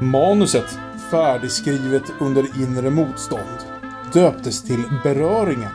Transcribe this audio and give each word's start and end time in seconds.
Manuset, 0.00 0.78
färdigskrivet 1.10 2.02
under 2.20 2.62
inre 2.62 2.90
motstånd, 2.90 3.58
döptes 4.12 4.62
till 4.62 4.82
Beröringen. 5.02 5.70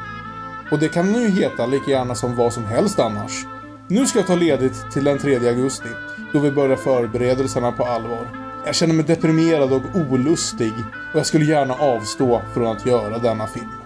Och 0.71 0.79
det 0.79 0.89
kan 0.89 1.11
nu 1.11 1.29
heta 1.29 1.65
lika 1.65 1.91
gärna 1.91 2.15
som 2.15 2.35
vad 2.35 2.53
som 2.53 2.65
helst 2.65 2.99
annars. 2.99 3.45
Nu 3.87 4.05
ska 4.05 4.19
jag 4.19 4.27
ta 4.27 4.35
ledigt 4.35 4.91
till 4.91 5.03
den 5.03 5.17
3 5.17 5.35
augusti, 5.49 5.89
då 6.33 6.39
vi 6.39 6.51
börjar 6.51 6.75
förberedelserna 6.75 7.71
på 7.71 7.83
allvar. 7.83 8.27
Jag 8.65 8.75
känner 8.75 8.93
mig 8.93 9.05
deprimerad 9.05 9.73
och 9.73 9.81
olustig 9.93 10.73
och 11.13 11.19
jag 11.19 11.25
skulle 11.25 11.45
gärna 11.45 11.73
avstå 11.73 12.41
från 12.53 12.67
att 12.67 12.85
göra 12.85 13.17
denna 13.17 13.47
film. 13.47 13.78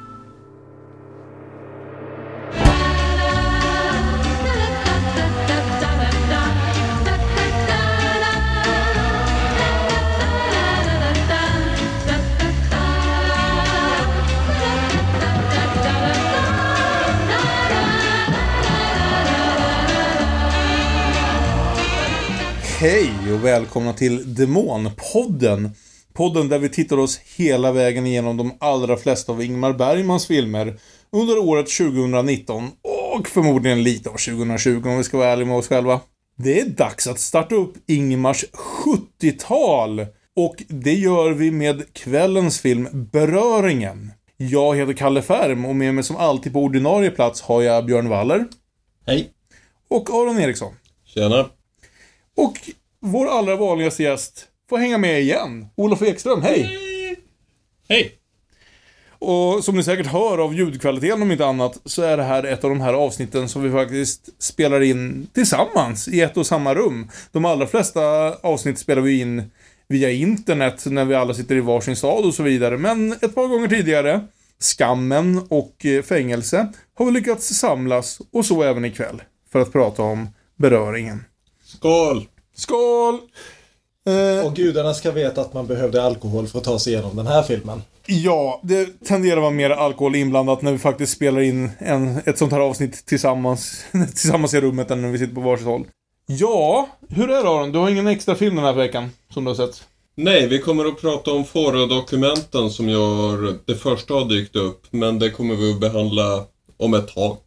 Och 23.43 23.47
välkomna 23.47 23.93
till 23.93 24.35
Demonpodden. 24.35 25.71
Podden 26.13 26.49
där 26.49 26.59
vi 26.59 26.69
tittar 26.69 26.97
oss 26.97 27.19
hela 27.37 27.71
vägen 27.71 28.07
igenom 28.07 28.37
de 28.37 28.53
allra 28.59 28.97
flesta 28.97 29.31
av 29.31 29.43
Ingmar 29.43 29.73
Bergmans 29.73 30.27
filmer 30.27 30.79
under 31.11 31.37
året 31.37 31.67
2019 31.77 32.71
och 33.17 33.27
förmodligen 33.27 33.83
lite 33.83 34.09
av 34.09 34.13
2020 34.13 34.81
om 34.85 34.97
vi 34.97 35.03
ska 35.03 35.17
vara 35.17 35.29
ärliga 35.29 35.47
med 35.47 35.57
oss 35.57 35.67
själva. 35.67 35.99
Det 36.35 36.59
är 36.59 36.65
dags 36.65 37.07
att 37.07 37.19
starta 37.19 37.55
upp 37.55 37.73
Ingmars 37.87 38.45
70-tal 38.85 40.05
och 40.35 40.55
det 40.67 40.93
gör 40.93 41.31
vi 41.31 41.51
med 41.51 41.93
kvällens 41.93 42.59
film 42.59 43.09
Beröringen. 43.11 44.11
Jag 44.37 44.75
heter 44.75 44.93
Kalle 44.93 45.21
Färm 45.21 45.65
och 45.65 45.75
med 45.75 45.95
mig 45.95 46.03
som 46.03 46.15
alltid 46.15 46.53
på 46.53 46.59
ordinarie 46.59 47.11
plats 47.11 47.41
har 47.41 47.61
jag 47.61 47.85
Björn 47.85 48.09
Waller. 48.09 48.45
Hej. 49.05 49.29
Och 49.89 50.09
Aron 50.09 50.39
Eriksson. 50.39 50.73
Tjena. 51.05 51.49
Och 52.37 52.57
vår 53.03 53.27
allra 53.27 53.55
vanligaste 53.55 54.03
gäst 54.03 54.47
får 54.69 54.77
hänga 54.77 54.97
med 54.97 55.21
igen. 55.21 55.67
Olof 55.75 56.01
Ekström, 56.01 56.41
hej! 56.41 56.77
Hej. 57.89 58.11
Och 59.19 59.63
som 59.63 59.75
ni 59.75 59.83
säkert 59.83 60.07
hör 60.07 60.37
av 60.37 60.53
ljudkvaliteten 60.53 61.21
om 61.21 61.31
inte 61.31 61.45
annat 61.45 61.81
så 61.85 62.01
är 62.01 62.17
det 62.17 62.23
här 62.23 62.43
ett 62.43 62.63
av 62.63 62.69
de 62.69 62.81
här 62.81 62.93
avsnitten 62.93 63.49
som 63.49 63.63
vi 63.63 63.71
faktiskt 63.71 64.41
spelar 64.43 64.81
in 64.81 65.27
tillsammans 65.33 66.07
i 66.07 66.21
ett 66.21 66.37
och 66.37 66.47
samma 66.47 66.75
rum. 66.75 67.09
De 67.31 67.45
allra 67.45 67.67
flesta 67.67 68.01
avsnitt 68.33 68.79
spelar 68.79 69.01
vi 69.01 69.19
in 69.19 69.51
via 69.87 70.11
internet 70.11 70.85
när 70.85 71.05
vi 71.05 71.15
alla 71.15 71.33
sitter 71.33 71.55
i 71.55 71.59
varsin 71.59 71.95
stad 71.95 72.25
och 72.25 72.33
så 72.33 72.43
vidare. 72.43 72.77
Men 72.77 73.11
ett 73.11 73.35
par 73.35 73.47
gånger 73.47 73.67
tidigare, 73.67 74.21
Skammen 74.59 75.41
och 75.49 75.85
eh, 75.85 76.03
Fängelse, 76.03 76.73
har 76.93 77.05
vi 77.05 77.11
lyckats 77.11 77.47
samlas 77.47 78.21
och 78.31 78.45
så 78.45 78.63
även 78.63 78.85
ikväll 78.85 79.21
för 79.51 79.59
att 79.59 79.71
prata 79.71 80.03
om 80.03 80.27
beröringen. 80.57 81.23
Skål. 81.63 82.27
Skål! 82.55 83.19
Eh, 84.05 84.45
Och 84.45 84.55
gudarna 84.55 84.93
ska 84.93 85.11
veta 85.11 85.41
att 85.41 85.53
man 85.53 85.67
behövde 85.67 86.03
alkohol 86.03 86.47
för 86.47 86.57
att 86.57 86.63
ta 86.63 86.79
sig 86.79 86.93
igenom 86.93 87.15
den 87.15 87.27
här 87.27 87.43
filmen. 87.43 87.81
Ja, 88.05 88.59
det 88.63 89.05
tenderar 89.05 89.37
att 89.37 89.41
vara 89.41 89.51
mer 89.51 89.69
alkohol 89.69 90.15
inblandat 90.15 90.61
när 90.61 90.71
vi 90.71 90.77
faktiskt 90.77 91.13
spelar 91.13 91.41
in 91.41 91.71
en, 91.79 92.21
ett 92.25 92.37
sånt 92.37 92.51
här 92.51 92.59
avsnitt 92.59 93.05
tillsammans, 93.05 93.85
tillsammans 93.91 94.53
i 94.53 94.61
rummet 94.61 94.91
än 94.91 95.01
när 95.01 95.09
vi 95.09 95.17
sitter 95.17 95.35
på 95.35 95.41
varsitt 95.41 95.65
håll. 95.67 95.85
Ja, 96.25 96.87
hur 97.09 97.23
är 97.23 97.27
det 97.27 97.39
Aron? 97.39 97.71
Du 97.71 97.79
har 97.79 97.89
ingen 97.89 98.07
extra 98.07 98.35
film 98.35 98.55
den 98.55 98.65
här 98.65 98.73
veckan 98.73 99.09
som 99.33 99.43
du 99.43 99.49
har 99.49 99.55
sett? 99.55 99.83
Nej, 100.15 100.47
vi 100.47 100.59
kommer 100.59 100.85
att 100.85 101.01
prata 101.01 101.31
om 101.31 101.45
Fora-dokumenten 101.45 102.69
som 102.69 102.89
gör 102.89 103.57
det 103.65 103.75
första 103.75 104.13
har 104.13 104.25
dykt 104.25 104.55
upp. 104.55 104.81
Men 104.91 105.19
det 105.19 105.29
kommer 105.29 105.55
vi 105.55 105.71
att 105.73 105.79
behandla 105.79 106.43
om 106.77 106.93
ett 106.93 107.07
tag. 107.15 107.37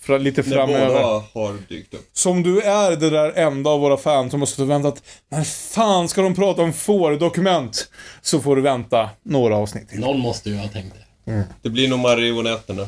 Fra, 0.00 0.18
lite 0.18 0.42
När 0.42 0.50
framöver. 0.56 1.02
båda 1.02 1.24
har 1.34 1.68
dykt 1.68 1.94
upp. 1.94 2.10
Som 2.12 2.42
du 2.42 2.60
är 2.60 2.96
det 2.96 3.10
där 3.10 3.32
enda 3.32 3.70
av 3.70 3.80
våra 3.80 3.96
fans 3.96 4.30
som 4.30 4.40
har 4.40 4.46
suttit 4.46 4.60
och 4.60 4.70
väntat. 4.70 5.02
När 5.30 5.44
fan 5.44 6.08
ska 6.08 6.22
de 6.22 6.34
prata 6.34 6.62
om 6.62 6.72
får-dokument? 6.72 7.88
Så 8.20 8.40
får 8.40 8.56
du 8.56 8.62
vänta 8.62 9.10
några 9.22 9.56
avsnitt 9.56 9.88
till. 9.88 10.00
Någon 10.00 10.20
måste 10.20 10.50
ju 10.50 10.56
ha 10.56 10.68
tänkt 10.68 10.94
det. 11.24 11.44
Det 11.62 11.70
blir 11.70 11.88
nog 11.88 11.98
marionetterna. 11.98 12.86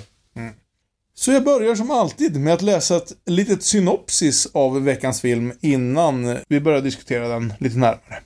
Så 1.14 1.32
jag 1.32 1.44
börjar 1.44 1.74
som 1.74 1.90
alltid 1.90 2.36
med 2.36 2.54
att 2.54 2.62
läsa 2.62 2.96
ett 2.96 3.12
litet 3.26 3.62
synopsis 3.62 4.48
av 4.54 4.84
veckans 4.84 5.20
film 5.20 5.52
innan 5.60 6.38
vi 6.48 6.60
börjar 6.60 6.80
diskutera 6.80 7.28
den 7.28 7.54
lite 7.60 7.78
närmare. 7.78 8.22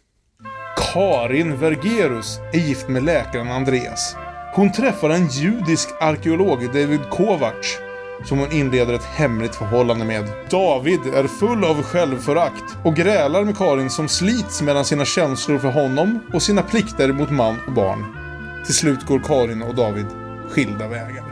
Karin 0.92 1.58
Vergerus 1.58 2.38
är 2.52 2.58
gift 2.58 2.88
med 2.88 3.04
läkaren 3.04 3.48
Andreas. 3.48 4.16
Hon 4.54 4.72
träffar 4.72 5.10
en 5.10 5.28
judisk 5.28 5.88
arkeolog, 6.00 6.66
David 6.72 7.00
Kovacs, 7.10 7.78
som 8.24 8.38
hon 8.38 8.52
inleder 8.52 8.94
ett 8.94 9.04
hemligt 9.04 9.54
förhållande 9.54 10.04
med. 10.04 10.24
David 10.50 11.00
är 11.14 11.26
full 11.26 11.64
av 11.64 11.82
självförakt 11.82 12.76
och 12.84 12.96
grälar 12.96 13.44
med 13.44 13.56
Karin 13.56 13.90
som 13.90 14.08
slits 14.08 14.62
mellan 14.62 14.84
sina 14.84 15.04
känslor 15.04 15.58
för 15.58 15.70
honom 15.70 16.20
och 16.34 16.42
sina 16.42 16.62
plikter 16.62 17.12
mot 17.12 17.30
man 17.30 17.56
och 17.66 17.72
barn. 17.72 18.16
Till 18.64 18.74
slut 18.74 19.06
går 19.06 19.18
Karin 19.18 19.62
och 19.62 19.74
David 19.74 20.06
skilda 20.48 20.88
vägar. 20.88 21.24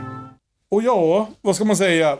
Och 0.71 0.83
ja, 0.83 1.29
vad 1.41 1.55
ska 1.55 1.65
man 1.65 1.77
säga? 1.77 2.17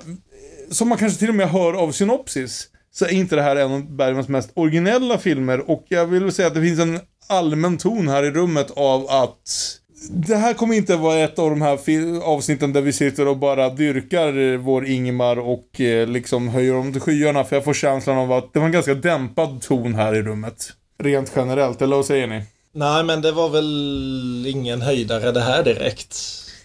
Som 0.71 0.89
man 0.89 0.97
kanske 0.97 1.19
till 1.19 1.29
och 1.29 1.35
med 1.35 1.49
hör 1.49 1.73
av 1.73 1.91
synopsis 1.91 2.67
så 2.91 3.05
är 3.05 3.09
inte 3.09 3.35
det 3.35 3.41
här 3.41 3.55
en 3.55 3.71
av 3.71 3.95
Bergmans 3.95 4.27
mest 4.27 4.51
originella 4.53 5.17
filmer 5.17 5.69
och 5.69 5.85
jag 5.87 6.05
vill 6.05 6.31
säga 6.31 6.47
att 6.47 6.53
det 6.53 6.61
finns 6.61 6.79
en 6.79 6.99
allmän 7.27 7.77
ton 7.77 8.07
här 8.07 8.23
i 8.23 8.31
rummet 8.31 8.71
av 8.75 9.09
att 9.09 9.79
det 10.09 10.35
här 10.35 10.53
kommer 10.53 10.75
inte 10.75 10.95
vara 10.95 11.19
ett 11.19 11.39
av 11.39 11.49
de 11.49 11.61
här 11.61 11.79
avsnitten 12.23 12.73
där 12.73 12.81
vi 12.81 12.93
sitter 12.93 13.27
och 13.27 13.37
bara 13.37 13.69
dyrkar 13.69 14.57
vår 14.57 14.85
Ingmar 14.85 15.39
och 15.39 15.81
eh, 15.81 16.07
liksom 16.07 16.47
höjer 16.47 16.73
dem 16.73 16.91
till 16.91 17.01
skyarna 17.01 17.43
för 17.43 17.55
jag 17.55 17.63
får 17.63 17.73
känslan 17.73 18.17
av 18.17 18.31
att 18.31 18.53
det 18.53 18.59
var 18.59 18.65
en 18.65 18.71
ganska 18.71 18.93
dämpad 18.93 19.61
ton 19.61 19.95
här 19.95 20.15
i 20.15 20.21
rummet. 20.21 20.73
Rent 21.03 21.31
generellt, 21.35 21.81
eller 21.81 21.95
vad 21.95 22.05
säger 22.05 22.27
ni? 22.27 22.43
Nej, 22.71 23.03
men 23.03 23.21
det 23.21 23.31
var 23.31 23.49
väl 23.49 24.45
ingen 24.47 24.81
höjdare 24.81 25.31
det 25.31 25.41
här 25.41 25.63
direkt. 25.63 26.17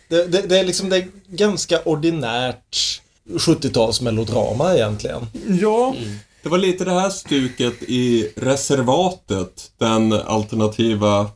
Det, 0.09 0.27
det, 0.27 0.43
det 0.49 0.59
är 0.59 0.65
liksom 0.65 0.89
det 0.89 0.97
är 0.97 1.09
ganska 1.27 1.81
ordinärt 1.84 3.00
70-talsmelodrama 3.29 4.75
egentligen. 4.75 5.27
Ja, 5.61 5.95
Det 6.43 6.49
var 6.49 6.59
lite 6.59 6.84
det 6.84 7.00
här 7.00 7.11
stuket 7.11 7.83
i 7.83 8.33
Reservatet. 8.37 9.71
Den 9.79 10.12
alternativa 10.12 11.31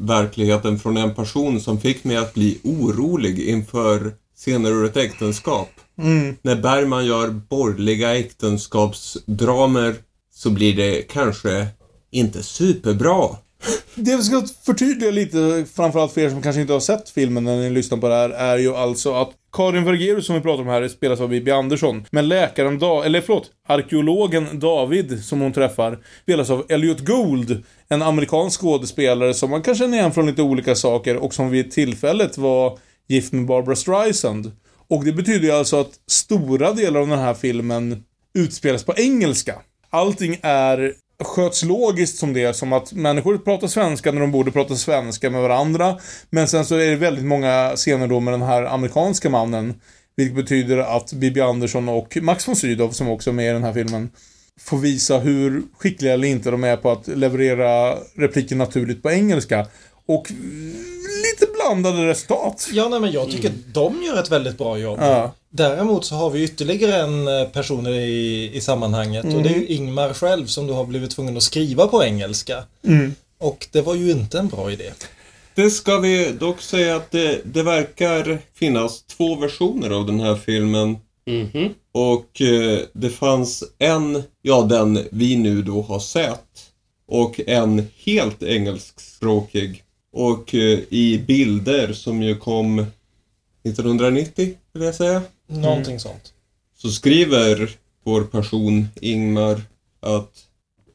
verkligheten 0.00 0.78
från 0.78 0.96
en 0.96 1.14
person 1.14 1.60
som 1.60 1.80
fick 1.80 2.04
mig 2.04 2.16
att 2.16 2.34
bli 2.34 2.58
orolig 2.64 3.38
inför 3.38 4.12
scener 4.36 4.70
ur 4.70 4.84
ett 4.84 4.96
äktenskap. 4.96 5.68
När 6.42 6.56
Bergman 6.56 7.06
gör 7.06 7.28
borgerliga 7.28 8.18
äktenskapsdramer 8.18 9.94
så 10.34 10.50
blir 10.50 10.76
det 10.76 11.02
kanske 11.02 11.66
inte 12.10 12.42
superbra. 12.42 13.28
Det 13.94 14.16
vi 14.16 14.22
ska 14.22 14.42
förtydliga 14.64 15.10
lite, 15.10 15.64
framförallt 15.74 16.12
för 16.12 16.20
er 16.20 16.30
som 16.30 16.42
kanske 16.42 16.60
inte 16.60 16.72
har 16.72 16.80
sett 16.80 17.10
filmen 17.10 17.44
när 17.44 17.56
ni 17.56 17.70
lyssnar 17.70 17.98
på 17.98 18.08
det 18.08 18.14
här, 18.14 18.30
är 18.30 18.58
ju 18.58 18.76
alltså 18.76 19.14
att 19.14 19.30
Karin 19.52 19.84
Vergerus 19.84 20.26
som 20.26 20.34
vi 20.34 20.40
pratar 20.40 20.62
om 20.62 20.68
här 20.68 20.88
spelas 20.88 21.20
av 21.20 21.28
Bibi 21.28 21.50
Andersson. 21.50 22.04
Men 22.10 22.28
läkaren, 22.28 22.78
da 22.78 23.04
eller 23.04 23.20
förlåt, 23.20 23.50
arkeologen 23.68 24.58
David 24.58 25.24
som 25.24 25.40
hon 25.40 25.52
träffar 25.52 25.98
spelas 26.22 26.50
av 26.50 26.66
Elliot 26.68 27.00
Gould. 27.00 27.64
En 27.88 28.02
amerikansk 28.02 28.60
skådespelare 28.60 29.34
som 29.34 29.50
man 29.50 29.62
kan 29.62 29.74
känna 29.74 29.96
igen 29.96 30.12
från 30.12 30.26
lite 30.26 30.42
olika 30.42 30.74
saker 30.74 31.16
och 31.16 31.34
som 31.34 31.50
vid 31.50 31.70
tillfället 31.70 32.38
var 32.38 32.78
gift 33.08 33.32
med 33.32 33.46
Barbara 33.46 33.76
Streisand. 33.76 34.52
Och 34.88 35.04
det 35.04 35.12
betyder 35.12 35.46
ju 35.46 35.52
alltså 35.52 35.76
att 35.80 35.90
stora 36.06 36.72
delar 36.72 37.00
av 37.00 37.08
den 37.08 37.18
här 37.18 37.34
filmen 37.34 38.04
utspelas 38.34 38.84
på 38.84 38.94
engelska. 38.96 39.54
Allting 39.90 40.38
är 40.42 40.94
sköts 41.20 41.64
logiskt 41.64 42.18
som 42.18 42.32
det, 42.32 42.56
som 42.56 42.72
att 42.72 42.92
människor 42.92 43.38
pratar 43.38 43.68
svenska 43.68 44.12
när 44.12 44.20
de 44.20 44.32
borde 44.32 44.50
prata 44.50 44.76
svenska 44.76 45.30
med 45.30 45.42
varandra. 45.42 45.98
Men 46.30 46.48
sen 46.48 46.64
så 46.64 46.74
är 46.74 46.90
det 46.90 46.96
väldigt 46.96 47.24
många 47.24 47.72
scener 47.76 48.06
då 48.06 48.20
med 48.20 48.34
den 48.34 48.42
här 48.42 48.62
amerikanska 48.62 49.30
mannen. 49.30 49.74
Vilket 50.16 50.36
betyder 50.36 50.78
att 50.78 51.12
Bibi 51.12 51.40
Andersson 51.40 51.88
och 51.88 52.18
Max 52.22 52.48
von 52.48 52.56
Sydow, 52.56 52.90
som 52.90 53.08
också 53.08 53.30
är 53.30 53.34
med 53.34 53.50
i 53.50 53.52
den 53.52 53.64
här 53.64 53.72
filmen, 53.72 54.10
får 54.60 54.78
visa 54.78 55.18
hur 55.18 55.62
skickliga 55.78 56.12
eller 56.12 56.28
inte 56.28 56.50
de 56.50 56.64
är 56.64 56.76
på 56.76 56.90
att 56.90 57.08
leverera 57.08 57.96
repliker 58.14 58.56
naturligt 58.56 59.02
på 59.02 59.10
engelska. 59.10 59.66
Och 60.06 60.32
blandade 61.60 62.06
resultat. 62.06 62.68
Ja, 62.72 62.88
nej, 62.88 63.00
men 63.00 63.12
jag 63.12 63.30
tycker 63.30 63.52
de 63.72 64.02
gör 64.02 64.20
ett 64.20 64.30
väldigt 64.30 64.58
bra 64.58 64.78
jobb. 64.78 64.98
Ja. 65.02 65.32
Däremot 65.50 66.04
så 66.04 66.14
har 66.14 66.30
vi 66.30 66.44
ytterligare 66.44 66.96
en 66.96 67.28
eh, 67.28 67.48
person 67.48 67.86
i, 67.86 68.50
i 68.54 68.60
sammanhanget 68.60 69.24
och 69.24 69.42
det 69.42 69.48
är 69.48 69.54
ju 69.54 69.66
Ingmar 69.66 70.12
själv 70.12 70.46
som 70.46 70.66
då 70.66 70.74
har 70.74 70.84
blivit 70.84 71.10
tvungen 71.10 71.36
att 71.36 71.42
skriva 71.42 71.86
på 71.86 72.04
engelska. 72.04 72.64
Och 73.38 73.66
det 73.72 73.80
var 73.82 73.94
ju 73.94 74.10
inte 74.10 74.38
en 74.38 74.48
bra 74.48 74.72
idé. 74.72 74.90
Det 75.54 75.70
ska 75.70 75.98
vi 75.98 76.32
dock 76.40 76.60
säga 76.60 76.96
att 76.96 77.10
det, 77.10 77.40
det 77.44 77.62
verkar 77.62 78.38
finnas 78.54 79.02
två 79.02 79.34
versioner 79.34 79.90
av 79.90 80.06
den 80.06 80.20
här 80.20 80.36
filmen. 80.36 80.98
Mhm. 81.26 81.74
Och 81.92 82.40
eh, 82.40 82.78
det 82.92 83.10
fanns 83.10 83.64
en, 83.78 84.22
ja 84.42 84.62
den 84.62 84.98
vi 85.10 85.36
nu 85.36 85.62
då 85.62 85.82
har 85.82 86.00
sett. 86.00 86.44
och 87.08 87.40
en 87.46 87.86
helt 88.04 88.42
engelskspråkig. 88.42 89.82
Och 90.12 90.54
eh, 90.54 90.78
i 90.88 91.24
bilder 91.26 91.92
som 91.92 92.22
ju 92.22 92.36
kom 92.36 92.78
1990, 93.64 94.54
vill 94.72 94.82
jag 94.82 94.94
säga. 94.94 95.22
Någonting 95.46 96.00
sånt. 96.00 96.32
Så 96.76 96.88
skriver 96.88 97.70
vår 98.04 98.24
person 98.24 98.88
Ingmar 99.00 99.62
att 100.00 100.46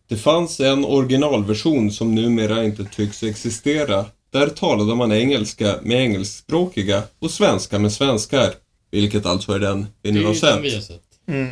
det 0.07 0.17
fanns 0.17 0.59
en 0.59 0.85
originalversion 0.85 1.91
som 1.91 2.15
numera 2.15 2.63
inte 2.63 2.83
tycks 2.85 3.23
existera. 3.23 4.05
Där 4.29 4.47
talade 4.47 4.95
man 4.95 5.11
engelska 5.11 5.79
med 5.83 6.01
engelskspråkiga 6.01 7.03
och 7.19 7.31
svenska 7.31 7.79
med 7.79 7.93
svenskar. 7.93 8.53
Vilket 8.91 9.25
alltså 9.25 9.51
är 9.51 9.59
den 9.59 9.87
vi 10.01 10.11
nu 10.11 10.25
har 10.25 10.33
sett. 10.33 10.63
vi 10.63 10.75
har 10.75 10.81
sett. 10.81 11.01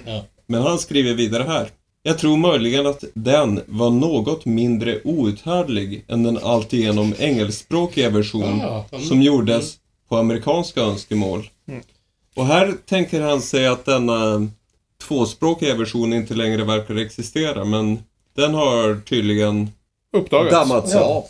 Ja. 0.06 0.25
Men 0.48 0.62
han 0.62 0.80
skriver 0.80 1.13
vidare 1.13 1.44
här. 1.44 1.69
Jag 2.05 2.17
tror 2.19 2.38
möjligen 2.38 2.85
att 2.85 3.03
den 3.13 3.61
var 3.67 3.89
något 3.89 4.45
mindre 4.45 5.01
outhärdlig 5.03 6.05
än 6.07 6.23
den 6.23 6.38
alltigenom 6.38 7.13
engelskspråkiga 7.19 8.09
version 8.09 8.61
mm. 8.61 9.03
som 9.07 9.21
gjordes 9.21 9.77
på 10.09 10.17
amerikanska 10.17 10.81
önskemål. 10.81 11.50
Och 12.35 12.45
här 12.45 12.73
tänker 12.85 13.21
han 13.21 13.41
sig 13.41 13.67
att 13.67 13.85
denna 13.85 14.47
tvåspråkiga 15.07 15.75
version 15.75 16.13
inte 16.13 16.33
längre 16.33 16.63
verkar 16.63 16.95
existera 16.95 17.65
men 17.65 18.03
den 18.35 18.53
har 18.53 19.01
tydligen 19.01 19.69
Uppdagats. 20.17 20.51
dammats 20.51 20.94
Ja. 20.94 21.00
av. 21.00 21.23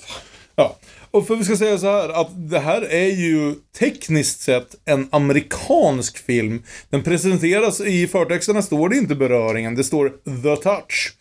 Och 1.13 1.27
för 1.27 1.35
vi 1.35 1.43
ska 1.43 1.57
säga 1.57 1.77
så 1.77 1.87
här 1.87 2.09
att 2.09 2.49
det 2.49 2.59
här 2.59 2.81
är 2.81 3.07
ju 3.07 3.55
tekniskt 3.79 4.41
sett 4.41 4.75
en 4.85 5.07
amerikansk 5.11 6.17
film. 6.25 6.63
Den 6.89 7.03
presenteras, 7.03 7.81
i 7.81 8.07
förtexterna 8.07 8.61
står 8.61 8.89
det 8.89 8.97
inte 8.97 9.15
beröringen, 9.15 9.75
det 9.75 9.83
står 9.83 10.09
The 10.43 10.55
Touch. 10.63 11.13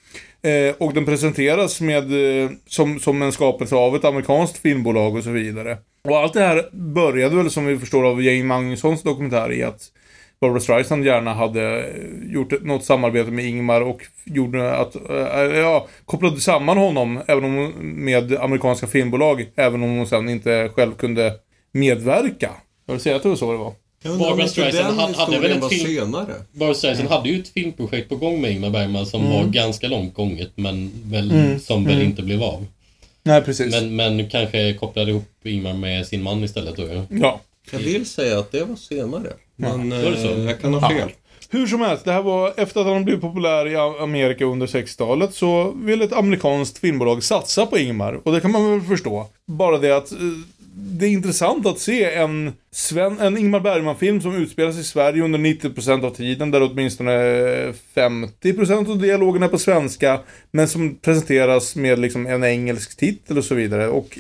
Eh, 0.43 0.75
och 0.79 0.95
den 0.95 1.05
presenteras 1.05 1.81
med, 1.81 2.43
eh, 2.45 2.51
som, 2.67 3.01
som 3.01 3.23
en 3.23 3.33
skapelse 3.33 3.75
av 3.75 3.97
ett 3.97 4.05
amerikanskt 4.05 4.59
filmbolag 4.59 5.17
och 5.17 5.25
så 5.25 5.31
vidare. 5.31 5.79
Och 6.05 6.17
allt 6.19 6.33
det 6.33 6.41
här 6.41 6.69
började 6.73 7.37
väl 7.37 7.51
som 7.51 7.67
vi 7.67 7.79
förstår 7.79 8.05
av 8.05 8.23
Jane 8.23 8.45
Magnussons 8.45 9.03
dokumentär 9.03 9.53
i 9.53 9.63
att 9.63 9.83
Barbara 10.43 10.61
Streisand 10.61 11.05
gärna 11.07 11.35
hade 11.35 11.79
eh, 11.81 12.33
gjort 12.33 12.63
något 12.63 12.85
samarbete 12.85 13.31
med 13.31 13.45
Ingmar 13.45 13.81
och 13.81 14.03
gjorde 14.25 14.77
att, 14.77 14.95
äh, 15.11 15.17
ja, 15.59 15.87
kopplade 16.05 16.41
samman 16.41 16.79
honom 16.79 17.21
även 17.29 17.45
om, 17.45 17.73
med 18.05 18.37
amerikanska 18.37 18.87
filmbolag, 18.87 19.47
även 19.57 19.83
om 19.83 19.97
hon 19.97 20.07
sen 20.07 20.29
inte 20.29 20.69
själv 20.75 20.93
kunde 20.95 21.33
medverka. 21.73 22.51
Jag 22.87 22.95
vill 22.95 23.03
säga 23.03 23.17
att 23.17 23.23
det 23.23 23.29
var 23.29 23.37
så 23.37 23.53
det 23.53 23.59
var. 23.59 23.73
Inte 24.35 24.49
Streisand 24.49 25.01
hade- 25.01 25.15
hade 25.19 25.39
väl 25.39 25.51
ett 25.51 25.69
film- 25.69 25.87
senare. 25.87 26.33
Barbra 26.53 26.75
Streisand 26.75 27.09
hade 27.09 27.29
ju 27.29 27.41
ett 27.41 27.49
filmprojekt 27.49 28.09
på 28.09 28.17
gång 28.17 28.41
med 28.41 28.51
Ingmar 28.53 28.71
Bergman 28.71 29.07
som 29.07 29.21
Mm. 29.21 29.33
var 29.33 29.45
ganska 29.45 29.89
långt 29.89 30.15
gånget 30.15 30.51
men 30.55 30.91
väl, 31.05 31.61
som 31.61 31.85
väl 31.85 32.03
inte 32.03 32.23
blev 32.23 32.43
av. 32.43 32.67
Nej, 33.23 33.43
precis. 33.43 33.75
Men, 33.75 33.97
men 33.97 34.31
kanske 34.31 34.75
kopplade 34.75 35.11
ihop 35.11 35.25
Ingmar 35.45 35.73
med 35.75 36.07
sin 36.07 36.23
man 36.23 36.45
istället 36.45 36.77
då. 36.77 37.05
Ja. 37.11 37.41
Jag 37.73 37.79
vill 37.79 38.07
säga 38.07 38.39
att 38.39 38.53
det 38.53 38.65
var 38.65 38.77
senare. 38.77 39.33
Men 39.57 39.91
Var 39.91 40.11
det 40.11 40.17
så? 40.17 40.29
eh, 40.29 40.45
jag 40.45 40.61
kan 40.61 40.75
ha 40.75 40.89
fel. 40.91 41.11
Hur 41.51 41.67
som 41.67 41.81
helst, 41.81 42.05
det 42.05 42.13
här 42.13 42.23
var 42.23 42.53
efter 42.57 42.81
att 42.81 42.87
han 42.87 43.05
blivit 43.05 43.21
populär 43.23 43.67
i 43.69 43.77
Amerika 44.03 44.45
under 44.45 44.67
60-talet 44.67 45.35
så 45.35 45.71
ville 45.71 46.05
ett 46.05 46.13
amerikanskt 46.13 46.79
filmbolag 46.79 47.23
satsa 47.23 47.67
på 47.67 47.79
Ingmar. 47.79 48.21
Och 48.25 48.33
det 48.33 48.41
kan 48.41 48.53
man 48.53 48.71
väl 48.71 48.81
förstå. 48.81 49.27
Bara 49.47 49.79
det 49.79 49.97
att 49.97 50.13
eh, 50.13 50.19
det 50.75 51.07
är 51.07 51.11
intressant 51.11 51.67
att 51.67 51.79
se 51.79 52.05
en, 52.15 52.53
Sven, 52.71 53.21
en 53.21 53.39
Ingmar 53.39 53.61
Bergman-film 53.61 54.21
som 54.21 54.37
utspelas 54.37 54.79
i 54.79 54.85
Sverige 54.85 55.23
under 55.23 55.39
90% 55.39 56.05
av 56.07 56.11
tiden, 56.11 56.51
där 56.51 56.63
åtminstone 56.63 57.13
50% 57.95 58.91
av 58.91 58.99
dialogen 58.99 59.43
är 59.43 59.49
på 59.49 59.59
svenska, 59.59 60.21
men 60.51 60.69
som 60.69 60.95
presenteras 60.95 61.77
med 61.77 61.99
liksom 61.99 62.27
en 62.27 62.45
engelsk 62.45 62.97
titel 62.97 63.39
och 63.39 63.45
så 63.45 63.55
vidare. 63.55 63.89
Och 63.89 64.19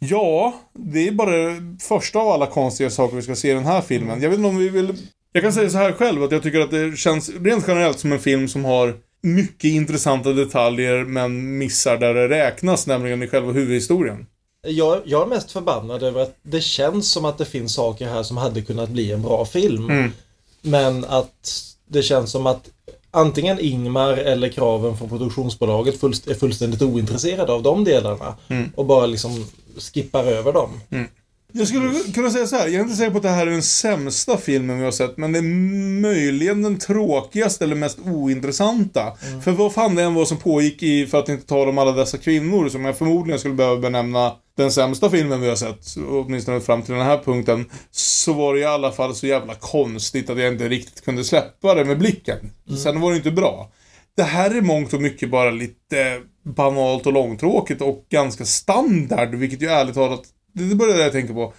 ja, 0.00 0.54
det 0.72 1.08
är 1.08 1.12
bara 1.12 1.36
det 1.36 1.82
första 1.82 2.18
av 2.18 2.28
alla 2.28 2.46
konstiga 2.46 2.90
saker 2.90 3.16
vi 3.16 3.22
ska 3.22 3.36
se 3.36 3.50
i 3.50 3.54
den 3.54 3.66
här 3.66 3.80
filmen. 3.80 4.22
Jag 4.22 4.30
vet 4.30 4.38
inte 4.38 4.48
om 4.48 4.58
vi 4.58 4.68
vill... 4.68 4.94
Jag 5.32 5.42
kan 5.42 5.52
säga 5.52 5.70
så 5.70 5.78
här 5.78 5.92
själv, 5.92 6.22
att 6.22 6.32
jag 6.32 6.42
tycker 6.42 6.60
att 6.60 6.70
det 6.70 6.98
känns 6.98 7.28
rent 7.28 7.64
generellt 7.68 7.98
som 7.98 8.12
en 8.12 8.18
film 8.18 8.48
som 8.48 8.64
har 8.64 8.96
mycket 9.22 9.64
intressanta 9.64 10.32
detaljer, 10.32 11.04
men 11.04 11.58
missar 11.58 11.96
där 11.96 12.14
det 12.14 12.28
räknas, 12.28 12.86
nämligen 12.86 13.22
i 13.22 13.28
själva 13.28 13.52
huvudhistorien. 13.52 14.26
Jag, 14.66 15.00
jag 15.04 15.22
är 15.22 15.26
mest 15.26 15.52
förbannad 15.52 16.02
över 16.02 16.22
att 16.22 16.36
det 16.42 16.60
känns 16.60 17.10
som 17.10 17.24
att 17.24 17.38
det 17.38 17.44
finns 17.44 17.74
saker 17.74 18.08
här 18.08 18.22
som 18.22 18.36
hade 18.36 18.62
kunnat 18.62 18.88
bli 18.88 19.12
en 19.12 19.22
bra 19.22 19.44
film. 19.44 19.90
Mm. 19.90 20.12
Men 20.62 21.04
att 21.04 21.64
det 21.88 22.02
känns 22.02 22.30
som 22.30 22.46
att 22.46 22.70
antingen 23.10 23.58
Ingmar 23.60 24.12
eller 24.12 24.48
kraven 24.48 24.96
från 24.96 25.08
produktionsbolaget 25.08 26.00
fullst- 26.00 26.30
är 26.30 26.34
fullständigt 26.34 26.82
ointresserade 26.82 27.52
av 27.52 27.62
de 27.62 27.84
delarna. 27.84 28.36
Mm. 28.48 28.72
Och 28.76 28.86
bara 28.86 29.06
liksom 29.06 29.46
skippar 29.78 30.24
över 30.24 30.52
dem. 30.52 30.80
Jag 31.52 31.68
skulle 31.68 32.12
kunna 32.14 32.30
säga 32.30 32.46
så 32.46 32.56
här, 32.56 32.66
jag 32.66 32.74
är 32.74 32.80
inte 32.80 32.96
säker 32.96 33.10
på 33.10 33.16
att 33.16 33.22
det 33.22 33.28
här 33.28 33.46
är 33.46 33.50
den 33.50 33.62
sämsta 33.62 34.36
filmen 34.36 34.78
vi 34.78 34.84
har 34.84 34.92
sett, 34.92 35.16
men 35.16 35.32
det 35.32 35.38
är 35.38 35.42
möjligen 36.00 36.62
den 36.62 36.78
tråkigaste 36.78 37.64
eller 37.64 37.76
mest 37.76 37.98
ointressanta. 37.98 39.12
För 39.44 39.52
vad 39.52 39.74
fan 39.74 39.94
det 39.94 40.02
än 40.02 40.14
var 40.14 40.24
som 40.24 40.36
pågick 40.36 40.82
i, 40.82 41.06
för 41.06 41.18
att 41.18 41.28
inte 41.28 41.46
tala 41.46 41.70
om 41.70 41.78
alla 41.78 41.92
dessa 41.92 42.18
kvinnor, 42.18 42.68
som 42.68 42.84
jag 42.84 42.98
förmodligen 42.98 43.38
skulle 43.38 43.54
behöva 43.54 43.80
benämna 43.80 44.32
den 44.56 44.72
sämsta 44.72 45.10
filmen 45.10 45.40
vi 45.40 45.48
har 45.48 45.56
sett, 45.56 45.96
åtminstone 46.08 46.60
fram 46.60 46.82
till 46.82 46.94
den 46.94 47.06
här 47.06 47.18
punkten, 47.18 47.70
så 47.90 48.32
var 48.32 48.54
det 48.54 48.60
i 48.60 48.64
alla 48.64 48.92
fall 48.92 49.14
så 49.14 49.26
jävla 49.26 49.54
konstigt 49.54 50.30
att 50.30 50.38
jag 50.38 50.52
inte 50.52 50.68
riktigt 50.68 51.04
kunde 51.04 51.24
släppa 51.24 51.74
det 51.74 51.84
med 51.84 51.98
blicken. 51.98 52.38
Sen 52.84 53.00
var 53.00 53.10
det 53.10 53.16
inte 53.16 53.30
bra. 53.30 53.70
Det 54.16 54.22
här 54.22 54.56
är 54.56 54.60
mångt 54.60 54.92
och 54.92 55.02
mycket 55.02 55.30
bara 55.30 55.50
lite 55.50 56.20
banalt 56.56 57.06
och 57.06 57.12
långtråkigt 57.12 57.82
och 57.82 58.06
ganska 58.10 58.44
standard, 58.44 59.34
vilket 59.34 59.62
ju 59.62 59.66
ärligt 59.66 59.94
talat, 59.94 60.22
det 60.52 60.68
det 60.68 60.74
började 60.74 61.02
jag 61.02 61.12
tänka 61.12 61.34
på. 61.34 61.52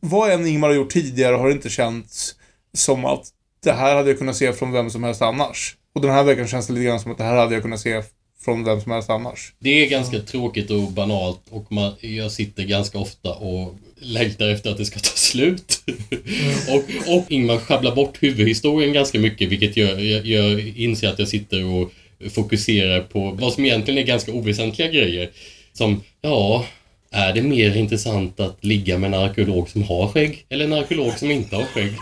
Vad 0.00 0.30
än 0.30 0.46
Ingmar 0.46 0.68
har 0.68 0.74
gjort 0.74 0.92
tidigare 0.92 1.36
har 1.36 1.46
det 1.46 1.52
inte 1.52 1.70
känts 1.70 2.34
som 2.74 3.04
att 3.04 3.28
det 3.64 3.72
här 3.72 3.96
hade 3.96 4.10
jag 4.10 4.18
kunnat 4.18 4.36
se 4.36 4.52
från 4.52 4.72
vem 4.72 4.90
som 4.90 5.04
helst 5.04 5.22
annars. 5.22 5.76
Och 5.94 6.00
den 6.00 6.10
här 6.10 6.24
veckan 6.24 6.48
känns 6.48 6.66
det 6.66 6.72
lite 6.72 6.84
grann 6.84 7.00
som 7.00 7.12
att 7.12 7.18
det 7.18 7.24
här 7.24 7.36
hade 7.36 7.54
jag 7.54 7.62
kunnat 7.62 7.80
se 7.80 8.02
från 8.44 8.64
vem 8.64 8.80
som 8.80 8.92
helst 8.92 9.10
annars. 9.10 9.52
Det 9.58 9.84
är 9.84 9.88
ganska 9.88 10.18
tråkigt 10.18 10.70
och 10.70 10.92
banalt 10.92 11.40
och 11.50 11.72
man, 11.72 11.92
jag 12.00 12.32
sitter 12.32 12.64
ganska 12.64 12.98
ofta 12.98 13.34
och 13.34 13.74
längtar 13.98 14.48
efter 14.48 14.70
att 14.70 14.76
det 14.76 14.84
ska 14.84 14.98
ta 14.98 15.16
slut. 15.16 15.80
och, 16.68 17.14
och 17.16 17.24
Ingmar 17.28 17.58
sjabblar 17.58 17.94
bort 17.94 18.22
huvudhistorien 18.22 18.92
ganska 18.92 19.18
mycket 19.18 19.48
vilket 19.48 19.76
gör, 19.76 19.98
jag, 19.98 20.26
jag 20.26 20.60
inser 20.60 21.08
att 21.08 21.18
jag 21.18 21.28
sitter 21.28 21.64
och 21.64 21.92
fokuserar 22.30 23.00
på 23.00 23.30
vad 23.40 23.52
som 23.52 23.64
egentligen 23.64 23.98
är 23.98 24.02
ganska 24.06 24.32
oväsentliga 24.32 24.88
grejer. 24.88 25.30
Som, 25.72 26.02
ja, 26.20 26.64
är 27.10 27.32
det 27.32 27.42
mer 27.42 27.76
intressant 27.76 28.40
att 28.40 28.64
ligga 28.64 28.98
med 28.98 29.14
en 29.14 29.20
arkeolog 29.20 29.68
som 29.68 29.82
har 29.82 30.08
skägg 30.08 30.46
eller 30.48 30.64
en 30.64 30.72
arkeolog 30.72 31.18
som 31.18 31.30
inte 31.30 31.56
har 31.56 31.64
skägg? 31.64 31.92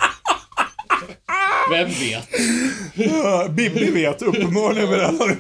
Vem 1.70 1.88
vet? 1.88 2.28
Bibbli 3.56 3.90
vet 3.90 4.22
uppenbarligen 4.22 4.90
vid 4.90 4.98
det 4.98 5.06
här. 5.06 5.36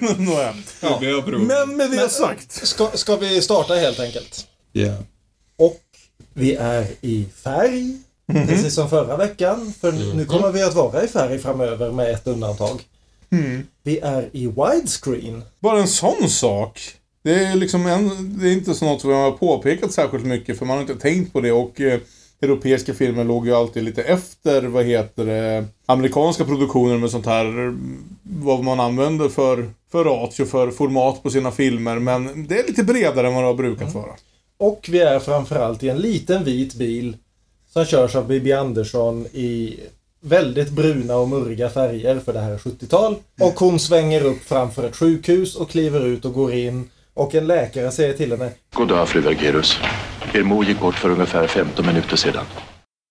Ja. 0.80 1.00
Men 1.38 1.76
med 1.76 1.90
det 1.90 1.96
Men- 1.96 2.10
sagt. 2.10 2.52
Ska, 2.52 2.90
ska 2.94 3.16
vi 3.16 3.42
starta 3.42 3.74
helt 3.74 4.00
enkelt? 4.00 4.46
Ja. 4.72 4.94
Och 5.58 5.80
vi 6.34 6.54
är 6.54 6.86
i 7.00 7.26
färg. 7.44 7.98
Precis 8.32 8.74
som 8.74 8.90
förra 8.90 9.16
veckan. 9.16 9.72
För 9.80 9.92
nu 9.92 10.24
kommer 10.24 10.52
vi 10.52 10.62
att 10.62 10.74
vara 10.74 11.04
i 11.04 11.08
färg 11.08 11.38
framöver 11.38 11.90
med 11.92 12.10
ett 12.10 12.26
undantag. 12.26 12.80
Vi 13.82 13.98
är 13.98 14.30
i 14.32 14.46
widescreen. 14.46 15.42
Bara 15.60 15.80
en 15.80 15.88
sån 15.88 16.28
sak. 16.28 16.80
Det 17.22 17.44
är 17.44 17.54
liksom 17.54 17.86
en, 17.86 18.38
det 18.38 18.48
är 18.48 18.52
inte 18.52 18.74
så 18.74 18.84
något 18.84 19.00
som 19.00 19.10
jag 19.10 19.30
har 19.30 19.32
påpekat 19.32 19.92
särskilt 19.92 20.24
mycket 20.24 20.58
för 20.58 20.66
man 20.66 20.76
har 20.76 20.82
inte 20.82 20.96
tänkt 20.96 21.32
på 21.32 21.40
det 21.40 21.52
och 21.52 21.80
eh, 21.80 22.00
europeiska 22.42 22.94
filmer 22.94 23.24
låg 23.24 23.46
ju 23.46 23.54
alltid 23.54 23.84
lite 23.84 24.02
efter, 24.02 24.62
vad 24.62 24.84
heter 24.84 25.24
det, 25.24 25.64
amerikanska 25.86 26.44
produktioner 26.44 26.98
med 26.98 27.10
sånt 27.10 27.26
här, 27.26 27.76
vad 28.22 28.64
man 28.64 28.80
använder 28.80 29.28
för, 29.28 29.70
för 29.92 30.04
ratio, 30.04 30.44
för 30.44 30.70
format 30.70 31.22
på 31.22 31.30
sina 31.30 31.50
filmer. 31.50 31.98
Men 31.98 32.46
det 32.46 32.58
är 32.58 32.66
lite 32.66 32.84
bredare 32.84 33.26
än 33.26 33.34
vad 33.34 33.42
det 33.42 33.48
har 33.48 33.54
brukat 33.54 33.94
vara. 33.94 34.12
Och 34.56 34.88
vi 34.92 35.00
är 35.00 35.18
framförallt 35.18 35.82
i 35.82 35.88
en 35.88 35.98
liten 35.98 36.44
vit 36.44 36.74
bil 36.74 37.16
som 37.72 37.84
körs 37.84 38.16
av 38.16 38.26
Bibi 38.26 38.52
Andersson 38.52 39.26
i 39.26 39.80
väldigt 40.24 40.70
bruna 40.70 41.16
och 41.16 41.28
murriga 41.28 41.68
färger 41.70 42.18
för 42.18 42.32
det 42.32 42.40
här 42.40 42.50
är 42.50 42.58
70-tal. 42.58 43.16
Och 43.40 43.60
hon 43.60 43.78
svänger 43.78 44.24
upp 44.24 44.44
framför 44.44 44.84
ett 44.84 44.96
sjukhus 44.96 45.56
och 45.56 45.70
kliver 45.70 46.06
ut 46.06 46.24
och 46.24 46.32
går 46.32 46.52
in. 46.52 46.90
Och 47.14 47.34
en 47.34 47.46
läkare 47.46 47.90
säger 47.90 48.14
till 48.14 48.30
henne 48.30 48.50
God 48.74 48.88
dag, 48.88 49.08
fru 49.08 49.20
Vergerus. 49.20 49.78
Er 50.34 50.42
mor 50.42 50.64
gick 50.64 50.80
bort 50.80 50.94
för 50.94 51.10
ungefär 51.10 51.46
15 51.46 51.86
minuter 51.86 52.16
sedan. 52.16 52.44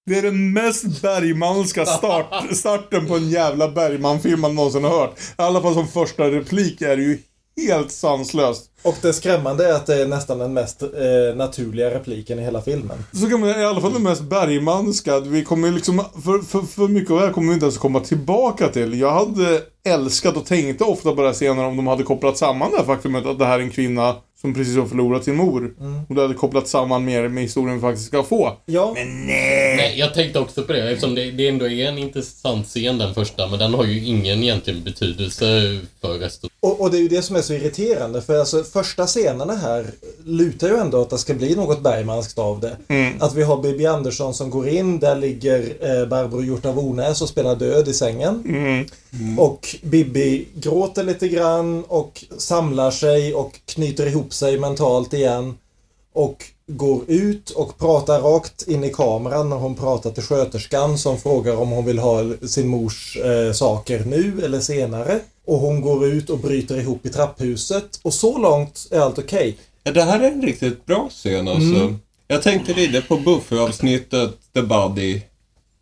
Det 0.05 0.17
är 0.17 0.21
den 0.21 0.53
mest 0.53 1.01
Bergmanska 1.01 1.85
start, 1.97 2.55
starten 2.55 3.07
på 3.07 3.15
en 3.15 3.29
jävla 3.29 3.67
Bergman-film 3.67 4.41
man 4.41 4.55
någonsin 4.55 4.83
har 4.83 4.99
hört. 4.99 5.19
I 5.19 5.41
alla 5.41 5.61
fall 5.61 5.73
som 5.73 5.87
första 5.87 6.31
replik 6.31 6.81
är 6.81 6.97
det 6.97 7.03
ju 7.03 7.19
helt 7.57 7.91
sanslöst. 7.91 8.69
Och 8.83 8.95
det 9.01 9.13
skrämmande 9.13 9.69
är 9.69 9.73
att 9.73 9.85
det 9.85 10.01
är 10.01 10.07
nästan 10.07 10.39
den 10.39 10.53
mest 10.53 10.81
eh, 10.81 11.35
naturliga 11.35 11.93
repliken 11.93 12.39
i 12.39 12.41
hela 12.41 12.61
filmen. 12.61 12.97
Så 13.11 13.29
kan 13.29 13.39
man 13.39 13.49
i 13.49 13.65
alla 13.65 13.81
fall 13.81 13.93
den 13.93 14.03
mest 14.03 14.21
Bergmanska. 14.21 15.19
Vi 15.19 15.43
kommer 15.43 15.71
liksom, 15.71 16.05
för, 16.23 16.39
för, 16.39 16.61
för 16.61 16.87
mycket 16.87 17.11
av 17.11 17.19
det 17.19 17.25
här 17.25 17.33
kommer 17.33 17.47
vi 17.47 17.53
inte 17.53 17.65
ens 17.65 17.77
komma 17.77 17.99
tillbaka 17.99 18.67
till. 18.67 18.99
Jag 18.99 19.11
hade 19.11 19.61
älskat 19.85 20.37
och 20.37 20.45
tänkte 20.45 20.83
ofta 20.83 21.15
på 21.15 21.21
det 21.21 21.27
här 21.27 21.33
senare 21.33 21.67
om 21.67 21.77
de 21.77 21.87
hade 21.87 22.03
kopplat 22.03 22.37
samman 22.37 22.71
det 22.71 22.77
här 22.77 22.85
faktumet 22.85 23.25
att 23.25 23.39
det 23.39 23.45
här 23.45 23.59
är 23.59 23.63
en 23.63 23.71
kvinna 23.71 24.15
som 24.43 24.53
precis 24.53 24.77
har 24.77 24.85
förlorat 24.85 25.23
sin 25.23 25.35
mor. 25.35 25.73
Mm. 25.79 25.99
Och 26.09 26.15
det 26.15 26.21
hade 26.21 26.33
kopplat 26.33 26.67
samman 26.67 27.05
mer 27.05 27.27
med 27.27 27.43
historien 27.43 27.75
vi 27.75 27.81
faktiskt 27.81 28.07
ska 28.07 28.23
få. 28.23 28.57
Ja, 28.65 28.95
Nej, 28.95 29.99
jag 29.99 30.13
tänkte 30.13 30.39
också 30.39 30.63
på 30.63 30.73
det 30.73 30.91
eftersom 30.91 31.15
det, 31.15 31.31
det 31.31 31.47
ändå 31.47 31.67
är 31.67 31.87
en 31.87 31.97
intressant 31.97 32.67
scen 32.67 32.97
den 32.97 33.13
första 33.13 33.47
men 33.47 33.59
den 33.59 33.73
har 33.73 33.83
ju 33.83 34.05
ingen 34.05 34.43
egentligen 34.43 34.83
betydelse 34.83 35.79
för 36.01 36.19
resten. 36.19 36.49
och, 36.59 36.81
och 36.81 36.91
det 36.91 36.97
är 36.97 37.01
ju 37.01 37.07
det 37.07 37.21
som 37.21 37.35
är 37.35 37.41
så 37.41 37.53
irriterande 37.53 38.21
för 38.21 38.39
alltså 38.39 38.63
första 38.63 39.07
scenerna 39.07 39.55
här 39.55 39.85
lutar 40.25 40.67
ju 40.67 40.77
ändå 40.77 41.01
att 41.01 41.09
det 41.09 41.17
ska 41.17 41.33
bli 41.33 41.55
något 41.55 41.83
Bergmanskt 41.83 42.39
av 42.39 42.59
det. 42.59 42.77
Att 43.19 43.35
vi 43.35 43.43
har 43.43 43.61
Bibi 43.61 43.85
Andersson 43.85 44.33
som 44.33 44.49
går 44.49 44.67
in, 44.67 44.99
där 44.99 45.15
ligger 45.15 45.59
eh, 45.59 46.07
Barbro 46.07 46.43
Hjort 46.43 46.65
av 46.65 46.79
Ornäs 46.79 47.21
och 47.21 47.29
spelar 47.29 47.55
död 47.55 47.87
i 47.87 47.93
sängen. 47.93 48.43
Och 49.37 49.75
Bibi 49.81 50.47
gråter 50.55 51.03
lite 51.03 51.27
grann 51.27 51.83
och 51.83 52.23
samlar 52.37 52.91
sig 52.91 53.33
och 53.33 53.59
knyter 53.65 54.07
ihop 54.07 54.33
sig 54.33 54.59
mentalt 54.59 55.13
igen. 55.13 55.57
Och 56.13 56.43
går 56.67 57.01
ut 57.07 57.49
och 57.49 57.77
pratar 57.77 58.21
rakt 58.21 58.67
in 58.67 58.83
i 58.83 58.89
kameran 58.89 59.49
när 59.49 59.55
hon 59.55 59.75
pratar 59.75 60.11
till 60.11 60.23
sköterskan 60.23 60.97
som 60.97 61.17
frågar 61.17 61.55
om 61.55 61.69
hon 61.69 61.85
vill 61.85 61.99
ha 61.99 62.23
sin 62.47 62.67
mors 62.67 63.17
eh, 63.17 63.53
saker 63.53 64.05
nu 64.05 64.41
eller 64.43 64.59
senare. 64.59 65.19
Och 65.45 65.57
hon 65.57 65.81
går 65.81 66.05
ut 66.07 66.29
och 66.29 66.39
bryter 66.39 66.77
ihop 66.77 67.05
i 67.05 67.09
trapphuset. 67.09 67.99
Och 68.01 68.13
så 68.13 68.37
långt 68.37 68.87
är 68.91 68.99
allt 68.99 69.17
okej. 69.17 69.57
Ja, 69.83 69.91
det 69.91 70.03
här 70.03 70.19
är 70.19 70.31
en 70.31 70.41
riktigt 70.41 70.85
bra 70.85 71.09
scen 71.09 71.47
alltså. 71.47 71.95
Jag 72.27 72.41
tänkte 72.41 72.73
lite 72.73 73.01
på 73.01 73.17
Buffy-avsnittet 73.17 74.31
The 74.53 74.61
Buddy. 74.61 75.21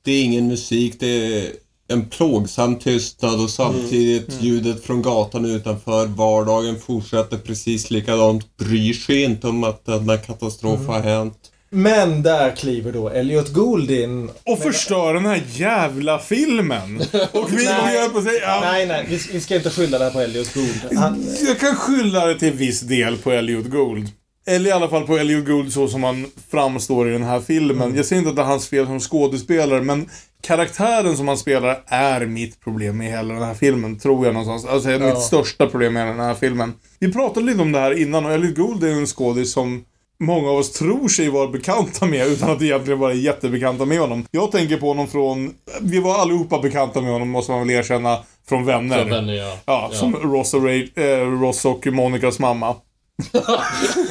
Det 0.03 0.11
är 0.11 0.23
ingen 0.23 0.47
musik, 0.47 0.95
det 0.99 1.07
är 1.07 1.51
en 1.91 2.05
plågsam 2.05 2.79
tystnad 2.79 3.41
och 3.43 3.49
samtidigt 3.49 4.41
ljudet 4.41 4.83
från 4.83 5.01
gatan 5.01 5.45
utanför. 5.45 6.05
Vardagen 6.05 6.79
fortsätter 6.79 7.37
precis 7.37 7.91
likadant. 7.91 8.57
Bryr 8.57 8.93
sig 8.93 9.23
inte 9.23 9.47
om 9.47 9.63
att 9.63 9.85
denna 9.85 10.17
katastrof 10.17 10.87
har 10.87 10.99
hänt. 10.99 11.37
Men 11.73 12.23
där 12.23 12.55
kliver 12.55 12.91
då 12.91 13.09
Elliot 13.09 13.53
Gould 13.53 13.91
in. 13.91 14.29
Och 14.45 14.59
förstör 14.59 15.13
den 15.13 15.25
här 15.25 15.43
jävla 15.53 16.19
filmen. 16.19 16.97
Och 17.31 17.53
vi 17.53 17.65
Nej. 17.65 18.09
på 18.09 18.21
säga, 18.21 18.41
ja, 18.41 18.59
Nej, 18.63 18.85
nej, 18.85 19.05
vi, 19.09 19.19
vi 19.33 19.41
ska 19.41 19.55
inte 19.55 19.69
skylla 19.69 19.97
det 19.97 20.03
här 20.03 20.11
på 20.11 20.19
Elliot 20.19 20.53
Gould. 20.53 20.97
Han, 20.97 21.25
Jag 21.47 21.59
kan 21.59 21.75
skylla 21.75 22.25
det 22.25 22.39
till 22.39 22.53
viss 22.53 22.81
del 22.81 23.17
på 23.17 23.31
Elliot 23.31 23.65
Gould. 23.65 24.09
Eller 24.47 24.69
i 24.69 24.71
alla 24.73 24.89
fall 24.89 25.07
på 25.07 25.17
Elliot 25.17 25.45
Gould 25.45 25.73
så 25.73 25.87
som 25.87 26.03
han 26.03 26.25
framstår 26.51 27.09
i 27.09 27.11
den 27.11 27.23
här 27.23 27.39
filmen. 27.39 27.95
Jag 27.95 28.05
säger 28.05 28.19
inte 28.19 28.29
att 28.29 28.35
det 28.35 28.41
är 28.41 28.45
hans 28.45 28.69
fel 28.69 28.85
som 28.85 28.99
skådespelare, 28.99 29.81
men 29.81 30.09
karaktären 30.41 31.17
som 31.17 31.27
han 31.27 31.37
spelar 31.37 31.83
är 31.85 32.25
mitt 32.25 32.59
problem 32.59 32.97
med 32.97 33.07
hela 33.11 33.33
den 33.33 33.43
här 33.43 33.53
filmen, 33.53 33.99
tror 33.99 34.25
jag 34.25 34.33
någonstans. 34.33 34.73
Alltså 34.73 34.89
det 34.89 34.95
är 34.95 34.99
mitt 34.99 35.21
största 35.21 35.67
problem 35.67 35.93
med 35.93 36.07
den 36.07 36.19
här 36.19 36.33
filmen. 36.33 36.73
Vi 36.99 37.13
pratade 37.13 37.45
lite 37.45 37.61
om 37.61 37.71
det 37.71 37.79
här 37.79 38.01
innan 38.01 38.25
och 38.25 38.31
Elliot 38.31 38.55
Gould 38.55 38.83
är 38.83 38.91
en 38.91 39.07
skådis 39.07 39.53
som 39.53 39.83
många 40.19 40.49
av 40.49 40.57
oss 40.57 40.71
tror 40.71 41.07
sig 41.07 41.29
vara 41.29 41.47
bekanta 41.47 42.05
med 42.05 42.27
utan 42.27 42.49
att 42.51 42.61
egentligen 42.61 42.99
vara 42.99 43.13
jättebekanta 43.13 43.85
med 43.85 43.99
honom. 43.99 44.25
Jag 44.31 44.51
tänker 44.51 44.77
på 44.77 44.87
honom 44.87 45.07
från, 45.07 45.53
vi 45.81 45.99
var 45.99 46.15
allihopa 46.15 46.59
bekanta 46.59 47.01
med 47.01 47.11
honom 47.11 47.29
måste 47.29 47.51
man 47.51 47.67
väl 47.67 47.69
erkänna, 47.77 48.17
från 48.49 48.65
Vänner. 48.65 48.99
Från 48.99 49.09
Vänner, 49.09 49.33
ja. 49.33 49.57
Ja, 49.65 49.89
som 49.93 50.15
Ross 50.15 50.53
och, 50.53 50.63
Ray, 50.63 50.89
eh, 50.95 51.41
Ross 51.41 51.65
och 51.65 51.87
Monikas 51.87 52.39
mamma. 52.39 52.75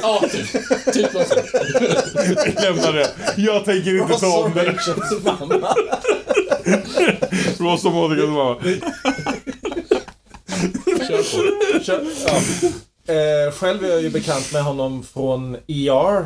Ja, 0.01 0.23
typ, 0.31 0.51
typ 0.93 1.13
något 1.13 1.27
sånt. 1.27 1.45
Vi 2.45 2.51
lämnar 2.61 2.93
det. 2.93 3.09
Jag 3.37 3.65
tänker 3.65 4.01
inte 4.01 4.19
ta 4.19 4.43
om 4.43 4.51
det. 4.53 4.75
Ross 7.59 7.85
och 7.85 7.91
Monikas 7.91 8.27
mamma. 8.29 8.57
Kör 11.07 11.17
på. 11.17 11.83
Kör- 11.83 12.05
Ja. 12.25 12.33
Eh, 13.13 13.51
själv 13.51 13.85
är 13.85 13.89
jag 13.89 14.01
ju 14.01 14.09
bekant 14.09 14.53
med 14.53 14.63
honom 14.63 15.03
från 15.03 15.55
ER, 15.67 16.25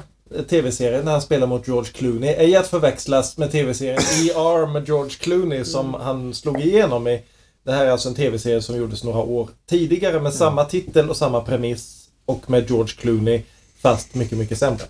tv-serien, 0.50 1.06
när 1.06 1.12
han 1.12 1.22
spelar 1.22 1.48
mot 1.48 1.68
George 1.68 1.92
Clooney. 1.92 2.30
Ej 2.30 2.56
att 2.56 2.68
förväxlas 2.68 3.38
med 3.38 3.52
tv-serien 3.52 3.98
ER 4.00 4.68
med 4.68 4.88
George 4.88 5.16
Clooney 5.20 5.64
som 5.66 5.94
han 5.94 6.34
slog 6.34 6.62
igenom 6.62 7.08
i. 7.08 7.22
Det 7.66 7.72
här 7.72 7.86
är 7.86 7.92
alltså 7.92 8.10
en 8.10 8.16
tv-serie 8.16 8.62
som 8.62 8.76
gjordes 8.78 9.04
några 9.04 9.20
år 9.20 9.50
tidigare 9.70 10.20
med 10.20 10.34
samma 10.34 10.66
titel 10.66 11.10
och 11.10 11.18
samma 11.18 11.42
premiss 11.42 12.05
och 12.26 12.50
med 12.50 12.70
George 12.70 12.94
Clooney 12.98 13.42
fast 13.82 14.16
mycket, 14.16 14.38
mycket 14.38 14.58
sämre. 14.58 14.84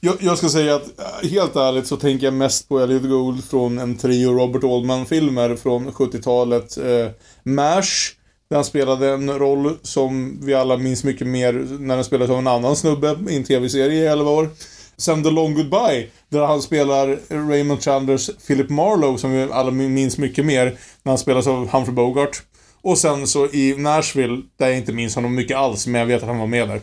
Jag, 0.00 0.16
jag 0.20 0.38
ska 0.38 0.48
säga 0.48 0.74
att 0.74 1.00
eh, 1.22 1.30
helt 1.30 1.56
ärligt 1.56 1.86
så 1.86 1.96
tänker 1.96 2.26
jag 2.26 2.34
mest 2.34 2.68
på 2.68 2.78
Elliot 2.78 3.02
Gould 3.02 3.44
från 3.44 3.78
en 3.78 3.96
trio 3.96 4.32
Robert 4.32 4.64
Oldman-filmer 4.64 5.56
från 5.56 5.90
70-talet. 5.90 6.78
Eh, 6.78 7.08
MASH, 7.44 8.14
där 8.50 8.56
han 8.56 8.64
spelade 8.64 9.10
en 9.10 9.38
roll 9.38 9.76
som 9.82 10.38
vi 10.42 10.54
alla 10.54 10.76
minns 10.76 11.04
mycket 11.04 11.26
mer 11.26 11.52
när 11.78 11.94
den 11.94 12.04
spelades 12.04 12.30
av 12.30 12.38
en 12.38 12.46
annan 12.46 12.76
snubbe 12.76 13.16
i 13.28 13.36
en 13.36 13.44
tv-serie 13.44 14.02
i 14.02 14.06
11 14.06 14.30
år. 14.30 14.48
Sen 14.96 15.22
The 15.22 15.30
Long 15.30 15.54
Goodbye, 15.54 16.06
där 16.28 16.40
han 16.40 16.62
spelar 16.62 17.18
Raymond 17.48 17.82
Chandlers 17.82 18.30
Philip 18.46 18.70
Marlowe, 18.70 19.18
som 19.18 19.32
vi 19.32 19.42
alla 19.52 19.70
minns 19.70 20.18
mycket 20.18 20.44
mer, 20.44 20.64
när 21.02 21.10
han 21.10 21.18
spelas 21.18 21.46
av 21.46 21.68
Humphrey 21.68 21.94
Bogart. 21.94 22.42
Och 22.82 22.98
sen 22.98 23.26
så 23.26 23.46
i 23.46 23.74
Nashville, 23.78 24.42
där 24.56 24.68
jag 24.68 24.76
inte 24.76 24.92
minns 24.92 25.14
honom 25.14 25.34
mycket 25.34 25.56
alls, 25.56 25.86
men 25.86 25.98
jag 26.00 26.06
vet 26.06 26.22
att 26.22 26.28
han 26.28 26.38
var 26.38 26.46
med 26.46 26.68
där. 26.68 26.80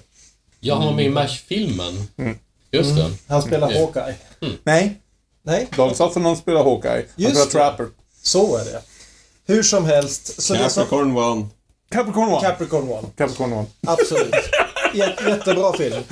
Jag 0.60 0.76
har 0.76 0.94
med 0.94 1.06
i 1.06 1.10
MASH-filmen. 1.10 2.08
Just 2.72 2.96
det. 2.96 3.12
Han 3.28 3.42
spelar 3.42 3.68
Mm. 3.72 3.82
Hawkeye. 3.82 4.16
Nej, 4.64 5.02
Nej, 5.44 5.68
Dag 5.78 5.96
Sutherland 5.96 6.38
spelar 6.38 6.64
Hawkeye. 6.64 6.92
Han 6.94 7.04
Just 7.16 7.36
spelar 7.36 7.46
det. 7.46 7.52
Trapper. 7.78 7.88
så 8.24 8.58
är 8.58 8.66
det. 8.66 8.82
Hur 9.48 9.64
som 9.64 9.86
helst. 9.86 10.42
Så 10.42 10.54
det 10.54 10.70
som, 10.70 10.84
Capricorn 10.84 11.18
One. 11.18 11.46
Capricorn 11.92 12.30
One. 12.30 12.42
Capricorn 12.42 12.90
One. 12.92 13.08
Capricorn 13.18 13.54
One. 13.54 13.68
Absolut. 13.88 14.34
Jät- 14.94 15.30
jättebra 15.30 15.74
film. 15.74 16.04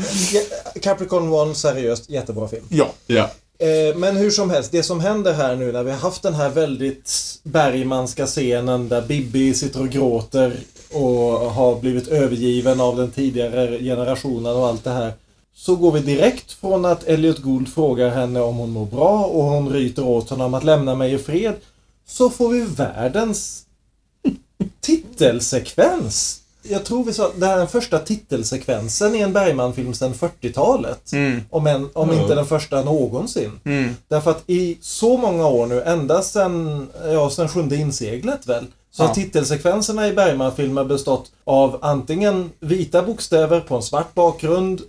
Capricorn 0.82 1.34
One, 1.34 1.56
seriöst, 1.56 2.10
jättebra 2.10 2.48
film. 2.48 2.65
Ja. 2.70 2.89
Ja. 3.08 3.30
Eh, 3.58 3.98
men 3.98 4.18
hur 4.18 4.32
som 4.32 4.50
helst, 4.50 4.72
det 4.72 4.84
som 4.84 5.00
händer 5.00 5.34
här 5.34 5.56
nu 5.56 5.72
när 5.72 5.84
vi 5.84 5.92
har 5.92 5.98
haft 5.98 6.24
den 6.24 6.34
här 6.34 6.50
väldigt 6.50 7.40
Bergmanska 7.44 8.26
scenen 8.26 8.90
där 8.90 9.02
Bibi 9.02 9.54
sitter 9.54 9.82
och 9.82 9.90
gråter 9.90 10.58
och 10.92 11.52
har 11.52 11.80
blivit 11.80 12.08
övergiven 12.08 12.82
av 12.82 12.98
den 12.98 13.12
tidigare 13.12 13.80
generationen 13.80 14.56
och 14.56 14.68
allt 14.68 14.84
det 14.84 14.90
här. 14.90 15.14
Så 15.56 15.76
går 15.76 15.92
vi 15.92 16.00
direkt 16.00 16.52
från 16.52 16.86
att 16.86 17.04
Elliot 17.04 17.40
Gould 17.40 17.74
frågar 17.74 18.10
henne 18.10 18.42
om 18.42 18.56
hon 18.56 18.70
mår 18.70 18.86
bra 18.86 19.26
och 19.26 19.44
hon 19.44 19.70
ryter 19.70 20.06
åt 20.06 20.30
honom 20.30 20.54
att 20.54 20.64
lämna 20.64 20.96
mig 20.96 21.14
i 21.14 21.18
fred. 21.18 21.56
Så 22.08 22.30
får 22.30 22.50
vi 22.50 22.62
världens 22.62 23.66
titelsekvens. 24.82 26.42
Jag 26.69 26.86
tror 26.86 27.03
vi 27.03 27.13
sa 27.13 27.31
det 27.38 27.45
här 27.45 27.53
är 27.53 27.57
den 27.57 27.67
första 27.67 28.00
titelsekvensen 28.00 29.15
i 29.15 29.19
en 29.19 29.34
Bergman-film 29.34 29.93
sedan 29.93 30.13
40-talet. 30.13 31.12
Om, 31.50 31.67
en, 31.67 31.89
om 31.93 32.13
inte 32.13 32.36
den 32.36 32.45
första 32.45 32.81
någonsin. 32.84 33.51
Därför 34.07 34.31
att 34.31 34.43
i 34.48 34.77
så 34.81 35.17
många 35.17 35.48
år 35.48 35.65
nu, 35.67 35.81
ända 35.81 36.22
sedan, 36.22 36.88
ja, 37.05 37.29
sedan 37.29 37.50
sjunde 37.50 37.75
inseglet 37.75 38.48
väl, 38.48 38.65
så 38.91 39.03
har 39.03 39.10
Ja. 39.10 39.13
titelsekvenserna 39.15 40.07
i 40.07 40.13
Bergman-filmer 40.13 40.84
bestått 40.84 41.31
av 41.43 41.79
antingen 41.81 42.51
vita 42.60 43.01
bokstäver 43.01 43.60
på 43.60 43.75
en 43.75 43.84
svart 43.84 44.13
bakgrund 44.13 44.81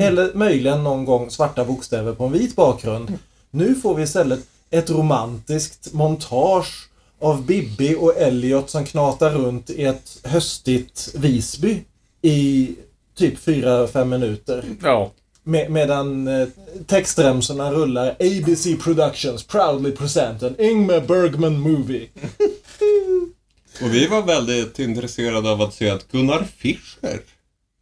eller 0.00 0.30
möjligen 0.34 0.84
någon 0.84 1.04
gång 1.04 1.30
svarta 1.30 1.64
bokstäver 1.64 2.12
på 2.12 2.24
en 2.24 2.32
vit 2.32 2.56
bakgrund. 2.56 3.18
Nu 3.50 3.74
får 3.74 3.94
vi 3.94 4.02
istället 4.02 4.40
ett 4.70 4.90
romantiskt 4.90 5.92
montage 5.92 6.88
av 7.24 7.46
Bibi 7.46 7.96
och 7.98 8.16
Elliot 8.16 8.70
som 8.70 8.84
knatar 8.84 9.30
runt 9.30 9.70
i 9.70 9.84
ett 9.84 10.18
höstigt 10.24 11.14
Visby 11.14 11.82
i 12.22 12.70
typ 13.16 13.46
4-5 13.46 14.04
minuter. 14.04 14.64
Ja. 14.82 15.12
Med, 15.42 15.70
medan 15.70 16.28
eh, 16.28 16.48
textremsorna 16.86 17.72
rullar 17.72 18.16
ABC 18.20 18.66
Productions 18.84 19.44
proudly 19.46 19.90
present 19.90 20.42
an 20.42 20.54
Ingmar 20.58 21.00
Bergman 21.00 21.60
movie. 21.60 22.08
Och 23.82 23.94
vi 23.94 24.06
var 24.06 24.22
väldigt 24.22 24.78
intresserade 24.78 25.50
av 25.50 25.62
att 25.62 25.74
se 25.74 25.90
att 25.90 26.12
Gunnar 26.12 26.46
Fischer 26.56 27.20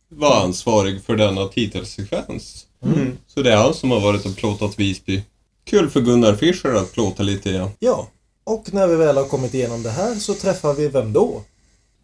var 0.09 0.45
ansvarig 0.45 1.05
för 1.05 1.17
denna 1.17 1.49
titelsekvens. 1.49 2.67
Så 3.27 3.43
det 3.43 3.53
är 3.53 3.57
han 3.57 3.75
som 3.75 3.91
har 3.91 4.01
varit 4.01 4.27
och 4.27 4.37
plåtat 4.37 4.79
Visby. 4.79 5.23
Kul 5.65 5.91
för 5.91 6.01
Gunnar 6.01 6.35
Fischer 6.35 6.75
att 6.75 6.93
plåta 6.93 7.23
lite 7.23 7.51
igen. 7.51 7.71
Ja, 7.79 8.09
och 8.45 8.75
när 8.75 8.87
vi 8.87 8.97
väl 8.97 9.17
har 9.17 9.25
kommit 9.25 9.55
igenom 9.55 9.83
det 9.83 9.91
här 9.91 10.15
så 10.15 10.35
träffar 10.35 10.75
vi 10.75 10.89
vem 10.89 11.13
då? 11.13 11.43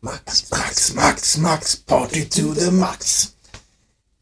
Max. 0.00 0.50
Max, 0.50 0.94
Max, 0.94 1.38
Max, 1.38 1.76
party 1.86 2.24
to 2.24 2.54
the 2.54 2.70
max. 2.70 3.28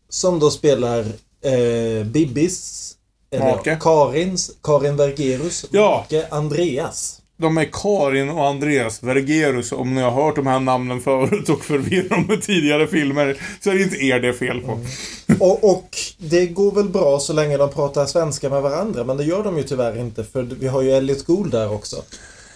Som 0.08 0.38
då 0.38 0.50
spelar 0.50 1.00
eh, 1.40 2.04
Bibis, 2.04 2.92
eller 3.30 3.56
Make. 3.56 3.76
Karins, 3.80 4.50
Karin 4.62 4.96
Vergerus 4.96 5.64
Ja. 5.70 6.06
make 6.10 6.28
Andreas. 6.30 7.22
De 7.38 7.58
är 7.58 7.68
Karin 7.72 8.30
och 8.30 8.46
Andreas 8.46 9.02
Vergerus. 9.02 9.72
Om 9.72 9.94
ni 9.94 10.00
har 10.00 10.10
hört 10.10 10.36
de 10.36 10.46
här 10.46 10.60
namnen 10.60 11.00
förut 11.00 11.48
och 11.48 11.64
förvirrat 11.64 12.08
dem 12.08 12.26
med 12.28 12.42
tidigare 12.42 12.86
filmer 12.86 13.36
så 13.60 13.70
är 13.70 13.74
det 13.74 13.82
inte 13.82 13.96
er 13.96 14.20
det 14.20 14.28
är 14.28 14.32
fel 14.32 14.60
på. 14.60 14.80
Och, 15.40 15.70
och 15.70 15.96
det 16.18 16.46
går 16.46 16.72
väl 16.72 16.88
bra 16.88 17.18
så 17.18 17.32
länge 17.32 17.56
de 17.56 17.70
pratar 17.70 18.06
svenska 18.06 18.50
med 18.50 18.62
varandra, 18.62 19.04
men 19.04 19.16
det 19.16 19.24
gör 19.24 19.44
de 19.44 19.56
ju 19.56 19.62
tyvärr 19.62 19.98
inte 19.98 20.24
för 20.24 20.42
vi 20.42 20.68
har 20.68 20.82
ju 20.82 20.90
Elliot 20.90 21.26
Gould 21.26 21.52
där 21.52 21.72
också. 21.72 21.96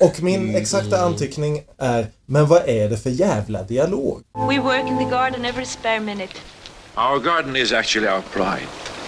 Och 0.00 0.22
min 0.22 0.56
exakta 0.56 1.00
anteckning 1.00 1.62
är, 1.78 2.06
men 2.26 2.46
vad 2.46 2.68
är 2.68 2.88
det 2.88 2.96
för 2.96 3.10
jävla 3.10 3.62
dialog? 3.62 4.22
We 4.48 4.58
work 4.58 4.88
in 4.88 4.98
the 4.98 5.04
garden 5.04 5.44
every 5.44 5.66
spare 5.66 6.00
minute. 6.00 6.34
Our 6.94 7.18
garden 7.18 7.56
is 7.56 7.72
actually 7.72 8.08
our 8.08 8.22
pride. 8.32 8.99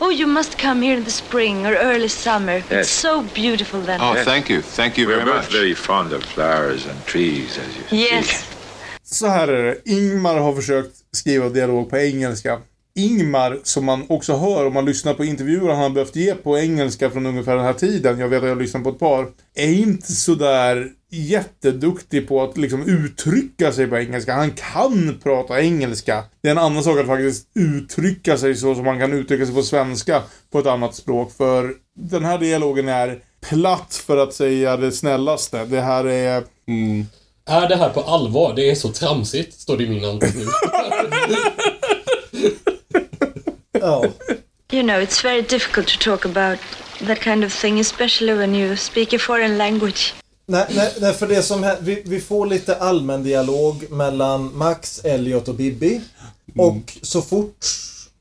Oh, 0.00 0.10
you 0.10 0.26
must 0.26 0.58
come 0.58 0.82
here 0.82 0.96
in 0.96 1.04
the 1.04 1.10
spring 1.10 1.66
or 1.66 1.74
early 1.74 2.08
summer. 2.08 2.52
Yes. 2.52 2.70
It's 2.70 2.90
so 2.90 3.24
beautiful 3.34 3.80
then. 3.80 4.00
Oh, 4.00 4.14
thank 4.24 4.50
you. 4.50 4.62
Thank 4.62 4.98
you 4.98 5.06
We're 5.08 5.16
very 5.24 5.24
both 5.26 5.44
much. 5.44 5.52
very 5.52 5.74
fond 5.74 6.12
of 6.12 6.22
flowers 6.24 6.86
and 6.86 7.04
trees, 7.06 7.58
as 7.58 7.76
you 7.76 7.98
Yes. 7.98 8.26
see. 8.26 8.44
Så 9.02 9.26
här 9.26 9.48
är 9.48 9.62
det. 9.64 9.90
Ingmar 9.90 10.36
har 10.36 10.54
försökt 10.54 10.96
skriva 11.12 11.48
dialog 11.48 11.90
på 11.90 11.98
engelska. 11.98 12.60
Ingmar, 12.98 13.58
som 13.62 13.84
man 13.84 14.04
också 14.08 14.36
hör 14.36 14.66
om 14.66 14.74
man 14.74 14.84
lyssnar 14.84 15.14
på 15.14 15.24
intervjuer 15.24 15.68
han 15.68 15.82
har 15.82 15.90
behövt 15.90 16.16
ge 16.16 16.34
på 16.34 16.58
engelska 16.58 17.10
från 17.10 17.26
ungefär 17.26 17.56
den 17.56 17.64
här 17.64 17.72
tiden, 17.72 18.18
jag 18.18 18.28
vet 18.28 18.38
att 18.38 18.48
jag 18.48 18.54
har 18.54 18.62
lyssnat 18.62 18.82
på 18.84 18.90
ett 18.90 18.98
par, 18.98 19.26
är 19.54 19.72
inte 19.72 20.12
sådär 20.12 20.88
jätteduktig 21.10 22.28
på 22.28 22.42
att 22.42 22.56
liksom 22.56 22.82
uttrycka 22.86 23.72
sig 23.72 23.86
på 23.86 23.98
engelska. 23.98 24.34
Han 24.34 24.50
kan 24.50 25.18
prata 25.22 25.60
engelska. 25.60 26.24
Det 26.42 26.48
är 26.48 26.52
en 26.52 26.58
annan 26.58 26.82
sak 26.82 26.98
att 26.98 27.06
faktiskt 27.06 27.46
uttrycka 27.54 28.36
sig 28.36 28.54
så 28.54 28.74
som 28.74 28.84
man 28.84 28.98
kan 28.98 29.12
uttrycka 29.12 29.46
sig 29.46 29.54
på 29.54 29.62
svenska 29.62 30.22
på 30.50 30.58
ett 30.58 30.66
annat 30.66 30.94
språk. 30.94 31.32
För 31.36 31.74
den 31.96 32.24
här 32.24 32.38
dialogen 32.38 32.88
är 32.88 33.18
platt 33.48 34.02
för 34.06 34.16
att 34.16 34.34
säga 34.34 34.76
det 34.76 34.92
snällaste. 34.92 35.64
Det 35.64 35.80
här 35.80 36.04
är... 36.04 36.44
Är 37.46 37.68
det 37.68 37.76
här 37.76 37.90
på 37.90 38.00
allvar? 38.00 38.52
Det 38.56 38.70
är 38.70 38.74
så 38.74 38.88
tramsigt, 38.88 39.60
står 39.60 39.76
det 39.76 39.84
i 39.84 39.88
min 39.88 40.04
anteckning. 40.04 40.46
Ja. 43.88 44.04
You 44.72 44.82
know, 44.82 45.02
it's 45.02 45.22
very 45.24 45.42
difficult 45.42 45.86
to 45.88 46.10
talk 46.10 46.24
about 46.26 46.58
that 47.06 47.18
kind 47.20 47.44
of 47.44 47.52
thing, 47.52 47.80
especially 47.80 48.32
when 48.34 48.54
you 48.54 48.76
speak 48.76 49.12
a 49.14 49.18
foreign 49.18 49.58
language. 49.58 50.14
Nej, 50.46 50.66
nej, 50.70 50.92
nej, 51.00 51.12
för 51.14 51.26
det 51.26 51.42
som 51.42 51.64
hä- 51.64 51.76
vi, 51.80 52.02
vi 52.06 52.20
får 52.20 52.46
lite 52.46 52.76
allmän 52.76 53.22
dialog 53.24 53.90
mellan 53.90 54.56
Max, 54.56 55.00
Elliot 55.04 55.48
och 55.48 55.54
Bibi. 55.54 56.00
Och 56.58 56.98
så 57.02 57.22
fort 57.22 57.66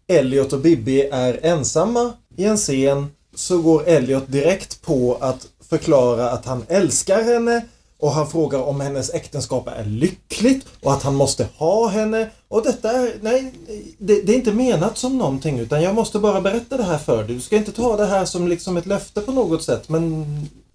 Elliot 0.08 0.54
och 0.54 0.60
Bibi 0.60 1.02
är 1.12 1.40
ensamma 1.46 2.14
i 2.38 2.46
en 2.46 2.58
scen 2.58 3.08
så 3.36 3.58
går 3.62 3.84
Elliot 3.88 4.24
direkt 4.28 4.82
på 4.82 5.18
att 5.22 5.48
förklara 5.70 6.30
att 6.30 6.46
han 6.46 6.66
älskar 6.70 7.24
henne 7.24 7.62
och 8.00 8.12
han 8.12 8.30
frågar 8.32 8.60
om 8.60 8.82
hennes 8.82 9.14
äktenskap 9.14 9.68
är 9.68 9.86
lyckligt 9.86 10.66
och 10.84 10.94
att 10.94 11.04
han 11.04 11.16
måste 11.16 11.48
ha 11.58 11.88
henne. 11.88 12.30
Och 12.50 12.64
detta 12.64 12.92
är, 12.92 13.14
nej, 13.22 13.54
det, 13.98 14.22
det 14.22 14.32
är 14.34 14.38
inte 14.38 14.54
menat 14.54 14.98
som 14.98 15.18
någonting 15.18 15.60
utan 15.60 15.82
jag 15.82 15.96
måste 15.96 16.20
bara 16.20 16.42
berätta 16.42 16.78
det 16.78 16.84
här 16.84 16.98
för 16.98 17.24
dig. 17.24 17.36
Du 17.36 17.42
ska 17.42 17.56
inte 17.56 17.72
ta 17.72 17.98
det 17.98 18.06
här 18.06 18.26
som 18.26 18.48
liksom 18.48 18.78
ett 18.78 18.86
löfte 18.86 19.22
på 19.22 19.32
något 19.32 19.64
sätt 19.64 19.90
men 19.90 20.26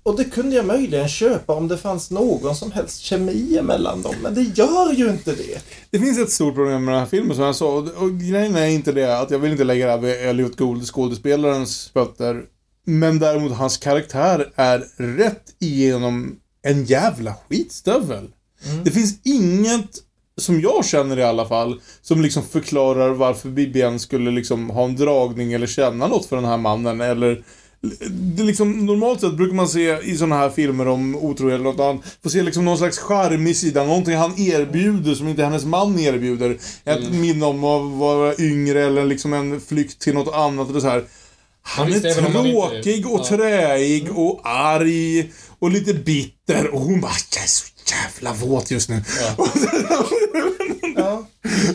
och 0.04 0.16
det 0.16 0.24
kunde 0.24 0.56
jag 0.56 0.66
möjligen 0.66 1.08
köpa 1.08 1.54
om 1.54 1.68
det 1.68 1.78
fanns 1.78 2.10
någon 2.10 2.56
som 2.56 2.72
helst 2.72 3.00
kemi 3.00 3.56
emellan 3.58 4.02
dem. 4.02 4.14
Men 4.22 4.34
det 4.34 4.42
gör 4.42 4.92
ju 4.92 5.10
inte 5.10 5.34
det. 5.34 5.62
Det 5.90 5.98
finns 5.98 6.18
ett 6.18 6.30
stort 6.30 6.54
problem 6.54 6.84
med 6.84 6.94
den 6.94 7.00
här 7.00 7.08
filmen 7.08 7.36
som 7.36 7.44
jag 7.44 7.56
sa. 7.56 7.76
Och, 7.76 8.10
grejen 8.20 8.56
är 8.56 8.66
inte 8.66 8.92
det 8.92 9.20
att 9.20 9.30
jag 9.30 9.38
vill 9.38 9.52
inte 9.52 9.64
lägga 9.64 9.86
det 9.86 9.92
här 9.92 9.98
vid 9.98 10.28
Elliot 10.28 10.56
Gould, 10.56 10.86
skådespelarens 10.86 11.90
fötter. 11.92 12.42
Men 12.86 13.18
däremot 13.18 13.52
hans 13.52 13.76
karaktär 13.76 14.52
är 14.56 14.86
rätt 14.96 15.54
igenom 15.58 16.36
en 16.62 16.84
jävla 16.84 17.34
skitstövel. 17.34 18.28
Det 18.84 18.90
finns 18.90 19.14
inget, 19.24 19.90
som 20.36 20.60
jag 20.60 20.84
känner 20.84 21.18
i 21.18 21.22
alla 21.22 21.48
fall, 21.48 21.80
som 22.02 22.22
liksom 22.22 22.42
förklarar 22.42 23.10
varför 23.10 23.48
Bibian 23.48 24.00
skulle 24.00 24.30
liksom 24.30 24.70
ha 24.70 24.84
en 24.84 24.96
dragning 24.96 25.52
eller 25.52 25.66
känna 25.66 26.06
något 26.06 26.26
för 26.26 26.36
den 26.36 26.44
här 26.44 26.56
mannen 26.56 27.00
eller 27.00 27.42
det 28.10 28.42
liksom, 28.42 28.86
normalt 28.86 29.20
sett 29.20 29.36
brukar 29.36 29.54
man 29.54 29.68
se 29.68 29.98
i 30.02 30.16
såna 30.16 30.36
här 30.36 30.50
filmer 30.50 30.88
om 30.88 31.16
otrohet 31.16 31.54
eller 31.54 31.64
något 31.64 31.80
annat, 31.80 32.02
få 32.22 32.30
se 32.30 32.42
liksom 32.42 32.64
någon 32.64 32.78
slags 32.78 32.98
charmig 32.98 33.56
sida, 33.56 33.84
någonting 33.84 34.16
han 34.16 34.40
erbjuder 34.40 35.14
som 35.14 35.28
inte 35.28 35.44
hennes 35.44 35.64
man 35.64 35.98
erbjuder. 35.98 36.58
Ett 36.84 37.12
minne 37.12 37.46
om 37.46 37.64
att 37.64 37.98
vara 37.98 38.34
yngre 38.38 38.84
eller 38.86 39.04
liksom 39.04 39.32
en 39.32 39.60
flykt 39.60 39.98
till 39.98 40.14
något 40.14 40.34
annat 40.34 40.70
eller 40.70 40.80
så 40.80 40.88
här. 40.88 41.04
Han 41.62 41.92
är 41.92 41.96
inte- 41.96 42.14
tråkig 42.14 43.06
och 43.06 43.20
ja. 43.20 43.24
träig 43.36 44.18
och 44.18 44.40
arg 44.44 45.32
och 45.58 45.70
lite 45.70 45.94
bitter 45.94 46.74
och 46.74 46.80
hon 46.80 47.00
bara 47.00 47.12
så 47.46 47.64
jävla 47.92 48.32
våt 48.32 48.70
just 48.70 48.88
nu. 48.88 49.02
Ja. 49.20 49.46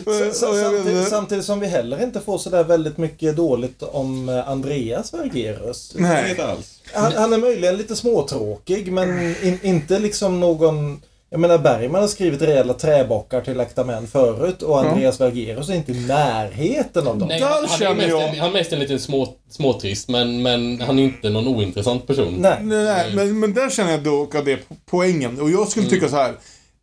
Vet 0.06 0.36
samtidigt, 0.36 1.08
samtidigt 1.08 1.44
som 1.44 1.60
vi 1.60 1.66
heller 1.66 2.02
inte 2.02 2.20
får 2.20 2.38
sådär 2.38 2.64
väldigt 2.64 2.98
mycket 2.98 3.36
dåligt 3.36 3.82
om 3.82 4.28
eh, 4.28 4.48
Andreas 4.48 5.14
Vergerus. 5.14 5.92
Nej. 5.94 6.30
Inte 6.30 6.46
alls. 6.46 6.80
Han, 6.92 7.12
han 7.12 7.32
är 7.32 7.38
möjligen 7.38 7.76
lite 7.76 7.96
småtråkig 7.96 8.92
men 8.92 9.36
in, 9.42 9.58
inte 9.62 9.98
liksom 9.98 10.40
någon... 10.40 11.00
Jag 11.30 11.40
menar 11.40 11.58
Bergman 11.58 12.00
har 12.00 12.08
skrivit 12.08 12.42
rejäla 12.42 12.74
träbockar 12.74 13.40
till 13.40 13.60
Akta 13.60 13.84
män 13.84 14.06
förut 14.06 14.62
och 14.62 14.80
Andreas 14.80 15.20
Vergerus 15.20 15.68
är 15.68 15.74
inte 15.74 15.92
i 15.92 16.06
närheten 16.06 17.06
av 17.06 17.18
dem. 17.18 17.28
Nej, 17.28 17.40
Där 17.40 17.46
han, 17.46 17.54
han, 17.56 17.64
är 17.64 17.68
känner 17.78 17.94
mest 17.94 18.08
jag- 18.08 18.28
en, 18.28 18.38
han 18.40 18.48
är 18.48 18.52
mest 18.52 18.72
en 18.72 18.78
liten 18.78 18.98
små, 19.00 19.28
småtrist, 19.50 20.08
men, 20.08 20.42
men 20.42 20.80
han 20.80 20.98
är 20.98 21.02
inte 21.02 21.30
någon 21.30 21.48
ointressant 21.48 22.06
person. 22.06 22.36
Nej. 22.38 22.56
Nej, 22.62 22.84
nej 22.84 23.12
men, 23.14 23.40
men 23.40 23.54
där 23.54 23.70
känner 23.70 23.90
jag 23.90 24.02
dock 24.02 24.34
att 24.34 24.44
det 24.44 24.52
är 24.52 24.56
po- 24.56 24.76
poängen. 24.90 25.40
Och 25.40 25.50
jag 25.50 25.68
skulle 25.68 25.86
tycka 25.88 26.08
så 26.08 26.16
här. 26.16 26.32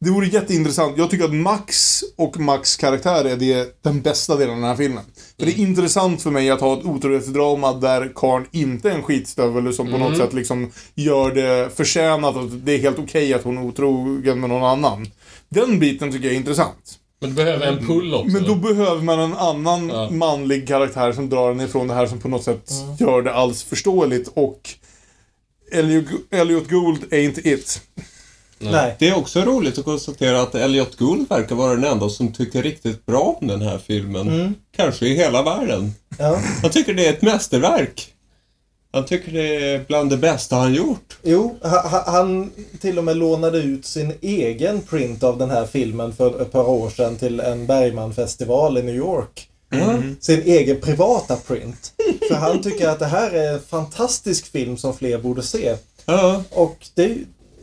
Det 0.05 0.11
vore 0.11 0.27
jätteintressant. 0.27 0.97
Jag 0.97 1.09
tycker 1.09 1.25
att 1.25 1.33
Max 1.33 2.03
och 2.15 2.39
Max 2.39 2.77
karaktär 2.77 3.25
är 3.25 3.35
det, 3.35 3.83
den 3.83 4.01
bästa 4.01 4.35
delen 4.35 4.55
av 4.55 4.61
den 4.61 4.69
här 4.69 4.75
filmen. 4.75 5.03
För 5.39 5.45
det 5.45 5.51
är 5.51 5.59
intressant 5.59 6.21
för 6.21 6.31
mig 6.31 6.49
att 6.49 6.61
ha 6.61 6.79
ett 6.79 6.85
otrohetsdrama 6.85 7.73
där 7.73 8.11
karln 8.15 8.45
inte 8.51 8.89
är 8.89 8.93
en 8.95 9.03
skitstövel 9.03 9.73
som 9.73 9.91
på 9.91 9.97
något 9.97 10.17
sätt 10.17 10.33
liksom 10.33 10.71
gör 10.95 11.31
det 11.31 11.69
förtjänat 11.75 12.35
att 12.37 12.65
det 12.65 12.73
är 12.73 12.77
helt 12.79 12.99
okej 12.99 13.33
att 13.33 13.43
hon 13.43 13.57
är 13.57 13.63
otrogen 13.63 14.39
med 14.39 14.49
någon 14.49 14.63
annan. 14.63 15.07
Den 15.49 15.79
biten 15.79 16.11
tycker 16.11 16.25
jag 16.25 16.33
är 16.33 16.37
intressant. 16.39 16.99
Men 17.21 17.29
du 17.29 17.35
behöver 17.35 17.67
en 17.67 17.87
pull 17.87 18.13
också. 18.13 18.27
Men 18.31 18.43
då 18.43 18.55
behöver 18.55 19.01
man 19.01 19.19
en 19.19 19.33
annan 19.33 19.89
Ja. 19.89 20.09
manlig 20.09 20.67
karaktär 20.67 21.11
som 21.11 21.29
drar 21.29 21.49
den 21.49 21.61
ifrån 21.61 21.87
det 21.87 21.93
här 21.93 22.07
som 22.07 22.19
på 22.19 22.27
något 22.27 22.43
sätt 22.43 22.71
gör 22.99 23.21
det 23.21 23.33
alls 23.33 23.63
förståeligt 23.63 24.29
och 24.33 24.69
Elliot, 25.71 26.05
Elliot 26.31 26.69
Gould 26.69 27.13
är 27.13 27.19
inte 27.19 27.49
it. 27.49 27.81
Nej. 28.59 28.95
Det 28.99 29.07
är 29.09 29.17
också 29.17 29.41
roligt 29.41 29.77
att 29.77 29.85
konstatera 29.85 30.41
att 30.41 30.55
Elliot 30.55 30.95
Gould 30.95 31.29
verkar 31.29 31.55
vara 31.55 31.75
den 31.75 31.83
enda 31.83 32.09
som 32.09 32.33
tycker 32.33 32.63
riktigt 32.63 33.05
bra 33.05 33.37
om 33.41 33.47
den 33.47 33.61
här 33.61 33.77
filmen. 33.77 34.55
Kanske 34.75 35.05
i 35.07 35.15
hela 35.15 35.43
världen. 35.43 35.93
Ja. 36.19 36.39
Han 36.61 36.71
tycker 36.71 36.93
det 36.93 37.05
är 37.05 37.13
ett 37.13 37.21
mästerverk. 37.21 38.11
Han 38.91 39.05
tycker 39.05 39.31
det 39.31 39.55
är 39.73 39.85
bland 39.87 40.09
det 40.09 40.17
bästa 40.17 40.55
han 40.55 40.73
gjort. 40.73 41.17
Jo, 41.23 41.55
ha- 41.61 41.87
ha- 41.87 42.03
han 42.11 42.51
till 42.81 42.97
och 42.97 43.03
med 43.03 43.17
lånade 43.17 43.57
ut 43.57 43.85
sin 43.85 44.13
egen 44.21 44.81
print 44.81 45.23
av 45.23 45.37
den 45.37 45.49
här 45.49 45.65
filmen 45.65 46.15
för 46.15 46.41
ett 46.41 46.51
par 46.51 46.69
år 46.69 46.89
sedan 46.89 47.15
till 47.15 47.39
en 47.39 47.65
Bergman-festival 47.67 48.77
i 48.77 48.83
New 48.83 48.95
York. 48.95 49.49
Sin 50.19 50.41
egen 50.41 50.81
privata 50.81 51.35
print. 51.35 51.91
För 52.27 52.35
han 52.35 52.61
tycker 52.61 52.87
att 52.89 52.99
det 52.99 53.05
här 53.05 53.31
är 53.31 53.53
en 53.53 53.59
fantastisk 53.61 54.51
film 54.51 54.77
som 54.77 54.97
fler 54.97 55.17
borde 55.17 55.43
se. 55.43 55.75
Ja. 56.05 56.43
Och 56.51 56.77
det... 56.93 57.17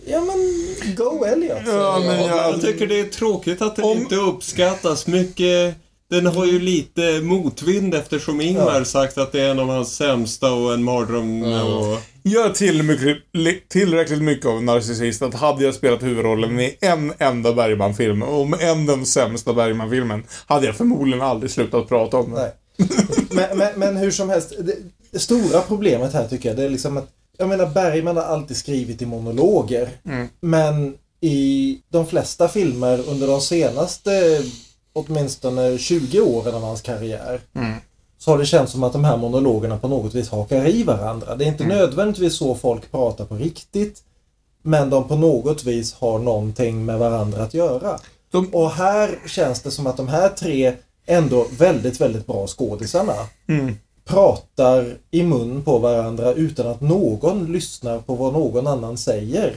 Ja 0.07 0.21
men, 0.21 0.95
go 0.97 1.25
Elliot! 1.25 1.59
Ja, 1.67 2.03
men 2.07 2.21
Jag 2.21 2.53
jag, 2.53 2.61
tycker 2.61 2.87
det 2.87 3.01
är 3.01 3.05
tråkigt 3.05 3.63
att 3.63 3.77
den 3.77 3.85
Om- 3.85 3.99
inte 3.99 4.17
uppskattas 4.17 5.07
mycket. 5.07 5.75
Den 6.11 6.27
har 6.27 6.47
ju 6.47 6.59
lite 6.61 7.21
motvind 7.23 7.95
eftersom 7.95 8.41
Ingmar 8.41 8.79
Ja. 8.79 8.85
sagt 8.85 9.19
att 9.19 9.33
det 9.33 9.41
är 9.41 9.49
en 9.51 9.59
av 9.59 9.67
hans 9.69 9.97
sämsta 9.97 10.53
och 10.53 10.75
en 10.75 10.83
mardröm. 10.85 11.43
Och... 11.43 11.99
jag 12.23 12.47
är 12.47 12.51
till 12.53 12.83
mycket, 12.83 13.17
li- 13.33 13.63
tillräckligt 13.69 14.23
mycket 14.23 14.47
av 14.47 14.57
en 14.59 14.65
narcissist 14.65 15.23
att 15.23 15.35
hade 15.35 15.65
jag 15.65 15.75
spelat 15.75 16.03
huvudrollen 16.03 16.61
i 16.61 16.77
en 16.81 17.13
enda 17.19 17.53
Bergman-film, 17.53 18.23
och 18.23 18.49
med 18.49 18.61
en 18.61 18.87
den 18.87 19.07
sämsta 19.07 19.53
Bergman-filmen, 19.53 20.25
hade 20.47 20.67
jag 20.67 20.77
förmodligen 20.77 21.23
aldrig 21.23 21.51
slutat 21.51 21.89
prata 21.89 22.17
om 22.17 22.31
den. 22.33 22.41
Nej. 22.41 22.53
men, 23.31 23.59
men, 23.59 23.69
men 23.77 23.97
hur 23.97 24.11
som 24.11 24.29
helst, 24.29 24.53
det, 24.59 24.77
det 25.11 25.19
stora 25.19 25.61
problemet 25.61 26.13
här 26.13 26.29
tycker 26.29 26.49
jag, 26.49 26.59
det 26.59 26.65
är 26.65 26.71
liksom 26.71 26.97
att 26.97 27.09
jag 27.39 27.49
menar 27.49 27.67
Bergman 27.67 28.17
har 28.17 28.23
alltid 28.25 28.57
skrivit 28.57 29.03
i 29.03 29.07
monologer. 29.07 29.89
Men 30.41 30.95
i 31.21 31.79
de 31.89 32.07
flesta 32.07 32.49
filmer 32.49 33.09
under 33.09 33.27
de 33.27 33.41
senaste 33.41 34.43
åtminstone 34.93 35.79
20 35.79 36.21
åren 36.21 36.55
av 36.55 36.63
hans 36.63 36.81
karriär 36.81 37.41
så 38.19 38.31
har 38.31 38.39
det 38.39 38.47
känts 38.47 38.73
som 38.73 38.83
att 38.83 38.93
de 38.93 39.05
här 39.05 39.17
monologerna 39.17 39.79
på 39.79 39.89
något 39.89 40.15
vis 40.15 40.29
hakar 40.31 40.69
i 40.69 40.83
varandra. 40.83 41.37
Det 41.37 41.45
är 41.45 41.49
inte 41.49 41.67
nödvändigtvis 41.67 42.35
så 42.37 42.55
folk 42.55 42.91
pratar 42.91 43.25
på 43.25 43.35
riktigt. 43.35 44.03
Men 44.63 44.91
de 44.91 45.09
på 45.09 45.17
något 45.17 45.65
vis 45.65 45.93
har 45.95 46.19
någonting 46.19 46.85
med 46.85 46.99
varandra 46.99 47.43
att 47.43 47.55
göra. 47.55 47.99
De- 48.31 48.55
Och 48.55 48.71
här 48.71 49.19
känns 49.27 49.61
det 49.63 49.71
som 49.71 49.87
att 49.87 49.97
de 49.97 50.09
här 50.09 50.29
tre 50.29 50.73
ändå 51.07 51.47
väldigt, 51.59 52.01
väldigt 52.01 52.27
bra 52.27 52.47
skådisarna 52.47 53.15
pratar 54.05 54.97
i 55.11 55.23
mun 55.23 55.63
på 55.63 55.79
varandra 55.79 56.33
utan 56.33 56.67
att 56.67 56.81
någon 56.81 57.53
lyssnar 57.53 57.99
på 57.99 58.15
vad 58.15 58.33
någon 58.33 58.67
annan 58.67 58.97
säger. 58.97 59.55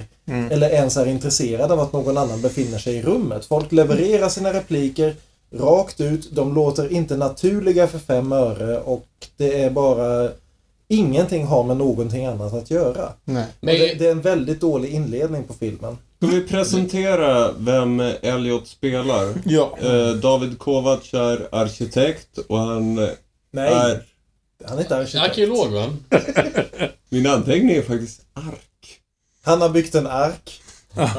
Eller 0.52 0.70
ens 0.70 0.98
är 0.98 1.06
intresserad 1.06 1.72
av 1.72 1.80
att 1.80 1.94
någon 1.94 2.18
annan 2.18 2.42
befinner 2.42 2.78
sig 2.78 2.96
i 2.96 3.02
rummet. 3.02 3.46
Folk 3.46 3.72
levererar 3.72 4.30
sina 4.30 4.54
repliker 4.54 5.16
rakt 5.54 6.02
ut. 6.02 6.32
De 6.32 6.56
låter 6.56 6.94
inte 6.94 7.18
naturliga 7.18 7.88
för 7.88 8.00
fem 8.00 8.32
öre 8.32 8.80
och 8.80 9.08
det 9.38 9.64
är 9.64 9.70
bara 9.70 10.30
ingenting 10.88 11.46
har 11.46 11.64
med 11.64 11.78
någonting 11.78 12.26
annat 12.26 12.54
att 12.54 12.72
göra. 12.72 13.10
Nej. 13.24 13.46
Det, 13.60 14.00
det 14.00 14.08
är 14.08 14.12
en 14.12 14.22
väldigt 14.22 14.62
dålig 14.62 14.94
inledning 14.94 15.44
på 15.44 15.54
filmen. 15.54 15.98
Ska 16.18 16.28
vi 16.28 16.48
presentera 16.48 17.52
vem 17.58 18.00
Elliot 18.22 18.68
spelar? 18.68 19.34
Ja. 19.46 19.78
Eh, 19.82 20.10
David 20.10 20.60
Kovacs 20.60 21.14
är 21.14 21.48
arkitekt 21.52 22.38
och 22.48 22.58
han 22.58 22.96
Nej, 23.52 23.74
är... 23.74 24.04
han 24.66 24.78
är 24.78 24.82
inte 24.82 24.98
arkitekt. 24.98 25.24
arkeolog 25.24 25.72
va? 25.72 25.94
Min 27.10 27.28
anteckning 27.28 27.72
är 27.72 27.82
faktiskt 27.82 28.22
ark. 28.34 29.00
Han 29.44 29.62
har 29.62 29.70
byggt 29.70 29.96
en 29.96 30.08
ark. 30.08 30.62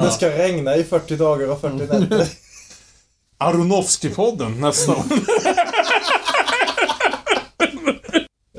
Det 0.01 0.11
ska 0.11 0.29
regna 0.29 0.75
i 0.75 0.83
40 0.83 1.15
dagar 1.15 1.47
och 1.47 1.61
40 1.61 1.75
nätter. 1.75 2.27
Aronofsky-podden 3.37 4.59
nästa 4.59 4.91
år. 4.91 5.03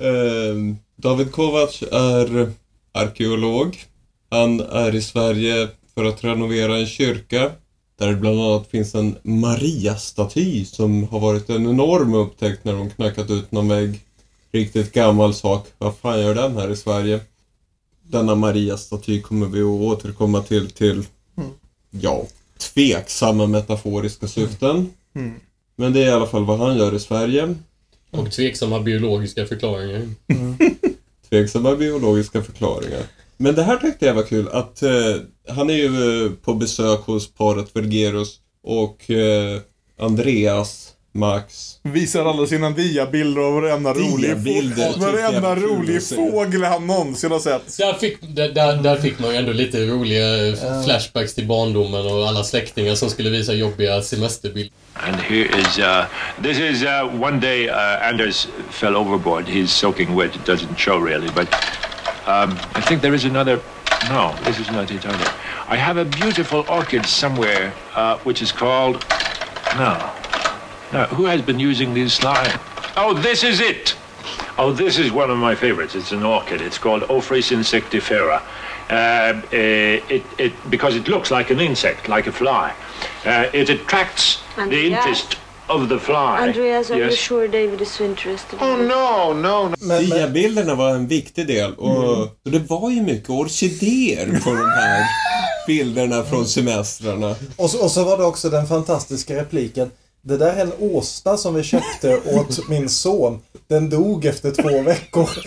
Eh, 0.00 0.54
David 0.96 1.32
Kovacs 1.32 1.82
är 1.82 2.52
arkeolog. 2.92 3.84
Han 4.30 4.60
är 4.60 4.94
i 4.94 5.02
Sverige 5.02 5.68
för 5.94 6.04
att 6.04 6.24
renovera 6.24 6.76
en 6.78 6.86
kyrka. 6.86 7.50
Där 7.98 8.06
det 8.08 8.16
bland 8.16 8.40
annat 8.40 8.68
finns 8.68 8.94
en 8.94 9.16
Maria-staty 9.22 10.64
som 10.64 11.08
har 11.08 11.20
varit 11.20 11.50
en 11.50 11.66
enorm 11.66 12.14
upptäckt 12.14 12.64
när 12.64 12.72
de 12.72 12.90
knackat 12.90 13.30
ut 13.30 13.52
någon 13.52 13.68
vägg. 13.68 14.00
Riktigt 14.52 14.92
gammal 14.92 15.34
sak. 15.34 15.66
Vad 15.78 15.96
fan 15.96 16.20
gör 16.20 16.34
den 16.34 16.56
här 16.56 16.70
i 16.70 16.76
Sverige? 16.76 17.20
Denna 18.02 18.34
Maria-staty 18.34 19.22
kommer 19.22 19.46
vi 19.46 19.60
att 19.60 19.66
återkomma 19.66 20.42
till 20.42 20.70
till, 20.70 21.04
ja, 21.90 22.26
tveksamma 22.58 23.46
metaforiska 23.46 24.28
syften. 24.28 24.90
Men 25.76 25.92
det 25.92 26.02
är 26.02 26.06
i 26.06 26.10
alla 26.10 26.26
fall 26.26 26.44
vad 26.44 26.58
han 26.58 26.76
gör 26.76 26.94
i 26.94 27.00
Sverige. 27.00 27.54
Och 28.10 28.32
tveksamma 28.32 28.80
biologiska 28.80 29.46
förklaringar. 29.46 30.08
Tveksamma 31.28 31.76
biologiska 31.76 32.42
förklaringar. 32.42 33.02
Men 33.36 33.54
det 33.54 33.62
här 33.62 33.76
tyckte 33.76 34.06
jag 34.06 34.14
var 34.14 34.22
kul 34.22 34.48
att 34.48 34.82
eh, 34.82 35.14
han 35.48 35.70
är 35.70 35.74
ju 35.74 36.24
eh, 36.24 36.32
på 36.32 36.54
besök 36.54 37.00
hos 37.00 37.32
paret 37.34 37.76
Vergerus 37.76 38.40
och 38.62 39.10
eh, 39.10 39.60
Andreas, 39.98 40.92
Max. 41.18 41.74
Visar 41.82 42.24
alla 42.24 42.46
sina 42.46 42.70
diabilder 42.70 43.40
av 43.42 43.52
varenda 43.62 43.92
rolig, 43.92 44.30
Diabilder 44.30 44.86
få- 44.86 44.92
tycker 44.92 45.06
jag 45.18 45.32
varenda 45.40 45.54
rolig 45.56 46.02
fågel 46.08 46.64
han 46.64 46.86
någonsin 46.86 47.30
har 47.30 47.38
sett. 47.38 47.76
Där 47.78 47.92
fick, 47.92 48.18
där, 48.20 48.48
där, 48.48 48.76
där 48.76 48.96
fick 48.96 49.18
man 49.18 49.30
ju 49.30 49.36
ändå 49.36 49.52
lite 49.52 49.86
roliga 49.86 50.22
flashbacks 50.84 51.34
till 51.34 51.46
barndomen 51.46 52.06
och 52.06 52.28
alla 52.28 52.44
släktingar 52.44 52.94
som 52.94 53.10
skulle 53.10 53.30
visa 53.30 53.52
jobbiga 53.52 54.02
semesterbilder. 54.02 54.72
And 54.94 55.16
here 55.16 55.44
is, 55.60 55.78
uh, 55.78 56.04
this 56.42 56.58
is 56.58 56.82
uh, 56.82 57.22
one 57.22 57.40
day 57.40 57.68
uh, 57.68 58.08
Anders 58.08 58.48
fell 58.70 58.96
overboard. 58.96 59.44
He's 59.48 59.66
soaking 59.70 60.16
wet. 60.16 60.30
It 60.36 60.46
doesn't 60.46 60.76
show 60.78 60.98
really, 61.06 61.28
but 61.34 61.48
um, 62.26 62.56
I 62.74 62.80
think 62.80 63.02
there 63.02 63.14
is 63.14 63.24
another. 63.24 63.58
No, 64.10 64.32
this 64.44 64.58
is 64.60 64.70
not 64.70 64.90
it 64.90 65.04
either. 65.06 65.30
I 65.68 65.76
have 65.76 66.00
a 66.00 66.04
beautiful 66.04 66.64
orchid 66.68 67.06
somewhere, 67.06 67.72
uh, 67.96 68.16
which 68.24 68.42
is 68.42 68.52
called. 68.52 69.04
No. 69.76 69.96
No, 70.92 71.04
who 71.04 71.26
has 71.26 71.42
been 71.42 71.58
using 71.58 71.94
these 71.94 72.14
slime? 72.14 72.58
Oh, 72.96 73.12
this 73.12 73.44
is 73.44 73.60
it. 73.60 73.94
Oh, 74.56 74.72
this 74.72 74.98
is 74.98 75.12
one 75.12 75.30
of 75.30 75.38
my 75.38 75.54
favorites. 75.54 75.94
It's 75.94 76.12
an 76.12 76.24
orchid. 76.24 76.60
It's 76.60 76.78
called 76.78 77.02
Ophrys 77.02 77.52
insectifera. 77.52 78.42
Uh, 78.90 78.94
uh, 78.94 79.42
it, 79.52 80.24
it, 80.38 80.70
because 80.70 80.96
it 80.96 81.08
looks 81.08 81.30
like 81.30 81.50
an 81.50 81.60
insect, 81.60 82.08
like 82.08 82.26
a 82.26 82.32
fly. 82.32 82.74
Uh, 83.24 83.50
it 83.52 83.68
attracts 83.68 84.42
the 84.56 84.62
Andreas? 84.62 84.84
interest 84.84 85.36
of 85.68 85.88
the 85.88 85.98
fly. 85.98 86.40
Andreas, 86.40 86.90
are 86.90 86.96
you 86.96 87.04
yes. 87.04 87.14
sure 87.16 87.48
David 87.48 87.80
is 87.80 87.90
so 87.90 88.04
interested? 88.04 88.58
Oh 88.62 88.76
no, 88.76 89.32
no, 89.32 89.68
no. 89.68 89.74
Men, 89.80 90.08
men, 90.08 90.18
Diabilderna 90.18 90.74
var 90.74 90.90
en 90.90 91.06
viktig 91.06 91.46
del 91.46 91.74
och, 91.74 92.18
och 92.20 92.28
det 92.42 92.58
var 92.58 92.90
ju 92.90 93.02
mycket 93.02 93.30
orkidéer 93.30 94.40
på 94.44 94.50
de 94.50 94.70
här 94.70 95.04
bilderna 95.66 96.22
från 96.22 96.46
semestrarna. 96.46 97.34
och, 97.56 97.70
så, 97.70 97.84
och 97.84 97.90
så 97.90 98.04
var 98.04 98.18
det 98.18 98.24
också 98.24 98.50
den 98.50 98.66
fantastiska 98.66 99.36
repliken. 99.36 99.90
Det 100.22 100.36
där 100.36 100.52
är 100.52 100.60
en 100.62 100.72
åsna 100.78 101.36
som 101.36 101.54
vi 101.54 101.62
köpte 101.62 102.20
åt 102.24 102.68
min 102.68 102.88
son. 102.88 103.40
Den 103.66 103.90
dog 103.90 104.24
efter 104.24 104.50
två 104.50 104.82
veckor. 104.82 105.28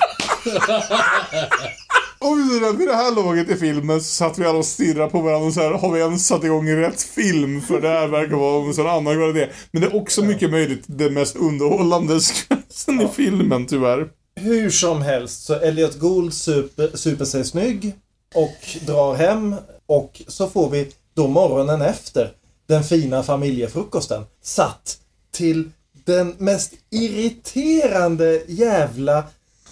Och 2.20 2.38
vid 2.80 2.88
det 2.88 2.96
här 2.96 3.16
laget 3.16 3.50
i 3.50 3.56
filmen 3.56 4.02
så 4.02 4.06
satt 4.06 4.40
vi 4.40 4.46
alla 4.46 4.58
och 4.58 4.66
stirrade 4.66 5.10
på 5.10 5.22
varandra 5.22 5.48
och 5.48 5.54
så 5.54 5.62
här, 5.62 5.72
har 5.72 5.92
vi 5.92 6.00
ens 6.00 6.28
satt 6.28 6.44
igång 6.44 6.70
rätt 6.70 7.02
film? 7.02 7.62
För 7.62 7.82
det 7.82 7.88
här 7.88 8.08
verkar 8.08 8.36
vara 8.36 8.66
en 8.66 8.74
sån 8.74 8.88
annan 8.88 9.16
kvalitet. 9.16 9.50
Men 9.72 9.82
det 9.82 9.88
är 9.88 9.96
också 9.96 10.22
mycket 10.22 10.52
möjligt 10.52 10.84
den 10.88 11.14
mest 11.14 11.36
underhållande 11.36 12.22
sekvensen 12.22 13.02
i 13.02 13.08
filmen, 13.08 13.66
tyvärr. 13.66 14.08
Hur 14.36 14.70
som 14.70 15.02
helst 15.02 15.46
så 15.46 15.54
Elliot 15.54 16.00
Gould 16.00 16.34
super, 16.34 16.98
super 16.98 17.26
sig 17.26 17.46
snygg 17.46 17.94
och 18.36 18.86
drar 18.88 19.16
hem 19.16 19.56
och 19.86 20.22
så 20.28 20.48
får 20.48 20.70
vi 20.70 20.92
då 21.16 21.28
morgonen 21.28 21.82
efter 21.82 22.32
den 22.72 22.84
fina 22.84 23.24
familjefrukosten 23.24 24.24
satt 24.44 24.98
till 25.32 25.72
den 26.06 26.36
mest 26.38 26.74
irriterande 26.90 28.42
jävla 28.48 29.24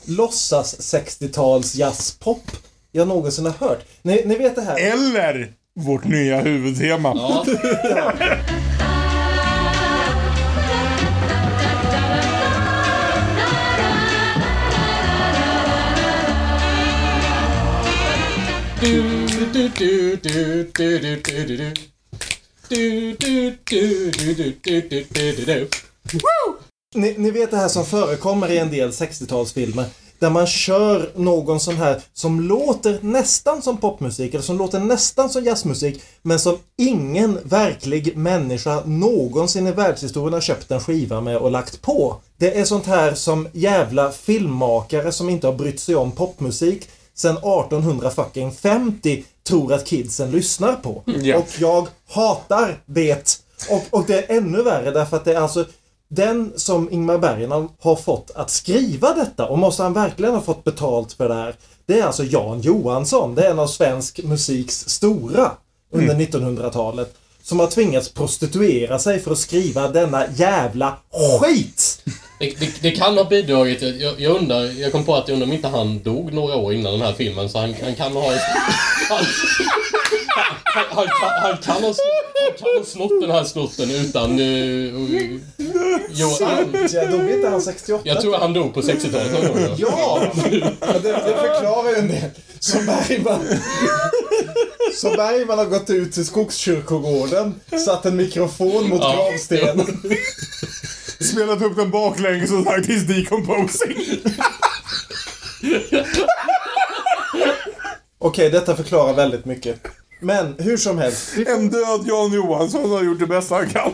låtsas 0.05 0.93
60-tals 0.93 1.75
jazzpop 1.75 2.51
jag 2.91 3.07
någonsin 3.07 3.45
har 3.45 3.67
hört. 3.67 3.85
Ni, 4.01 4.23
ni 4.25 4.35
vet 4.35 4.55
det 4.55 4.61
här? 4.61 4.79
Eller 4.79 5.53
vårt 5.75 6.03
nya 6.03 6.41
huvudtema. 6.41 7.13
Ja, 7.15 7.45
Du, 18.81 19.27
du, 19.53 19.69
du, 19.77 20.15
du, 20.15 21.73
du, 22.69 23.15
du, 23.19 23.57
du, 23.63 24.11
du, 24.11 24.33
du. 24.33 24.55
Du, 24.63 24.81
du, 24.81 25.05
du, 25.09 25.35
du, 25.35 25.45
du. 25.45 25.67
Ni, 26.95 27.15
ni 27.17 27.31
vet 27.31 27.51
det 27.51 27.57
här 27.57 27.67
som 27.67 27.85
förekommer 27.85 28.51
i 28.51 28.57
en 28.57 28.71
del 28.71 28.89
60-talsfilmer. 28.89 29.85
Där 30.19 30.29
man 30.29 30.47
kör 30.47 31.11
någon 31.15 31.59
sån 31.59 31.77
här 31.77 32.01
som 32.13 32.41
låter 32.41 32.99
nästan 33.01 33.61
som 33.61 33.77
popmusik 33.77 34.33
eller 34.33 34.43
som 34.43 34.57
låter 34.57 34.79
nästan 34.79 35.29
som 35.29 35.43
jazzmusik 35.43 36.01
men 36.21 36.39
som 36.39 36.57
ingen 36.77 37.39
verklig 37.43 38.17
människa 38.17 38.83
någonsin 38.85 39.67
i 39.67 39.71
världshistorien 39.71 40.33
har 40.33 40.41
köpt 40.41 40.71
en 40.71 40.79
skiva 40.79 41.21
med 41.21 41.37
och 41.37 41.51
lagt 41.51 41.81
på. 41.81 42.21
Det 42.37 42.59
är 42.59 42.65
sånt 42.65 42.85
här 42.85 43.13
som 43.13 43.47
jävla 43.53 44.11
filmmakare 44.11 45.11
som 45.11 45.29
inte 45.29 45.47
har 45.47 45.53
brytt 45.53 45.79
sig 45.79 45.95
om 45.95 46.11
popmusik 46.11 46.89
sedan 47.13 47.37
1850 47.37 49.23
tror 49.49 49.73
att 49.73 49.85
kidsen 49.85 50.31
lyssnar 50.31 50.73
på. 50.73 51.03
Ja. 51.05 51.37
Och 51.37 51.47
jag 51.59 51.87
hatar 52.09 52.81
det. 52.85 53.41
Och, 53.69 53.83
och 53.89 54.05
det 54.07 54.31
är 54.31 54.37
ännu 54.37 54.63
värre 54.63 54.91
därför 54.91 55.17
att 55.17 55.25
det 55.25 55.33
är 55.33 55.39
alltså 55.39 55.65
den 56.09 56.53
som 56.55 56.91
Ingmar 56.91 57.17
Bergman 57.17 57.69
har 57.79 57.95
fått 57.95 58.31
att 58.35 58.49
skriva 58.49 59.13
detta 59.13 59.45
och 59.45 59.57
måste 59.57 59.83
han 59.83 59.93
verkligen 59.93 60.33
ha 60.33 60.41
fått 60.41 60.63
betalt 60.63 61.13
för 61.13 61.29
det 61.29 61.35
här. 61.35 61.55
Det 61.85 61.99
är 61.99 62.03
alltså 62.03 62.23
Jan 62.23 62.61
Johansson. 62.61 63.35
Det 63.35 63.45
är 63.45 63.51
en 63.51 63.59
av 63.59 63.67
svensk 63.67 64.23
musiks 64.23 64.89
stora 64.89 65.51
under 65.91 66.15
1900-talet. 66.15 67.15
Som 67.41 67.59
har 67.59 67.67
tvingats 67.67 68.09
prostituera 68.09 68.99
sig 68.99 69.19
för 69.19 69.31
att 69.31 69.37
skriva 69.37 69.87
denna 69.87 70.23
jävla 70.35 70.97
skit! 71.41 72.03
Det, 72.39 72.59
det, 72.59 72.81
det 72.81 72.91
kan 72.91 73.17
ha 73.17 73.23
bidragit. 73.23 73.81
Jag, 73.81 74.21
jag 74.21 74.35
undrar, 74.35 74.81
jag 74.81 74.91
kom 74.91 75.05
på 75.05 75.15
att 75.15 75.27
jag 75.27 75.33
undrar 75.33 75.47
om 75.47 75.53
inte 75.53 75.67
han 75.67 76.03
dog 76.03 76.33
några 76.33 76.55
år 76.55 76.73
innan 76.73 76.91
den 76.91 77.01
här 77.01 77.13
filmen 77.13 77.49
så 77.49 77.59
han, 77.59 77.75
han 77.83 77.95
kan 77.95 78.11
ha... 78.11 78.31
Han, 79.09 79.25
han, 80.73 80.85
han, 80.89 81.05
kan, 81.05 81.29
han, 81.41 81.57
kan 81.57 81.83
ha 81.83 81.93
snott, 81.93 82.33
han 82.39 82.57
kan 82.59 82.77
ha 82.77 82.85
snott 82.85 83.21
den 83.21 83.31
här 83.31 83.43
snotten 83.43 83.91
utan... 83.91 84.39
Uh, 84.39 85.39
jo, 86.09 86.29
han, 86.41 86.87
Jag 86.93 87.11
dog 87.11 87.29
inte 87.29 87.49
han 87.49 87.61
68? 87.61 88.01
jag 88.05 88.21
tror 88.21 88.37
han 88.37 88.53
dog 88.53 88.73
på 88.73 88.81
60-talet 88.81 89.33
någon 89.33 89.47
gång. 89.47 89.75
Ja! 89.77 90.21
ja 90.81 90.93
det, 91.03 91.11
det 91.11 91.37
förklarar 91.41 91.89
ju 91.89 91.95
en 91.95 92.07
del. 92.07 92.29
Så 92.59 92.77
Bergman... 92.77 93.39
Så 94.95 95.09
Bergman 95.09 95.57
har 95.57 95.65
gått 95.65 95.89
ut 95.89 96.11
till 96.13 96.25
Skogskyrkogården, 96.25 97.55
satt 97.85 98.05
en 98.05 98.15
mikrofon 98.15 98.89
mot 98.89 99.01
Ja. 99.01 99.29
gravstenen. 99.31 100.01
Spelat 101.21 101.61
upp 101.61 101.75
den 101.75 101.91
baklänges 101.91 102.51
och 102.51 102.63
sagt 102.63 102.87
he's 102.87 102.99
decomposing. 103.07 103.95
Okej, 108.19 108.49
detta 108.49 108.75
förklarar 108.75 109.13
väldigt 109.13 109.45
mycket. 109.45 109.81
Men 110.19 110.55
hur 110.57 110.77
som 110.77 110.97
helst, 110.97 111.37
En 111.47 111.69
död 111.69 112.01
Jan 112.05 112.33
Johansson 112.33 112.91
har 112.91 113.03
gjort 113.03 113.19
det 113.19 113.27
bästa 113.27 113.55
han 113.55 113.69
kan. 113.69 113.91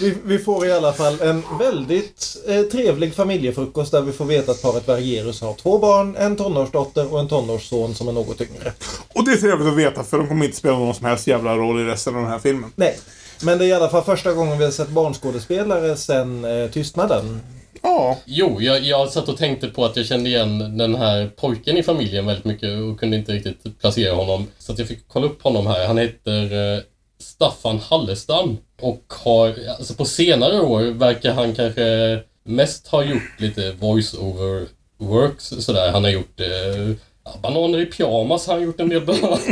vi, 0.00 0.16
vi 0.24 0.38
får 0.38 0.66
i 0.66 0.72
alla 0.72 0.92
fall 0.92 1.20
en 1.20 1.42
väldigt 1.58 2.36
eh, 2.48 2.62
trevlig 2.62 3.14
familjefrukost 3.14 3.92
där 3.92 4.02
vi 4.02 4.12
får 4.12 4.24
veta 4.24 4.52
att 4.52 4.62
paret 4.62 4.88
Vergerus 4.88 5.40
har 5.40 5.54
två 5.54 5.78
barn, 5.78 6.16
en 6.16 6.36
tonårsdotter 6.36 7.12
och 7.12 7.20
en 7.20 7.28
tonårsson 7.28 7.94
som 7.94 8.08
är 8.08 8.12
något 8.12 8.40
yngre. 8.40 8.72
Och 9.12 9.24
det 9.24 9.32
är 9.32 9.36
trevligt 9.36 9.68
att 9.68 9.76
veta 9.76 10.04
för 10.04 10.18
de 10.18 10.28
kommer 10.28 10.44
inte 10.44 10.56
spela 10.56 10.78
någon 10.78 10.94
som 10.94 11.06
helst 11.06 11.26
jävla 11.26 11.56
roll 11.56 11.80
i 11.80 11.84
resten 11.84 12.14
av 12.14 12.22
den 12.22 12.30
här 12.30 12.38
filmen. 12.38 12.72
Nej, 12.76 12.98
men 13.40 13.58
det 13.58 13.64
är 13.64 13.68
i 13.68 13.72
alla 13.72 13.88
fall 13.88 14.04
första 14.04 14.32
gången 14.32 14.58
vi 14.58 14.64
har 14.64 14.70
sett 14.70 14.88
barnskådespelare 14.88 15.96
sen 15.96 16.44
eh, 16.44 16.70
Tystnaden. 16.70 17.40
Ja. 17.82 18.18
Jo, 18.24 18.60
jag, 18.60 18.80
jag 18.80 19.10
satt 19.10 19.28
och 19.28 19.36
tänkte 19.36 19.68
på 19.68 19.84
att 19.84 19.96
jag 19.96 20.06
kände 20.06 20.30
igen 20.30 20.78
den 20.78 20.94
här 20.94 21.30
pojken 21.36 21.76
i 21.76 21.82
familjen 21.82 22.26
väldigt 22.26 22.44
mycket 22.44 22.82
och 22.82 23.00
kunde 23.00 23.16
inte 23.16 23.32
riktigt 23.32 23.80
placera 23.80 24.14
honom. 24.14 24.46
Så 24.58 24.72
att 24.72 24.78
jag 24.78 24.88
fick 24.88 25.08
kolla 25.08 25.26
upp 25.26 25.42
honom 25.42 25.66
här. 25.66 25.86
Han 25.86 25.98
heter 25.98 26.74
eh, 26.74 26.82
Staffan 27.18 27.78
Hallestam 27.78 28.58
och 28.80 29.12
har, 29.24 29.54
alltså 29.78 29.94
på 29.94 30.04
senare 30.04 30.60
år 30.60 30.82
verkar 30.82 31.32
han 31.32 31.54
kanske 31.54 32.20
mest 32.44 32.86
ha 32.86 33.04
gjort 33.04 33.40
lite 33.40 33.72
voice-over 33.72 34.66
works 34.98 35.44
sådär. 35.44 35.92
Han 35.92 36.04
har 36.04 36.10
gjort 36.10 36.40
eh, 36.40 36.96
Bananer 37.42 37.78
i 37.78 37.86
pyjamas 37.86 38.46
har 38.46 38.54
han 38.54 38.62
gjort 38.62 38.80
en 38.80 38.88
del 38.88 39.00
bland 39.04 39.24
annat. 39.24 39.46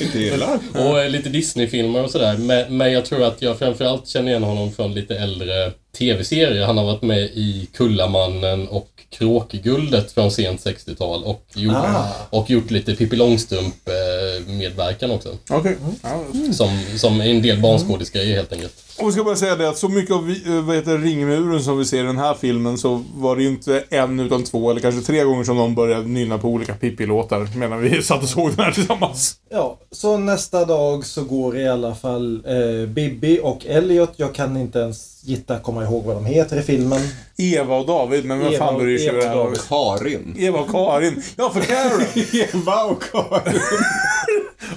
Inte. 0.00 0.58
Och 0.78 1.00
eh, 1.00 1.10
lite 1.10 1.28
Disney-filmer 1.28 2.04
och 2.04 2.10
sådär. 2.10 2.36
Men, 2.36 2.76
men 2.76 2.92
jag 2.92 3.04
tror 3.04 3.22
att 3.22 3.42
jag 3.42 3.58
framförallt 3.58 4.08
känner 4.08 4.28
igen 4.30 4.42
honom 4.42 4.72
från 4.72 4.94
lite 4.94 5.16
äldre 5.18 5.72
TV-serier. 5.98 6.66
Han 6.66 6.78
har 6.78 6.84
varit 6.84 7.02
med 7.02 7.22
i 7.22 7.68
Kullamannen 7.74 8.68
och 8.68 8.88
Kråkguldet 9.10 10.12
från 10.12 10.30
sent 10.30 10.60
60-tal 10.64 11.24
och 11.24 11.44
gjort, 11.54 11.74
Ah. 11.76 12.06
och 12.30 12.50
gjort 12.50 12.70
lite 12.70 12.94
Pippi 12.94 13.16
Långstrump-medverkan 13.16 15.10
också. 15.10 15.36
Okej. 15.50 15.76
Ja. 16.02 16.24
Som, 16.52 16.80
som 16.96 17.20
en 17.20 17.42
del 17.42 17.58
barnskådisgrejer 17.60 18.36
helt 18.36 18.52
enkelt. 18.52 18.74
Och 19.00 19.08
vi 19.08 19.12
ska 19.12 19.24
bara 19.24 19.36
säga 19.36 19.56
det 19.56 19.68
att 19.68 19.78
så 19.78 19.88
mycket 19.88 20.14
av 20.14 20.30
eh, 20.46 20.52
vad 20.52 20.76
heter, 20.76 20.98
ringmuren 20.98 21.62
som 21.62 21.78
vi 21.78 21.84
ser 21.84 22.00
i 22.00 22.06
den 22.06 22.18
här 22.18 22.34
filmen 22.34 22.78
så 22.78 23.04
var 23.14 23.36
det 23.36 23.42
ju 23.42 23.48
inte 23.48 23.84
en 23.90 24.20
utan 24.20 24.44
två 24.44 24.70
eller 24.70 24.80
kanske 24.80 25.00
tre 25.00 25.24
gånger 25.24 25.44
som 25.44 25.56
de 25.56 25.74
började 25.74 26.08
nynna 26.08 26.38
på 26.38 26.48
olika 26.48 26.74
Pippi-låtar 26.74 27.48
medan 27.56 27.80
vi 27.80 28.02
satt 28.02 28.22
och 28.22 28.28
såg 28.28 28.50
den 28.50 28.64
här 28.64 28.72
tillsammans. 28.72 29.36
Ja, 29.50 29.78
så 29.90 30.16
nästa 30.16 30.64
dag 30.64 31.06
så 31.06 31.24
går 31.24 31.56
i 31.58 31.68
alla 31.68 31.94
fall 31.94 32.42
eh, 32.46 32.88
Bibi 32.88 33.40
och 33.42 33.66
Elliot. 33.66 34.12
Jag 34.16 34.34
kan 34.34 34.56
inte 34.56 34.78
ens 34.78 35.24
gitta 35.24 35.58
komma 35.58 35.84
ihåg 35.84 36.04
vad 36.04 36.16
de 36.16 36.26
heter 36.26 36.60
i 36.60 36.62
filmen. 36.62 37.00
Eva 37.36 37.76
och 37.76 37.86
David, 37.86 38.24
men 38.24 38.38
vem 38.38 38.48
Eva 38.48 38.58
fan 38.58 38.78
bryr 38.78 38.98
sig 38.98 39.08
Eva 39.08 39.34
och. 39.34 39.56
Karin. 39.68 40.34
Eva 40.38 40.58
och 40.58 40.70
Karin. 40.70 41.22
Ja, 41.36 41.50
för 41.50 41.60
Karen. 41.60 42.06
Eva 42.64 42.84
och 42.84 43.02
Karin. 43.02 43.60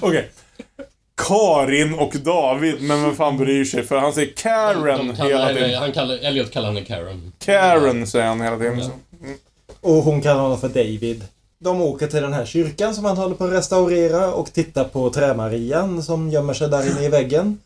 Okej. 0.00 0.30
Karin 1.14 1.94
och 1.94 2.12
David, 2.24 2.82
men 2.82 3.02
vem 3.02 3.16
fan 3.16 3.36
bryr 3.36 3.64
sig? 3.64 3.82
För 3.82 3.96
han 3.96 4.12
säger 4.12 4.32
Karen 4.36 4.98
De 4.98 5.14
hela 5.14 5.14
kallar, 5.16 5.54
tiden. 5.54 5.74
han 5.74 5.92
kallar, 5.92 6.14
Elliot 6.14 6.50
kallar 6.50 6.68
henne 6.68 6.84
Karen. 6.84 7.32
Karen 7.38 8.06
säger 8.06 8.26
han 8.26 8.40
hela 8.40 8.58
tiden. 8.58 8.78
Ja. 8.78 8.88
Och 9.80 9.94
hon 9.94 10.20
kallar 10.22 10.40
honom 10.40 10.60
för 10.60 10.68
David. 10.68 11.24
De 11.58 11.80
åker 11.82 12.06
till 12.06 12.22
den 12.22 12.32
här 12.32 12.44
kyrkan 12.44 12.94
som 12.94 13.04
han 13.04 13.16
håller 13.16 13.34
på 13.34 13.44
att 13.44 13.52
restaurera 13.52 14.34
och 14.34 14.52
tittar 14.52 14.84
på 14.84 15.10
Trämarian 15.10 16.02
som 16.02 16.30
gömmer 16.30 16.54
sig 16.54 16.68
där 16.68 16.90
inne 16.90 17.04
i 17.04 17.08
väggen. 17.08 17.58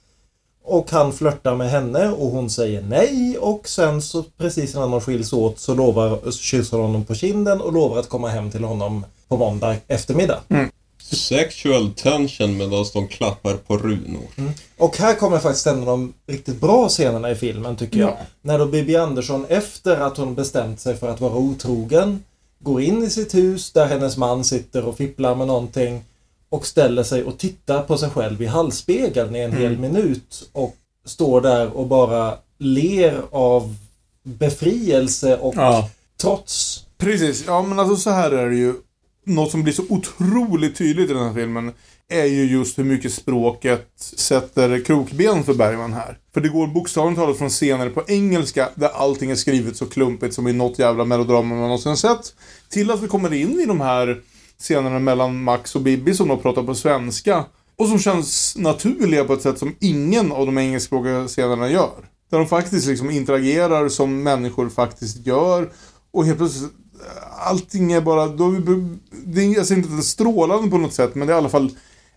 Och 0.65 0.91
han 0.91 1.13
flörtar 1.13 1.55
med 1.55 1.71
henne 1.71 2.09
och 2.09 2.31
hon 2.31 2.51
säger 2.51 2.83
nej 2.83 3.37
och 3.41 3.69
sen 3.69 4.03
så 4.03 4.23
precis 4.39 4.75
innan 4.75 4.91
de 4.91 5.01
skiljs 5.01 5.33
åt 5.33 5.59
så 5.59 5.75
lovar, 5.75 6.19
så 6.25 6.33
kysser 6.33 6.77
hon 6.77 6.87
honom 6.87 7.05
på 7.05 7.15
kinden 7.15 7.61
och 7.61 7.73
lovar 7.73 7.99
att 7.99 8.09
komma 8.09 8.29
hem 8.29 8.51
till 8.51 8.65
honom 8.65 9.05
på 9.29 9.37
måndag 9.37 9.77
eftermiddag. 9.89 10.41
Sexual 11.14 11.90
tension 11.95 12.57
medan 12.57 12.85
de 12.92 13.09
klappar 13.09 13.55
på 13.57 13.79
runor. 13.79 14.25
Och 14.77 14.97
här 14.97 15.14
kommer 15.14 15.38
faktiskt 15.38 15.66
en 15.66 15.79
av 15.81 15.87
de 15.87 16.12
riktigt 16.27 16.61
bra 16.61 16.88
scenerna 16.88 17.31
i 17.31 17.35
filmen 17.35 17.77
tycker 17.77 17.99
jag. 17.99 18.09
Ja. 18.09 18.16
När 18.42 18.59
då 18.59 18.66
Bibi 18.66 18.97
Andersson 18.97 19.47
efter 19.49 19.97
att 19.97 20.16
hon 20.16 20.35
bestämt 20.35 20.81
sig 20.81 20.97
för 20.97 21.09
att 21.09 21.21
vara 21.21 21.35
otrogen 21.35 22.25
går 22.59 22.83
in 22.83 23.03
i 23.03 23.11
sitt 23.11 23.35
hus 23.35 23.73
där 23.73 23.87
hennes 23.87 24.16
man 24.16 24.45
sitter 24.45 24.85
och 24.85 24.97
fipplar 24.97 25.35
med 25.35 25.47
någonting 25.47 26.05
och 26.49 26.66
ställer 26.66 27.03
sig 27.03 27.25
och 27.25 27.38
tittar 27.38 27.83
på 27.83 27.99
sig 27.99 28.11
själv 28.11 28.42
i 28.42 28.47
halsspegeln 28.47 29.37
i 29.37 29.40
en 29.40 29.53
hel 29.57 29.79
minut 29.79 30.49
och 30.53 30.77
står 31.05 31.40
där 31.40 31.77
och 31.77 31.87
bara 31.87 32.35
ler 32.59 33.23
av 33.31 33.77
befrielse 34.23 35.37
och 35.37 35.55
Ja. 35.57 35.88
trots. 36.21 36.85
Precis. 36.99 37.45
Ja, 37.47 37.62
men 37.62 37.79
alltså 37.79 37.97
så 37.97 38.11
här 38.11 38.31
är 38.31 38.51
det 38.51 38.57
ju. 38.57 38.75
Något 39.29 39.51
som 39.51 39.62
blir 39.62 39.73
så 39.73 39.83
otroligt 39.89 40.77
tydligt 40.77 41.11
i 41.11 41.12
den 41.12 41.27
här 41.27 41.35
filmen 41.35 41.73
är 42.09 42.25
ju 42.25 42.45
just 42.45 42.79
hur 42.79 42.85
mycket 42.85 43.12
språket 43.12 43.89
sätter 44.17 44.85
krokben 44.85 45.45
för 45.45 45.55
Bergman 45.55 45.93
här. 45.93 46.19
För 46.35 46.41
det 46.41 46.49
går 46.49 46.67
bokstavligt 46.67 47.21
talat 47.21 47.39
från 47.39 47.49
scener 47.51 47.91
på 47.91 48.03
engelska 48.07 48.69
där 48.75 48.89
allting 48.89 49.31
är 49.31 49.35
skrivet 49.35 49.77
så 49.77 49.87
klumpigt 49.87 50.35
som 50.35 50.49
i 50.49 50.53
något 50.53 50.79
jävla 50.79 51.05
melodrama 51.05 51.49
man 51.49 51.59
någonsin 51.59 51.97
sett. 51.97 52.35
Till 52.69 52.91
att 52.91 53.03
vi 53.03 53.09
kommer 53.09 53.33
in 53.33 53.61
i 53.61 53.67
de 53.67 53.81
här 53.81 54.21
scenerna 54.59 54.99
mellan 54.99 55.43
Max 55.43 55.77
och 55.77 55.83
Bibi 55.83 56.15
som 56.15 56.29
då 56.29 56.37
pratar 56.37 56.62
på 56.62 56.75
svenska. 56.75 57.45
Och 57.77 57.89
som 57.89 57.99
känns 57.99 58.57
naturliga 58.57 59.25
på 59.25 59.33
ett 59.33 59.43
sätt 59.43 59.59
som 59.59 59.75
ingen 59.81 60.33
av 60.33 60.47
de 60.47 60.59
engelskspråkiga 60.59 61.29
scenerna 61.29 61.71
gör. 61.71 62.09
Där 62.31 62.39
de 62.39 62.47
faktiskt 62.47 62.87
liksom 62.87 63.11
interagerar 63.11 63.89
som 63.89 64.23
människor 64.23 64.69
faktiskt 64.69 65.27
gör. 65.27 65.71
Och 66.11 66.27
helt 66.27 66.39
plötsligt, 66.39 66.73
allting 67.39 67.93
är 67.93 68.01
bara, 68.01 68.27
då, 68.27 68.51
det 69.27 69.41
är, 69.41 69.55
jag 69.55 69.67
säger 69.67 69.79
inte 69.79 69.89
att 69.93 69.97
det 69.97 70.01
är 70.01 70.03
strålande 70.03 70.71
på 70.71 70.79
något 70.79 70.95
sätt, 70.95 71.15
men 71.15 71.27
det 71.27 71.33
är 71.33 71.37
i 71.37 71.39
alla 71.39 71.49
fall 71.49 71.71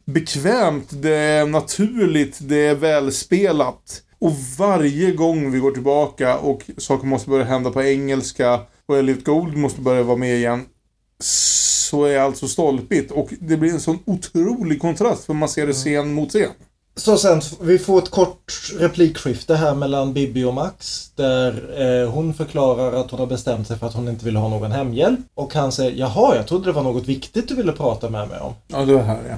bekvämt, 0.05 0.87
det 0.89 1.15
är 1.15 1.45
naturligt, 1.45 2.37
det 2.41 2.65
är 2.65 2.75
välspelat. 2.75 4.01
Och 4.19 4.31
varje 4.57 5.11
gång 5.11 5.51
vi 5.51 5.59
går 5.59 5.71
tillbaka 5.71 6.37
och 6.37 6.63
saker 6.77 7.07
måste 7.07 7.29
börja 7.29 7.45
hända 7.45 7.71
på 7.71 7.83
engelska 7.83 8.59
och 8.85 8.97
Elliot 8.97 9.23
Gould 9.23 9.57
måste 9.57 9.81
börja 9.81 10.03
vara 10.03 10.17
med 10.17 10.35
igen 10.35 10.65
så 11.19 12.05
är 12.05 12.19
allt 12.19 12.37
så 12.37 12.47
stolpigt 12.47 13.11
och 13.11 13.29
det 13.39 13.57
blir 13.57 13.71
en 13.71 13.79
sån 13.79 13.99
otrolig 14.05 14.81
kontrast 14.81 15.25
för 15.25 15.33
man 15.33 15.49
ser 15.49 15.67
det 15.67 15.73
scen 15.73 16.13
mot 16.13 16.29
scen. 16.29 16.51
Så 16.95 17.17
sen, 17.17 17.41
vi 17.61 17.79
får 17.79 17.97
ett 17.97 18.09
kort 18.11 18.53
replikskifte 18.79 19.55
här 19.55 19.75
mellan 19.75 20.13
Bibi 20.13 20.43
och 20.43 20.53
Max. 20.53 21.09
Där 21.15 21.81
eh, 22.03 22.09
hon 22.11 22.33
förklarar 22.33 22.93
att 22.93 23.11
hon 23.11 23.19
har 23.19 23.27
bestämt 23.27 23.67
sig 23.67 23.77
för 23.79 23.87
att 23.87 23.93
hon 23.93 24.07
inte 24.07 24.25
vill 24.25 24.35
ha 24.35 24.49
någon 24.49 24.71
hemhjälp. 24.71 25.19
Och 25.33 25.53
han 25.53 25.71
säger, 25.71 25.91
jaha, 25.91 26.35
jag 26.35 26.47
trodde 26.47 26.65
det 26.65 26.71
var 26.71 26.83
något 26.83 27.05
viktigt 27.07 27.47
du 27.47 27.55
ville 27.55 27.71
prata 27.71 28.09
med 28.09 28.27
mig 28.27 28.39
om. 28.39 28.53
Ja, 28.67 28.77
det 28.85 28.93
var 28.93 29.01
här 29.01 29.19
ja. 29.29 29.35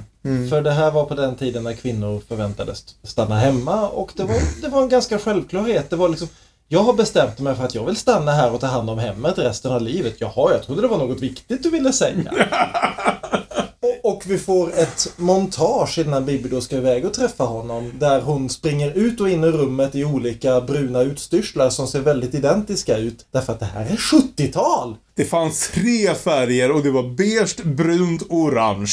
För 0.49 0.61
det 0.61 0.71
här 0.71 0.91
var 0.91 1.05
på 1.05 1.15
den 1.15 1.35
tiden 1.35 1.63
när 1.63 1.73
kvinnor 1.73 2.21
förväntades 2.27 2.83
stanna 3.03 3.35
hemma 3.35 3.87
och 3.89 4.11
det 4.15 4.23
var, 4.23 4.61
det 4.61 4.67
var 4.67 4.81
en 4.81 4.89
ganska 4.89 5.19
självklarhet. 5.19 5.89
Det 5.89 5.95
var 5.95 6.09
liksom, 6.09 6.27
jag 6.67 6.83
har 6.83 6.93
bestämt 6.93 7.39
mig 7.39 7.55
för 7.55 7.63
att 7.63 7.75
jag 7.75 7.85
vill 7.85 7.95
stanna 7.95 8.31
här 8.31 8.53
och 8.53 8.59
ta 8.59 8.67
hand 8.67 8.89
om 8.89 8.99
hemmet 8.99 9.37
resten 9.37 9.71
av 9.71 9.81
livet. 9.81 10.15
Jaha, 10.17 10.51
jag 10.51 10.63
trodde 10.63 10.81
det 10.81 10.87
var 10.87 10.97
något 10.97 11.19
viktigt 11.19 11.63
du 11.63 11.69
ville 11.69 11.93
säga. 11.93 12.33
Och, 14.03 14.23
vi 14.27 14.37
får 14.37 14.79
ett 14.79 15.13
montage 15.17 15.97
innan 15.97 16.25
Bibi 16.25 16.49
då 16.49 16.61
ska 16.61 16.77
iväg 16.77 17.05
och 17.05 17.13
träffa 17.13 17.43
honom. 17.43 17.91
Där 17.99 18.21
hon 18.21 18.49
springer 18.49 18.91
ut 18.91 19.21
och 19.21 19.29
in 19.29 19.43
i 19.43 19.47
rummet 19.47 19.95
i 19.95 20.05
olika 20.05 20.61
bruna 20.61 21.01
utstyrslar 21.01 21.69
som 21.69 21.87
ser 21.87 22.01
väldigt 22.01 22.33
identiska 22.33 22.97
ut. 22.97 23.25
Därför 23.31 23.53
att 23.53 23.59
det 23.59 23.65
här 23.65 23.85
är 23.85 23.95
70-tal! 23.95 24.95
Det 25.15 25.25
fanns 25.25 25.69
tre 25.73 26.15
färger 26.15 26.71
och 26.71 26.83
det 26.83 26.91
var 26.91 27.03
beige, 27.03 27.63
brunt 27.63 28.21
och 28.21 28.35
orange. 28.35 28.91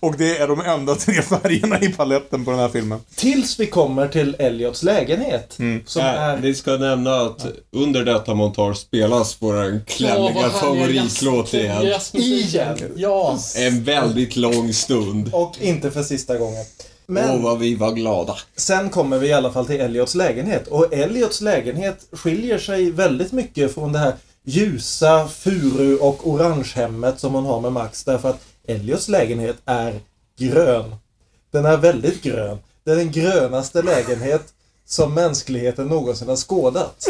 Och 0.00 0.14
det 0.18 0.36
är 0.38 0.48
de 0.48 0.60
enda 0.60 0.94
tre 0.94 1.22
färgerna 1.22 1.80
i 1.80 1.88
paletten 1.88 2.44
på 2.44 2.50
den 2.50 2.60
här 2.60 2.68
filmen. 2.68 3.00
Tills 3.16 3.60
vi 3.60 3.66
kommer 3.66 4.08
till 4.08 4.36
Elliots 4.38 4.82
lägenhet. 4.82 5.58
Som 5.86 6.02
Äh, 6.02 6.06
är... 6.06 6.36
Vi 6.36 6.54
ska 6.54 6.76
nämna 6.76 7.16
att 7.16 7.46
under 7.72 8.04
detta 8.04 8.34
montage 8.34 8.76
spelas 8.76 9.36
vår 9.38 9.80
klämmiga 9.86 10.50
favoritlåt 10.50 11.54
igen. 11.54 11.94
Igen. 12.12 12.76
Ja. 12.96 13.38
En 13.56 13.84
väldigt 13.84 14.36
lång 14.36 14.72
stund. 14.72 15.30
Och 15.32 15.56
inte 15.60 15.90
för 15.90 16.02
sista 16.02 16.36
gången. 16.38 16.64
Men 17.06 17.30
Åh, 17.30 17.42
vad 17.42 17.58
vi 17.58 17.74
var 17.74 17.92
glada. 17.92 18.36
sen 18.56 18.90
kommer 18.90 19.18
vi 19.18 19.28
i 19.28 19.32
alla 19.32 19.52
fall 19.52 19.66
till 19.66 19.80
Elliots 19.80 20.14
lägenhet. 20.14 20.68
Och 20.68 20.94
Elliots 20.94 21.40
lägenhet 21.40 22.06
skiljer 22.12 22.58
sig 22.58 22.90
väldigt 22.90 23.32
mycket 23.32 23.74
från 23.74 23.92
det 23.92 23.98
här 23.98 24.14
ljusa 24.44 25.28
furu 25.28 25.96
och 25.96 26.28
orangehemmet 26.30 27.20
som 27.20 27.34
hon 27.34 27.44
har 27.44 27.60
med 27.60 27.72
Max. 27.72 28.04
Därför 28.04 28.30
att 28.30 28.40
Elliots 28.68 29.08
lägenhet 29.08 29.56
är 29.64 30.00
grön. 30.38 30.94
Den 31.52 31.64
är 31.64 31.76
väldigt 31.76 32.22
grön. 32.22 32.58
Det 32.84 32.90
är 32.90 32.96
den 32.96 33.12
grönaste 33.12 33.82
lägenhet 33.82 34.42
som 34.86 35.14
mänskligheten 35.14 35.86
någonsin 35.86 36.28
har 36.28 36.36
skådat. 36.36 37.06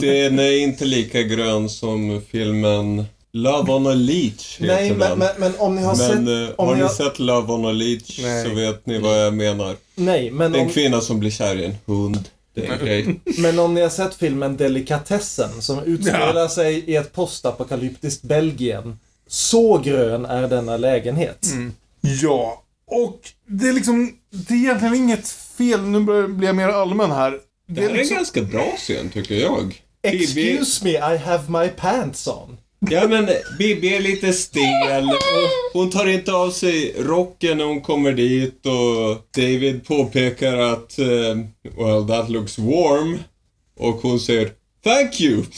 Den 0.00 0.38
är 0.38 0.58
inte 0.62 0.84
lika 0.84 1.22
grön 1.22 1.68
som 1.68 2.22
filmen 2.30 3.04
Love 3.32 3.72
on 3.72 3.86
a 3.86 3.94
Leech 3.94 4.60
heter 4.60 4.74
Nej, 4.74 4.90
men, 4.90 4.98
den. 4.98 5.18
men, 5.18 5.28
men 5.38 5.52
om 5.58 5.76
ni 5.76 5.82
har 5.82 5.94
sett... 5.94 6.20
Men, 6.20 6.44
eh, 6.44 6.50
om 6.56 6.68
har 6.68 6.74
ni 6.74 6.82
har- 6.82 6.88
sett 6.88 7.18
Love 7.18 7.52
on 7.52 7.66
a 7.66 7.72
Leech 7.72 8.20
Nej. 8.22 8.44
så 8.44 8.54
vet 8.54 8.86
ni 8.86 8.98
vad 8.98 9.26
jag 9.26 9.34
menar. 9.34 9.76
Nej, 9.94 10.30
men 10.30 10.52
Det 10.52 10.58
är 10.58 10.62
om, 10.62 10.66
en 10.68 10.72
kvinna 10.74 11.00
som 11.00 11.20
blir 11.20 11.30
kär 11.30 11.56
i 11.56 11.64
en 11.64 11.74
hund. 11.86 12.24
Det 12.54 12.66
är 12.66 12.72
en 12.72 12.78
grej. 12.78 13.20
Men 13.38 13.58
om 13.58 13.74
ni 13.74 13.80
har 13.80 13.88
sett 13.88 14.14
filmen 14.14 14.56
Delikatessen 14.56 15.62
som 15.62 15.78
utspelar 15.78 16.48
sig 16.48 16.74
i 16.74 16.96
ett 16.96 17.12
postapokalyptiskt 17.12 18.22
Belgien. 18.22 18.98
Så 19.26 19.78
grön 19.78 20.24
är 20.24 20.48
denna 20.48 20.76
lägenhet. 20.76 21.46
Ja, 22.22 22.62
och 22.86 23.20
det 23.46 23.68
är 23.68 23.72
liksom, 23.72 24.12
det 24.30 24.54
är 24.54 24.58
egentligen 24.58 24.94
inget 24.94 25.28
fel. 25.28 25.80
Nu 25.80 26.00
blir 26.28 26.46
jag 26.48 26.56
mer 26.56 26.68
allmän 26.68 27.10
här. 27.10 27.40
Det 27.68 27.80
här 27.80 27.88
är 27.88 27.90
en 27.90 27.96
liksom, 27.96 28.16
ganska 28.16 28.42
bra 28.42 28.74
scen 28.76 29.10
tycker 29.10 29.34
jag. 29.34 29.82
Excuse 30.02 30.84
me, 30.84 30.90
I 30.90 31.16
have 31.16 31.62
my 31.62 31.68
pants 31.68 32.28
on. 32.28 32.56
Ja 32.90 33.08
men 33.08 33.28
Bibi 33.58 33.96
är 33.96 34.00
lite 34.00 34.32
stel 34.32 35.04
och 35.04 35.80
hon 35.80 35.90
tar 35.90 36.06
inte 36.06 36.32
av 36.32 36.50
sig 36.50 36.94
rocken 36.98 37.58
när 37.58 37.64
hon 37.64 37.80
kommer 37.80 38.12
dit 38.12 38.66
och 38.66 39.26
David 39.36 39.86
påpekar 39.86 40.56
att 40.58 40.98
eh, 40.98 41.36
well 41.76 42.08
that 42.08 42.30
looks 42.30 42.58
warm 42.58 43.18
och 43.78 43.94
hon 43.94 44.20
säger 44.20 44.50
Thank 44.84 45.20
you! 45.20 45.44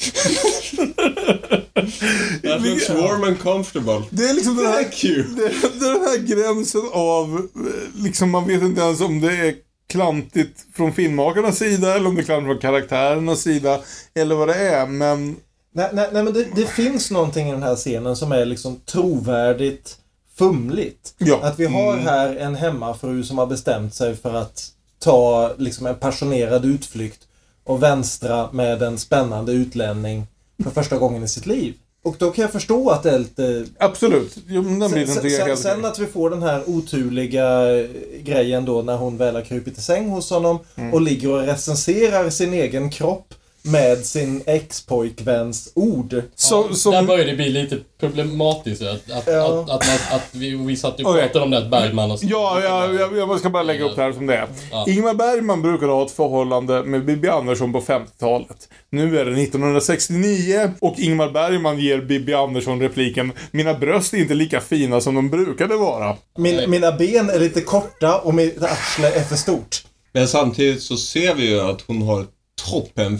That 2.43 2.63
looks 2.63 2.89
warm 2.91 3.25
and 3.25 3.39
comfortable. 3.39 4.03
Det 4.11 4.25
är 4.25 4.35
liksom 4.35 4.57
den 4.57 4.67
här, 4.67 4.83
Thank 4.83 5.05
you! 5.05 5.23
det, 5.37 5.49
det 5.81 5.87
är 5.87 5.93
den 5.93 6.03
här 6.03 6.19
gränsen 6.19 6.83
av, 6.93 7.49
eh, 7.57 8.03
liksom 8.05 8.31
man 8.31 8.47
vet 8.47 8.63
inte 8.63 8.81
ens 8.81 9.01
om 9.01 9.21
det 9.21 9.37
är 9.37 9.55
klantigt 9.89 10.67
från 10.75 10.93
filmmakarnas 10.93 11.59
sida 11.59 11.95
eller 11.95 12.09
om 12.09 12.15
det 12.15 12.23
är 12.23 12.25
klantigt 12.25 12.47
från 12.47 12.59
karaktärernas 12.59 13.43
sida. 13.43 13.81
Eller 14.15 14.35
vad 14.35 14.49
det 14.49 14.55
är, 14.55 14.87
men 14.87 15.37
Nej, 15.77 15.91
nej, 15.93 16.09
nej 16.13 16.23
men 16.23 16.33
det, 16.33 16.47
det 16.55 16.67
finns 16.67 17.11
någonting 17.11 17.49
i 17.49 17.53
den 17.53 17.63
här 17.63 17.77
scenen 17.77 18.17
som 18.17 18.33
är 18.33 18.45
liksom 18.45 18.81
trovärdigt 18.87 19.99
fumligt. 20.35 21.15
Ja. 21.19 21.41
Att 21.43 21.59
vi 21.59 21.67
har 21.67 21.97
här 21.97 22.37
en 22.37 22.55
hemmafru 22.55 23.23
som 23.25 23.39
har 23.39 23.47
bestämt 23.47 23.95
sig 23.95 24.17
för 24.17 24.35
att 24.35 24.69
ta 24.99 25.53
liksom 25.59 25.87
en 25.87 25.95
passionerad 25.95 26.65
utflykt 26.65 27.21
och 27.65 27.83
vänstra 27.83 28.49
med 28.53 28.83
en 28.83 28.99
spännande 28.99 29.53
utlänning 29.53 30.27
för 30.65 30.71
första 30.71 30.97
gången 30.97 31.23
i 31.23 31.29
sitt 31.29 31.47
liv. 31.47 31.75
Och 32.03 32.17
då 32.19 32.31
kan 32.31 32.43
jag 32.43 32.53
förstå 32.53 32.91
att 32.91 33.03
det 33.03 33.11
är 33.11 33.19
lite... 33.19 33.65
absolut. 33.79 34.37
Jo, 34.47 34.63
den 34.63 34.91
Sen, 34.91 35.07
sen, 35.07 35.57
sen 35.57 35.79
okej. 35.79 35.91
att 35.91 35.99
vi 35.99 36.07
får 36.07 36.31
den 36.31 36.43
här 36.43 36.63
oturliga 36.67 37.77
eh, 37.79 37.89
grejen 38.23 38.65
då 38.65 38.83
när 38.83 38.97
hon 38.97 39.17
väl 39.17 39.35
har 39.35 39.43
krupit 39.43 39.79
i 39.79 39.81
säng 39.83 40.09
hos 40.09 40.31
honom 40.31 40.59
Mm. 40.77 40.95
och 40.95 41.01
ligger 41.01 41.31
och 41.31 41.41
recenserar 41.47 42.31
sin 42.31 42.53
egen 42.55 42.91
kropp 42.91 43.35
med 43.67 44.07
sin 44.07 44.43
ex-pojkväns 44.47 45.73
ord. 45.75 46.23
Så, 46.35 46.69
Där 46.69 46.75
som, 46.75 47.07
börjar 47.07 47.27
det 47.27 47.37
bli 47.37 47.49
lite 47.49 47.79
problematiskt. 48.01 48.83
Att, 48.83 49.11
att, 49.11 49.25
Ja. 49.27 49.47
att, 49.47 49.71
att, 49.71 49.87
man, 49.87 50.19
att 50.19 50.29
vi, 50.33 50.57
vi 50.57 50.77
satt 50.77 51.01
och 51.01 51.15
pratade 51.15 51.45
om 51.45 51.51
det 51.51 51.59
att 51.59 51.71
Bergman 51.71 52.11
och 52.11 52.19
Ja, 52.23 52.61
ja, 52.63 52.93
jag, 52.93 53.17
jag 53.17 53.39
ska 53.39 53.51
bara 53.51 53.63
lägga 53.63 53.85
upp 53.85 53.97
det 53.97 54.03
här 54.03 54.13
som 54.13 54.27
det 54.27 54.37
är. 54.37 54.49
Ja. 54.71 54.85
Ingmar 54.89 55.15
Bergman 55.15 55.63
brukade 55.63 55.93
ha 55.93 56.05
ett 56.05 56.11
förhållande 56.11 56.83
med 56.83 57.05
Bibi 57.05 57.29
Andersson 57.29 57.73
på 57.73 57.81
50-talet. 57.81 58.69
Nu 58.91 59.19
är 59.19 59.25
det 59.25 59.43
1969 59.43 60.71
och 60.81 60.99
Ingmar 60.99 61.31
Bergman 61.31 61.79
ger 61.79 62.01
Bibi 62.01 62.35
Andersson 62.35 62.81
repliken 62.81 63.33
“Mina 63.51 63.75
bröst 63.75 64.15
är 64.15 64.19
inte 64.19 64.35
lika 64.35 64.61
fina 64.61 65.01
som 65.01 65.15
de 65.15 65.31
brukade 65.31 65.77
vara”. 65.77 66.17
Min, 66.39 66.71
mina 66.71 66.93
ben 66.93 67.31
är 67.31 67.39
lite 67.39 67.61
korta 67.61 68.19
och 68.19 68.35
mitt 68.35 68.63
arsle 68.63 69.09
är 69.09 69.25
för 69.25 69.37
stort. 69.37 69.83
Men 70.13 70.29
samtidigt 70.29 70.83
så 70.83 70.97
ser 70.97 71.35
vi 71.35 71.49
ju 71.49 71.61
att 71.61 71.83
hon 71.87 72.03
har 72.03 72.17
toppen 72.23 72.36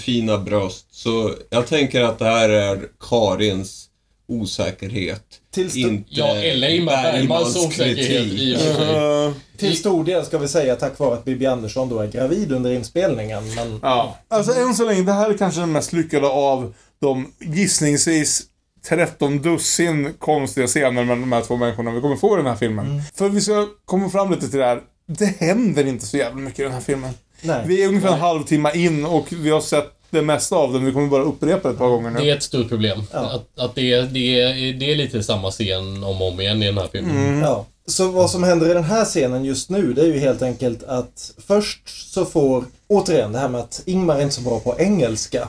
fina 0.01 0.39
bröst. 0.39 0.87
Så 0.95 1.35
jag 1.51 1.67
tänker 1.67 2.03
att 2.03 2.19
det 2.19 2.25
här 2.25 2.49
är 2.49 2.89
Karins 3.01 3.87
osäkerhet. 4.29 5.23
Till 5.51 5.67
st- 5.67 5.81
inte 5.81 6.05
Ja, 6.09 6.35
eller 6.37 6.69
Ingmar 6.69 7.03
Bergmans 7.03 7.57
osäkerhet 7.57 8.27
i 8.27 8.57
och 8.57 8.61
för 8.61 8.75
sig. 8.75 9.27
Uh, 9.29 9.35
Till 9.57 9.77
stor 9.77 10.05
del 10.05 10.25
ska 10.27 10.39
vi 10.39 10.49
säga 10.49 10.77
tack 10.77 10.99
vare 10.99 11.15
att 11.15 11.25
Bibi 11.25 11.47
Andersson 11.47 11.89
då 11.89 11.99
är 11.99 12.07
gravid 12.07 12.53
under 12.53 12.71
inspelningen. 12.73 13.55
Men 13.55 13.81
ja. 13.83 14.19
Alltså 14.29 14.53
än 14.53 14.75
så 14.75 14.85
länge, 14.87 15.03
det 15.03 15.13
här 15.13 15.31
är 15.31 15.37
kanske 15.39 15.61
den 15.61 15.73
mest 15.73 15.93
lyckade 15.93 16.27
av 16.27 16.75
de 17.01 17.33
gissningsvis 17.41 18.43
13 18.89 19.43
dussin 19.43 20.15
konstiga 20.19 20.67
scener 20.67 21.05
med 21.05 21.19
de 21.19 21.33
här 21.33 21.43
två 21.43 21.57
människorna 21.57 21.91
vi 21.91 22.01
kommer 22.01 22.17
få 22.17 22.35
i 22.35 22.37
den 22.37 22.47
här 22.47 22.57
filmen. 22.57 23.03
För 23.15 23.29
vi 23.29 23.41
ska 23.41 23.67
komma 23.85 24.11
fram 24.11 24.31
lite 24.31 24.49
till 24.49 24.59
det 24.59 24.65
här. 24.65 24.81
Det 25.09 25.27
händer 25.27 25.87
inte 25.87 26.07
så 26.07 26.17
jävla 26.17 26.41
mycket 26.41 26.61
i 26.61 26.63
den 26.63 26.73
här 26.73 26.81
filmen. 26.81 27.13
Nej. 27.43 27.63
Vi 27.67 27.83
är 27.83 27.89
ungefär 27.89 28.13
en 28.13 28.21
halvtimme 28.21 28.71
in 28.75 29.05
och 29.05 29.27
vi 29.33 29.51
har 29.51 29.61
sett 29.61 29.93
det 30.11 30.23
mesta 30.23 30.57
av 30.57 30.73
den. 30.73 30.85
Vi 30.85 30.93
kommer 30.93 31.09
bara 31.09 31.23
upprepa 31.23 31.69
det 31.69 31.75
ett 31.75 31.79
par 31.79 31.89
gånger 31.89 32.11
nu. 32.11 32.21
Det 32.21 32.31
är 32.31 32.37
ett 32.37 32.43
stort 32.43 32.69
problem. 32.69 33.03
Ja. 33.13 33.19
Att, 33.19 33.59
att 33.59 33.75
det, 33.75 33.93
är, 33.93 34.03
det, 34.03 34.41
är, 34.41 34.73
det 34.73 34.93
är 34.93 34.97
lite 34.97 35.23
samma 35.23 35.51
scen 35.51 36.05
om 36.05 36.23
och 36.23 36.29
om 36.29 36.41
igen 36.41 36.63
i 36.63 36.67
den 36.67 36.79
här 36.79 36.89
filmen. 36.93 37.41
Ja. 37.41 37.67
Så 37.87 38.11
vad 38.11 38.31
som 38.31 38.43
händer 38.43 38.71
i 38.71 38.75
den 38.75 38.85
här 38.85 39.05
scenen 39.05 39.45
just 39.45 39.71
nu 39.71 39.93
det 39.93 40.03
är 40.03 40.07
ju 40.07 40.19
helt 40.19 40.43
enkelt 40.43 40.83
att 40.83 41.33
först 41.47 42.13
så 42.13 42.25
får, 42.25 42.65
återigen 42.89 43.33
det 43.33 43.39
här 43.39 43.49
med 43.49 43.61
att 43.61 43.83
Ingmar 43.85 44.17
är 44.17 44.23
inte 44.23 44.35
så 44.35 44.41
bra 44.41 44.61
på 44.61 44.75
engelska. 44.79 45.49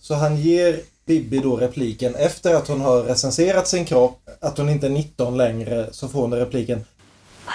Så 0.00 0.14
han 0.14 0.36
ger 0.36 0.80
Bibi 1.06 1.38
då 1.38 1.56
repliken 1.56 2.14
efter 2.14 2.54
att 2.54 2.68
hon 2.68 2.80
har 2.80 3.02
recenserat 3.02 3.68
sin 3.68 3.84
kropp, 3.84 4.20
att 4.40 4.58
hon 4.58 4.68
inte 4.68 4.86
är 4.86 4.90
19 4.90 5.36
längre, 5.36 5.86
så 5.92 6.08
får 6.08 6.20
hon 6.20 6.34
repliken 6.34 6.84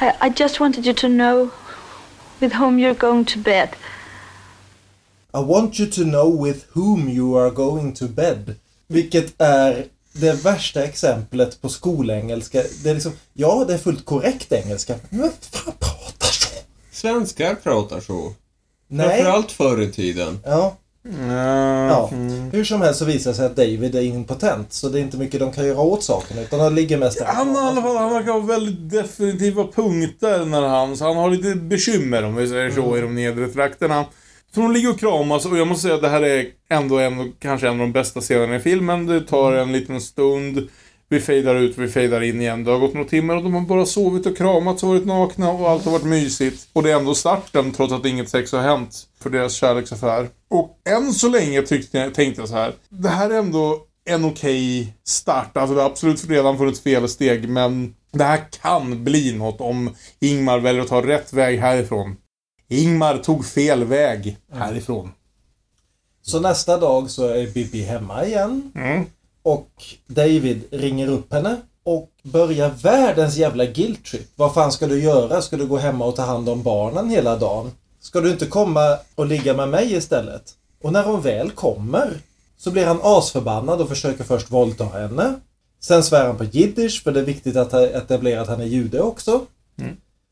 I, 0.02 0.28
I 0.28 0.34
just 0.36 0.60
wanted 0.60 0.86
you 0.86 0.96
to 0.96 1.08
know 1.08 1.50
with 2.42 2.56
whom 2.56 2.80
you're 2.80 3.00
going 3.00 3.26
to 3.26 3.40
bed. 3.40 3.70
I 5.34 5.40
want 5.40 5.80
you 5.80 5.90
to 5.90 6.02
know 6.04 6.44
with 6.46 6.66
whom 6.74 7.10
you 7.10 7.38
are 7.38 7.50
going 7.50 7.94
to 7.94 8.08
bed. 8.08 8.56
Vilket 8.88 9.42
är 9.42 9.86
det 10.14 10.46
värsta 10.46 10.84
exemplet 10.84 11.62
på 11.62 11.70
skolengelska. 11.70 12.64
Det 12.84 12.90
är 12.90 12.94
liksom, 12.94 13.12
ja 13.34 13.66
det 13.68 13.74
är 13.74 13.78
fullt 13.78 14.06
korrekt 14.06 14.52
engelska, 14.52 14.96
men 15.10 15.22
vem 15.22 15.32
fan 15.42 15.74
pratar 15.80 16.28
så? 16.28 16.48
Svenskar 16.92 17.56
pratar 17.56 18.02
så. 18.02 18.34
Nej. 18.88 19.08
Framförallt 19.08 19.52
förr 19.52 19.82
i 19.82 19.92
tiden. 19.92 20.40
Ja, 20.46 20.78
Ja. 21.04 21.88
ja. 21.88 22.10
Hur 22.52 22.64
som 22.64 22.82
helst 22.82 23.00
så 23.00 23.06
visar 23.06 23.32
det 23.32 23.38
sig 23.38 23.46
att 23.46 23.56
David 23.56 23.96
är 23.96 24.02
impotent. 24.02 24.74
Så 24.74 24.90
det 24.90 25.00
är 25.00 25.02
inte 25.02 25.18
mycket 25.18 25.40
de 25.40 25.52
kan 25.52 25.68
göra 25.68 25.82
åt 25.82 26.04
saken. 26.04 26.38
Utan 26.38 26.60
de 26.60 26.76
ligger 26.76 26.98
mest 26.98 27.20
där. 27.20 27.26
Han, 27.26 27.56
har 27.56 27.64
i 27.64 27.72
alla 27.72 27.82
fall, 27.82 27.98
han 27.98 28.14
verkar 28.14 28.32
ha 28.32 28.40
väldigt 28.40 28.90
definitiva 28.90 29.68
punkter 29.76 30.46
när 30.46 30.62
han, 30.62 30.98
så 30.98 31.06
han 31.06 31.18
har 31.18 31.30
lite 31.30 31.56
bekymmer 31.56 32.24
om 32.24 32.36
vi 32.36 32.48
säger 32.48 32.72
så 32.72 32.98
i 32.98 33.02
de 33.02 33.16
nedre 33.16 33.48
trakterna. 33.48 34.06
Så 34.56 34.62
de 34.62 34.72
ligger 34.72 34.90
och 34.90 35.00
kramas 35.00 35.46
och 35.46 35.58
jag 35.58 35.68
måste 35.68 35.82
säga 35.82 35.96
att 35.96 36.02
det 36.02 36.10
här 36.10 36.22
är 36.22 36.46
ändå 36.70 37.00
en, 37.00 37.34
kanske 37.40 37.68
en 37.68 37.74
av 37.74 37.80
de 37.80 37.92
bästa 37.92 38.22
scenerna 38.22 38.56
i 38.56 38.60
filmen. 38.60 39.06
Det 39.06 39.22
tar 39.22 39.54
en 39.54 39.72
liten 39.72 40.02
stund. 40.02 40.70
Vi 41.12 41.20
fejdar 41.20 41.56
ut, 41.56 41.78
vi 41.78 41.88
fejdar 41.88 42.22
in 42.22 42.42
igen. 42.42 42.64
Det 42.64 42.72
har 42.72 42.80
gått 42.80 42.94
några 42.94 43.08
timmar 43.08 43.36
och 43.36 43.44
de 43.44 43.54
har 43.54 43.62
bara 43.62 43.86
sovit 43.86 44.26
och 44.26 44.38
kramats 44.38 44.84
och 44.84 44.90
varit 44.90 45.06
nakna 45.06 45.52
och 45.52 45.70
allt 45.70 45.86
har 45.86 45.92
varit 45.92 46.06
mysigt. 46.06 46.68
Och 46.74 46.84
det 46.84 46.92
är 46.92 46.96
ändå 46.96 47.16
starten 47.16 47.72
trots 47.72 47.94
att 47.94 48.06
inget 48.06 48.30
sex 48.30 48.52
har 48.52 48.62
hänt 48.62 49.08
för 49.20 49.30
deras 49.30 49.54
kärleksaffär. 49.54 50.30
Och 50.50 50.80
än 50.90 51.14
så 51.14 51.30
länge 51.30 51.62
tyckte 51.62 51.98
jag, 51.98 52.14
tänkte 52.14 52.42
jag 52.42 52.50
så 52.50 52.56
här. 52.56 52.74
Det 52.90 53.10
här 53.10 53.30
är 53.30 53.40
ändå 53.40 53.82
en 54.06 54.26
okej 54.26 54.94
start. 55.04 55.58
Alltså 55.58 55.76
det 55.76 55.82
har 55.82 55.90
absolut 55.90 56.30
redan 56.30 56.58
funnits 56.58 56.82
fel 56.82 57.10
steg 57.10 57.50
men 57.50 57.96
det 58.12 58.24
här 58.24 58.42
kan 58.62 59.04
bli 59.04 59.38
något 59.38 59.62
om 59.62 59.96
Ingmar 60.20 60.60
väljer 60.60 60.82
att 60.82 60.90
ta 60.90 61.08
rätt 61.08 61.34
väg 61.34 61.60
härifrån. 61.60 62.16
Ingmar 62.70 63.18
tog 63.18 63.46
fel 63.46 63.84
väg 63.84 64.38
härifrån. 64.54 65.12
Så 66.22 66.40
nästa 66.40 66.78
dag 66.78 67.10
så 67.10 67.28
är 67.28 67.48
Bibi 67.48 67.82
hemma 67.82 68.26
igen. 68.26 68.72
Mm. 68.76 69.06
Och 69.44 69.70
David 70.08 70.64
ringer 70.72 71.08
upp 71.08 71.34
henne. 71.34 71.58
Och 71.84 72.10
börjar 72.24 72.70
världens 72.70 73.38
jävla 73.38 73.66
guilt 73.66 74.06
trip. 74.06 74.32
Vad 74.36 74.54
fan 74.54 74.72
ska 74.72 74.88
du 74.88 75.04
göra? 75.04 75.42
Ska 75.42 75.58
du 75.58 75.68
gå 75.68 75.78
hemma 75.78 76.06
och 76.06 76.16
ta 76.16 76.22
hand 76.22 76.50
om 76.50 76.64
barnen 76.64 77.10
hela 77.10 77.38
dagen? 77.38 77.72
Ska 78.00 78.22
du 78.22 78.32
inte 78.32 78.46
komma 78.46 78.98
och 79.16 79.26
ligga 79.26 79.54
med 79.54 79.70
mig 79.70 79.94
istället? 79.94 80.44
Och 80.84 80.94
när 80.94 81.04
hon 81.04 81.22
väl 81.22 81.52
kommer 81.52 82.18
så 82.58 82.72
blir 82.72 82.86
han 82.86 83.00
asförbannad 83.04 83.82
och 83.82 83.90
försöker 83.90 84.24
först 84.24 84.52
våldta 84.52 84.86
henne. 84.86 85.34
Sen 85.80 86.04
svär 86.04 86.28
han 86.28 86.38
på 86.38 86.44
jiddisch 86.44 87.04
för 87.04 87.12
det 87.12 87.20
är 87.20 87.24
viktigt 87.24 87.56
att 87.56 87.74
etablera 87.74 88.42
att 88.42 88.48
han 88.48 88.62
är 88.62 88.66
jude 88.66 89.02
också. 89.02 89.46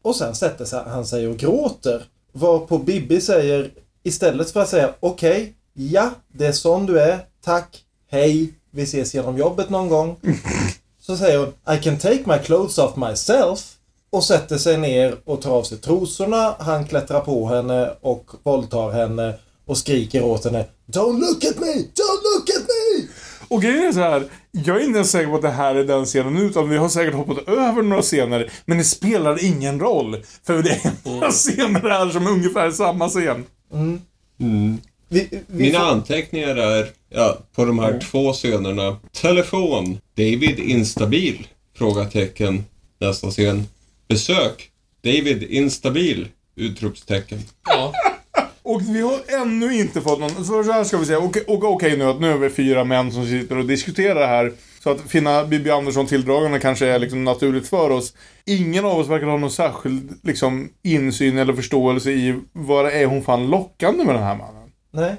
Och 0.04 0.16
sen 0.16 0.36
sätter 0.36 0.90
han 0.90 1.06
sig 1.06 1.28
och 1.28 1.38
gråter. 1.38 2.04
Varpå 2.32 2.78
Bibi 2.78 3.22
säger 3.22 3.72
istället 4.04 4.52
för 4.52 4.62
att 4.62 4.70
säga 4.70 4.94
okej, 5.00 5.54
ja, 5.74 6.12
det 6.28 6.46
är 6.46 6.52
sån 6.52 6.86
du 6.86 7.00
är, 7.00 7.20
tack, 7.44 7.84
hej, 8.08 8.54
vi 8.72 8.84
ses 8.84 9.14
genom 9.14 9.38
jobbet 9.38 9.70
någon 9.70 9.90
gång. 9.90 10.16
Så 11.02 11.18
säger 11.18 11.38
hon 11.38 11.76
I 11.76 11.84
can 11.84 11.98
take 11.98 12.24
my 12.26 12.38
clothes 12.38 12.78
off 12.78 12.96
myself. 12.96 13.76
Och 14.12 14.24
sätter 14.24 14.58
sig 14.58 14.78
ner 14.78 15.16
och 15.26 15.42
tar 15.42 15.52
av 15.52 15.64
sig 15.64 15.78
trosorna. 15.78 16.56
Han 16.60 16.88
klättrar 16.88 17.20
på 17.20 17.48
henne 17.48 17.92
och 18.02 18.32
våldtar 18.44 18.92
henne 18.92 19.34
och 19.66 19.78
skriker 19.78 20.24
åt 20.24 20.46
henne 20.46 20.66
Don't 20.86 21.20
look 21.20 21.44
at 21.44 21.60
me! 21.60 21.74
Don't 21.74 22.24
look 22.24 22.50
at 22.50 22.68
me! 22.68 23.08
Och 23.48 23.62
grejen 23.62 23.88
är 23.88 23.92
så 23.92 24.00
här. 24.00 24.24
Jag 24.52 24.78
är 24.78 24.86
inte 24.86 24.98
ens 24.98 25.12
säker 25.12 25.30
på 25.30 25.36
att 25.36 25.42
det 25.42 25.50
här 25.50 25.76
är 25.76 25.84
den 25.84 26.06
scenen 26.06 26.38
utan 26.38 26.70
vi 26.70 26.78
har 26.78 26.90
säkert 26.90 27.14
hoppat 27.14 27.48
över 27.48 27.82
några 27.82 28.02
scener. 28.02 28.52
Men 28.66 28.78
det 28.78 28.84
spelar 28.84 29.46
ingen 29.46 29.80
roll. 29.80 30.24
För 30.46 30.64
det 30.64 30.70
är 30.70 30.92
några 31.04 31.32
scener 31.32 31.90
här 31.90 32.10
som 32.10 32.28
är 32.28 32.32
ungefär 32.32 32.72
samma 32.72 33.10
scen. 33.10 33.46
Mm. 33.74 34.78
Vi, 35.10 35.28
vi 35.32 35.64
Mina 35.64 35.80
får- 35.80 35.86
anteckningar 35.88 36.56
är, 36.56 36.88
ja, 37.10 37.38
på 37.56 37.66
de 37.66 37.80
här 37.80 38.00
två 38.00 38.34
scenerna. 38.34 38.98
Telefon. 39.12 40.00
David 40.18 40.60
instabil? 40.60 41.48
Frågatecken. 41.78 42.64
Nästa 43.00 43.32
scen. 43.32 43.68
Besök. 44.08 44.70
David 45.04 45.44
instabil? 45.44 46.28
Utropstecken. 46.56 47.40
Ja. 47.70 47.94
Och 48.64 48.82
vi 48.82 49.02
har 49.02 49.42
ännu 49.42 49.76
inte 49.80 50.02
fått 50.02 50.20
någon... 50.20 50.46
Så 50.46 50.64
här 50.72 50.84
ska 50.84 50.98
vi 50.98 51.06
säga. 51.06 51.20
Okej 51.20 51.44
okej 51.48 51.98
nu 51.98 52.04
att 52.06 52.22
nu 52.22 52.32
är 52.32 52.38
vi 52.38 52.50
fyra 52.50 52.84
män 52.84 53.12
som 53.12 53.26
sitter 53.26 53.58
och 53.58 53.66
diskuterar 53.66 54.20
det 54.20 54.28
här. 54.28 54.54
Så 54.84 54.90
att 54.90 55.02
finna 55.02 55.44
Bibi 55.46 55.70
Andersson 55.70 56.08
tilldragande 56.08 56.60
kanske 56.60 56.86
är 56.88 57.00
liksom 57.00 57.24
naturligt 57.24 57.68
för 57.68 57.90
oss. 57.90 58.14
Ingen 58.46 58.86
av 58.86 58.98
oss 59.00 59.08
verkar 59.08 59.28
ha 59.28 59.38
någon 59.38 59.52
särskild 59.52 60.20
liksom, 60.24 60.70
insyn 60.84 61.38
eller 61.38 61.54
förståelse 61.54 62.12
i 62.12 62.40
vad 62.54 62.86
det 62.86 62.92
är 62.92 63.06
hon 63.06 63.24
fann 63.24 63.48
lockande 63.50 64.04
med 64.04 64.16
den 64.16 64.24
här 64.24 64.36
mannen. 64.36 64.59
Nej. 64.92 65.16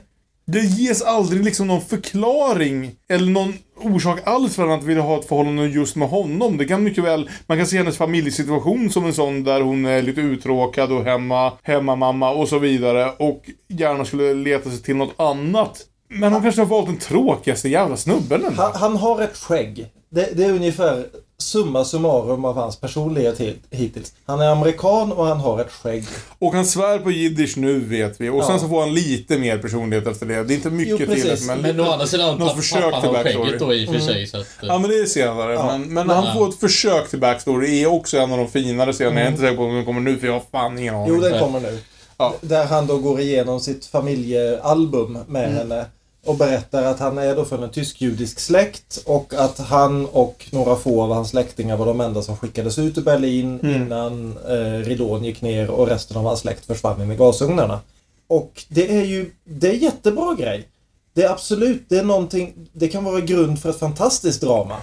Det 0.47 0.61
ges 0.61 1.03
aldrig 1.03 1.45
liksom 1.45 1.67
någon 1.67 1.81
förklaring 1.81 2.95
eller 3.09 3.31
någon 3.31 3.55
orsak 3.77 4.21
alls 4.25 4.55
för 4.55 4.69
att 4.69 4.85
vilja 4.85 5.03
ha 5.03 5.19
ett 5.19 5.29
förhållande 5.29 5.67
just 5.67 5.97
med 5.97 6.09
honom. 6.09 6.57
Det 6.57 6.65
kan 6.65 6.83
mycket 6.83 7.05
väl, 7.05 7.31
man 7.47 7.59
kan 7.59 7.67
se 7.67 7.77
hennes 7.77 7.97
familjesituation 7.97 8.91
som 8.91 9.05
en 9.05 9.15
sån 9.15 9.45
där 9.45 9.61
hon 9.61 9.85
är 9.87 10.03
lite 10.03 10.21
uttråkad 10.21 10.93
och 10.93 11.05
hemma, 11.05 11.53
hemmamamma 11.63 12.31
och 12.31 12.49
så 12.49 12.59
vidare 12.59 13.13
och 13.19 13.51
gärna 13.69 14.05
skulle 14.05 14.35
leta 14.35 14.71
sig 14.71 14.83
till 14.83 14.97
något 14.97 15.15
annat 15.21 15.87
Men 16.09 16.33
hon 16.33 16.43
kanske 16.43 16.61
har 16.61 16.67
valt 16.67 16.87
den 16.87 16.99
tråkigaste 16.99 17.69
jävla 17.69 17.97
snubben 17.97 18.45
ändå. 18.45 18.63
Han, 18.63 18.73
han 18.75 18.97
har 18.97 19.23
ett 19.23 19.37
skägg. 19.37 19.87
Det, 20.11 20.37
det 20.37 20.45
är 20.45 20.53
ungefär 20.53 21.07
summa 21.43 21.85
summarum 21.85 22.45
av 22.45 22.55
hans 22.57 22.77
personlighet 22.81 23.41
hit- 23.41 23.63
hittills. 23.71 24.13
Han 24.27 24.41
är 24.41 24.47
amerikan 24.49 25.13
och 25.13 25.27
han 25.27 25.41
har 25.41 25.61
ett 25.61 25.73
skägg. 25.73 26.05
Och 26.39 26.53
han 26.55 26.67
svär 26.67 26.99
på 26.99 27.11
jiddisch 27.11 27.57
nu 27.57 27.81
vet 27.81 28.21
vi. 28.21 28.29
Och 28.29 28.45
sen 28.45 28.55
Ja. 28.55 28.59
så 28.61 28.69
får 28.69 28.81
han 28.81 28.95
lite 28.95 29.39
mer 29.39 29.59
personlighet 29.59 30.07
efter 30.07 30.27
det. 30.27 30.45
Det 30.45 30.53
är 30.53 30.57
inte 30.57 30.71
mycket 30.71 30.91
Jo, 31.01 31.15
till 31.15 31.23
det, 31.29 31.47
men, 31.47 31.59
Men 31.61 31.81
å 31.81 31.91
andra 31.93 32.07
sidan, 32.07 32.39
något 32.39 32.57
försök 32.57 32.83
pappa 32.83 33.01
till 33.01 33.09
har 33.09 33.15
backstory. 33.25 33.45
skägget 33.47 33.61
då 33.61 33.75
i 33.75 33.87
och 33.87 33.93
för 33.93 34.01
sig. 34.01 34.27
Så 34.27 34.37
att, 34.37 34.43
eh, 34.63 34.69
Ja, 34.69 34.79
men 34.79 34.91
det 34.91 34.97
är 34.97 35.05
senare. 35.07 35.53
Ja. 35.55 35.67
Men, 35.67 35.95
men 35.95 36.09
Ja. 36.09 36.15
han 36.15 36.35
får 36.39 36.49
ett 36.49 36.61
försök 36.61 37.11
till 37.11 37.21
backstory. 37.21 37.83
är 37.83 37.87
också 37.87 38.19
en 38.19 38.33
av 38.33 38.39
de 38.39 38.49
finare 38.49 38.93
scenerna. 38.93 39.21
Jag 39.21 39.27
är 39.27 39.31
inte 39.31 39.41
säker 39.43 39.57
på 39.57 39.63
om 39.65 39.75
den 39.75 39.85
kommer 39.85 40.01
nu, 40.01 40.19
för 40.19 40.27
jag 40.27 40.35
har 40.35 40.43
fan 40.53 40.79
ingen 40.79 40.95
aning. 40.95 41.15
Jo, 41.15 41.21
den 41.21 41.41
kommer 41.41 41.61
nu. 41.61 41.79
Ja. 42.19 42.35
Där 42.41 42.65
han 42.65 42.87
då 42.87 42.99
går 42.99 43.21
igenom 43.21 43.61
sitt 43.61 43.87
familjealbum 43.87 45.19
med 45.29 45.45
Mm. 45.45 45.57
henne. 45.57 45.85
Och 46.25 46.37
berättar 46.37 46.83
att 46.83 46.99
han 46.99 47.19
är 47.19 47.37
då 47.37 47.45
från 47.45 47.63
en 47.63 47.71
tysk-judisk 47.71 48.41
släkt 48.41 49.03
och 49.07 49.35
att 49.35 49.59
han 49.59 50.07
och 50.07 50.47
några 50.51 50.77
få 50.77 51.03
av 51.03 51.13
hans 51.13 51.29
släktingar 51.29 51.77
var 51.77 51.87
de 51.87 52.01
enda 52.01 52.23
som 52.23 52.37
skickades 52.37 52.79
ut 52.79 52.99
ur 52.99 53.03
Berlin 53.03 53.61
Mm. 53.63 53.83
innan 53.83 54.39
eh, 54.49 54.85
ridån 54.87 55.25
gick 55.25 55.43
ner 55.43 55.71
och 55.71 55.89
resten 55.89 56.17
av 56.17 56.25
hans 56.25 56.41
släkt 56.41 56.67
försvann 56.67 57.13
i 57.13 57.17
gasugnarna. 57.17 57.81
Och 58.27 58.65
det 58.69 58.97
är 58.99 59.05
ju, 59.05 59.31
det 59.45 59.69
är 59.69 59.75
jättebra 59.75 60.35
grej. 60.35 60.69
Det 61.15 61.23
är 61.23 61.31
absolut, 61.31 61.83
det 61.89 61.99
är 61.99 62.05
någonting, 62.05 62.55
det 62.73 62.89
kan 62.89 63.05
vara 63.05 63.21
grund 63.21 63.61
för 63.63 63.71
ett 63.71 63.79
fantastiskt 63.79 64.41
drama. 64.41 64.77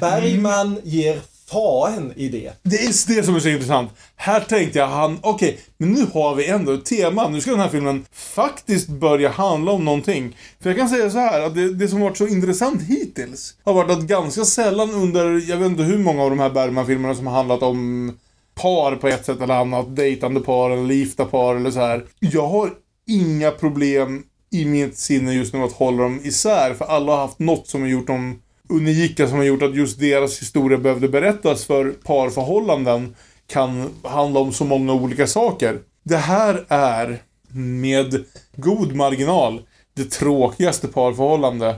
Bergman 0.00 0.78
ger 0.84 1.20
ha 1.54 1.88
en 1.88 2.12
idé. 2.16 2.50
Det 2.62 2.76
är 2.76 3.16
det 3.16 3.22
som 3.22 3.34
är 3.36 3.40
så 3.40 3.48
intressant. 3.48 3.90
Här 4.16 4.40
tänkte 4.40 4.78
jag, 4.78 4.86
han, 4.86 5.18
okej, 5.22 5.58
men 5.78 5.92
nu 5.92 6.06
har 6.14 6.34
vi 6.34 6.46
ändå 6.48 6.72
ett 6.72 6.84
tema. 6.84 7.28
Nu 7.28 7.40
ska 7.40 7.50
den 7.50 7.60
här 7.60 7.68
filmen 7.68 8.06
faktiskt 8.12 8.88
börja 8.88 9.28
handla 9.28 9.72
om 9.72 9.84
någonting. 9.84 10.36
För 10.60 10.70
jag 10.70 10.78
kan 10.78 10.88
säga 10.88 11.10
så 11.10 11.18
här, 11.18 11.40
att 11.40 11.54
det, 11.54 11.74
det 11.74 11.88
som 11.88 12.00
varit 12.00 12.16
så 12.16 12.26
intressant 12.26 12.82
hittills 12.82 13.54
har 13.64 13.74
varit 13.74 13.90
att 13.90 14.02
ganska 14.02 14.44
sällan 14.44 14.90
under, 14.90 15.50
jag 15.50 15.56
vet 15.56 15.70
inte 15.70 15.82
hur 15.82 15.98
många 15.98 16.22
av 16.22 16.30
de 16.30 16.38
här 16.38 16.50
Bergman-filmerna 16.50 17.14
som 17.14 17.26
har 17.26 17.34
handlat 17.34 17.62
om 17.62 18.12
par 18.54 18.96
på 18.96 19.08
ett 19.08 19.24
sätt 19.24 19.40
eller 19.40 19.54
annat, 19.54 19.96
dejtande 19.96 20.40
par 20.40 20.70
eller 20.70 20.94
gifta 20.94 21.24
par 21.24 21.56
eller 21.56 21.70
så 21.70 21.80
här. 21.80 22.04
Jag 22.20 22.46
har 22.46 22.70
inga 23.06 23.50
problem 23.50 24.22
i 24.52 24.64
mitt 24.64 24.98
sinne 24.98 25.32
just 25.32 25.54
nu 25.54 25.62
att 25.62 25.72
hålla 25.72 26.02
dem 26.02 26.20
isär, 26.22 26.74
för 26.74 26.84
alla 26.84 27.12
har 27.12 27.18
haft 27.18 27.38
något 27.38 27.68
som 27.68 27.80
har 27.80 27.88
gjort 27.88 28.06
dem 28.06 28.40
unika, 28.68 29.28
som 29.28 29.36
har 29.36 29.44
gjort 29.44 29.62
att 29.62 29.76
just 29.76 30.00
deras 30.00 30.40
historia 30.40 30.78
behövde 30.78 31.08
berättas 31.08 31.64
för 31.64 31.90
parförhållanden 31.90 33.16
kan 33.46 33.90
handla 34.02 34.40
om 34.40 34.52
så 34.52 34.64
många 34.64 34.92
olika 34.92 35.26
saker. 35.26 35.78
Det 36.02 36.16
här 36.16 36.64
är 36.68 37.22
med 37.52 38.24
god 38.56 38.94
marginal 38.94 39.62
det 39.94 40.10
tråkigaste 40.10 40.88
parförhållande 40.88 41.76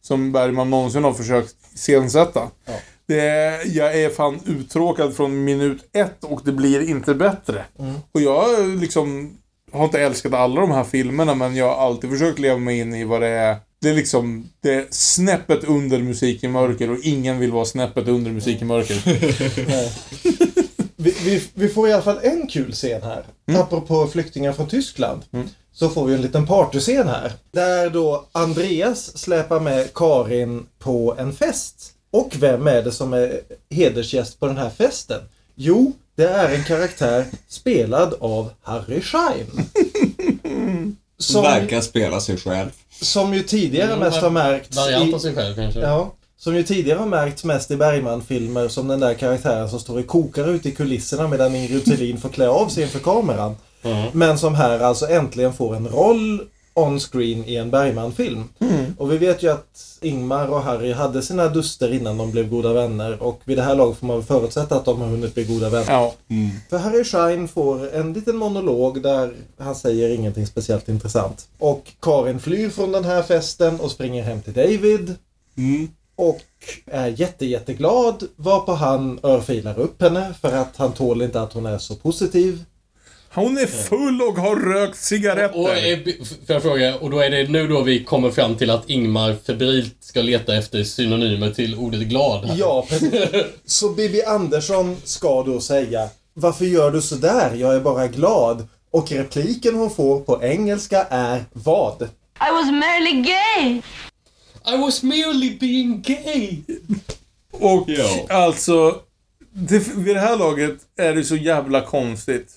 som 0.00 0.32
Bergman 0.32 0.70
någonsin 0.70 1.04
har 1.04 1.12
försökt 1.12 1.54
iscensätta. 1.74 2.50
Ja. 2.64 2.72
Det, 3.06 3.62
jag 3.64 4.00
är 4.00 4.10
fan 4.10 4.40
uttråkad 4.46 5.16
från 5.16 5.44
minut 5.44 5.84
ett 5.92 6.24
och 6.24 6.40
det 6.44 6.52
blir 6.52 6.88
inte 6.88 7.14
bättre. 7.14 7.64
Och 8.12 8.20
jag 8.20 8.68
liksom 8.68 9.36
har 9.72 9.84
inte 9.84 10.00
älskat 10.00 10.32
alla 10.32 10.60
de 10.60 10.70
här 10.70 10.84
filmerna 10.84 11.34
men 11.34 11.56
jag 11.56 11.74
har 11.74 11.86
alltid 11.86 12.10
försökt 12.10 12.38
leva 12.38 12.58
mig 12.58 12.78
in 12.78 12.94
i 12.94 13.04
vad 13.04 13.20
det 13.20 13.28
är. 13.28 13.56
Det 13.82 13.90
är 13.90 13.94
liksom, 13.94 14.48
det 14.60 14.74
är 14.74 14.86
snäppet 14.90 15.64
under 15.64 15.98
musik 15.98 16.44
i 16.44 16.48
mörker 16.48 16.90
och 16.90 16.98
ingen 17.02 17.38
vill 17.38 17.52
vara 17.52 17.64
snäppet 17.64 18.08
under 18.08 18.30
musik 18.30 18.62
i 18.62 18.64
mörker. 18.64 18.96
Vi, 20.96 21.14
vi, 21.24 21.42
vi 21.54 21.68
får 21.68 21.88
i 21.88 21.92
alla 21.92 22.02
fall 22.02 22.18
en 22.22 22.46
kul 22.46 22.72
scen 22.72 23.02
här. 23.02 23.24
Apropå 23.60 24.06
flyktingar 24.06 24.52
från 24.52 24.68
Tyskland. 24.68 25.22
Så 25.72 25.88
får 25.88 26.06
vi 26.06 26.14
en 26.14 26.22
liten 26.22 26.46
partyscen 26.46 27.08
här. 27.08 27.32
Där 27.50 27.90
då 27.90 28.26
Andreas 28.32 29.18
släpar 29.18 29.60
med 29.60 29.94
Karin 29.94 30.66
på 30.78 31.14
en 31.18 31.32
fest. 31.32 31.92
Och 32.10 32.36
vem 32.38 32.66
är 32.66 32.82
det 32.82 32.92
som 32.92 33.12
är 33.12 33.40
hedersgäst 33.70 34.40
på 34.40 34.46
den 34.46 34.56
här 34.56 34.70
festen? 34.70 35.20
Jo, 35.54 35.92
det 36.16 36.28
är 36.28 36.54
en 36.54 36.64
karaktär 36.64 37.24
spelad 37.48 38.14
av 38.20 38.50
Harry 38.62 39.00
Schein. 39.00 39.46
Som, 41.22 41.42
Verkar 41.42 41.80
spela 41.80 42.20
sig 42.20 42.36
själv. 42.36 42.70
som 42.90 43.34
ju 43.34 43.42
tidigare 43.42 43.96
mest 43.96 44.16
har 44.16 44.30
märkts 44.30 44.76
Variant 44.76 45.14
av 45.14 45.18
sig 45.18 45.34
själv 45.34 45.54
kanske. 45.54 45.80
Ja, 45.80 46.14
som 46.38 46.56
ju 46.56 46.62
tidigare 46.62 46.98
har 46.98 47.06
märkts 47.06 47.44
mest 47.44 47.70
i 47.70 47.76
Bergman-filmer 47.76 48.68
som 48.68 48.88
den 48.88 49.00
där 49.00 49.14
karaktären 49.14 49.70
som 49.70 49.80
står 49.80 49.98
och 49.98 50.06
kokar 50.06 50.48
ute 50.48 50.68
i 50.68 50.72
kulisserna 50.72 51.28
medan 51.28 51.54
Ingrid 51.54 51.84
Thulin 51.84 52.18
får 52.20 52.28
klä 52.28 52.48
av 52.48 52.68
sig 52.68 52.82
inför 52.82 52.98
kameran. 52.98 53.56
Ja. 53.82 54.06
Men 54.12 54.38
som 54.38 54.54
här 54.54 54.80
alltså 54.80 55.08
äntligen 55.08 55.52
får 55.52 55.76
en 55.76 55.88
roll 55.88 56.40
on-screen 56.74 57.44
i 57.44 57.56
en 57.56 57.70
Bergman-film. 57.70 58.44
Och 58.98 59.12
vi 59.12 59.18
vet 59.18 59.42
ju 59.42 59.52
att 59.52 59.98
Ingmar 60.00 60.48
och 60.48 60.62
Harry 60.62 60.92
hade 60.92 61.22
sina 61.22 61.48
duster 61.48 61.94
innan 61.94 62.18
de 62.18 62.30
blev 62.30 62.50
goda 62.50 62.72
vänner 62.72 63.22
och 63.22 63.40
vid 63.44 63.58
det 63.58 63.62
här 63.62 63.74
laget 63.74 63.98
får 63.98 64.06
man 64.06 64.16
väl 64.16 64.26
förutsätta 64.26 64.76
att 64.76 64.84
de 64.84 65.00
har 65.00 65.08
hunnit 65.08 65.34
bli 65.34 65.44
goda 65.44 65.70
vänner. 65.70 65.92
Ja. 65.92 66.14
För 66.70 66.78
Harry 66.78 67.04
Schein 67.04 67.48
får 67.48 67.94
en 67.94 68.12
liten 68.12 68.36
monolog 68.36 69.02
där 69.02 69.34
han 69.58 69.74
säger 69.74 70.08
ingenting 70.08 70.46
speciellt 70.46 70.88
intressant. 70.88 71.48
Och 71.58 71.92
Karin 72.00 72.40
flyr 72.40 72.70
från 72.70 72.92
den 72.92 73.04
här 73.04 73.22
festen 73.22 73.80
och 73.80 73.90
springer 73.90 74.22
hem 74.22 74.42
till 74.42 74.52
David. 74.52 75.14
Mm. 75.56 75.88
Och 76.16 76.42
är 76.86 77.08
jätte, 77.08 77.46
jätteglad 77.46 78.24
varpå 78.36 78.72
han 78.72 79.18
örfilar 79.22 79.78
upp 79.78 80.02
henne 80.02 80.34
för 80.40 80.52
att 80.52 80.76
han 80.76 80.92
tål 80.92 81.22
inte 81.22 81.42
att 81.42 81.52
hon 81.52 81.66
är 81.66 81.78
så 81.78 81.94
positiv. 81.94 82.64
Hon 83.34 83.58
är 83.58 83.66
full 83.66 84.22
och 84.22 84.34
har 84.34 84.56
rökt 84.56 84.98
cigaretter. 84.98 85.58
Och, 85.58 85.68
är, 85.70 86.04
får 86.46 86.54
jag 86.54 86.62
fråga, 86.62 86.96
och 86.96 87.10
då 87.10 87.18
är 87.18 87.30
det 87.30 87.48
nu 87.48 87.68
då 87.68 87.82
vi 87.82 88.04
kommer 88.04 88.30
fram 88.30 88.56
till 88.56 88.70
att 88.70 88.90
Ingmar 88.90 89.36
febrilt 89.46 89.96
ska 90.00 90.22
leta 90.22 90.56
efter 90.56 90.84
synonymer 90.84 91.50
till 91.50 91.74
ordet 91.74 92.00
glad. 92.00 92.44
här. 92.44 92.56
Ja, 92.58 92.86
precis. 92.88 93.12
Så 93.64 93.88
Bibi 93.88 94.22
Andersson 94.24 94.96
ska 95.04 95.42
då 95.42 95.60
säga 95.60 96.08
Varför 96.34 96.64
gör 96.64 96.90
du 96.90 97.02
så 97.02 97.14
där? 97.14 97.54
Jag 97.54 97.74
är 97.74 97.80
bara 97.80 98.06
glad. 98.06 98.68
Och 98.90 99.12
repliken 99.12 99.74
hon 99.74 99.90
får 99.90 100.20
på 100.20 100.42
engelska 100.42 101.06
är 101.10 101.44
vad? 101.52 102.02
I 102.02 102.52
was 102.52 102.66
merely 102.70 103.22
gay. 103.22 103.82
I 104.74 104.76
was 104.80 105.02
merely 105.02 105.58
being 105.58 106.02
gay. 106.02 106.56
Och 107.50 107.84
Ja. 107.88 108.26
alltså, 108.28 108.96
det, 109.52 109.88
vid 109.96 110.16
det 110.16 110.20
här 110.20 110.36
laget 110.36 110.76
är 110.98 111.14
det 111.14 111.24
så 111.24 111.36
jävla 111.36 111.80
konstigt. 111.80 112.48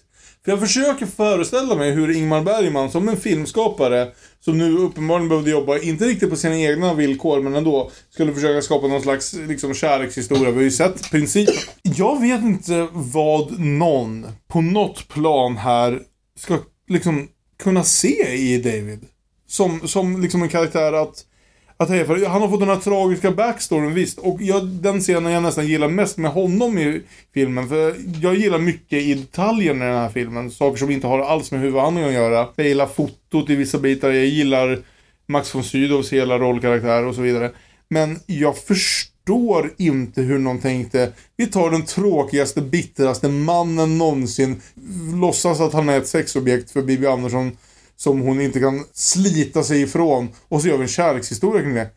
För 0.45 0.51
jag 0.51 0.59
försöker 0.59 1.05
föreställa 1.05 1.75
mig 1.75 1.91
hur 1.91 2.15
Ingmar 2.15 2.41
Bergman, 2.41 2.91
som 2.91 3.09
en 3.09 3.17
filmskapare, 3.17 4.11
som 4.39 4.57
nu 4.57 4.77
uppenbarligen 4.77 5.29
behövde 5.29 5.51
jobba, 5.51 5.79
inte 5.79 6.05
riktigt 6.05 6.29
på 6.29 6.35
sina 6.35 6.57
egna 6.57 6.93
villkor, 6.93 7.41
men 7.41 7.55
ändå, 7.55 7.91
skulle 8.09 8.33
försöka 8.33 8.61
skapa 8.61 8.87
någon 8.87 9.01
slags 9.01 9.33
liksom, 9.33 9.73
kärlekshistoria. 9.73 10.49
Vi 10.49 10.55
har 10.55 10.63
ju 10.63 10.71
sett 10.71 11.11
principen. 11.11 11.55
Jag 11.83 12.21
vet 12.21 12.41
inte 12.41 12.87
vad 12.91 13.59
någon, 13.59 14.27
på 14.47 14.61
något 14.61 15.07
plan 15.07 15.57
här, 15.57 16.01
ska 16.39 16.57
liksom 16.87 17.27
kunna 17.63 17.83
se 17.83 18.33
i 18.33 18.57
David. 18.57 19.05
Som, 19.47 19.87
som 19.87 20.21
liksom 20.21 20.43
en 20.43 20.49
karaktär 20.49 20.93
att 20.93 21.25
att 21.77 21.89
heja 21.89 22.05
för. 22.05 22.25
Han 22.25 22.41
har 22.41 22.49
fått 22.49 22.59
den 22.59 22.69
här 22.69 22.75
tragiska 22.75 23.31
backstoryn, 23.31 23.93
visst. 23.93 24.19
Och 24.19 24.41
jag, 24.41 24.67
den 24.67 24.99
scenen 25.01 25.31
jag 25.31 25.43
nästan 25.43 25.67
gillar 25.67 25.87
mest 25.87 26.17
med 26.17 26.31
honom 26.31 26.77
i 26.77 27.01
filmen. 27.33 27.69
För 27.69 27.95
jag 28.21 28.35
gillar 28.35 28.59
mycket 28.59 29.01
i 29.01 29.13
detaljerna 29.13 29.85
i 29.85 29.87
den 29.87 29.97
här 29.97 30.09
filmen. 30.09 30.51
Saker 30.51 30.77
som 30.77 30.91
inte 30.91 31.07
har 31.07 31.19
alls 31.19 31.51
med 31.51 31.61
huvudhandlingen 31.61 32.09
att 32.09 32.15
göra. 32.15 32.47
Jag 32.55 32.67
gillar 32.67 32.87
fotot 32.87 33.49
i 33.49 33.55
vissa 33.55 33.77
bitar. 33.77 34.11
Jag 34.11 34.25
gillar 34.25 34.79
Max 35.27 35.55
von 35.55 35.63
Sydows 35.63 36.13
hela 36.13 36.39
rollkaraktär 36.39 37.05
och 37.05 37.15
så 37.15 37.21
vidare. 37.21 37.51
Men 37.89 38.19
jag 38.25 38.57
förstår 38.57 39.73
inte 39.77 40.21
hur 40.21 40.39
någon 40.39 40.59
tänkte. 40.59 41.11
Vi 41.37 41.47
tar 41.47 41.71
den 41.71 41.85
tråkigaste, 41.85 42.61
bittraste 42.61 43.29
mannen 43.29 43.97
någonsin. 43.97 44.61
Låtsas 45.21 45.59
att 45.59 45.73
han 45.73 45.89
är 45.89 45.97
ett 45.97 46.07
sexobjekt 46.07 46.71
för 46.71 46.81
Bibi 46.81 47.07
Andersson 47.07 47.57
som 47.97 48.19
hon 48.21 48.41
inte 48.41 48.59
kan 48.59 48.83
slita 48.93 49.63
sig 49.63 49.81
ifrån. 49.81 50.29
Och 50.47 50.61
så 50.61 50.67
gör 50.67 50.77
vi 50.77 50.81
en 50.83 50.87
kärlekshistoria 50.87 51.61
kring 51.61 51.73
det. 51.73 51.87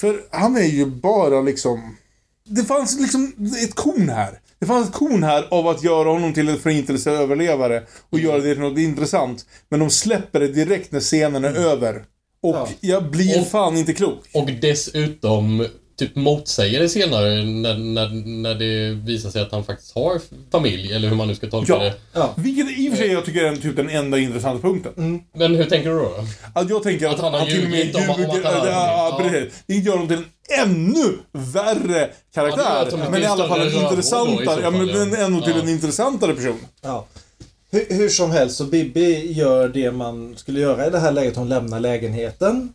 För 0.00 0.20
han 0.30 0.56
är 0.56 0.62
ju 0.66 0.86
bara 0.86 1.40
liksom... 1.40 1.96
Det 2.44 2.64
fanns 2.64 3.00
liksom 3.00 3.32
ett 3.64 3.74
korn 3.74 4.08
här. 4.08 4.40
Det 4.58 4.66
fanns 4.66 4.88
ett 4.88 4.94
korn 4.94 5.22
här 5.22 5.46
av 5.50 5.68
att 5.68 5.84
göra 5.84 6.08
honom 6.08 6.34
till 6.34 6.48
en 6.48 6.58
förintelseöverlevare 6.58 7.82
och 8.10 8.18
göra 8.18 8.38
det 8.38 8.54
till 8.54 8.62
något 8.62 8.78
intressant. 8.78 9.46
Men 9.68 9.80
de 9.80 9.90
släpper 9.90 10.40
det 10.40 10.48
direkt 10.48 10.92
när 10.92 11.00
scenen 11.00 11.44
är 11.44 11.52
över. 11.54 12.04
Och 12.42 12.54
Ja. 12.56 12.68
jag 12.80 13.10
blir 13.10 13.40
Och- 13.40 13.46
fan 13.48 13.76
inte 13.76 13.92
klok. 13.94 14.24
Och 14.34 14.48
dessutom 14.60 15.66
typ 15.98 16.16
motsäger 16.16 16.80
det 16.80 16.88
senare 16.88 17.44
när, 17.44 17.74
när, 17.78 18.08
när 18.42 18.54
det 18.54 18.90
visar 19.06 19.30
sig 19.30 19.42
att 19.42 19.52
han 19.52 19.64
faktiskt 19.64 19.94
har 19.94 20.20
familj, 20.52 20.92
eller 20.92 21.08
hur 21.08 21.16
man 21.16 21.28
nu 21.28 21.34
ska 21.34 21.46
tolka 21.50 21.72
Ja. 21.72 21.78
det. 21.78 21.94
Ja. 22.12 22.34
Vilket 22.36 22.78
i 22.78 22.88
och 22.88 22.92
för 22.92 22.98
sig 23.02 23.12
jag 23.12 23.24
tycker 23.24 23.44
är 23.44 23.56
typ 23.56 23.76
den 23.76 23.88
enda 23.90 24.18
intressanta 24.18 24.62
punkten. 24.68 25.20
Men 25.34 25.54
hur 25.54 25.64
tänker 25.64 25.90
du 25.90 25.98
då? 25.98 26.12
Att 26.54 26.70
jag 26.70 26.82
tänker 26.82 27.06
att, 27.08 27.14
Att 27.14 27.20
han 27.20 27.34
har 27.34 27.46
till 27.46 27.64
och 27.64 27.70
med 27.70 27.78
ljugit 27.78 27.96
om- 27.96 28.10
om 28.10 28.20
ljuger. 28.20 28.38
att 28.38 28.44
han 28.54 28.60
har 28.60 28.66
ja, 28.66 29.18
ljugit. 29.22 29.32
precis. 29.32 29.62
Det 29.66 29.74
gör 29.74 29.92
honom 29.92 30.08
till 30.08 30.16
en 30.16 30.24
ännu 30.70 31.04
värre 31.32 31.98
Ja, 32.00 32.06
karaktär. 32.34 32.90
som 32.90 33.00
men 33.00 33.22
i 33.22 33.26
alla 33.26 33.48
fall 33.48 33.60
en 33.60 33.72
intressantare. 33.82 34.60
Ja, 34.62 34.70
men 34.70 34.88
ja. 34.88 35.16
ändå 35.16 35.40
till 35.40 35.52
Ja. 35.56 35.62
en 35.62 35.68
intressantare 35.68 36.34
person. 36.34 36.58
Ja. 36.82 37.06
Hur, 37.70 37.86
hur 37.90 38.08
som 38.08 38.30
helst 38.30 38.56
så 38.56 38.64
Bibi 38.64 39.32
gör 39.32 39.68
det 39.68 39.90
man 39.92 40.34
skulle 40.36 40.60
göra 40.60 40.86
i 40.86 40.90
det 40.90 40.98
här 40.98 41.12
läget. 41.12 41.36
Hon 41.36 41.48
lämnar 41.48 41.80
lägenheten. 41.80 42.72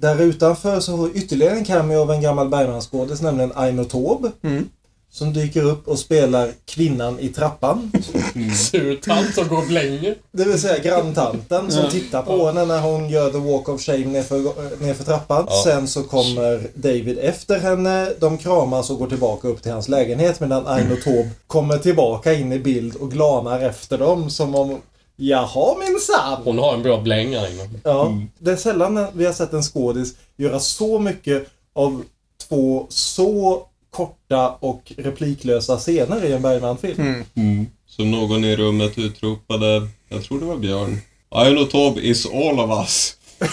Där 0.00 0.22
utanför 0.22 0.80
så 0.80 0.96
har 0.96 1.08
vi 1.08 1.18
ytterligare 1.18 1.56
en 1.56 1.64
cameo 1.64 2.00
av 2.00 2.10
en 2.10 2.20
gammal 2.20 2.48
Bergman-skådis, 2.48 3.22
nämligen 3.22 3.52
Aino 3.54 3.84
Taube. 3.84 4.30
Mm. 4.42 4.68
Som 5.10 5.32
dyker 5.32 5.62
upp 5.62 5.88
och 5.88 5.98
spelar 5.98 6.50
kvinnan 6.64 7.20
i 7.20 7.28
trappan. 7.28 7.92
Sur 8.70 8.96
tant 8.96 9.34
som 9.34 9.48
går 9.48 9.58
och 9.58 9.66
blänger. 9.66 10.14
Det 10.32 10.44
vill 10.44 10.60
säga 10.60 10.78
granntanten 10.78 11.70
som 11.70 11.90
tittar 11.90 12.22
på 12.22 12.46
henne 12.46 12.64
när 12.64 12.80
hon 12.80 13.08
gör 13.08 13.30
the 13.30 13.38
walk 13.38 13.68
of 13.68 13.82
shame 13.82 14.06
nerför, 14.06 14.36
nerför 14.84 15.04
trappan. 15.04 15.46
Ja. 15.48 15.62
Sen 15.64 15.88
så 15.88 16.02
kommer 16.02 16.68
David 16.74 17.18
efter 17.18 17.58
henne. 17.58 18.12
De 18.20 18.38
kramas 18.38 18.90
och 18.90 18.98
går 18.98 19.06
tillbaka 19.06 19.48
upp 19.48 19.62
till 19.62 19.72
hans 19.72 19.88
lägenhet 19.88 20.40
medan 20.40 20.66
Aino 20.66 20.96
Taube 20.96 21.30
kommer 21.46 21.78
tillbaka 21.78 22.34
in 22.34 22.52
i 22.52 22.58
bild 22.58 22.96
och 22.96 23.10
glanar 23.10 23.60
efter 23.60 23.98
dem 23.98 24.30
som 24.30 24.54
om 24.54 24.80
Jaha 25.16 25.78
minsann! 25.78 26.42
Hon 26.44 26.58
har 26.58 26.74
en 26.74 26.82
bra 26.82 27.00
bläng 27.00 27.34
här 27.34 27.50
inne. 27.50 27.68
Ja, 27.84 28.18
det 28.38 28.52
är 28.52 28.56
sällan 28.56 29.06
vi 29.14 29.26
har 29.26 29.32
sett 29.32 29.52
en 29.52 29.62
skådis 29.62 30.14
göra 30.36 30.60
så 30.60 30.98
mycket 30.98 31.46
av 31.74 32.02
två 32.48 32.86
så 32.88 33.66
korta 33.90 34.48
och 34.60 34.92
repliklösa 34.96 35.76
scener 35.78 36.24
i 36.24 36.32
en 36.32 36.42
Bergman-film. 36.42 37.24
Mm. 37.34 37.66
Som 37.86 38.10
någon 38.10 38.44
i 38.44 38.56
rummet 38.56 38.98
utropade, 38.98 39.88
jag 40.08 40.24
tror 40.24 40.40
det 40.40 40.46
var 40.46 40.56
Björn. 40.56 41.00
Aino 41.28 41.64
Tob 41.64 41.98
is 41.98 42.26
all 42.26 42.60
of 42.60 42.70
us. 42.80 43.16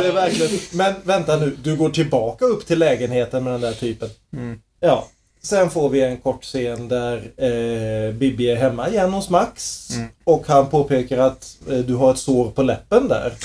Det 0.00 0.06
är 0.06 0.12
verkligen... 0.12 0.60
Men 0.72 0.94
vänta 1.02 1.36
nu, 1.36 1.56
du 1.62 1.76
går 1.76 1.90
tillbaka 1.90 2.44
upp 2.44 2.66
till 2.66 2.78
lägenheten 2.78 3.44
med 3.44 3.52
den 3.52 3.60
där 3.60 3.72
typen. 3.72 4.08
Ja. 4.80 5.08
Sen 5.42 5.70
får 5.70 5.88
vi 5.88 6.02
en 6.02 6.16
kort 6.16 6.44
scen 6.44 6.88
där 6.88 7.16
eh, 7.36 8.12
Bibi 8.14 8.50
är 8.50 8.56
hemma 8.56 8.88
igen 8.88 9.12
hos 9.12 9.30
Max. 9.30 9.88
Och 10.24 10.44
han 10.46 10.66
påpekar 10.68 11.18
att 11.18 11.56
eh, 11.70 11.78
du 11.78 11.94
har 11.94 12.10
ett 12.12 12.18
sår 12.18 12.50
på 12.50 12.62
läppen 12.62 13.08
där. 13.08 13.32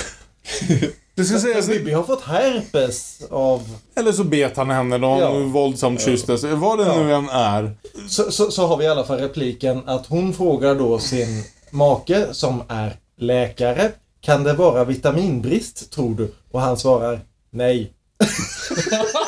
Det 1.16 1.24
ska 1.24 1.38
sägas, 1.38 1.66
Bibi 1.68 1.92
har 1.92 2.02
fått 2.02 2.22
herpes 2.22 3.22
av... 3.30 3.62
eller 3.96 4.12
så 4.12 4.24
bet 4.24 4.56
han 4.56 4.70
henne 4.70 4.98
då, 4.98 5.18
Ja. 5.20 5.32
våldsamt 5.32 6.00
kysstes. 6.00 6.44
Vad 6.44 6.78
det 6.78 6.84
Ja. 6.84 6.96
nu 7.02 7.14
än 7.14 7.28
är. 7.28 7.76
Så, 8.08 8.30
så, 8.32 8.50
så 8.50 8.66
har 8.66 8.76
vi 8.76 8.84
i 8.84 8.88
alla 8.88 9.04
fall 9.04 9.18
repliken 9.18 9.82
att 9.86 10.06
hon 10.06 10.34
frågar 10.34 10.74
då 10.74 10.98
sin 10.98 11.44
make 11.70 12.26
som 12.32 12.62
är 12.68 12.96
läkare. 13.18 13.92
Kan 14.20 14.44
det 14.44 14.52
vara 14.52 14.84
vitaminbrist 14.84 15.92
tror 15.92 16.14
du? 16.14 16.34
Och 16.50 16.60
han 16.60 16.76
svarar 16.76 17.20
nej. 17.50 17.92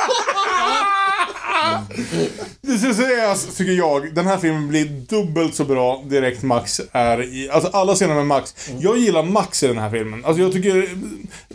Det 2.61 2.78
ska 2.78 2.94
sägas, 2.94 3.57
tycker 3.57 3.72
jag, 3.72 4.14
den 4.14 4.26
här 4.26 4.36
filmen 4.38 4.68
blir 4.68 4.84
dubbelt 4.84 5.55
så 5.55 5.64
bra 5.64 6.03
direkt 6.07 6.42
Max 6.42 6.80
är 6.92 7.22
i. 7.22 7.51
Alltså 7.51 7.70
alla 7.72 7.94
scener 7.94 8.14
med 8.14 8.26
Max. 8.26 8.55
Jag 8.80 8.99
gillar 8.99 9.22
Max 9.22 9.62
i 9.62 9.66
den 9.66 9.78
här 9.78 9.90
filmen. 9.90 10.24
Alltså 10.24 10.42
jag 10.42 10.53
tycker, 10.53 10.88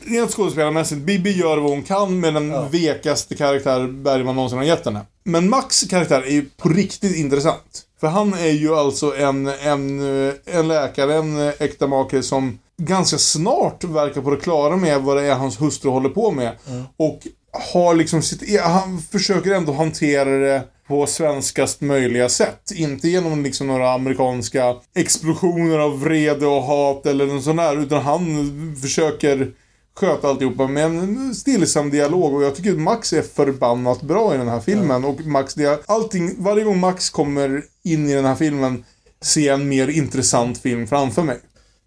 rent 0.06 0.32
skådespelarmässigt, 0.32 1.02
Bibi 1.02 1.32
gör 1.32 1.58
vad 1.58 1.72
hon 1.72 1.84
kan 1.84 2.20
med 2.20 2.34
den 2.34 2.50
Ja. 2.50 2.68
vekaste 2.72 3.36
karaktär 3.36 3.88
Bergman 3.88 4.36
någonsin 4.36 4.58
har 4.58 4.66
gett 4.66 4.86
henne. 4.86 5.00
Men 5.24 5.50
Max 5.50 5.84
karaktär 5.90 6.22
är 6.22 6.32
ju 6.32 6.46
på 6.58 6.70
riktigt 6.70 7.16
intressant. 7.16 7.82
För 8.00 8.08
han 8.08 8.34
är 8.34 8.52
ju 8.52 8.76
alltså 8.76 9.16
en, 9.16 9.48
en, 9.48 10.00
en 10.46 10.68
läkare, 10.68 11.16
en 11.16 11.40
äkta 11.60 11.88
make 11.88 12.24
som 12.24 12.60
ganska 12.78 13.18
snart 13.18 13.84
verkar 13.84 14.22
på 14.22 14.30
det 14.32 14.38
klara 14.38 14.76
med 14.78 15.02
vad 15.02 15.18
det 15.18 15.24
är 15.24 15.36
hans 15.36 15.62
hustru 15.62 15.90
håller 15.90 16.10
på 16.10 16.32
med. 16.32 16.52
Och 16.98 17.20
har 17.52 17.96
liksom 17.96 18.22
sitt 18.22 18.44
e- 18.44 18.62
Han 18.64 19.02
försöker 19.02 19.52
ändå 19.52 19.74
hantera 19.74 20.30
det 20.30 20.64
på 20.88 21.06
svenskast 21.06 21.82
möjliga 21.82 22.30
sätt. 22.30 22.72
Inte 22.76 23.08
genom 23.08 23.44
liksom 23.44 23.68
några 23.68 23.94
amerikanska 23.94 24.76
explosioner 24.96 25.80
av 25.80 26.00
vrede 26.02 26.46
och 26.46 26.64
hat 26.64 27.06
eller 27.06 27.26
något 27.26 27.44
sånt 27.44 27.58
där. 27.58 27.82
Utan 27.82 28.02
han 28.02 28.76
försöker 28.82 29.52
sköta 29.96 30.30
alltihopa 30.30 30.68
med 30.68 30.86
en 30.86 31.36
stillsam 31.36 31.90
dialog. 31.90 32.34
Och 32.34 32.44
jag 32.44 32.56
tycker 32.56 32.72
att 32.72 32.80
Max 32.80 33.14
är 33.14 33.22
förbannat 33.22 34.02
bra 34.02 34.36
i 34.36 34.38
den 34.38 34.48
här 34.48 34.60
filmen. 34.60 35.06
Och 35.06 35.26
Max, 35.26 35.54
det 35.54 35.64
är 35.64 35.80
allting, 35.86 36.36
varje 36.38 36.64
gång 36.64 36.80
Max 36.80 37.10
kommer 37.10 37.64
in 37.84 38.10
i 38.10 38.14
den 38.14 38.26
här 38.26 38.36
filmen 38.36 38.84
ser 39.22 39.48
jag 39.48 39.62
en 39.62 39.70
mer 39.70 39.88
intressant 39.88 40.58
film 40.58 40.88
framför 40.88 41.24
mig. 41.24 41.40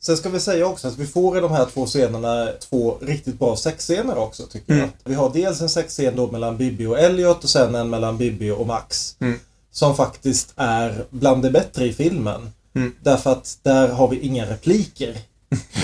Sen 0.07 0.17
ska 0.17 0.29
vi 0.29 0.41
säga 0.41 0.67
också 0.67 0.89
att 0.89 0.99
vi 0.99 1.07
får 1.07 1.39
i 1.39 1.41
de 1.41 1.51
här 1.53 1.67
två 1.75 1.87
scenerna 1.87 2.49
två 2.71 2.99
riktigt 3.03 3.39
bra 3.39 3.57
sexscener 3.57 4.19
också 4.19 4.43
tycker 4.47 4.75
jag. 4.75 4.89
Vi 5.05 5.15
har 5.15 5.31
dels 5.33 5.61
en 5.61 5.69
sexscen 5.69 6.17
då 6.17 6.31
mellan 6.31 6.57
Bibi 6.57 6.87
och 6.87 6.99
Elliot 6.99 7.45
och 7.45 7.51
sen 7.51 7.75
en 7.75 7.91
mellan 7.91 8.19
Bibi 8.19 8.51
och 8.51 8.67
Max. 8.67 9.17
Mm. 9.21 9.39
Som 9.73 9.97
faktiskt 9.97 10.53
är 10.57 11.05
bland 11.11 11.43
det 11.43 11.51
bättre 11.51 11.85
i 11.87 11.93
filmen. 11.93 12.51
Mm. 12.75 12.93
Därför 13.03 13.33
att 13.33 13.59
där 13.63 13.89
har 13.89 14.09
vi 14.09 14.19
inga 14.19 14.47
repliker. 14.51 15.19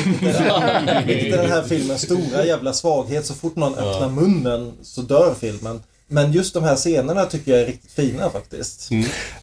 Vilket 0.06 0.36
är- 0.40 1.04
Vilket 1.06 1.34
är 1.34 1.42
den 1.42 1.50
här 1.50 1.62
filmens 1.62 2.02
stora 2.02 2.44
jävla 2.46 2.72
svaghet. 2.72 3.26
Så 3.26 3.34
fort 3.34 3.56
någon 3.56 3.74
öppnar 3.74 4.08
munnen 4.08 4.72
så 4.82 5.02
dör 5.02 5.34
filmen. 5.40 5.82
Men 6.10 6.32
just 6.32 6.54
de 6.54 6.64
här 6.64 6.76
scenerna 6.76 7.24
tycker 7.24 7.52
jag 7.52 7.60
är 7.60 7.66
riktigt 7.66 7.92
fina 7.92 8.30
faktiskt. 8.30 8.90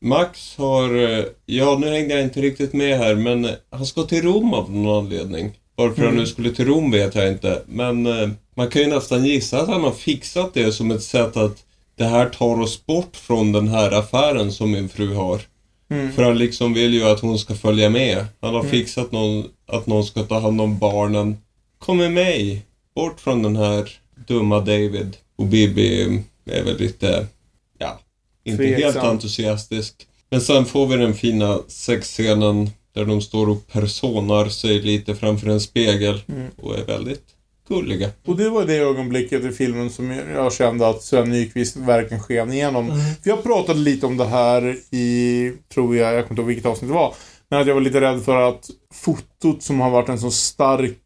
Max 0.02 0.58
har, 0.58 1.18
eh, 1.18 1.26
ja 1.46 1.78
nu 1.78 1.90
hängde 1.90 2.14
jag 2.14 2.24
inte 2.24 2.42
riktigt 2.42 2.74
med 2.74 2.98
här, 2.98 3.16
men 3.16 3.50
han 3.70 3.86
ska 3.86 4.04
till 4.04 4.22
Rom 4.22 4.54
av 4.54 4.72
någon 4.72 5.06
anledning. 5.06 5.52
Varför 5.76 6.06
han 6.06 6.16
nu 6.16 6.26
skulle 6.26 6.52
till 6.52 6.66
Rom 6.66 6.92
vet 6.92 7.16
jag 7.16 7.28
inte, 7.28 7.62
men 7.68 8.06
eh, 8.06 8.30
man 8.56 8.70
kan 8.70 8.82
ju 8.82 8.88
nästan 8.88 9.26
gissa 9.26 9.62
att 9.62 9.68
han 9.68 9.84
har 9.84 9.92
fixat 9.92 10.54
det 10.54 10.72
som 10.72 10.92
ett 10.92 11.04
sätt 11.04 11.38
att 11.38 11.64
det 11.96 12.06
här 12.06 12.30
tar 12.30 12.62
oss 12.62 12.86
bort 12.86 13.16
från 13.16 13.52
den 13.52 13.68
här 13.68 13.92
affären 13.92 14.52
som 14.52 14.72
min 14.72 14.90
fru 14.90 15.14
har. 15.14 15.42
För 16.16 16.24
han 16.24 16.38
liksom 16.38 16.74
vill 16.74 16.94
ju 16.94 17.04
att 17.04 17.20
hon 17.20 17.40
ska 17.40 17.56
följa 17.56 17.90
med. 17.90 18.26
Han 18.42 18.56
har 18.56 18.64
fixat 18.64 19.12
någon, 19.12 19.46
att 19.68 19.88
någon 19.88 20.04
ska 20.04 20.24
ta 20.24 20.40
hand 20.40 20.62
om 20.62 20.78
barnen. 20.78 21.38
Kom 21.80 21.98
med 21.98 22.12
mig! 22.12 22.66
Bort 22.96 23.20
från 23.20 23.44
den 23.44 23.56
här 23.56 23.90
dumma 24.28 24.60
David. 24.60 25.18
Och 25.36 25.46
Bibi 25.46 26.24
är 26.50 26.64
väl 26.64 26.78
lite, 26.78 27.28
ja, 27.78 28.00
inte 28.44 28.64
helt 28.66 28.82
Tveksam. 28.82 29.06
entusiastisk. 29.06 30.08
Men 30.30 30.42
sen 30.42 30.66
får 30.66 30.88
vi 30.88 30.98
den 30.98 31.14
fina 31.14 31.60
sexscenen 31.68 32.70
där 32.94 33.06
de 33.06 33.22
står 33.22 33.50
och 33.50 33.68
personar 33.68 34.50
sig 34.50 34.82
lite 34.82 35.16
framför 35.16 35.48
en 35.48 35.62
spegel 35.62 36.22
och 36.62 36.78
är 36.78 36.86
väldigt 36.86 37.24
gulliga. 37.68 38.10
Och 38.26 38.38
det 38.38 38.50
var 38.50 38.66
det 38.66 38.76
ögonblicket 38.78 39.44
i 39.44 39.52
filmen 39.52 39.90
som 39.90 40.12
jag 40.12 40.54
kände 40.54 40.88
att 40.88 41.04
Sven 41.04 41.30
Nykvist 41.30 41.76
verkligen 41.76 42.24
sken 42.24 42.54
igenom. 42.54 42.88
För 43.24 43.30
jag 43.30 43.44
pratade 43.44 43.80
lite 43.80 44.06
om 44.06 44.18
det 44.18 44.26
här 44.26 44.78
i, 44.92 45.52
tror 45.74 45.96
jag, 45.96 46.14
jag 46.14 46.24
kommer 46.24 46.32
inte 46.32 46.42
ihåg 46.42 46.48
vilket 46.48 46.66
avsnitt 46.66 46.90
det 46.90 46.96
var. 46.96 47.14
Men 47.50 47.62
att 47.62 47.68
jag 47.68 47.74
var 47.74 47.82
lite 47.82 48.02
rädd 48.02 48.24
för 48.24 48.50
att 48.50 48.70
fotot 48.94 49.64
som 49.64 49.80
har 49.80 49.90
varit 49.90 50.10
en 50.10 50.20
så 50.20 50.32
stark 50.32 50.98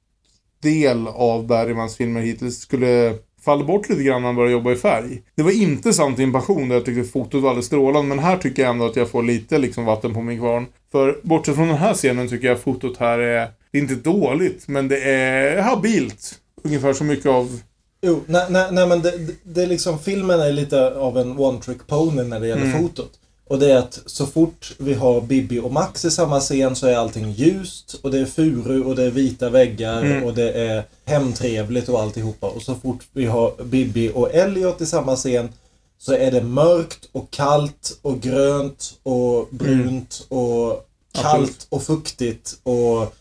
del 0.61 1.07
av 1.07 1.47
Bergmans 1.47 1.95
filmer 1.95 2.21
hittills 2.21 2.59
skulle 2.59 3.13
falla 3.45 3.63
bort 3.63 3.89
lite 3.89 4.03
grann 4.03 4.21
när 4.21 4.27
han 4.27 4.35
började 4.35 4.51
jobba 4.53 4.71
i 4.71 4.75
färg. 4.75 5.21
Det 5.35 5.43
var 5.43 5.51
inte 5.51 5.93
sant 5.93 6.19
i 6.19 6.23
en 6.23 6.31
passion 6.33 6.69
där 6.69 6.75
jag 6.75 6.85
tyckte 6.85 7.03
fotot 7.11 7.41
var 7.43 7.49
alldeles 7.49 7.65
strålande. 7.65 8.15
Men 8.15 8.19
här 8.25 8.37
tycker 8.37 8.61
jag 8.63 8.69
ändå 8.71 8.85
att 8.85 8.95
jag 8.95 9.09
får 9.09 9.23
lite 9.23 9.57
liksom 9.57 9.85
vatten 9.85 10.13
på 10.13 10.21
min 10.21 10.39
kvarn. 10.39 10.65
För 10.91 11.19
bortsett 11.23 11.55
från 11.55 11.67
den 11.67 11.77
här 11.77 11.93
scenen 11.93 12.27
tycker 12.29 12.47
jag 12.47 12.59
fotot 12.59 12.97
här 12.97 13.19
är, 13.19 13.47
det 13.71 13.77
är 13.77 13.81
inte 13.81 13.95
dåligt, 13.95 14.67
men 14.67 14.87
det 14.87 15.01
är 15.11 15.61
habilt. 15.61 16.33
Ungefär 16.63 16.93
så 16.93 17.03
mycket 17.03 17.25
av 17.25 17.59
Jo, 18.01 18.21
nej, 18.25 18.45
nej, 18.49 18.67
nej 18.71 18.87
men 18.87 19.01
det, 19.01 19.17
det, 19.17 19.33
det 19.43 19.63
är 19.63 19.67
liksom, 19.67 19.99
filmen 19.99 20.39
är 20.39 20.51
lite 20.51 20.95
av 20.95 21.17
en 21.17 21.37
one-trick 21.37 21.79
pony 21.87 22.23
när 22.23 22.39
det 22.39 22.47
gäller 22.47 22.65
Mm. 22.65 22.81
fotot. 22.81 23.11
Och 23.51 23.59
det 23.59 23.71
är 23.71 23.77
att 23.77 23.99
så 24.05 24.25
fort 24.25 24.71
vi 24.77 24.93
har 24.93 25.21
Bibi 25.21 25.59
och 25.59 25.71
Max 25.73 26.05
i 26.05 26.11
samma 26.11 26.39
scen 26.39 26.75
så 26.75 26.87
är 26.87 26.95
allting 26.95 27.31
ljust 27.31 27.93
och 28.01 28.11
det 28.11 28.19
är 28.19 28.25
furu 28.25 28.83
och 28.83 28.95
det 28.95 29.03
är 29.03 29.09
vita 29.11 29.49
väggar 29.49 30.01
Mm. 30.01 30.23
och 30.23 30.33
det 30.33 30.51
är 30.51 30.83
hemtrevligt 31.05 31.89
och 31.89 32.01
alltihopa. 32.01 32.47
Och 32.47 32.61
så 32.61 32.75
fort 32.75 33.07
vi 33.13 33.25
har 33.25 33.63
Bibi 33.63 34.11
och 34.13 34.33
Elliot 34.33 34.81
i 34.81 34.85
samma 34.85 35.15
scen 35.15 35.49
så 35.97 36.13
är 36.13 36.31
det 36.31 36.43
mörkt 36.43 37.09
och 37.11 37.31
kallt 37.31 37.99
och 38.01 38.21
grönt 38.21 38.93
och 39.03 39.47
brunt 39.49 40.25
och 40.29 40.87
kallt 41.13 41.25
Mm. 41.25 41.41
Absolut. 41.41 41.67
och 41.69 41.83
fuktigt 41.83 42.59
och 42.63 43.13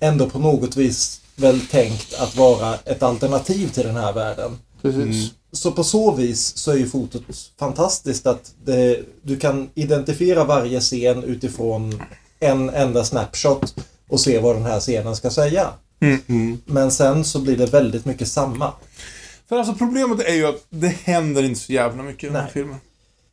ändå 0.00 0.26
på 0.30 0.38
något 0.38 0.76
vis 0.76 1.20
väl 1.36 1.60
tänkt 1.60 2.14
att 2.20 2.36
vara 2.36 2.74
ett 2.84 3.02
alternativ 3.02 3.68
till 3.68 3.86
den 3.86 3.96
här 3.96 4.12
världen. 4.12 4.58
Precis. 4.82 5.30
Så 5.52 5.72
på 5.72 5.84
så 5.84 6.12
vis 6.12 6.56
så 6.56 6.70
är 6.70 6.76
ju 6.76 6.88
fotot 6.88 7.22
fantastiskt 7.58 8.26
att 8.26 8.52
det, 8.64 9.00
du 9.22 9.36
kan 9.36 9.70
identifiera 9.74 10.44
varje 10.44 10.80
scen 10.80 11.24
utifrån 11.24 12.02
en 12.40 12.70
enda 12.70 13.04
snapshot 13.04 13.74
och 14.08 14.20
se 14.20 14.38
vad 14.38 14.56
den 14.56 14.64
här 14.64 14.80
scenen 14.80 15.16
ska 15.16 15.30
säga. 15.30 15.68
Mm. 16.00 16.58
Men 16.64 16.90
sen 16.90 17.24
så 17.24 17.38
blir 17.38 17.56
det 17.56 17.66
väldigt 17.66 18.04
mycket 18.04 18.28
samma. 18.28 18.72
För 19.48 19.56
alltså 19.56 19.74
problemet 19.74 20.20
är 20.20 20.34
ju 20.34 20.46
att 20.46 20.66
det 20.70 20.88
händer 20.88 21.42
inte 21.42 21.60
så 21.60 21.72
jävla 21.72 22.02
mycket 22.02 22.24
i 22.24 22.26
den 22.26 22.36
här 22.36 22.42
Nej. 22.42 22.52
filmen. 22.52 22.76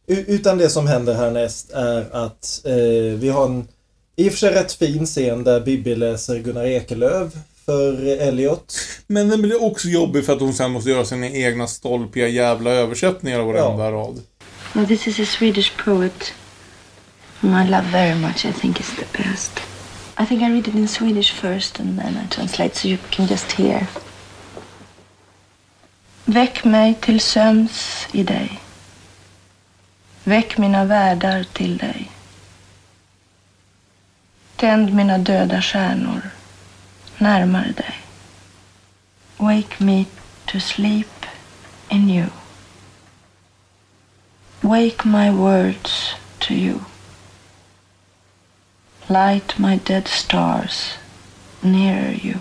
Utan 0.08 0.58
det 0.58 0.70
som 0.70 0.88
händer 0.88 1.14
härnäst 1.14 1.72
är 1.72 2.16
att 2.16 2.62
eh, 2.66 3.20
vi 3.20 3.30
har 3.30 3.46
en 3.46 3.68
i 4.16 4.30
och 4.30 4.32
för 4.32 4.40
sig 4.40 4.54
rätt 4.54 4.74
fin 4.74 5.06
scen 5.06 5.44
där 5.44 5.62
Bibi 5.62 5.96
läser 5.96 6.40
Gunnar 6.40 6.66
Ekelöf 6.66 7.34
för 7.66 8.22
Elliot. 8.22 8.78
Men 9.08 9.30
den 9.30 9.42
blir 9.42 9.64
också 9.64 9.88
jobbig 9.88 10.26
för 10.26 10.34
att 10.34 10.40
hon 10.40 10.54
sen 10.54 10.72
måste 10.72 10.90
göra 10.90 11.06
sina 11.06 11.28
egna 11.28 11.68
stolpiga 11.68 12.28
jävla 12.28 12.70
översättningar 12.70 13.40
av 13.40 13.48
varenda 13.48 13.92
rad. 13.92 14.22
Well, 14.74 14.88
this 14.88 15.08
is 15.08 15.20
a 15.20 15.26
Swedish 15.26 15.72
poet 15.78 16.34
whom 17.42 17.62
I 17.62 17.70
love 17.70 17.88
very 17.92 18.16
much. 18.16 18.46
I 18.46 18.54
think 18.54 18.80
is 18.80 18.96
the 18.96 19.24
best. 19.24 19.60
I 20.20 20.26
think 20.26 20.42
I 20.42 20.46
read 20.46 20.68
it 20.68 20.76
in 20.76 20.88
Swedish 20.88 21.34
first 21.34 21.80
and 21.80 22.00
then 22.00 22.18
I 22.26 22.28
translate 22.30 22.76
so 22.76 22.88
you 22.88 22.98
can 23.10 23.28
just 23.28 23.52
hear. 23.52 23.88
Väck 26.26 26.64
mig 26.64 26.94
till 27.02 27.20
sömns 27.20 28.08
i 28.12 28.24
dig. 28.24 28.60
Väck 30.24 30.58
mina 30.58 30.86
världar 30.86 31.46
till 31.54 31.78
dig. 31.78 32.12
Tänd 34.56 34.94
mina 34.94 35.18
döda 35.18 35.62
stjärnor 35.62 36.35
närmare 37.18 37.74
dig. 37.78 37.96
Wake 39.38 39.84
me 39.84 40.06
to 40.46 40.60
sleep 40.60 41.26
in 41.90 42.10
you. 42.10 42.28
Wake 44.62 45.06
my 45.06 45.30
words 45.30 46.16
to 46.40 46.54
you. 46.54 46.80
Light 49.08 49.58
my 49.58 49.80
dead 49.86 50.08
stars 50.08 50.98
nearer 51.62 52.20
you. 52.24 52.36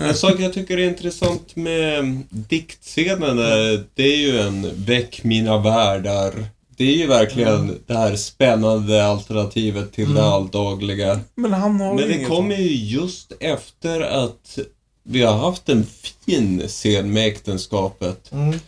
En 0.00 0.14
sak 0.14 0.40
jag 0.40 0.52
tycker 0.52 0.78
är 0.78 0.88
intressant 0.88 1.56
med 1.56 2.22
diktscenen 2.30 3.38
är, 3.38 3.84
det 3.94 4.02
är 4.02 4.16
ju 4.16 4.40
en 4.40 4.84
väck 4.84 5.24
mina 5.24 5.58
världar. 5.58 6.32
Det 6.76 6.84
är 6.84 6.96
ju 6.96 7.06
verkligen 7.06 7.78
det 7.86 7.94
här 7.94 8.16
spännande 8.16 9.06
alternativet 9.06 9.92
till 9.92 10.14
det 10.14 10.22
alldagliga. 10.22 11.20
Men 11.34 11.52
han 11.52 11.80
har 11.80 11.94
Men 11.94 12.08
det 12.08 12.24
kommer 12.24 12.56
ju 12.56 12.74
just 12.74 13.32
efter 13.40 14.00
att 14.00 14.58
vi 15.02 15.22
har 15.22 15.36
haft 15.36 15.68
en 15.68 15.86
fin 16.26 16.62
scen 16.66 17.12
med 17.12 17.26
äktenskapet. 17.26 18.32
Mm. 18.32 18.58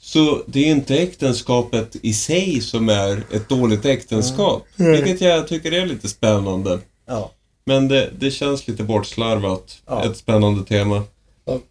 Så 0.00 0.42
det 0.46 0.60
är 0.60 0.70
inte 0.70 0.96
äktenskapet 0.98 1.96
i 2.02 2.14
sig 2.14 2.60
som 2.60 2.88
är 2.88 3.22
ett 3.32 3.48
dåligt 3.48 3.84
äktenskap. 3.84 4.66
Vilket 4.76 5.20
jag 5.20 5.48
tycker 5.48 5.72
är 5.72 5.86
lite 5.86 6.08
spännande. 6.08 6.78
Ja. 7.06 7.30
Men 7.64 7.88
det, 7.88 8.10
det 8.18 8.30
känns 8.30 8.68
lite 8.68 8.82
bortslarvat. 8.82 9.78
Ja. 9.86 10.04
Ett 10.04 10.16
spännande 10.16 10.64
tema. 10.64 11.02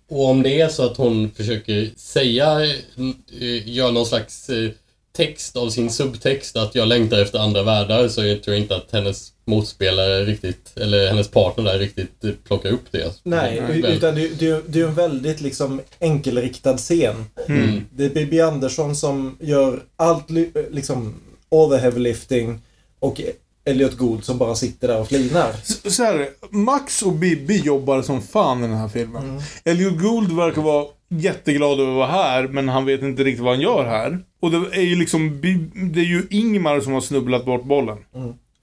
Och 0.10 0.30
om 0.30 0.44
det 0.44 0.62
är 0.62 0.70
så 0.70 0.86
att 0.86 0.98
hon 0.98 1.32
försöker 1.32 1.92
säga, 1.96 2.66
eh, 3.40 3.70
gör 3.70 3.92
någon 3.92 4.06
slags 4.06 4.50
eh, 4.50 4.70
text 5.18 5.56
av 5.58 5.70
sin 5.70 5.90
subtext 5.90 6.56
att 6.58 6.76
jag 6.76 6.88
längtar 6.88 7.22
efter 7.22 7.40
andra 7.40 7.64
världar 7.64 8.08
så 8.08 8.26
jag 8.26 8.44
tror 8.44 8.56
inte 8.58 8.76
att 8.76 8.92
hennes 8.92 9.30
motspelare 9.46 10.26
riktigt, 10.26 10.72
eller 10.76 11.08
hennes 11.08 11.28
partner 11.28 11.64
där 11.64 11.80
riktigt 11.80 12.44
plockar 12.44 12.70
upp 12.72 12.92
det. 12.92 13.14
Nej, 13.24 13.62
utan 13.84 14.16
det, 14.16 14.28
det, 14.40 14.64
det 14.68 14.80
är 14.82 14.86
en 14.88 14.94
väldigt 14.96 15.42
liksom 15.42 15.82
enkelriktad 16.00 16.78
scen. 16.78 17.26
Mm. 17.48 17.86
Det 17.92 18.06
är 18.06 18.10
Bibi 18.10 18.42
Andersson 18.42 18.96
som 18.96 19.38
gör 19.40 19.84
allt, 19.96 20.26
liksom, 20.72 21.16
all 21.52 21.70
the 21.72 21.78
heavy 21.78 22.00
lifting 22.00 22.62
och 23.00 23.22
Elliot 23.66 23.98
Gould 23.98 24.24
som 24.26 24.38
bara 24.38 24.56
sitter 24.56 24.88
där 24.88 25.00
och 25.00 25.08
flinar. 25.08 25.54
Så- 25.64 25.92
Så 25.92 26.04
här. 26.04 26.30
Max 26.50 27.02
och 27.02 27.14
Bibi 27.14 27.58
jobbar 27.58 28.02
som 28.02 28.22
fan 28.22 28.64
i 28.64 28.68
den 28.68 28.78
här 28.78 28.88
filmen. 28.88 29.24
Mm. 29.24 29.42
Elliot 29.66 29.98
Gould 30.00 30.32
verkar 30.36 30.62
vara 30.62 30.86
jätteglad 31.20 31.80
över 31.80 31.92
att 31.92 31.96
vara 31.98 32.08
här, 32.08 32.48
men 32.48 32.70
han 32.70 32.86
vet 32.86 33.02
inte 33.02 33.24
riktigt 33.24 33.44
vad 33.44 33.54
han 33.54 33.62
gör 33.64 33.86
här. 33.86 34.20
Och 34.42 34.52
det 34.52 34.58
är 34.78 34.82
ju 34.82 34.96
liksom, 34.96 35.40
det 35.94 36.00
är 36.00 36.06
ju 36.06 36.24
Ingmar 36.30 36.80
som 36.80 36.94
har 36.94 37.02
snubblat 37.02 37.46
bort 37.46 37.64
bollen. 37.64 37.98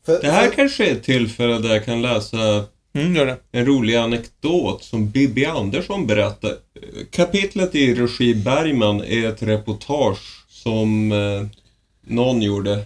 För, 0.06 0.20
Det 0.22 0.30
här 0.30 0.48
för, 0.48 0.54
kanske 0.56 0.86
är 0.86 0.92
ett 0.92 1.02
tillfälle 1.02 1.58
där 1.58 1.68
jag 1.68 1.84
kan 1.84 2.02
läsa 2.02 2.64
Mm, 2.94 3.16
gör 3.16 3.26
det. 3.26 3.36
en 3.52 3.66
rolig 3.66 3.94
anekdot 3.94 4.82
som 4.84 5.10
Bibi 5.10 5.44
Andersson 5.46 6.06
berättar. 6.06 6.52
Kapitlet 7.10 7.74
i 7.74 7.94
regi 7.94 8.34
Bergman 8.34 9.00
är 9.04 9.28
ett 9.28 9.42
reportage 9.42 10.44
som 10.48 11.12
eh, 11.12 11.46
någon 12.06 12.42
gjorde. 12.42 12.78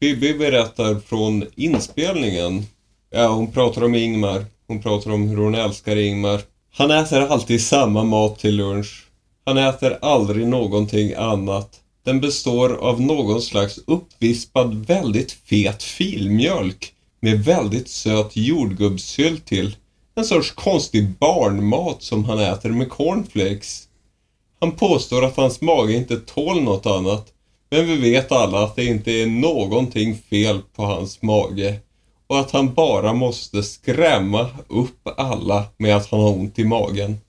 Bibi 0.00 0.34
berättar 0.34 0.94
från 1.06 1.44
inspelningen. 1.54 2.62
Ja, 3.10 3.26
hon 3.28 3.52
pratar 3.52 3.84
om 3.84 3.94
Ingmar. 3.94 4.44
Hon 4.66 4.82
pratar 4.82 5.10
om 5.10 5.28
hur 5.28 5.36
hon 5.36 5.54
älskar 5.54 5.96
Ingmar. 5.96 6.40
Han 6.76 6.90
äter 6.90 7.20
alltid 7.20 7.60
samma 7.62 8.04
mat 8.04 8.38
till 8.38 8.56
lunch. 8.56 9.06
Han 9.44 9.58
äter 9.58 9.98
aldrig 10.02 10.48
någonting 10.48 11.14
annat. 11.14 11.80
Den 12.04 12.20
består 12.20 12.74
av 12.74 13.00
någon 13.00 13.42
slags 13.42 13.78
uppvispad 13.86 14.86
väldigt 14.86 15.32
fet 15.32 15.82
filmjölk 15.82 16.92
med 17.20 17.44
väldigt 17.44 17.88
söt 17.88 18.36
jordgubbssylt 18.36 19.46
till. 19.46 19.76
En 20.14 20.24
sorts 20.24 20.50
konstig 20.50 21.10
barnmat 21.18 22.02
som 22.02 22.24
han 22.24 22.38
äter 22.38 22.70
med 22.70 22.90
cornflakes. 22.90 23.88
Han 24.60 24.72
påstår 24.72 25.24
att 25.24 25.36
hans 25.36 25.60
mage 25.60 25.92
inte 25.92 26.16
tål 26.16 26.62
något 26.62 26.86
annat. 26.86 27.26
Men 27.70 27.86
vi 27.86 27.96
vet 27.96 28.32
alla 28.32 28.64
att 28.64 28.76
det 28.76 28.84
inte 28.84 29.12
är 29.12 29.26
någonting 29.26 30.18
fel 30.30 30.60
på 30.76 30.82
hans 30.82 31.22
mage. 31.22 31.80
Och 32.26 32.40
att 32.40 32.50
han 32.50 32.74
bara 32.74 33.12
måste 33.12 33.62
skrämma 33.62 34.48
upp 34.68 35.08
alla 35.16 35.64
med 35.76 35.96
att 35.96 36.10
han 36.10 36.20
har 36.20 36.32
ont 36.32 36.58
i 36.58 36.64
magen. 36.64 37.20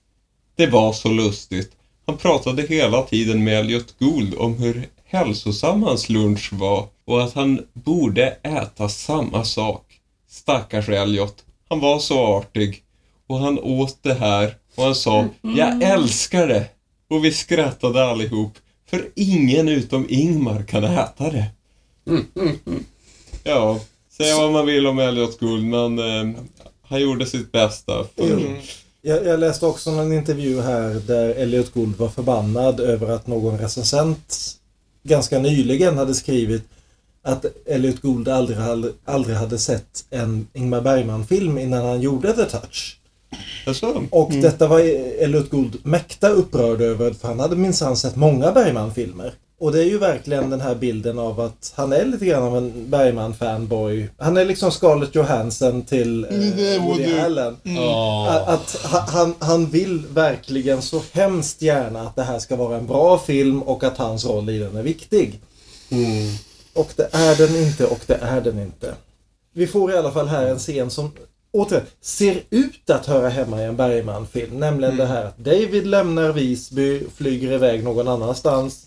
Det 0.56 0.66
var 0.66 0.92
så 0.92 1.08
lustigt. 1.08 1.72
Han 2.06 2.16
pratade 2.16 2.62
hela 2.62 3.02
tiden 3.02 3.44
med 3.44 3.58
Elliot 3.58 3.98
Gould 3.98 4.34
om 4.34 4.54
hur 4.54 4.88
hälsosam 5.04 5.82
hans 5.82 6.08
lunch 6.08 6.52
var 6.52 6.86
och 7.04 7.22
att 7.22 7.32
han 7.32 7.60
borde 7.72 8.26
äta 8.42 8.88
samma 8.88 9.44
sak. 9.44 10.00
Stackars 10.28 10.88
Elliot. 10.88 11.44
Han 11.68 11.80
var 11.80 11.98
så 11.98 12.26
artig. 12.26 12.82
Och 13.26 13.38
han 13.38 13.58
åt 13.58 14.02
det 14.02 14.14
här 14.14 14.54
och 14.74 14.84
han 14.84 14.94
sa 14.94 15.28
Jag 15.40 15.82
älskar 15.82 16.48
det. 16.48 16.68
Och 17.10 17.24
vi 17.24 17.32
skrattade 17.32 18.04
allihop. 18.04 18.52
För 18.90 19.08
ingen 19.14 19.68
utom 19.68 20.06
Ingmar 20.08 20.62
kan 20.62 20.84
äta 20.84 21.30
det. 21.30 21.46
Ja, 23.44 23.80
säga 24.16 24.36
vad 24.36 24.52
man 24.52 24.66
vill 24.66 24.86
om 24.86 24.98
Elliot 24.98 25.40
Gould 25.40 25.64
men 25.64 25.98
eh, 25.98 26.40
han 26.82 27.00
gjorde 27.00 27.26
sitt 27.26 27.52
bästa. 27.52 28.04
För, 28.16 28.24
jag, 29.02 29.26
jag 29.26 29.40
läste 29.40 29.66
också 29.66 29.90
en 29.90 30.12
intervju 30.12 30.60
här 30.60 30.94
där 31.06 31.28
Elliot 31.28 31.74
Gould 31.74 31.96
var 31.96 32.08
förbannad 32.08 32.80
över 32.80 33.08
att 33.08 33.26
någon 33.26 33.58
recensent 33.58 34.52
ganska 35.02 35.38
nyligen 35.38 35.98
hade 35.98 36.14
skrivit 36.14 36.62
att 37.22 37.44
Elliot 37.66 38.00
Gould 38.02 38.28
aldrig, 38.28 38.58
hade- 38.58 38.92
aldrig 39.04 39.36
hade 39.36 39.58
sett 39.58 40.04
en 40.10 40.46
Ingmar 40.52 40.80
Bergman-film 40.80 41.58
innan 41.58 41.86
han 41.86 42.00
gjorde 42.00 42.32
The 42.32 42.44
Touch. 42.44 42.98
Alltså, 43.66 44.02
Och 44.10 44.32
detta 44.32 44.66
var 44.66 44.80
Elliot 45.24 45.50
Gould 45.50 45.76
mäkta 45.82 46.28
upprörd 46.28 46.80
över 46.80 47.12
för 47.12 47.28
han 47.28 47.40
hade 47.40 47.56
minsann 47.56 47.96
sett 47.96 48.16
många 48.16 48.52
Bergman-filmer. 48.52 49.34
Och 49.58 49.72
det 49.72 49.80
är 49.80 49.84
ju 49.84 49.98
verkligen 49.98 50.50
den 50.50 50.60
här 50.60 50.74
bilden 50.74 51.18
av 51.18 51.40
att 51.40 51.72
han 51.76 51.92
är 51.92 52.04
lite 52.04 52.26
grann 52.26 52.42
av 52.42 52.56
en 52.56 52.86
Bergman-fanboy. 52.90 54.08
Han 54.18 54.36
är 54.36 54.44
liksom 54.44 54.70
Scarlett 54.70 55.14
Johansson 55.14 55.82
till 55.82 56.24
eh, 56.24 56.84
Woody 56.84 57.18
Allen. 57.18 57.56
Ja. 57.62 58.28
Att, 58.30 58.48
att 58.48 58.92
ha- 58.92 59.06
han, 59.08 59.34
han 59.38 59.66
vill 59.66 60.06
verkligen 60.06 60.82
så 60.82 61.02
hemskt 61.12 61.62
gärna 61.62 62.00
att 62.02 62.16
det 62.16 62.22
här 62.22 62.38
ska 62.38 62.56
vara 62.56 62.76
en 62.76 62.86
bra 62.86 63.18
film 63.18 63.62
och 63.62 63.84
att 63.84 63.96
hans 63.98 64.24
roll 64.24 64.50
i 64.50 64.58
den 64.58 64.76
är 64.76 64.82
viktig. 64.82 65.40
Och 66.74 66.92
det 66.96 67.08
är 67.12 67.36
den 67.36 67.56
inte 67.56 67.86
och 67.86 68.00
det 68.06 68.18
är 68.22 68.40
den 68.40 68.58
inte. 68.58 68.94
Vi 69.54 69.66
får 69.66 69.92
i 69.92 69.96
alla 69.96 70.10
fall 70.12 70.28
här 70.28 70.46
en 70.46 70.58
scen 70.58 70.90
som 70.90 71.10
återigen 71.52 71.86
ser 72.00 72.42
ut 72.50 72.90
att 72.90 73.06
höra 73.06 73.28
hemma 73.28 73.62
i 73.62 73.64
en 73.64 73.76
Bergman-film. 73.76 74.60
Nämligen 74.60 74.96
det 74.96 75.06
här 75.06 75.24
att 75.24 75.38
David 75.38 75.86
lämnar 75.86 76.32
Visby, 76.32 77.02
flyger 77.16 77.52
iväg 77.52 77.84
någon 77.84 78.08
annanstans. 78.08 78.86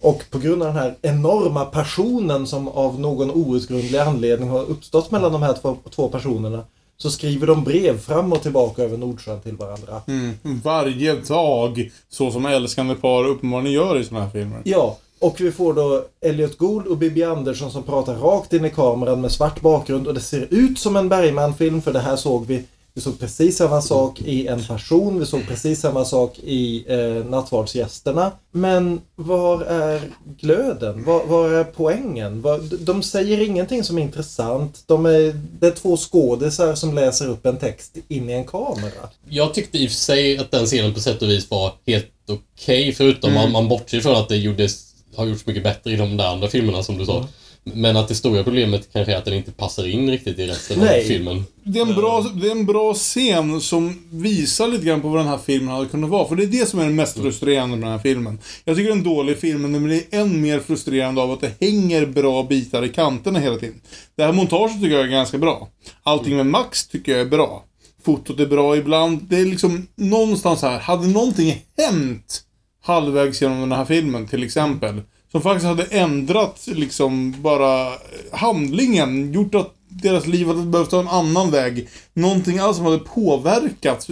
Och 0.00 0.24
på 0.30 0.38
grund 0.38 0.62
av 0.62 0.68
den 0.68 0.76
här 0.76 0.94
enorma 1.02 1.64
passionen 1.64 2.46
som 2.46 2.68
av 2.68 3.00
någon 3.00 3.30
outgrundlig 3.30 3.98
anledning 3.98 4.48
har 4.48 4.62
uppstått 4.62 5.10
mellan 5.10 5.32
de 5.32 5.42
här 5.42 5.54
två, 5.62 5.76
två 5.90 6.08
personerna 6.08 6.64
så 6.96 7.10
skriver 7.10 7.46
de 7.46 7.64
brev 7.64 7.98
fram 7.98 8.32
och 8.32 8.42
tillbaka 8.42 8.82
över 8.82 8.96
Nordsjön 8.96 9.40
till 9.40 9.56
varandra. 9.56 10.02
Mm. 10.06 10.34
Varje 10.64 11.14
dag. 11.14 11.90
Så 12.08 12.30
som 12.30 12.46
älskande 12.46 12.94
par 12.94 13.24
uppenbarligen 13.24 13.72
gör 13.72 13.98
i 13.98 14.04
såna 14.04 14.20
här 14.20 14.30
filmer. 14.30 14.60
Ja, 14.64 14.96
och 15.18 15.40
vi 15.40 15.52
får 15.52 15.74
då 15.74 16.04
Elliot 16.20 16.58
Gould 16.58 16.86
och 16.86 16.96
Bibi 16.96 17.24
Andersson 17.24 17.70
som 17.70 17.82
pratar 17.82 18.14
rakt 18.14 18.52
in 18.52 18.64
i 18.64 18.70
kameran 18.70 19.20
med 19.20 19.32
svart 19.32 19.60
bakgrund 19.60 20.06
och 20.06 20.14
det 20.14 20.20
ser 20.20 20.46
ut 20.50 20.78
som 20.78 20.96
en 20.96 21.08
Bergman-film 21.08 21.82
för 21.82 21.92
det 21.92 22.00
här 22.00 22.16
såg 22.16 22.46
vi. 22.46 22.64
Vi 22.98 23.02
såg 23.02 23.18
precis 23.20 23.56
samma 23.56 23.82
sak 23.82 24.20
i 24.20 24.46
En 24.46 24.64
passion, 24.64 25.20
vi 25.20 25.26
såg 25.26 25.46
precis 25.48 25.80
samma 25.80 26.04
sak 26.04 26.38
i 26.38 26.84
eh, 26.88 27.24
Nattvardsgästerna. 27.30 28.32
Men 28.52 29.00
var 29.16 29.62
är 29.62 30.00
glöden? 30.40 31.04
Var, 31.04 31.24
var 31.26 31.50
är 31.50 31.64
poängen? 31.64 32.42
Var, 32.42 32.60
de- 32.84 33.02
säger 33.02 33.40
ingenting 33.40 33.84
som 33.84 33.98
är 33.98 34.02
intressant. 34.02 34.82
De 34.86 35.06
är, 35.06 35.40
det 35.60 35.66
är 35.66 35.70
två 35.70 35.96
skådisar 35.96 36.74
som 36.74 36.94
läser 36.94 37.28
upp 37.28 37.46
en 37.46 37.56
text 37.58 37.96
in 38.08 38.30
i 38.30 38.32
en 38.32 38.44
kamera. 38.44 39.08
Jag 39.28 39.54
tyckte 39.54 39.78
i 39.78 39.86
och 39.86 39.90
för 39.90 39.96
sig 39.98 40.38
att 40.38 40.50
den 40.50 40.66
scenen 40.66 40.94
på 40.94 41.00
sätt 41.00 41.22
och 41.22 41.28
vis 41.28 41.50
var 41.50 41.72
helt 41.86 42.06
okej 42.28 42.92
förutom 42.92 43.34
man, 43.34 43.52
man 43.52 43.68
bortser 43.68 44.00
från 44.00 44.16
att 44.16 44.28
det 44.28 44.36
gjordes, 44.36 44.94
har 45.16 45.26
gjorts 45.26 45.46
mycket 45.46 45.62
bättre 45.62 45.90
i 45.92 45.96
de 45.96 46.16
där 46.16 46.26
andra 46.26 46.48
filmerna 46.48 46.82
som 46.82 46.98
du 46.98 47.06
sa. 47.06 47.26
Men 47.64 47.96
att 47.96 48.08
det 48.08 48.14
stora 48.14 48.44
problemet 48.44 48.88
kanske 48.92 49.12
är 49.12 49.16
att 49.16 49.24
den 49.24 49.34
inte 49.34 49.52
passar 49.52 49.86
in 49.88 50.10
riktigt 50.10 50.38
i 50.38 50.46
resten 50.46 50.78
Nej. 50.78 51.00
av 51.00 51.04
filmen. 51.04 51.44
Det 51.62 51.78
är, 51.78 51.86
en 51.86 51.94
bra, 51.94 52.20
det 52.20 52.46
är 52.46 52.50
en 52.50 52.66
bra 52.66 52.94
scen 52.94 53.60
som 53.60 54.08
visar 54.10 54.68
lite 54.68 54.84
grann 54.84 55.00
på 55.00 55.08
vad 55.08 55.20
den 55.20 55.28
här 55.28 55.38
filmen 55.38 55.74
hade 55.74 55.86
kunnat 55.86 56.10
vara. 56.10 56.28
För 56.28 56.36
det 56.36 56.42
är 56.42 56.46
det 56.46 56.68
som 56.68 56.80
är 56.80 56.84
det 56.84 56.90
mest 56.90 57.18
frustrerande 57.18 57.76
med 57.76 57.86
den 57.86 57.92
här 57.92 58.02
filmen. 58.02 58.38
Jag 58.64 58.76
tycker 58.76 58.88
det 58.88 58.94
är 58.94 58.98
en 58.98 59.04
dålig 59.04 59.38
film, 59.38 59.72
men 59.72 59.88
det 59.88 59.96
är 59.96 60.20
än 60.20 60.40
mer 60.40 60.60
frustrerande 60.60 61.22
av 61.22 61.30
att 61.30 61.40
det 61.40 61.52
hänger 61.60 62.06
bra 62.06 62.42
bitar 62.42 62.84
i 62.84 62.88
kanterna 62.88 63.38
hela 63.38 63.56
tiden. 63.56 63.80
Det 64.16 64.22
här 64.22 64.32
montaget 64.32 64.82
tycker 64.82 64.96
jag 64.96 65.04
är 65.04 65.10
ganska 65.10 65.38
bra. 65.38 65.68
Allting 66.02 66.36
med 66.36 66.46
Max 66.46 66.86
tycker 66.88 67.12
jag 67.12 67.20
är 67.20 67.26
bra. 67.26 67.64
Fotot 68.04 68.40
är 68.40 68.46
bra 68.46 68.76
ibland. 68.76 69.22
Det 69.22 69.36
är 69.36 69.44
liksom 69.44 69.86
någonstans 69.94 70.62
här, 70.62 70.78
hade 70.78 71.06
någonting 71.06 71.64
hänt 71.78 72.42
halvvägs 72.82 73.42
genom 73.42 73.60
den 73.60 73.72
här 73.72 73.84
filmen 73.84 74.28
till 74.28 74.42
exempel. 74.42 75.02
Som 75.32 75.42
faktiskt 75.42 75.66
hade 75.66 75.84
ändrat 75.84 76.66
liksom 76.66 77.42
bara 77.42 77.92
handlingen. 78.32 79.32
Gjort 79.32 79.54
att 79.54 79.74
deras 79.88 80.26
liv 80.26 80.46
hade 80.46 80.62
behövt 80.62 80.90
ta 80.90 81.00
en 81.00 81.08
annan 81.08 81.50
väg. 81.50 81.88
Någonting 82.14 82.58
alls 82.58 82.76
som 82.76 82.86
hade 82.86 82.98
påverkat 82.98 84.08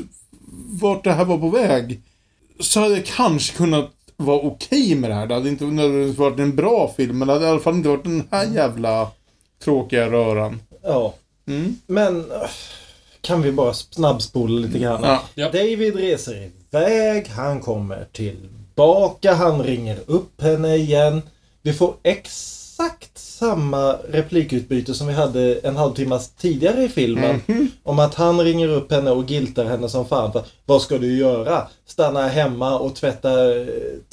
vart 0.81 1.05
det 1.05 1.13
här 1.13 1.25
var 1.25 1.39
på 1.39 1.49
väg. 1.49 2.03
Så 2.61 2.81
hade 2.81 2.95
jag 2.95 3.07
kanske 3.07 3.57
kunnat 3.57 3.91
vara 4.17 4.41
okej 4.41 4.95
med 4.95 5.11
det 5.11 5.15
här. 5.15 5.27
Det 5.27 5.35
hade 5.35 5.49
inte 5.49 5.65
nödvändigtvis 5.65 6.19
varit 6.19 6.39
en 6.39 6.57
bra 6.57 6.95
film. 6.97 7.19
Men 7.19 7.29
det 7.29 7.35
hade 7.35 7.47
i 7.47 7.49
alla 7.49 7.61
fall 7.61 7.75
inte 7.75 7.89
varit 7.89 8.05
den 8.05 8.29
här 8.31 8.47
jävla 8.55 9.11
tråkiga 9.65 10.11
röran. 10.11 10.61
Ja. 10.83 11.15
Mm. 11.47 11.77
Men 11.87 12.31
äh, 12.31 12.49
kan 13.21 13.43
vi 13.43 13.53
bara 13.53 13.75
snabbspola 13.75 14.61
lite 14.61 14.79
grann? 14.79 15.03
Ja. 15.03 15.23
Ja. 15.35 15.51
David 15.51 15.97
reser 15.97 16.51
iväg, 16.71 17.29
han 17.29 17.61
kommer 17.61 18.07
tillbaka, 18.77 19.35
han 19.35 19.63
ringer 19.63 19.99
upp 20.07 20.43
henne 20.43 20.77
igen. 20.77 21.23
Vi 21.63 21.73
får 21.73 21.95
exakt 22.03 23.19
samma 23.19 23.93
replikutbyte 24.09 24.95
som 24.95 25.07
vi 25.07 25.13
hade 25.13 25.59
en 25.63 25.77
halvtimme 25.77 26.19
tidigare 26.39 26.85
i 26.85 26.89
filmen. 26.89 27.41
Om 27.83 27.99
att 27.99 28.15
han 28.15 28.41
ringer 28.41 28.69
upp 28.69 28.93
henne 28.93 29.11
och 29.11 29.31
giltar 29.31 29.65
henne 29.65 29.89
som 29.89 30.07
fan. 30.07 30.33
För, 30.33 30.43
vad 30.67 30.83
ska 30.83 30.99
du 30.99 31.19
göra? 31.19 31.63
Stanna 31.87 32.29
hemma 32.29 32.79
och 32.79 32.95
tvätta, 32.95 33.29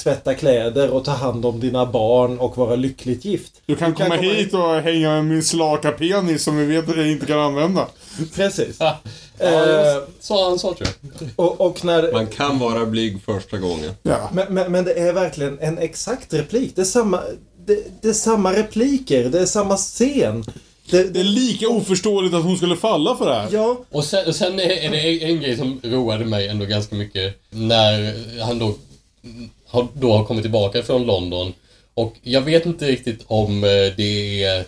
tvätta 0.03 0.33
kläder 0.33 0.89
och 0.89 1.05
ta 1.05 1.11
hand 1.11 1.45
om 1.45 1.59
dina 1.59 1.85
barn 1.85 2.39
och 2.39 2.57
vara 2.57 2.75
lyckligt 2.75 3.25
gift. 3.25 3.61
Du 3.65 3.75
kan, 3.75 3.93
komma, 3.93 4.15
hit 4.15 4.53
och 4.53 4.81
hänga 4.81 5.09
med 5.09 5.25
min 5.25 5.43
slaka 5.43 5.91
penis 5.91 6.43
som 6.43 6.57
vi 6.57 6.65
vet 6.65 6.89
att 6.89 6.97
jag 6.97 7.07
inte 7.07 7.25
kan 7.25 7.39
använda. 7.39 7.87
Precis. 8.35 8.75
Ja, 8.79 8.99
Eh, 9.39 10.03
så 10.19 10.49
han 10.49 10.59
sa 10.59 10.73
tror 10.73 10.87
jag. 11.01 11.29
och, 11.35 11.61
och 11.61 11.85
när... 11.85 12.11
Man 12.11 12.27
kan 12.27 12.59
vara 12.59 12.85
blyg 12.85 13.21
första 13.25 13.57
gången. 13.57 13.91
Ja. 14.03 14.29
Men, 14.33 14.53
men, 14.53 14.71
men 14.71 14.85
det 14.85 14.93
är 14.93 15.13
verkligen 15.13 15.59
en 15.59 15.77
exakt 15.77 16.33
replik. 16.33 16.71
Det 16.75 16.81
är 16.81 16.85
samma, 16.85 17.21
det, 17.65 18.01
det 18.01 18.07
är 18.09 18.13
samma 18.13 18.53
repliker, 18.53 19.29
det 19.29 19.39
är 19.39 19.45
samma 19.45 19.77
scen. 19.77 20.43
Det, 20.89 21.03
Det 21.13 21.19
är 21.19 21.23
lika 21.23 21.67
oförståeligt 21.69 22.35
att 22.35 22.43
hon 22.43 22.57
skulle 22.57 22.75
falla 22.75 23.15
för 23.15 23.25
det 23.29 23.35
här. 23.35 23.47
ja, 23.51 23.77
Och 23.91 24.03
sen, 24.03 24.27
och 24.27 24.35
sen 24.35 24.59
är 24.59 24.63
är 24.69 24.91
det 24.91 25.23
en 25.23 25.41
grej 25.41 25.57
som 25.57 25.79
roade 25.83 26.25
mig 26.25 26.47
ändå 26.47 26.65
ganska 26.65 26.95
mycket 26.95 27.41
när 27.49 28.13
han 28.43 28.59
då 28.59 28.75
har, 29.67 29.87
då 29.93 30.13
har 30.17 30.25
kommit 30.25 30.43
tillbaka 30.43 30.83
från 30.83 31.05
London. 31.05 31.53
Och 31.93 32.15
jag 32.21 32.41
vet 32.41 32.65
inte 32.65 32.87
riktigt 32.87 33.23
om 33.27 33.63
eh, 33.63 33.69
det 33.97 34.43
är 34.43 34.65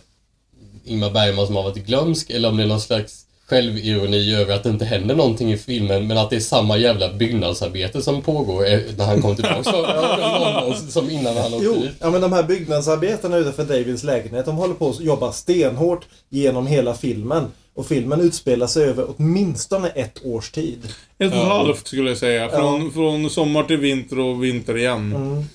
Ingmar 0.85 1.11
Bergman 1.11 1.45
som 1.47 1.55
har 1.55 1.63
varit 1.63 1.85
glömsk 1.85 2.29
eller 2.29 2.49
om 2.49 2.57
det 2.57 2.63
är 2.63 2.67
någon 2.67 2.81
slags 2.81 3.24
självironi 3.49 4.35
över 4.35 4.55
att 4.55 4.63
det 4.63 4.69
inte 4.69 4.85
händer 4.85 5.15
någonting 5.15 5.51
i 5.51 5.57
filmen 5.57 6.07
men 6.07 6.17
att 6.17 6.29
det 6.29 6.35
är 6.35 6.39
samma 6.39 6.77
jävla 6.77 7.13
byggnadsarbete 7.13 8.01
som 8.01 8.21
pågår 8.21 8.65
eh, 8.65 8.79
när 8.97 9.05
han 9.05 9.21
kommer 9.21 9.35
tillbaka 9.35 9.63
från 9.63 10.89
som 10.91 11.09
innan 11.09 11.37
han 11.37 11.53
åkte 11.53 11.65
jo, 11.65 11.73
dit. 11.73 11.91
ja, 11.99 12.09
men 12.09 12.21
de 12.21 12.33
här 12.33 12.43
byggnadsarbetarna 12.43 13.37
utanför 13.37 13.63
Davids 13.63 14.03
lägenhet, 14.03 14.45
de 14.45 14.55
håller 14.55 14.73
på 14.73 14.89
att 14.89 14.99
jobba 14.99 15.31
stenhårt 15.31 16.05
genom 16.29 16.67
hela 16.67 16.93
filmen. 16.93 17.43
Och 17.73 17.85
filmen 17.87 18.21
utspelar 18.21 18.67
sig 18.67 18.83
över 18.85 19.05
åtminstone 19.17 19.89
ett 19.89 20.25
års 20.25 20.51
tid. 20.51 20.79
Ett 21.17 21.31
och 21.31 21.37
ett 21.37 21.47
halvt 21.47 21.87
skulle 21.87 22.09
jag 22.09 22.17
säga. 22.17 22.49
Från, 22.49 22.91
från 22.91 23.29
sommar 23.29 23.63
till 23.63 23.77
vinter 23.77 24.19
och 24.19 24.43
vinter 24.43 24.77
igen. 24.77 25.45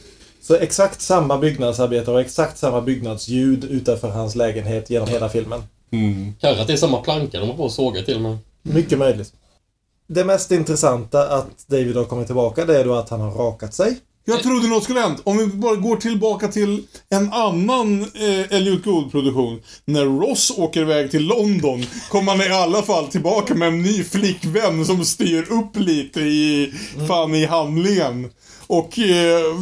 Så 0.42 0.54
exakt 0.54 1.00
samma 1.00 1.38
byggnadsarbetare 1.38 2.14
och 2.14 2.20
exakt 2.20 2.58
samma 2.58 2.80
byggnadsljud 2.80 3.64
utanför 3.64 4.08
hans 4.08 4.34
lägenhet 4.34 4.90
genom 4.90 5.08
hela 5.08 5.28
filmen. 5.28 5.62
Kanske 6.40 6.62
att 6.62 6.66
det 6.66 6.72
är 6.72 6.76
samma 6.76 7.00
planka 7.00 7.40
de 7.40 7.48
har 7.48 7.56
på 7.56 7.66
att 7.66 7.72
såga 7.72 8.02
till 8.02 8.16
och 8.16 8.22
med. 8.22 8.38
Mycket 8.62 8.98
möjligt. 8.98 9.32
Det 10.06 10.24
mest 10.24 10.50
intressanta 10.50 11.28
att 11.28 11.68
David 11.68 11.96
har 11.96 12.04
kommit 12.04 12.26
tillbaka 12.26 12.64
det 12.64 12.80
är 12.80 12.84
då 12.84 12.94
att 12.94 13.08
han 13.08 13.20
har 13.20 13.30
rakat 13.30 13.74
sig. 13.74 14.00
Jag 14.24 14.42
trodde 14.42 14.68
något 14.68 14.84
skulle 14.84 15.00
hänt. 15.00 15.20
Om 15.24 15.38
vi 15.38 15.46
bara 15.46 15.76
går 15.76 15.96
tillbaka 15.96 16.48
till 16.48 16.82
en 17.08 17.32
annan 17.32 18.02
eh, 18.02 18.56
Elliot 18.56 18.84
Gould-produktion. 18.84 19.62
När 19.84 20.04
Ross 20.04 20.52
åker 20.56 20.80
iväg 20.80 21.10
till 21.10 21.26
London 21.26 21.84
kommer 22.10 22.32
han 22.32 22.40
i 22.40 22.48
alla 22.48 22.82
fall 22.82 23.06
tillbaka 23.06 23.54
med 23.54 23.68
en 23.68 23.82
ny 23.82 24.04
flickvän 24.04 24.84
som 24.84 25.04
styr 25.04 25.52
upp 25.52 25.76
lite 25.76 26.20
i, 26.20 26.72
fan 27.08 27.34
i 27.34 27.46
handlingen. 27.46 28.30
Och 28.72 28.98
eh, 28.98 29.56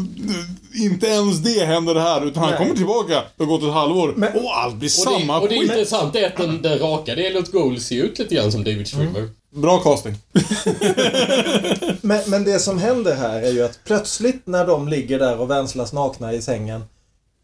inte 0.85 1.07
ens 1.07 1.39
det 1.39 1.65
händer 1.65 1.95
här, 1.95 2.27
utan 2.27 2.43
han 2.43 2.51
Nej. 2.53 2.59
kommer 2.59 2.75
tillbaka. 2.77 3.23
Det 3.37 3.45
har 3.45 3.47
gått 3.51 3.63
ett 3.63 3.73
halvår. 3.73 4.13
Men- 4.17 4.33
och 4.33 4.59
allt 4.59 4.75
blir 4.77 4.89
Och 5.01 5.13
det, 5.13 5.21
samma 5.21 5.41
och 5.41 5.49
det 5.49 5.55
skit. 5.59 5.63
intressanta 5.71 6.19
är 6.19 6.27
att 6.27 6.37
den, 6.37 6.63
den 6.63 6.79
rakade 6.79 7.23
Elliot 7.27 7.53
Gould 7.53 7.83
ser 7.83 8.03
ut 8.05 8.19
lite 8.19 8.35
grann 8.35 8.53
som 8.53 8.65
David 8.65 8.89
Schwimmer. 8.89 9.29
Bra 9.55 9.79
casting. 9.79 10.15
Men, 12.01 12.21
men 12.27 12.45
det 12.45 12.59
som 12.59 12.79
händer 12.79 13.15
här 13.15 13.43
är 13.43 13.51
ju 13.51 13.63
att 13.65 13.79
plötsligt 13.85 14.47
när 14.47 14.67
de 14.67 14.89
ligger 14.89 15.19
där 15.19 15.39
och 15.41 15.51
vänslas 15.51 15.93
nakna 15.93 16.33
i 16.33 16.43
sängen 16.43 16.83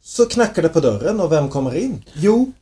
så 0.02 0.26
knackar 0.26 0.62
det 0.62 0.68
på 0.68 0.80
dörren 0.80 1.20
och 1.20 1.32
vem 1.32 1.48
kommer 1.48 1.76
in? 1.76 2.04
Jo, 2.14 2.52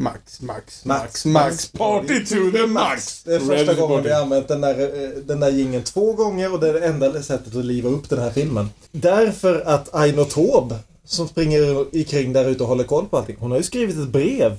Max, 0.00 0.40
Max, 0.40 0.84
Max, 0.84 1.24
Max, 1.24 1.24
Max. 1.24 1.66
Party 1.72 2.24
to 2.24 2.50
the 2.52 2.66
max! 2.66 3.22
det 3.22 3.34
är 3.34 3.40
första 3.40 3.74
gången 3.74 4.02
vi 4.02 4.12
har 4.12 4.22
använt 4.22 4.48
den 4.48 4.60
där, 4.60 4.80
eh, 4.80 5.10
den 5.10 5.40
där 5.40 5.50
jingeln 5.50 5.84
två 5.84 6.12
gånger 6.12 6.52
och 6.52 6.60
det 6.60 6.68
är 6.68 6.72
det 6.72 6.86
enda 6.86 7.22
sättet 7.22 7.56
att 7.56 7.64
liva 7.64 7.88
upp 7.88 8.08
den 8.08 8.18
här 8.18 8.30
filmen. 8.30 8.70
Därför 8.92 9.60
att 9.60 9.94
Aino 9.94 10.24
Taube, 10.24 10.78
som 11.04 11.28
springer 11.28 11.96
ikring 11.96 12.32
där 12.32 12.48
ute 12.48 12.62
och 12.62 12.68
håller 12.68 12.84
koll 12.84 13.06
på 13.06 13.16
allting, 13.16 13.36
hon 13.38 13.50
har 13.50 13.58
ju 13.58 13.64
skrivit 13.64 13.98
ett 13.98 14.08
brev 14.08 14.56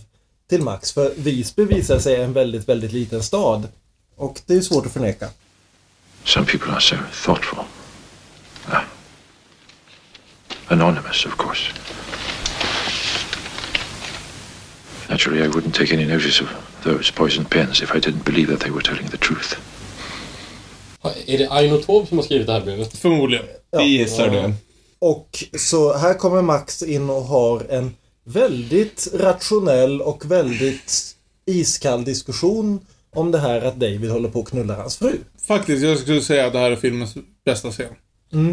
till 0.49 0.61
Max 0.61 0.91
för 0.91 1.13
Visby 1.17 1.65
visar 1.65 1.99
sig 1.99 2.21
en 2.21 2.33
väldigt, 2.33 2.69
väldigt 2.69 2.91
liten 2.91 3.23
stad. 3.23 3.67
Och 4.15 4.41
det 4.45 4.53
är 4.53 4.61
svårt 4.61 4.85
att 4.85 4.91
förneka. 4.91 5.29
Some 6.23 6.45
people 6.45 6.71
are 6.71 6.81
so 6.81 6.95
thoughtful. 7.25 7.59
Ah. 8.65 8.81
Anonymous, 10.67 11.25
of 11.25 11.37
course. 11.37 11.71
Naturally, 15.09 15.43
I 15.43 15.47
wouldn't 15.47 15.73
take 15.73 15.93
any 15.93 16.05
notice 16.05 16.41
of 16.41 16.47
those 16.83 17.11
poisoned 17.11 17.49
pens 17.49 17.81
if 17.81 17.95
I 17.95 17.99
didn't 17.99 18.25
believe 18.25 18.47
that 18.51 18.59
they 18.59 18.71
were 18.71 18.81
telling 18.81 19.09
the 19.09 19.17
truth. 19.17 19.57
Är 21.25 21.37
det 21.37 21.47
Aino 21.51 21.77
Taube 21.77 22.07
som 22.07 22.17
har 22.17 22.25
skrivit 22.25 22.47
det 22.47 22.53
här 22.53 22.61
brevet? 22.61 22.97
Förmodligen. 22.97 23.45
Vi 23.77 23.83
gissar 23.83 24.29
det. 24.29 24.53
Och 24.99 25.43
så 25.57 25.97
här 25.97 26.13
kommer 26.13 26.41
Max 26.41 26.83
in 26.83 27.09
och 27.09 27.23
har 27.23 27.65
en 27.69 27.95
väldigt 28.23 29.07
rationell 29.13 30.01
och 30.01 30.31
väldigt 30.31 31.15
iskall 31.45 32.03
diskussion 32.03 32.79
om 33.15 33.31
det 33.31 33.39
här 33.39 33.61
att 33.61 33.75
David 33.75 34.11
håller 34.11 34.29
på 34.29 34.39
att 34.39 34.49
knulla 34.49 34.75
hans 34.75 34.97
fru. 34.97 35.17
Faktiskt, 35.47 35.83
jag 35.83 35.99
skulle 35.99 36.21
säga 36.21 36.47
att 36.47 36.53
det 36.53 36.59
här 36.59 36.71
är 36.71 36.75
filmens 36.75 37.17
bästa 37.45 37.71
scen. 37.71 37.93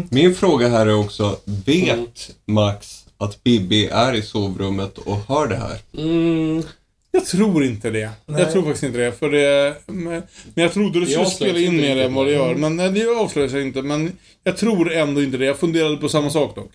Min 0.09 0.35
fråga 0.35 0.67
här 0.67 0.85
är 0.85 0.99
också, 0.99 1.39
vet 1.65 2.35
Max 2.45 3.06
att 3.17 3.43
Bibi 3.43 3.85
är 3.87 4.13
i 4.13 4.21
sovrummet 4.21 4.97
och 4.97 5.17
hör 5.27 5.47
det 5.47 5.55
här? 5.55 5.77
Mm, 5.97 6.63
Jag 7.11 7.25
tror 7.25 7.63
inte 7.63 7.89
det. 7.89 8.09
Nej. 8.25 8.41
Jag 8.41 8.51
tror 8.51 8.63
faktiskt 8.63 8.83
inte 8.83 8.97
det. 8.99 9.11
För 9.11 9.29
det 9.29 9.75
men 9.85 10.03
men 10.03 10.63
jag 10.63 10.73
trodde 10.73 10.99
det 10.99 11.05
skulle 11.05 11.25
spela 11.25 11.59
in 11.59 11.77
mer 11.77 11.97
än 11.97 12.13
vad 12.13 12.25
det 12.25 12.31
gör. 12.31 12.55
Men 12.55 12.75
nej, 12.75 12.91
det 12.91 13.07
avslöjar 13.19 13.49
sig 13.49 13.61
inte. 13.61 13.81
Men 13.81 14.11
jag 14.43 14.57
tror 14.57 14.91
ändå 14.93 15.23
inte 15.23 15.37
det. 15.37 15.45
Jag 15.45 15.57
funderade 15.57 15.97
på 15.97 16.09
samma 16.09 16.29
sak 16.29 16.55
dock. 16.55 16.71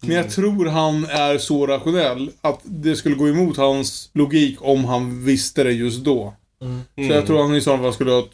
Men 0.00 0.16
jag 0.16 0.30
tror 0.30 0.66
han 0.66 1.04
är 1.04 1.38
så 1.38 1.66
rationell 1.66 2.30
att 2.40 2.60
det 2.64 2.96
skulle 2.96 3.14
gå 3.14 3.28
emot 3.28 3.56
hans 3.56 4.10
logik 4.14 4.56
om 4.60 4.84
han 4.84 5.24
visste 5.24 5.64
det 5.64 5.72
just 5.72 6.04
då. 6.04 6.34
Så 6.96 7.12
jag 7.12 7.26
tror 7.26 7.42
han 7.42 7.54
i 7.54 7.60
så 7.60 7.78
fall 7.78 7.92
skulle 7.94 8.10
ha 8.10 8.24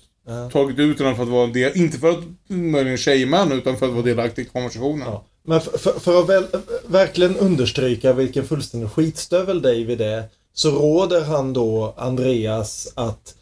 tagit 0.52 0.78
ut 0.78 0.98
den 0.98 1.16
för 1.16 1.22
att 1.22 1.28
vara 1.28 1.44
en 1.44 1.52
del, 1.52 1.72
inte 1.74 1.98
för 1.98 2.10
att 2.10 2.24
möjligen 2.48 2.98
shamea 2.98 3.54
utan 3.54 3.76
för 3.76 3.86
att 3.86 3.92
vara 3.92 4.02
delaktig 4.04 4.42
i 4.42 4.44
konversationen. 4.44 5.06
Ja. 5.10 5.24
Men 5.42 5.60
för, 5.60 5.78
för, 5.78 6.00
för 6.00 6.20
att 6.20 6.28
väl, 6.28 6.46
verkligen 6.86 7.36
understryka 7.36 8.12
vilken 8.12 8.46
fullständig 8.46 8.90
skitstövel 8.90 9.62
David 9.62 10.00
är 10.00 10.24
så 10.54 10.70
råder 10.70 11.24
han 11.24 11.52
då 11.52 11.94
Andreas 11.96 12.92
att 12.94 13.34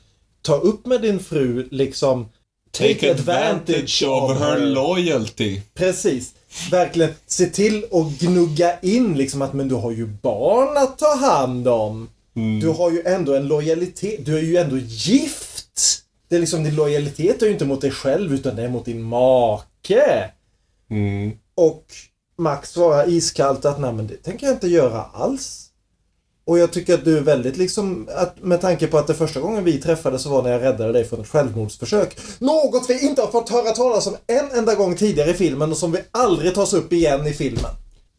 ta 0.42 0.54
upp 0.54 0.86
med 0.86 1.02
din 1.02 1.20
fru 1.20 1.68
liksom 1.70 2.28
Take 2.72 3.10
advantage 3.10 4.04
of 4.06 4.38
her 4.38 4.58
loyalty. 4.58 5.60
Precis. 5.74 6.34
Verkligen 6.70 7.10
se 7.26 7.46
till 7.46 7.84
att 7.92 8.18
gnugga 8.18 8.80
in 8.80 9.14
liksom 9.14 9.42
att 9.42 9.52
men 9.52 9.68
du 9.68 9.74
har 9.74 9.90
ju 9.90 10.06
barn 10.06 10.76
att 10.76 10.98
ta 10.98 11.14
hand 11.14 11.68
om. 11.68 12.08
Du 12.60 12.68
har 12.68 12.90
ju 12.90 13.02
ändå 13.06 13.34
en 13.34 13.46
lojalitet. 13.46 14.26
Du 14.26 14.38
är 14.38 14.42
ju 14.42 14.56
ändå 14.56 14.76
gift. 14.78 16.02
Det 16.28 16.36
är 16.36 16.40
liksom 16.40 16.64
din 16.64 16.74
lojalitet 16.74 17.42
är 17.42 17.46
ju 17.46 17.52
inte 17.52 17.64
mot 17.64 17.80
dig 17.80 17.90
själv 17.90 18.34
utan 18.34 18.56
det 18.56 18.62
är 18.62 18.68
mot 18.68 18.84
din 18.84 19.02
make. 19.02 20.30
Mm. 20.90 21.32
Och 21.60 21.84
Max 22.38 22.70
svarar 22.70 23.08
iskallt 23.08 23.64
att 23.64 23.80
nej 23.80 23.92
men 23.92 24.06
det 24.06 24.14
tänker 24.16 24.46
jag 24.46 24.54
inte 24.56 24.68
göra 24.68 25.02
alls. 25.02 25.66
Och 26.46 26.58
jag 26.58 26.72
tycker 26.72 26.94
att 26.94 27.04
du 27.04 27.16
är 27.16 27.20
väldigt 27.20 27.56
liksom, 27.56 28.08
att 28.16 28.42
med 28.42 28.60
tanke 28.60 28.86
på 28.86 28.98
att 28.98 29.06
det 29.06 29.14
första 29.14 29.40
gången 29.40 29.64
vi 29.64 29.72
träffades 29.80 30.22
så 30.22 30.28
var 30.30 30.42
när 30.42 30.50
jag 30.50 30.62
räddade 30.62 30.92
dig 30.92 31.04
från 31.04 31.20
ett 31.20 31.28
självmordsförsök. 31.28 32.16
Något 32.38 32.90
vi 32.90 33.06
inte 33.06 33.22
har 33.22 33.28
fått 33.30 33.48
höra 33.48 33.70
talas 33.70 34.06
om 34.06 34.16
en 34.26 34.58
enda 34.58 34.74
gång 34.74 34.96
tidigare 34.96 35.30
i 35.30 35.34
filmen 35.34 35.70
och 35.70 35.76
som 35.76 35.92
vi 35.92 35.98
aldrig 36.10 36.54
tas 36.54 36.72
upp 36.72 36.92
igen 36.92 37.26
i 37.26 37.32
filmen. 37.32 37.70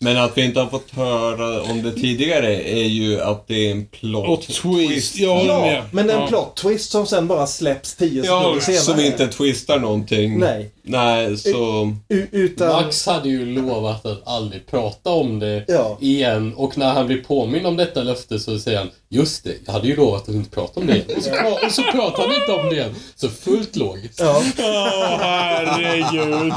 Men 0.03 0.17
att 0.17 0.37
vi 0.37 0.45
inte 0.45 0.59
har 0.59 0.67
fått 0.67 0.91
höra 0.91 1.61
om 1.61 1.83
det 1.83 1.91
tidigare 1.91 2.63
är 2.63 2.83
ju 2.85 3.21
att 3.21 3.47
det 3.47 3.67
är 3.67 3.71
en 3.71 3.85
plot 3.85 4.29
Och 4.29 4.41
twist. 4.55 5.15
Jag 5.17 5.35
håller 5.35 5.53
Ja, 5.53 5.59
med. 5.61 5.83
men 5.91 6.09
en 6.09 6.19
Ja. 6.19 6.27
plot 6.27 6.55
twist 6.55 6.91
som 6.91 7.05
sen 7.07 7.27
bara 7.27 7.47
släpps 7.47 7.95
tio 7.95 8.23
sekunder 8.23 8.53
Ja, 8.55 8.61
senare. 8.61 8.81
så 8.81 8.93
vi 8.93 9.05
inte 9.05 9.27
twistar 9.27 9.79
någonting. 9.79 10.39
Nej. 10.39 10.71
Nej, 10.83 11.37
så... 11.37 11.91
U- 12.09 12.27
utan... 12.31 12.67
Max 12.67 13.05
hade 13.05 13.29
ju 13.29 13.45
lovat 13.45 14.05
att 14.05 14.27
aldrig 14.27 14.67
prata 14.67 15.09
om 15.09 15.39
det 15.39 15.65
Ja. 15.67 15.97
igen 16.01 16.53
och 16.55 16.77
när 16.77 16.93
han 16.93 17.07
blir 17.07 17.23
påminn 17.23 17.65
om 17.65 17.77
detta 17.77 18.03
löfte 18.03 18.39
så 18.39 18.59
säger 18.59 18.77
han 18.77 18.89
Just 19.09 19.43
det, 19.43 19.53
jag 19.65 19.73
hade 19.73 19.87
ju 19.87 19.95
lovat 19.95 20.21
att 20.29 20.35
inte 20.35 20.49
prata 20.49 20.79
om 20.79 20.87
det 20.87 20.93
igen. 20.95 21.07
Och 21.17 21.23
så, 21.23 21.29
pra- 21.29 21.65
och 21.65 21.71
så 21.71 21.81
pratar 21.83 22.23
han 22.27 22.35
inte 22.35 22.51
om 22.51 22.69
det 22.69 22.75
igen. 22.75 22.95
Så 23.15 23.29
fullt 23.29 23.75
logiskt. 23.75 24.19
Ja. 24.19 24.43
Åh, 24.59 25.17
herregud. 25.19 26.53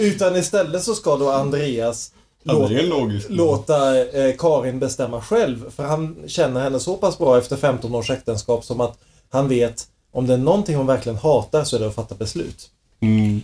Utan 0.00 0.36
istället 0.36 0.82
så 0.82 0.94
ska 0.94 1.16
då 1.16 1.30
Andreas 1.30 2.12
logiskt. 2.44 3.30
låta 3.30 3.98
eh, 4.00 4.34
Karin 4.38 4.78
bestämma 4.78 5.20
själv. 5.20 5.70
För 5.76 5.82
han 5.84 6.16
känner 6.26 6.60
henne 6.60 6.80
så 6.80 6.96
pass 6.96 7.18
bra 7.18 7.38
efter 7.38 7.56
15 7.56 7.94
års 7.94 8.10
äktenskap 8.10 8.64
som 8.64 8.80
att 8.80 8.98
han 9.32 9.48
vet 9.48 9.84
om 10.12 10.26
det 10.26 10.34
är 10.34 10.38
någonting 10.38 10.76
hon 10.76 10.86
verkligen 10.86 11.18
hatar 11.18 11.64
så 11.64 11.76
är 11.76 11.80
det 11.80 11.86
att 11.88 11.94
fatta 11.94 12.14
beslut. 12.14 12.70
Mm. 13.00 13.40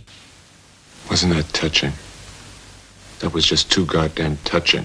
Wasn't 1.09 1.35
that 1.35 1.53
touching? 1.53 1.91
That 3.19 3.33
was 3.33 3.51
just 3.51 3.69
too 3.69 3.85
goddamn 3.85 4.37
touching. 4.43 4.83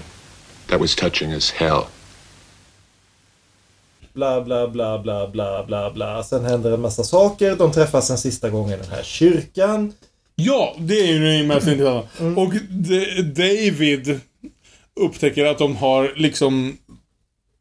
That 0.67 0.79
was 0.81 0.95
touching 0.95 1.31
as 1.31 1.51
hell. 1.51 1.81
Bla, 4.13 4.41
bla, 4.41 4.67
bla, 4.67 4.99
bla, 4.99 5.27
bla, 5.27 5.63
bla, 5.63 5.91
bla. 5.91 6.23
Sen 6.23 6.45
händer 6.45 6.71
en 6.71 6.81
massa 6.81 7.03
saker. 7.03 7.55
De 7.55 7.71
träffas 7.71 8.09
en 8.09 8.17
sista 8.17 8.49
gång 8.49 8.71
i 8.71 8.77
den 8.77 8.91
här 8.91 9.03
kyrkan. 9.03 9.93
Ja, 10.35 10.75
det 10.79 10.99
är 10.99 11.07
ju 11.13 11.19
det 11.37 11.43
mest 11.47 11.67
intressanta. 11.67 12.41
Och 12.41 12.53
D- 12.69 13.21
David 13.21 14.19
upptäcker 14.95 15.45
att 15.45 15.57
de 15.57 15.75
har 15.75 16.13
liksom 16.15 16.77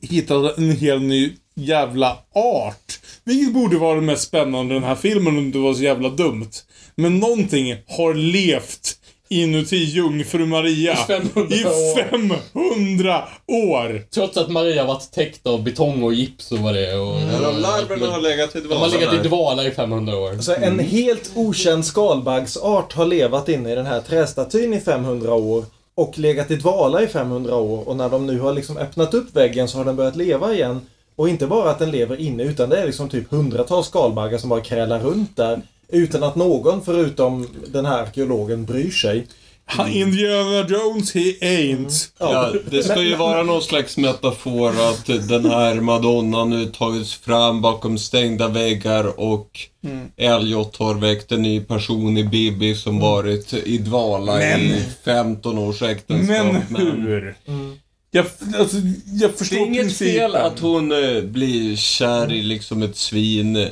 hittat 0.00 0.58
en 0.58 0.76
helt 0.76 1.02
ny 1.02 1.36
jävla 1.54 2.18
art. 2.34 3.00
Vilket 3.24 3.54
borde 3.54 3.78
vara 3.78 3.94
det 3.94 4.00
mest 4.00 4.28
spännande 4.28 4.74
i 4.74 4.78
den 4.78 4.88
här 4.88 4.94
filmen 4.94 5.38
om 5.38 5.52
det 5.52 5.58
var 5.58 5.74
så 5.74 5.82
jävla 5.82 6.08
dumt. 6.08 6.50
Men 6.94 7.18
någonting 7.18 7.76
har 7.88 8.14
levt 8.14 8.98
inuti 9.28 9.76
jungfru 9.76 10.46
Maria 10.46 10.92
I 10.92 10.96
500 10.96 11.56
i 11.56 11.64
år. 11.64 12.02
500 12.10 13.24
år. 13.46 14.02
Trots 14.14 14.36
att 14.36 14.48
Maria 14.50 14.84
varit 14.84 15.10
täckt 15.12 15.46
av 15.46 15.62
betong 15.62 16.02
och 16.02 16.14
gips 16.14 16.52
och 16.52 16.58
vad 16.58 16.74
det 16.74 16.86
är. 16.90 17.00
Och, 17.00 17.20
Ja, 17.20 17.40
de 17.50 17.56
larverna 17.60 18.06
har 18.06 18.20
legat 18.20 18.56
i 18.56 18.60
de 18.60 18.72
har 18.74 18.88
legat 18.88 19.14
i 19.14 19.16
dvala. 19.16 19.22
dvala 19.22 19.64
i 19.66 19.70
500 19.70 20.16
år. 20.16 20.42
Så 20.42 20.54
en 20.54 20.78
helt 20.78 21.30
okänd 21.34 21.84
skalbaggsart 21.86 22.92
har 22.92 23.06
levat 23.06 23.48
inne 23.48 23.72
i 23.72 23.74
den 23.74 23.86
här 23.86 24.00
trästatyn 24.00 24.74
i 24.74 24.80
500 24.80 25.34
år 25.34 25.64
och 25.94 26.18
legat 26.18 26.50
i 26.50 26.56
dvala 26.56 27.02
i 27.02 27.06
500 27.06 27.56
år 27.56 27.88
och 27.88 27.96
när 27.96 28.08
de 28.08 28.26
nu 28.26 28.38
har 28.40 28.52
liksom 28.52 28.76
öppnat 28.76 29.14
upp 29.14 29.36
väggen 29.36 29.68
så 29.68 29.78
har 29.78 29.84
den 29.84 29.96
börjat 29.96 30.16
leva 30.16 30.54
igen. 30.54 30.80
Och 31.16 31.28
inte 31.28 31.46
bara 31.46 31.70
att 31.70 31.78
den 31.78 31.90
lever 31.90 32.20
inne 32.20 32.42
utan 32.42 32.68
det 32.70 32.80
är 32.80 32.86
liksom 32.86 33.08
typ 33.08 33.30
hundratals 33.30 33.86
skalbaggar 33.86 34.38
som 34.38 34.48
bara 34.50 34.60
krälar 34.60 35.00
runt 35.00 35.36
där 35.36 35.60
utan 35.88 36.22
att 36.22 36.36
någon 36.36 36.82
förutom 36.84 37.48
den 37.66 37.86
här 37.86 38.02
arkeologen 38.02 38.64
bryr 38.64 38.90
sig. 38.90 39.26
Han- 39.64 39.90
Indiana 39.90 40.68
Jones, 40.68 41.14
he 41.14 41.20
ain't. 41.40 42.08
Ja, 42.18 42.52
det 42.70 42.82
ska 42.82 43.02
ju 43.02 43.16
vara 43.16 43.42
någon 43.42 43.62
slags 43.62 43.96
metafor 43.96 44.68
att 44.90 45.06
den 45.28 45.44
här 45.44 45.74
madonnan 45.74 46.50
nu 46.50 46.66
tagits 46.66 47.14
fram 47.14 47.60
bakom 47.60 47.98
stängda 47.98 48.48
väggar 48.48 49.20
och 49.20 49.60
Elliot 50.16 50.76
har 50.76 50.94
väckt 50.94 51.32
en 51.32 51.42
ny 51.42 51.60
person 51.60 52.18
i 52.18 52.24
Bibi 52.24 52.74
som 52.74 53.00
varit 53.00 53.54
i 53.54 53.78
dvala 53.78 54.42
i 54.42 54.68
Men- 54.70 54.80
15 55.04 55.58
års 55.58 55.82
äktenskap. 55.82 56.46
Men 56.68 56.86
hur? 56.86 57.34
Jag, 58.14 58.26
alltså, 58.58 58.76
jag 59.12 59.30
Det 59.30 59.38
förstår 59.38 59.56
är 59.56 59.66
inget 59.66 59.82
principen. 59.82 60.14
fel 60.14 60.36
att 60.36 60.58
hon 60.58 60.92
eh, 60.92 61.22
blir 61.22 61.76
kär 61.76 62.32
i 62.32 62.42
liksom 62.42 62.82
ett 62.82 62.96
svin. 62.96 63.68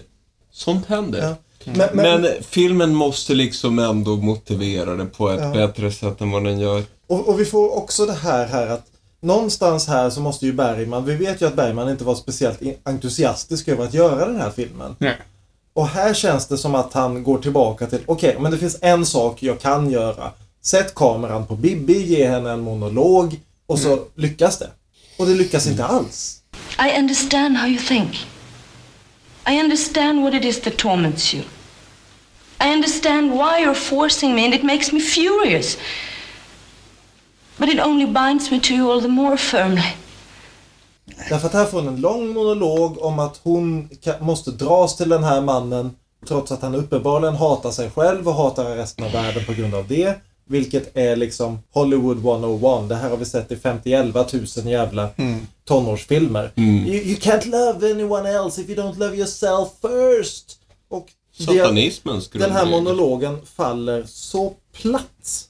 Sånt 0.52 0.86
händer. 0.86 1.22
Ja. 1.22 1.34
Men, 1.64 1.88
men, 1.92 2.20
Men 2.22 2.30
filmen 2.42 2.94
måste 2.94 3.34
liksom 3.34 3.78
ändå 3.78 4.16
motivera 4.16 4.94
det 4.94 5.04
på 5.06 5.30
ett 5.30 5.40
Ja. 5.40 5.52
bättre 5.66 5.92
sätt 5.92 6.20
än 6.20 6.30
vad 6.30 6.44
den 6.44 6.60
gör. 6.60 6.82
och, 7.06 7.28
och 7.28 7.40
vi 7.40 7.44
får 7.44 7.76
också 7.76 8.06
det 8.06 8.12
här, 8.12 8.46
här 8.46 8.66
att 8.66 8.86
någonstans 9.20 9.86
här 9.88 10.10
så 10.10 10.20
måste 10.20 10.46
ju 10.46 10.52
Bergman, 10.52 11.04
vi 11.04 11.14
vet 11.16 11.40
ju 11.42 11.46
att 11.46 11.56
Bergman 11.56 11.88
inte 11.90 12.04
var 12.04 12.14
speciellt 12.14 12.58
entusiastisk 12.84 13.68
över 13.68 13.84
att 13.84 13.94
göra 13.94 14.26
den 14.26 14.36
här 14.36 14.50
filmen. 14.50 14.96
Nej. 14.98 15.16
Och 15.72 15.86
här 15.88 16.14
känns 16.14 16.46
det 16.46 16.58
som 16.58 16.74
att 16.74 16.92
han 16.92 17.22
går 17.22 17.38
tillbaka 17.38 17.86
till, 17.86 17.98
okej, 18.06 18.36
men 18.40 18.52
det 18.52 18.58
finns 18.58 18.76
en 18.80 19.06
sak 19.06 19.42
jag 19.42 19.60
kan 19.60 19.90
göra. 19.90 20.30
Sätt 20.62 20.94
kameran 20.94 21.46
på 21.46 21.56
Bibi, 21.56 22.02
ge 22.06 22.26
henne 22.28 22.50
en 22.50 22.60
monolog 22.60 23.40
och 23.70 23.78
så 23.78 23.98
lyckas 24.14 24.58
det. 24.58 24.70
Och 25.18 25.26
det 25.26 25.34
lyckas 25.34 25.66
inte 25.66 25.84
alls. 25.84 26.42
I 26.78 26.98
understand 26.98 27.56
how 27.56 27.68
you 27.68 27.78
think. 27.78 28.26
I 29.46 29.60
understand 29.60 30.22
what 30.22 30.34
it 30.34 30.44
is 30.44 30.60
that 30.60 30.76
torments 30.76 31.34
you. 31.34 31.42
I 32.60 32.72
understand 32.74 33.30
why 33.30 33.64
you're 33.64 33.74
forcing 33.74 34.34
me, 34.34 34.44
and 34.44 34.54
it 34.54 34.62
makes 34.62 34.92
me 34.92 35.00
furious. 35.00 35.76
But 37.56 37.68
it 37.68 37.80
only 37.80 38.06
binds 38.06 38.50
me 38.50 38.60
to 38.60 38.74
you 38.74 38.92
all 38.92 39.02
the 39.02 39.08
more 39.08 39.36
firmly. 39.36 39.94
Därför 41.28 41.46
att 41.46 41.52
här 41.52 41.64
får 41.64 41.80
hon 41.80 41.88
en 41.88 42.00
lång 42.00 42.28
monolog 42.28 43.02
om 43.02 43.18
att 43.18 43.40
hon 43.42 43.88
måste 44.20 44.50
dras 44.50 44.96
till 44.96 45.08
den 45.08 45.24
här 45.24 45.40
mannen 45.40 45.96
trots 46.28 46.52
att 46.52 46.62
han 46.62 46.74
uppenbarligen 46.74 47.34
hatar 47.34 47.70
sig 47.70 47.90
själv 47.90 48.28
och 48.28 48.34
hatar 48.34 48.76
resten 48.76 49.04
av 49.04 49.12
världen 49.12 49.44
på 49.44 49.52
grund 49.52 49.74
av 49.74 49.88
det. 49.88 50.20
Vilket 50.50 50.96
är 50.96 51.16
liksom 51.16 51.58
Hollywood 51.72 52.16
101. 52.18 52.88
Det 52.88 52.94
här 52.94 53.10
har 53.10 53.16
vi 53.16 53.24
sett 53.24 53.52
i 53.52 53.56
50 53.56 53.90
tusen 54.24 54.68
jävla 54.68 55.10
tonårsfilmer. 55.64 56.50
You, 56.56 56.94
you 56.94 57.16
can't 57.16 57.46
love 57.46 57.90
anyone 57.90 58.30
else 58.30 58.60
if 58.60 58.68
you 58.68 58.78
don't 58.78 58.98
love 58.98 59.16
yourself 59.16 59.68
first. 59.82 60.58
Och 60.88 61.08
Satanismens 61.38 62.30
den 62.30 62.50
här 62.52 62.66
monologen 62.66 63.38
faller 63.54 64.04
så 64.06 64.54
platt. 64.72 65.48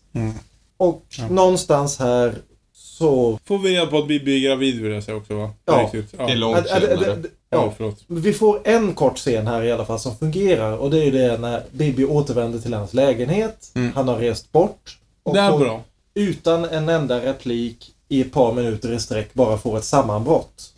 Och 0.76 1.04
någonstans 1.30 1.98
här 1.98 2.34
så... 2.74 3.38
Får 3.44 3.58
vi 3.58 3.70
reda 3.76 3.86
på 3.86 3.98
att 3.98 4.06
är 4.36 4.40
gravid 4.40 4.80
vill 4.82 4.92
jag 4.92 5.04
säga 5.04 5.16
också 5.16 5.34
va? 5.34 5.50
Ja. 5.64 5.82
Riktigt. 5.82 6.18
Det 6.18 6.22
är 6.22 6.28
Ja. 6.28 6.34
långt 6.34 6.66
senare. 6.68 7.22
Ja, 7.50 7.72
förlåt. 7.76 8.04
Vi 8.06 8.32
får 8.32 8.60
en 8.64 8.94
kort 8.94 9.18
scen 9.18 9.46
här 9.46 9.62
i 9.62 9.72
alla 9.72 9.84
fall 9.84 9.98
som 9.98 10.16
fungerar 10.16 10.76
och 10.76 10.90
det 10.90 10.98
är 10.98 11.04
ju 11.04 11.10
det 11.10 11.38
när 11.38 11.62
Bibi 11.70 12.04
återvänder 12.04 12.58
till 12.58 12.74
hans 12.74 12.94
lägenhet. 12.94 13.72
Han 13.94 14.08
har 14.08 14.16
rest 14.18 14.52
bort. 14.52 14.98
Och 15.22 15.34
Det 15.34 15.40
är 15.40 15.50
hon, 15.50 15.60
bra. 15.60 15.82
utan 16.14 16.64
en 16.64 16.88
enda 16.88 17.20
replik 17.24 17.94
i 18.08 18.20
ett 18.20 18.32
par 18.32 18.52
minuter 18.54 18.92
i 18.92 19.00
sträck 19.00 19.34
bara 19.34 19.58
får 19.58 19.78
ett 19.78 19.84
sammanbrott. 19.84 20.74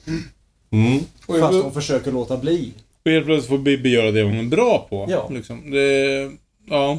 Mm. 0.71 1.01
Fast 1.27 1.63
hon 1.63 1.73
försöker 1.73 2.13
låta 2.13 2.37
bli. 2.37 2.73
Och 3.05 3.11
helt 3.11 3.27
plötsligt 3.27 3.49
får 3.49 3.59
Bibi 3.59 3.89
göra 3.89 4.11
det 4.11 4.23
hon 4.23 4.39
är 4.39 4.43
bra 4.43 4.87
på. 4.91 5.07
Ja. 5.09 5.29
Liksom. 5.31 5.71
Det, 5.71 6.31
ja. 6.69 6.99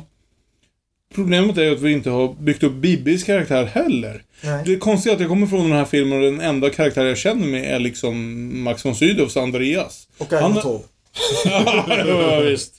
Problemet 1.16 1.57
är 1.57 1.64
ju 1.64 1.72
att 1.76 1.82
vi 1.82 1.91
inte 1.91 2.09
har 2.09 2.34
byggt 2.34 2.64
upp 2.64 2.74
Bibis 2.74 3.24
karaktär 3.24 3.66
heller. 3.66 4.22
Nej. 4.41 4.64
Det 4.66 4.74
är 4.74 4.78
konstigt 4.80 5.14
att 5.14 5.20
jag 5.20 5.30
kommer 5.30 5.47
från 5.47 5.64
den 5.70 5.78
här 5.78 5.86
filmen 5.86 6.18
och 6.18 6.24
den 6.32 6.41
enda 6.41 6.70
karaktär 6.70 7.05
jag 7.05 7.18
känner 7.18 7.47
med 7.47 7.76
är 7.76 7.80
liksom 7.80 8.49
Max 8.64 8.86
von 8.86 8.95
Sydows 8.95 9.38
Andreas. 9.38 10.07
Och 10.18 10.32
Han- 10.34 10.43
Aino 10.43 10.61
Tov. 10.61 10.82
ja, 12.07 12.39
visst. 12.39 12.74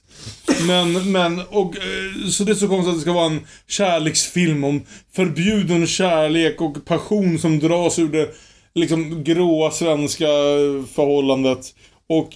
Men, 0.67 1.13
men, 1.13 1.41
och 1.51 1.77
eh, 1.77 2.29
så 2.31 2.45
det 2.45 2.53
är 2.53 2.57
så 2.57 2.69
konstigt 2.69 2.91
att 2.91 2.97
det 2.99 3.03
ska 3.03 3.13
vara 3.13 3.27
en 3.27 3.41
kärleksfilm 3.69 4.65
om 4.65 4.83
förbjuden 5.13 5.87
kärlek 5.87 6.61
och 6.61 6.85
passion 6.85 7.39
som 7.39 7.59
dras 7.59 7.99
ur 7.99 8.09
det 8.09 8.29
liksom 8.75 9.25
gråa 9.25 9.71
svenska 9.71 10.27
förhållandet. 10.95 11.67
Och 12.09 12.31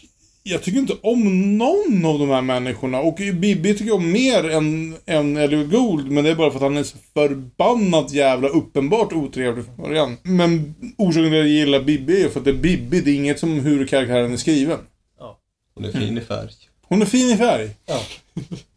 jag 0.51 0.63
tycker 0.63 0.79
inte 0.79 0.97
om 1.03 1.59
någon 1.59 2.05
av 2.05 2.19
de 2.19 2.29
här 2.29 2.43
människorna. 2.43 3.01
Och 3.01 3.15
Bibi 3.15 3.73
tycker 3.73 3.87
jag 3.87 3.97
om 3.97 4.13
mer 4.13 4.51
än, 4.51 4.97
än 5.07 5.37
Elliot 5.37 5.71
Gould. 5.71 6.11
Men 6.11 6.25
det 6.25 6.31
är 6.31 6.35
bara 6.35 6.51
för 6.51 6.57
att 6.57 6.63
han 6.63 6.77
är 6.77 6.83
så 6.83 6.97
förbannat 7.15 8.13
jävla 8.13 8.49
uppenbart 8.49 9.13
otrevlig 9.13 9.65
från 9.65 9.77
början. 9.77 10.17
Men 10.23 10.75
orsaken 10.99 11.31
till 11.31 11.33
att 11.33 11.39
jag 11.39 11.49
gillar 11.49 11.81
Bibi 11.81 12.25
är 12.25 12.29
för 12.29 12.39
att 12.41 12.45
det 12.45 12.51
är 12.51 12.55
Bibi. 12.55 13.01
Det 13.01 13.11
är 13.11 13.15
inget 13.15 13.39
som 13.39 13.61
hur 13.61 13.87
karaktären 13.87 14.33
är 14.33 14.37
skriven. 14.37 14.79
Hon 15.75 15.85
är 15.85 15.93
fin 15.93 16.19
i 16.19 16.21
färg. 16.21 16.51
Hon 16.89 17.03
är 17.03 17.07
fin 17.07 17.31
i 17.31 17.37
färg. 17.37 17.71
Ja. 17.87 18.01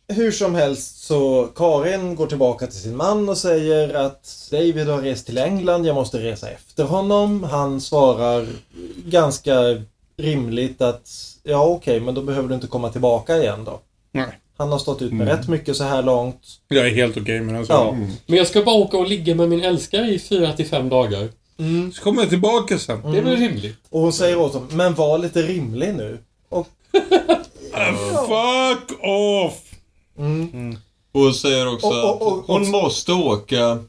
Hur 0.08 0.32
som 0.32 0.56
helst 0.56 1.04
så 1.04 1.48
Karin 1.56 2.16
går 2.16 2.28
tillbaka 2.28 2.68
till 2.68 2.80
sin 2.80 2.98
man 2.98 3.30
och 3.30 3.38
säger 3.38 3.94
att 3.94 4.48
David 4.52 4.88
har 4.88 5.02
rest 5.02 5.26
till 5.26 5.38
England, 5.38 5.86
jag 5.86 5.96
måste 5.96 6.24
resa 6.24 6.50
efter 6.50 6.84
honom. 6.84 7.44
Han 7.44 7.82
svarar 7.82 8.48
ganska 9.06 9.54
rimligt 10.22 10.82
att 10.82 11.10
ja 11.44 11.64
okej, 11.66 12.00
men 12.00 12.14
då 12.16 12.22
behöver 12.22 12.50
du 12.50 12.56
inte 12.56 12.68
komma 12.68 12.90
tillbaka 12.90 13.38
igen 13.38 13.64
då. 13.66 13.80
Nej. 14.12 14.38
Han 14.58 14.72
har 14.72 14.80
stått 14.80 15.02
ut 15.02 15.14
med 15.14 15.28
rätt 15.28 15.48
mycket 15.48 15.76
så 15.78 15.84
här 15.84 16.02
långt. 16.04 16.42
Jag 16.68 16.88
är 16.88 16.92
helt 16.96 17.18
okej 17.18 17.42
med 17.42 17.56
den 17.56 17.66
Ja. 17.70 17.76
saken. 17.76 18.12
Men 18.26 18.38
jag 18.38 18.48
ska 18.48 18.64
bara 18.64 18.76
åka 18.76 18.98
och 18.98 19.08
ligga 19.08 19.36
med 19.36 19.50
min 19.50 19.62
älskare 19.64 20.08
i 20.08 20.20
fyra 20.20 20.54
till 20.54 20.68
fem 20.68 20.90
dagar. 20.90 21.30
Så 21.96 22.02
kommer 22.04 22.22
jag 22.22 22.30
tillbaka 22.30 22.80
sen. 22.80 23.12
Det 23.12 23.18
är 23.18 23.22
väl 23.22 23.38
rimligt? 23.38 23.78
Och 23.90 24.02
hon 24.02 24.14
säger 24.14 24.38
åt 24.40 24.54
honom, 24.54 24.68
men 24.72 24.94
var 24.94 25.18
lite 25.18 25.42
rimlig 25.42 25.96
nu. 25.96 26.18
Och 26.50 26.68
Fuck 28.28 29.00
off! 29.04 29.54
Hon 31.14 31.34
säger 31.34 31.74
också 31.74 31.88
Och- 31.88 32.22
och- 32.22 32.28
och- 32.28 32.40
att 32.40 32.46
hon 32.48 32.70
måste 32.72 33.14
åka. 33.14 33.80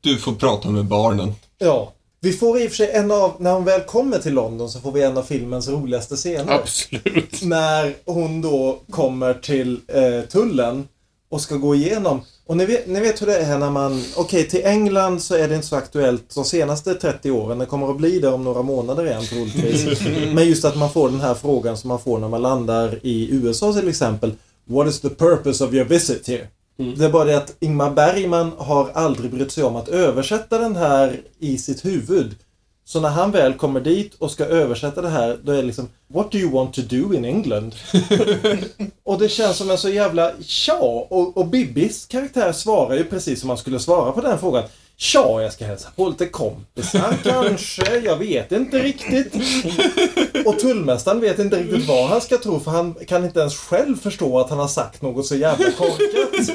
Du 0.00 0.16
får 0.18 0.32
prata 0.32 0.70
med 0.70 0.84
barnen. 0.84 1.34
ja, 1.58 1.92
vi 2.20 2.32
får 2.32 2.60
i 2.60 2.66
och 2.66 2.70
för 2.70 2.76
sig 2.76 2.90
en 2.90 3.10
av, 3.10 3.32
när 3.38 3.52
hon 3.52 3.64
väl 3.64 3.80
kommer 3.80 4.18
till 4.18 4.34
London 4.34 4.70
så 4.70 4.80
får 4.80 4.92
vi 4.92 5.02
en 5.02 5.16
av 5.18 5.22
filmens 5.22 5.68
roligaste 5.68 6.16
scener. 6.16 6.52
Absolut. 6.52 7.42
När 7.42 7.94
hon 8.04 8.42
då 8.42 8.78
kommer 8.90 9.34
till 9.34 9.80
eh, 9.88 10.28
tullen 10.28 10.88
och 11.30 11.40
ska 11.40 11.56
gå 11.56 11.74
igenom. 11.74 12.20
Och 12.46 12.56
ni 12.56 12.66
vet, 12.66 12.86
ni 12.86 13.00
vet 13.00 13.22
hur 13.22 13.26
det 13.26 13.36
är 13.36 13.58
när 13.58 13.70
man... 13.70 14.04
Okej, 14.16 14.48
till 14.48 14.64
England 14.64 15.22
så 15.22 15.34
är 15.34 15.48
det 15.48 15.54
inte 15.54 15.66
så 15.66 15.76
aktuellt 15.76 16.34
de 16.34 16.44
senaste 16.44 16.94
30 16.94 17.30
åren. 17.30 17.58
Det 17.58 17.66
kommer 17.66 17.90
att 17.90 17.96
bli 17.96 18.18
det 18.18 18.28
om 18.28 18.44
några 18.44 18.62
månader 18.62 19.06
igen 19.06 19.22
troligtvis. 19.24 20.00
Men 20.34 20.48
just 20.48 20.64
att 20.64 20.76
man 20.76 20.90
får 20.90 21.08
den 21.08 21.20
här 21.20 21.34
frågan 21.34 21.76
som 21.76 21.88
man 21.88 22.00
får 22.00 22.18
när 22.18 22.28
man 22.28 22.42
landar 22.42 22.98
i 23.02 23.28
USA 23.30 23.72
till 23.72 23.88
exempel. 23.88 24.32
What 24.64 24.88
is 24.88 25.00
the 25.00 25.08
purpose 25.08 25.64
of 25.64 25.74
your 25.74 25.84
visit 25.84 26.28
here? 26.28 26.46
Det 26.78 27.04
är 27.04 27.10
bara 27.10 27.24
det 27.24 27.36
att 27.36 27.56
Ingmar 27.60 27.90
Bergman 27.90 28.52
har 28.58 28.90
aldrig 28.94 29.30
brytt 29.30 29.52
sig 29.52 29.64
om 29.64 29.76
att 29.76 29.88
översätta 29.88 30.58
den 30.58 30.76
här 30.76 31.20
i 31.38 31.58
sitt 31.58 31.84
huvud. 31.84 32.36
Så 32.84 33.00
när 33.00 33.08
han 33.08 33.30
väl 33.30 33.54
kommer 33.54 33.80
dit 33.80 34.14
och 34.14 34.30
ska 34.30 34.44
översätta 34.44 35.02
det 35.02 35.08
här, 35.08 35.38
då 35.42 35.52
är 35.52 35.56
det 35.56 35.62
liksom 35.62 35.88
What 36.06 36.32
do 36.32 36.38
you 36.38 36.50
want 36.50 36.74
to 36.74 36.80
do 36.80 37.14
in 37.14 37.24
England? 37.24 37.74
och 39.04 39.18
det 39.18 39.28
känns 39.28 39.56
som 39.56 39.70
en 39.70 39.78
så 39.78 39.88
jävla 39.88 40.32
tja. 40.40 41.06
Och, 41.10 41.36
och 41.36 41.46
Bibbis 41.46 42.06
karaktär 42.06 42.52
svarar 42.52 42.94
ju 42.94 43.04
precis 43.04 43.40
som 43.40 43.48
man 43.48 43.58
skulle 43.58 43.80
svara 43.80 44.12
på 44.12 44.20
den 44.20 44.38
frågan. 44.38 44.64
Tja, 45.00 45.42
jag 45.42 45.52
ska 45.52 45.64
hälsa 45.64 45.88
på 45.96 46.08
lite 46.08 46.26
kompisar 46.26 47.14
kanske. 47.22 47.98
Jag 47.98 48.16
vet 48.16 48.52
inte 48.52 48.82
riktigt. 48.82 49.34
Och 50.46 50.58
tullmästaren 50.58 51.20
vet 51.20 51.38
inte 51.38 51.62
riktigt 51.62 51.88
vad 51.88 52.08
han 52.08 52.20
ska 52.20 52.38
tro 52.38 52.60
för 52.60 52.70
han 52.70 52.94
kan 52.94 53.24
inte 53.24 53.40
ens 53.40 53.56
själv 53.56 53.96
förstå 54.00 54.38
att 54.40 54.50
han 54.50 54.58
har 54.58 54.68
sagt 54.68 55.02
något 55.02 55.26
så 55.26 55.36
jävla 55.36 55.70
korkat. 55.70 56.46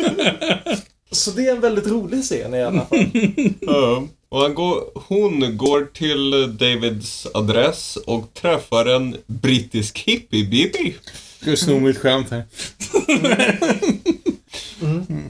Så 1.11 1.31
det 1.31 1.47
är 1.47 1.55
en 1.55 1.61
väldigt 1.61 1.87
rolig 1.87 2.23
scen 2.23 2.53
i 2.53 2.63
alla 2.63 2.85
fall. 2.85 3.05
Ja. 3.61 4.03
Och 4.29 4.39
han 4.39 4.55
går, 4.55 4.83
hon 5.07 5.57
går 5.57 5.85
till 5.93 6.31
Davids 6.57 7.27
adress 7.33 7.95
och 7.95 8.33
träffar 8.33 8.85
en 8.85 9.17
brittisk 9.25 9.99
hippie-bibi. 9.99 10.95
Ska 11.41 11.49
jag 11.49 11.59
sno 11.59 11.79
mitt 11.79 11.97
skämt 11.97 12.27
här. 12.31 12.43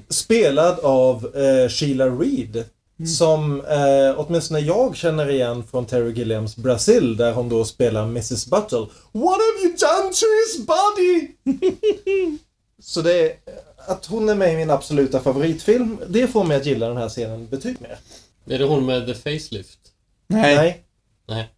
Spelad 0.10 0.80
av 0.80 1.26
eh, 1.36 1.70
Sheila 1.70 2.06
Reed. 2.06 2.64
Som 3.08 3.66
eh, 3.66 4.14
åtminstone 4.20 4.60
jag 4.60 4.96
känner 4.96 5.30
igen 5.30 5.64
från 5.72 5.86
Terry 5.86 6.14
Gilliams 6.14 6.56
Brazil 6.56 7.18
där 7.18 7.34
hon 7.34 7.50
då 7.50 7.66
spelar 7.66 8.04
Mrs 8.04 8.48
Buttle. 8.48 8.86
What 9.12 9.38
have 9.38 9.62
you 9.64 9.76
done 9.78 10.14
to 10.14 10.26
his 10.46 10.66
body? 10.68 11.28
Så 12.82 13.02
det 13.02 13.22
är, 13.32 13.36
att 13.88 14.06
hon 14.06 14.30
är 14.30 14.36
med 14.36 14.54
i 14.54 14.58
min 14.58 14.70
absoluta 14.70 15.20
favoritfilm, 15.20 15.98
det 16.08 16.28
får 16.28 16.44
mig 16.44 16.58
att 16.58 16.66
gilla 16.66 16.88
den 16.88 16.98
här 16.98 17.10
scenen 17.10 17.48
betydligt 17.48 17.82
mer. 17.82 17.98
Är 18.50 18.60
det 18.60 18.66
hon 18.66 18.86
med 18.86 19.06
the 19.08 19.14
facelift? 19.14 19.80
Nej. 20.28 20.56
Nej. 20.56 21.50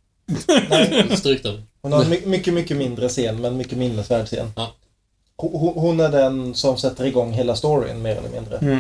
Nej. 0.70 1.08
Stryk 1.18 1.44
den. 1.44 1.64
Hon 1.82 1.92
har 1.94 2.04
en 2.04 2.10
my- 2.10 2.26
mycket, 2.26 2.54
mycket 2.54 2.78
mindre 2.78 3.10
scen, 3.10 3.42
men 3.42 3.58
mycket 3.58 3.78
minnesvärd 3.78 4.26
scen. 4.28 4.52
Ja. 4.56 4.74
Hon, 5.38 5.74
hon 5.76 6.00
är 6.00 6.10
den 6.10 6.54
som 6.54 6.78
sätter 6.78 7.06
igång 7.06 7.32
hela 7.32 7.56
storyn, 7.56 8.02
mer 8.02 8.16
eller 8.16 8.30
mindre. 8.30 8.80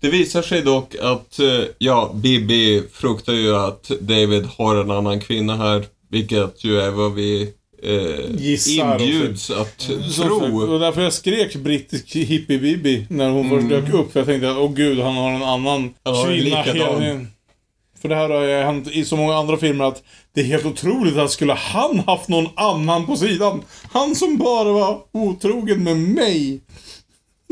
Det 0.00 0.08
visar 0.08 0.42
sig 0.42 0.62
dock 0.62 0.94
att, 1.02 1.38
eh, 1.38 1.64
ja, 1.78 2.12
Bibi 2.14 2.82
fruktar 2.92 3.32
ju 3.32 3.56
att 3.56 3.90
David 4.00 4.46
har 4.46 4.76
en 4.76 4.90
annan 4.90 5.20
kvinna 5.20 5.56
här, 5.56 5.84
vilket 6.10 6.64
ju 6.64 6.80
är 6.80 6.90
vad 6.90 7.14
vi 7.14 7.52
eh, 7.82 8.36
Gissar 8.38 8.94
och 8.94 9.00
inbjuds 9.00 9.50
att 9.50 9.90
Så, 10.10 10.22
tro. 10.22 10.72
och 10.72 10.80
därför 10.80 11.02
jag 11.02 11.12
skrek 11.12 11.56
brittisk 11.56 12.16
hippie-bibi 12.16 13.06
när 13.10 13.30
hon 13.30 13.50
först 13.50 13.68
dök 13.68 13.94
upp. 13.94 14.12
För 14.12 14.20
jag 14.20 14.26
tänkte, 14.26 14.50
åh 14.50 14.72
gud, 14.72 14.98
han 15.00 15.14
har 15.14 15.30
en 15.30 15.42
annan 15.42 15.94
Han 16.04 16.24
kvinna 16.24 16.62
hela. 16.62 17.20
För 18.00 18.08
det 18.08 18.14
här 18.14 18.28
har 18.30 18.42
ju 18.42 18.54
hänt 18.54 18.88
i 18.90 19.04
så 19.04 19.16
många 19.16 19.34
andra 19.34 19.56
filmer 19.56 19.84
att 19.84 20.02
det 20.34 20.40
är 20.40 20.44
helt 20.44 20.66
otroligt 20.66 21.16
att 21.16 21.30
skulle 21.30 21.52
han 21.52 21.98
haft 21.98 22.28
någon 22.28 22.48
annan 22.56 23.06
på 23.06 23.16
sidan. 23.16 23.62
Han 23.92 24.14
som 24.14 24.36
bara 24.38 24.72
var 24.72 25.00
otrogen 25.12 25.84
med 25.84 25.96
mig. 25.96 26.60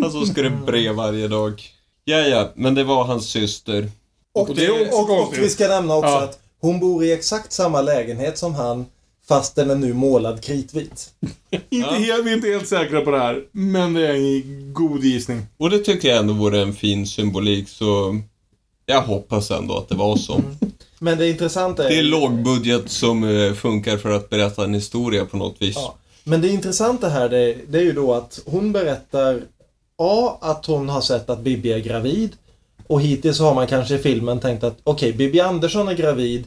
Alltså 0.02 0.26
ska 0.26 0.42
det 0.42 0.50
bre 0.66 0.92
varje 0.92 1.28
dag. 1.28 1.62
Ja, 2.08 2.18
ja, 2.18 2.52
men 2.54 2.74
det 2.74 2.84
var 2.84 3.04
hans 3.04 3.26
syster. 3.30 3.90
Och, 4.34 4.50
Och 4.50 4.56
det 4.56 4.70
och, 4.70 5.00
och 5.00 5.06
konstigt. 5.06 5.44
vi 5.44 5.48
ska 5.48 5.68
nämna 5.68 5.94
också 5.96 6.10
Ja. 6.10 6.22
att 6.22 6.38
hon 6.60 6.80
bor 6.80 7.04
i 7.04 7.12
exakt 7.12 7.52
samma 7.52 7.80
lägenhet 7.80 8.38
som 8.38 8.54
han, 8.54 8.86
fast 9.28 9.56
den 9.56 9.70
är 9.70 9.74
nu 9.74 9.92
målad 9.92 10.40
kritvit. 10.44 11.10
Inte 11.70 11.88
helt, 11.90 12.24
vi 12.26 12.30
är 12.30 12.36
inte 12.36 12.48
helt 12.48 12.68
säkra 12.68 13.00
på 13.00 13.10
det 13.10 13.18
här, 13.18 13.42
men 13.52 13.94
det 13.94 14.06
är 14.08 14.14
en 14.14 14.72
god 14.72 15.04
gissning. 15.04 15.46
Och 15.56 15.70
det 15.70 15.78
tycker 15.78 16.08
jag 16.08 16.18
ändå 16.18 16.34
vore 16.34 16.60
en 16.62 16.74
fin 16.74 17.06
symbolik, 17.06 17.68
så 17.68 18.20
jag 18.86 19.02
hoppas 19.02 19.50
ändå 19.50 19.76
att 19.78 19.88
det 19.88 19.94
var 19.94 20.16
så. 20.16 20.40
Men 20.98 21.18
det 21.18 21.28
intressanta 21.28 21.84
är... 21.84 21.88
Det 21.88 21.98
är 21.98 22.02
lågbudget 22.02 22.90
som 22.90 23.24
eh, 23.24 23.52
funkar 23.54 23.96
för 23.96 24.10
att 24.10 24.30
berätta 24.30 24.64
en 24.64 24.74
historia 24.74 25.24
på 25.24 25.36
något 25.36 25.56
vis. 25.62 25.76
Ja. 25.76 25.94
Men 26.24 26.40
det 26.40 26.48
intressanta 26.48 27.08
här 27.08 27.28
det, 27.28 27.56
det 27.68 27.78
är 27.78 27.82
ju 27.82 27.92
då 27.92 28.14
att 28.14 28.40
hon 28.46 28.72
berättar 28.72 29.40
A. 29.98 30.36
Att 30.40 30.66
hon 30.66 30.88
har 30.88 31.00
sett 31.00 31.30
att 31.30 31.40
Bibi 31.40 31.72
är 31.72 31.78
gravid. 31.78 32.36
Och 32.86 33.00
hittills 33.00 33.38
har 33.40 33.54
man 33.54 33.66
kanske 33.66 33.94
i 33.94 33.98
filmen 33.98 34.40
tänkt 34.40 34.64
att 34.64 34.76
okej, 34.84 35.12
Bibi 35.12 35.40
Andersson 35.40 35.88
är 35.88 35.94
gravid 35.94 36.44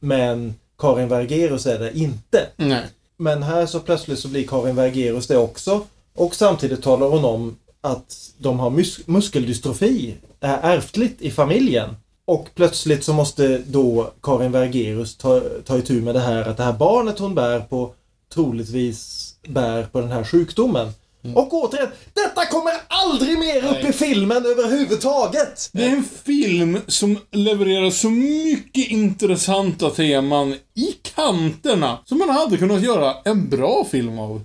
men 0.00 0.54
Karin 0.78 1.08
Vergerus 1.08 1.66
är 1.66 1.78
det 1.78 1.98
inte. 1.98 2.46
Nej. 2.56 2.84
Men 3.16 3.42
här 3.42 3.66
så 3.66 3.80
plötsligt 3.80 4.18
så 4.18 4.28
blir 4.28 4.46
Karin 4.46 4.76
Vergerus 4.76 5.26
det 5.26 5.36
också. 5.36 5.80
Och 6.14 6.34
samtidigt 6.34 6.82
talar 6.82 7.06
hon 7.08 7.24
om 7.24 7.56
att 7.80 8.30
de 8.38 8.58
har 8.58 8.70
mus- 8.70 9.00
muskeldystrofi, 9.06 10.14
är 10.40 10.76
ärftligt 10.76 11.22
i 11.22 11.30
familjen. 11.30 11.96
Och 12.24 12.48
plötsligt 12.54 13.04
så 13.04 13.12
måste 13.12 13.58
då 13.66 14.10
Karin 14.22 14.52
Vergerus 14.52 15.16
ta, 15.16 15.40
ta 15.66 15.78
itu 15.78 16.00
med 16.00 16.14
det 16.14 16.20
här 16.20 16.42
att 16.48 16.56
det 16.56 16.62
här 16.62 16.72
barnet 16.72 17.18
hon 17.18 17.34
bär 17.34 17.60
på 17.60 17.94
troligtvis 18.34 19.34
bär 19.48 19.82
på 19.82 20.00
den 20.00 20.10
här 20.10 20.24
sjukdomen. 20.24 20.92
Och 21.34 21.54
återigen, 21.54 21.88
detta 22.14 22.46
kommer 22.46 22.72
aldrig 22.88 23.38
mer 23.38 23.56
upp 23.56 23.82
Nej. 23.82 23.88
i 23.88 23.92
filmen 23.92 24.36
överhuvudtaget! 24.36 25.70
Det 25.72 25.84
är 25.84 25.90
en 25.90 26.04
film 26.24 26.78
som 26.86 27.18
levererar 27.32 27.90
så 27.90 28.10
mycket 28.10 28.90
intressanta 28.90 29.90
teman 29.90 30.52
i 30.74 30.92
kanterna 31.14 31.98
som 32.04 32.18
man 32.18 32.28
hade 32.28 32.56
kunnat 32.56 32.82
göra 32.82 33.14
en 33.24 33.48
bra 33.48 33.86
film 33.90 34.18
av. 34.18 34.42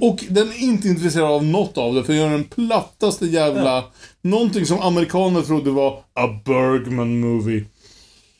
Och 0.00 0.24
den 0.28 0.48
är 0.48 0.62
inte 0.62 0.88
intresserad 0.88 1.30
av 1.30 1.44
något 1.44 1.78
av 1.78 1.94
det, 1.94 2.04
för 2.04 2.12
den 2.12 2.22
gör 2.22 2.30
den 2.30 2.44
plattaste 2.44 3.26
jävla... 3.26 3.84
Någonting 4.22 4.66
som 4.66 4.80
amerikaner 4.80 5.42
trodde 5.42 5.70
var 5.70 5.92
a 6.14 6.40
Bergman 6.44 7.20
movie. 7.20 7.58
En 7.58 7.66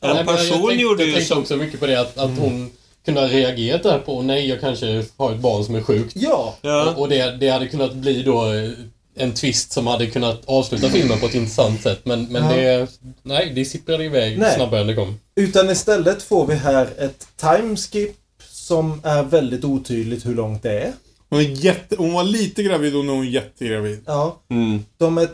men 0.00 0.16
jag 0.16 0.26
person 0.26 0.60
tänkte, 0.60 0.82
gjorde 0.82 1.02
jag 1.02 1.08
ju 1.08 1.14
tänkte 1.14 1.34
som... 1.34 1.42
också 1.42 1.56
mycket 1.56 1.80
på 1.80 1.86
det 1.86 2.00
att, 2.00 2.18
att 2.18 2.38
hon 2.38 2.70
kunde 3.04 3.20
ha 3.20 3.28
reagerat 3.28 3.82
där 3.82 3.98
på 3.98 4.22
nej, 4.22 4.48
jag 4.48 4.60
kanske 4.60 5.04
har 5.16 5.32
ett 5.32 5.38
barn 5.40 5.64
som 5.64 5.74
är 5.74 5.82
sjukt. 5.82 6.12
Ja, 6.16 6.54
Ja. 6.62 6.94
Och 6.96 7.08
det, 7.08 7.36
det 7.40 7.48
hade 7.48 7.68
kunnat 7.68 7.94
bli 7.94 8.22
då 8.22 8.52
eh, 8.52 8.70
en 9.16 9.32
twist 9.32 9.72
som 9.72 9.86
hade 9.86 10.06
kunnat 10.06 10.42
avsluta 10.46 10.88
filmen 10.88 11.20
på 11.20 11.26
ett 11.26 11.34
intressant 11.34 11.82
sätt. 11.82 12.00
Men, 12.04 12.24
men 12.24 12.44
Ja. 12.44 12.56
det... 12.56 12.88
Nej, 13.22 13.52
det 13.54 13.64
sipprade 13.64 14.04
iväg 14.04 14.38
Nej. 14.38 14.54
snabbare 14.56 14.80
än 14.80 14.86
det 14.86 14.94
kom. 14.94 15.20
Utan 15.36 15.70
istället 15.70 16.22
får 16.22 16.46
vi 16.46 16.54
här 16.54 16.88
ett 16.98 17.26
timeskip 17.36 18.16
som 18.50 19.00
är 19.04 19.22
väldigt 19.22 19.64
otydligt 19.64 20.26
hur 20.26 20.34
långt 20.34 20.62
det 20.62 20.80
är. 20.80 20.92
Hon, 21.30 21.40
är 21.40 21.44
jätte, 21.44 21.96
hon 21.98 22.12
var 22.12 22.24
lite 22.24 22.62
gravid 22.62 22.96
och 22.96 23.04
nu 23.04 23.12
är 23.12 23.16
hon 23.16 23.30
jättegravid. 23.30 24.00
Ja, 24.06 24.36
Mm. 24.50 24.84
de 24.98 25.18
är 25.18 25.28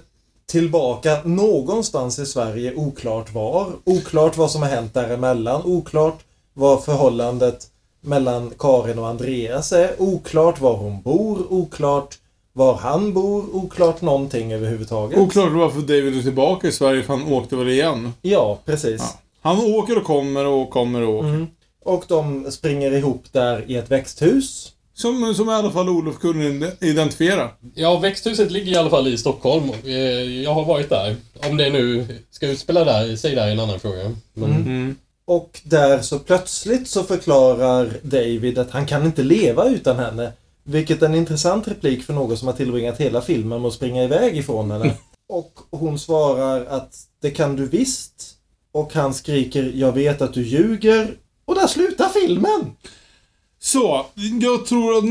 tillbaka 0.46 1.18
någonstans 1.24 2.18
i 2.18 2.26
Sverige, 2.26 2.74
oklart 2.74 3.34
var. 3.34 3.72
Oklart 3.84 4.36
vad 4.36 4.50
som 4.50 4.62
har 4.62 4.68
hänt 4.68 4.94
däremellan. 4.94 5.62
Oklart 5.64 6.18
vad 6.56 6.84
förhållandet 6.84 7.66
mellan 8.00 8.52
Karin 8.58 8.98
och 8.98 9.08
Andreas 9.08 9.72
är. 9.72 9.90
Oklart 9.98 10.60
var 10.60 10.76
hon 10.76 11.02
bor. 11.02 11.52
Oklart 11.52 12.14
var 12.52 12.74
han 12.74 13.12
bor. 13.12 13.56
Oklart 13.56 14.00
någonting 14.02 14.52
överhuvudtaget. 14.52 15.18
Oklart 15.18 15.52
varför 15.52 15.80
David 15.80 16.18
är 16.18 16.22
tillbaka 16.22 16.68
i 16.68 16.72
Sverige, 16.72 17.02
för 17.02 17.16
han 17.16 17.32
åkte 17.32 17.56
väl 17.56 17.68
igen. 17.68 18.12
Ja, 18.22 18.58
precis. 18.64 19.00
Ja. 19.00 19.20
Han 19.40 19.74
åker 19.74 19.98
och 19.98 20.04
kommer 20.04 20.44
och 20.46 20.70
kommer 20.70 21.02
och 21.02 21.14
åker. 21.14 21.28
Mm. 21.28 21.46
Och 21.84 22.04
de 22.08 22.50
springer 22.52 22.92
ihop 22.92 23.24
där 23.32 23.64
i 23.70 23.76
ett 23.76 23.90
växthus. 23.90 24.72
Som, 24.94 25.34
som 25.34 25.48
i 25.48 25.52
alla 25.52 25.70
fall 25.70 25.88
Olof 25.88 26.18
kunde 26.18 26.72
identifiera. 26.80 27.48
Ja, 27.74 27.98
växthuset 27.98 28.50
ligger 28.50 28.72
i 28.72 28.76
alla 28.76 28.90
fall 28.90 29.08
i 29.08 29.18
Stockholm. 29.18 29.70
Eh, 29.84 29.92
Jag 30.42 30.54
har 30.54 30.64
varit 30.64 30.88
där. 30.88 31.16
Om 31.50 31.56
det 31.56 31.70
nu 31.70 32.06
ska 32.30 32.46
utspela 32.48 32.84
där, 32.84 33.16
säg 33.16 33.34
där 33.34 33.46
är 33.46 33.52
en 33.52 33.60
annan 33.60 33.80
fråga. 33.80 34.12
Men, 34.34 34.50
Mm. 34.50 34.96
Och 35.26 35.60
där 35.64 36.00
så 36.02 36.18
plötsligt 36.18 36.88
så 36.88 37.02
förklarar 37.02 37.92
David 38.02 38.58
att 38.58 38.70
han 38.70 38.86
kan 38.86 39.06
inte 39.06 39.22
leva 39.22 39.68
utan 39.68 39.96
henne. 39.96 40.32
Vilket 40.64 41.02
är 41.02 41.06
en 41.06 41.14
intressant 41.14 41.68
replik 41.68 42.02
för 42.04 42.12
någon 42.12 42.36
som 42.36 42.48
har 42.48 42.54
tillbringat 42.54 43.00
hela 43.00 43.20
filmen 43.20 43.62
med 43.62 43.68
att 43.68 43.74
springa 43.74 44.04
iväg 44.04 44.36
ifrån 44.36 44.70
henne. 44.70 44.94
Och 45.28 45.52
hon 45.70 45.98
svarar 45.98 46.64
att 46.66 46.94
det 47.22 47.30
kan 47.30 47.56
du 47.56 47.66
visst. 47.66 48.32
Och 48.72 48.94
han 48.94 49.14
skriker 49.14 49.72
jag 49.74 49.92
vet 49.92 50.22
att 50.22 50.34
du 50.34 50.42
ljuger. 50.42 51.16
Och 51.44 51.54
där 51.54 51.66
slutar 51.66 52.08
filmen! 52.08 52.72
Så, 53.58 54.06
jag 54.40 54.66
tror 54.66 54.98
att 54.98 55.04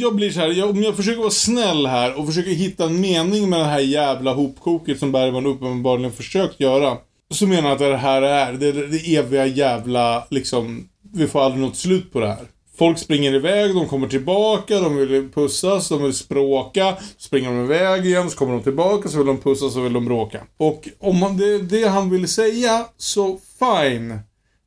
jag 0.00 0.16
blir 0.16 0.30
så 0.30 0.40
här, 0.40 0.48
jag, 0.48 0.70
om 0.70 0.82
jag 0.82 0.96
försöker 0.96 1.18
vara 1.18 1.30
snäll 1.30 1.86
här 1.86 2.18
och 2.18 2.26
försöker 2.26 2.50
hitta 2.50 2.84
en 2.84 3.00
mening 3.00 3.50
med 3.50 3.60
det 3.60 3.64
här 3.64 3.80
jävla 3.80 4.34
hopkoket 4.34 4.98
som 4.98 5.12
Bergman 5.12 5.46
uppenbarligen 5.46 6.12
försökt 6.12 6.60
göra. 6.60 6.98
Så 7.34 7.46
menar 7.46 7.62
han 7.62 7.72
att 7.72 7.78
det 7.78 7.96
här 7.96 8.22
är 8.22 8.52
det, 8.52 8.72
det 8.72 9.16
eviga 9.16 9.46
jävla, 9.46 10.26
liksom, 10.30 10.88
vi 11.12 11.26
får 11.26 11.40
aldrig 11.40 11.62
något 11.62 11.76
slut 11.76 12.12
på 12.12 12.20
det 12.20 12.26
här. 12.26 12.46
Folk 12.78 12.98
springer 12.98 13.34
iväg, 13.34 13.74
de 13.74 13.88
kommer 13.88 14.08
tillbaka, 14.08 14.80
de 14.80 14.96
vill 14.96 15.28
pussas, 15.34 15.88
de 15.88 16.02
vill 16.02 16.14
språka. 16.14 16.96
Så 17.16 17.22
springer 17.26 17.48
de 17.50 17.64
iväg 17.64 18.06
igen, 18.06 18.30
så 18.30 18.36
kommer 18.36 18.52
de 18.52 18.62
tillbaka, 18.62 19.08
så 19.08 19.18
vill 19.18 19.26
de 19.26 19.38
pussas, 19.38 19.72
så 19.72 19.80
vill 19.80 19.92
de 19.92 20.04
bråka. 20.04 20.40
Och 20.56 20.88
om 20.98 21.18
man, 21.18 21.36
det 21.36 21.54
är 21.54 21.58
det 21.58 21.88
han 21.88 22.10
vill 22.10 22.28
säga, 22.28 22.86
så 22.96 23.38
fine. 23.58 24.18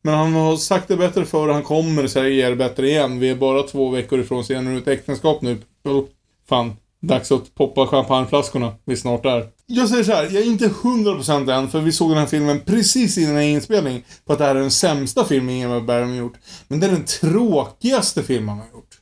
Men 0.02 0.14
han 0.14 0.34
har 0.34 0.58
sagt 0.58 0.88
det 0.88 0.98
bättre 0.98 1.26
förr, 1.26 1.50
han 1.50 1.64
kommer 1.64 2.08
säga 2.08 2.50
det 2.50 2.56
bättre 2.56 2.88
igen. 2.88 3.20
Vi 3.20 3.30
är 3.30 3.36
bara 3.36 3.64
två 3.64 3.90
veckor 3.90 4.20
ifrån 4.20 4.46
senare 4.46 4.78
ut 4.78 4.88
äktenskap 4.88 5.42
nu. 5.42 5.58
Oh, 5.84 6.04
fan, 6.50 6.74
dags 7.00 7.32
att 7.32 7.56
poppa 7.56 7.88
champagneflaskorna. 7.88 8.74
Vi 8.86 8.94
är 8.94 8.98
snart 8.98 9.24
där. 9.24 9.48
Jag 9.76 9.90
säger 9.90 10.04
så 10.04 10.12
här, 10.12 10.24
jag 10.24 10.36
är 10.36 10.46
inte 10.46 10.68
100% 10.68 11.52
än, 11.52 11.70
för 11.70 11.82
vi 11.82 11.92
såg 11.92 12.12
den 12.12 12.18
här 12.18 12.26
filmen 12.26 12.60
precis 12.66 13.18
innan 13.18 13.42
inspelning, 13.42 14.06
på 14.26 14.34
att 14.34 14.40
det 14.40 14.46
här 14.46 14.56
är 14.56 14.60
den 14.60 14.72
sämsta 14.72 15.26
filmen 15.26 15.56
Ingmar 15.56 15.82
Bergman 15.82 16.16
gjort. 16.16 16.34
Men 16.68 16.80
det 16.80 16.88
är 16.88 16.92
den 16.92 17.06
tråkigaste 17.06 18.24
filmen 18.24 18.50
han 18.50 18.58
har 18.58 18.66
gjort. 18.66 19.00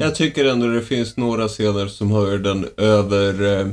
Jag 0.00 0.14
tycker 0.14 0.44
ändå 0.44 0.66
det 0.66 0.82
finns 0.82 1.16
några 1.16 1.48
scener 1.48 1.86
som 1.86 2.10
höjer 2.10 2.38
den 2.38 2.68
över 2.76 3.60
eh, 3.60 3.68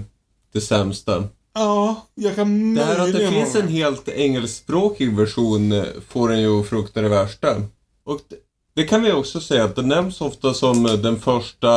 det 0.53 0.61
sämsta. 0.61 1.23
Ja, 1.53 2.07
jag 2.15 2.35
kan 2.35 2.75
Det 2.75 2.83
här 2.83 2.99
att 2.99 3.13
det 3.13 3.29
finns 3.29 3.55
en 3.55 3.67
helt 3.67 4.09
engelskspråkig 4.09 5.17
version 5.17 5.71
eh, 5.71 5.83
får 6.09 6.31
en 6.31 6.41
ju 6.41 6.63
frukta 6.63 7.01
det 7.01 7.09
värsta. 7.09 7.55
Och 8.05 8.19
det, 8.29 8.35
det 8.75 8.83
kan 8.83 9.03
vi 9.03 9.11
också 9.11 9.39
säga 9.39 9.63
att 9.63 9.75
det 9.75 9.81
nämns 9.81 10.21
ofta 10.21 10.53
som 10.53 10.85
eh, 10.85 10.93
den 10.93 11.19
första 11.19 11.69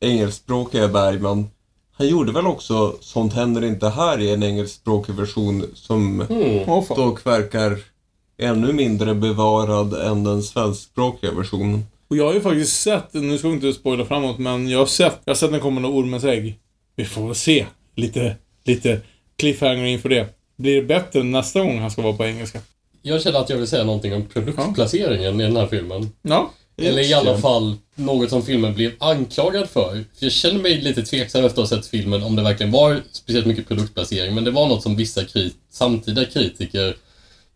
engelskspråkiga 0.00 0.88
Bergman. 0.88 1.46
Han 1.98 2.08
gjorde 2.08 2.32
väl 2.32 2.46
också 2.46 2.96
Sånt 3.00 3.32
händer 3.32 3.64
inte 3.64 3.88
här 3.88 4.20
i 4.20 4.32
en 4.32 4.42
engelskspråkig 4.42 5.14
version 5.14 5.64
som 5.74 6.26
fan. 6.86 6.96
dock 6.96 7.26
verkar 7.26 7.78
ännu 8.38 8.72
mindre 8.72 9.14
bevarad 9.14 9.94
än 9.94 10.24
den 10.24 10.42
svenskspråkiga 10.42 11.32
versionen. 11.32 11.86
Och 12.08 12.16
jag 12.16 12.26
har 12.26 12.34
ju 12.34 12.40
faktiskt 12.40 12.80
sett, 12.80 13.14
nu 13.14 13.38
ska 13.38 13.48
vi 13.48 13.54
inte 13.54 13.72
spoila 13.72 14.04
framåt, 14.04 14.38
men 14.38 14.68
jag 14.68 14.78
har 14.78 14.86
sett, 14.86 15.20
jag 15.24 15.30
har 15.30 15.36
sett 15.36 15.50
den 15.50 15.60
kommande 15.60 15.88
Ormens 15.88 16.24
ägg. 16.24 16.58
Vi 16.96 17.04
får 17.04 17.26
väl 17.26 17.34
se. 17.34 17.66
Lite, 17.94 18.36
lite 18.64 19.00
cliffhanger 19.36 19.84
inför 19.84 20.08
det. 20.08 20.26
Blir 20.56 20.76
det 20.76 20.82
bättre 20.82 21.22
nästa 21.22 21.60
gång 21.60 21.78
han 21.78 21.90
ska 21.90 22.02
vara 22.02 22.16
på 22.16 22.24
engelska? 22.24 22.58
Jag 23.02 23.22
känner 23.22 23.40
att 23.40 23.50
jag 23.50 23.56
vill 23.56 23.66
säga 23.66 23.84
någonting 23.84 24.14
om 24.14 24.24
produktplaceringen 24.26 25.40
i 25.40 25.44
den 25.44 25.56
här 25.56 25.66
filmen. 25.66 26.10
Ja. 26.22 26.50
Eller 26.82 27.10
i 27.10 27.14
alla 27.14 27.38
fall 27.38 27.74
något 27.94 28.30
som 28.30 28.42
filmen 28.42 28.74
blev 28.74 28.92
anklagad 28.98 29.68
för. 29.68 29.90
För 29.90 30.26
jag 30.26 30.32
känner 30.32 30.60
mig 30.60 30.80
lite 30.80 31.02
tveksam 31.02 31.44
efter 31.44 31.62
att 31.62 31.70
ha 31.70 31.76
sett 31.76 31.86
filmen 31.86 32.22
om 32.22 32.36
det 32.36 32.42
verkligen 32.42 32.72
var 32.72 33.02
speciellt 33.12 33.46
mycket 33.46 33.68
produktplacering. 33.68 34.34
Men 34.34 34.44
det 34.44 34.50
var 34.50 34.68
något 34.68 34.82
som 34.82 34.96
vissa 34.96 35.24
krit 35.24 35.54
samtida 35.70 36.24
kritiker 36.24 36.96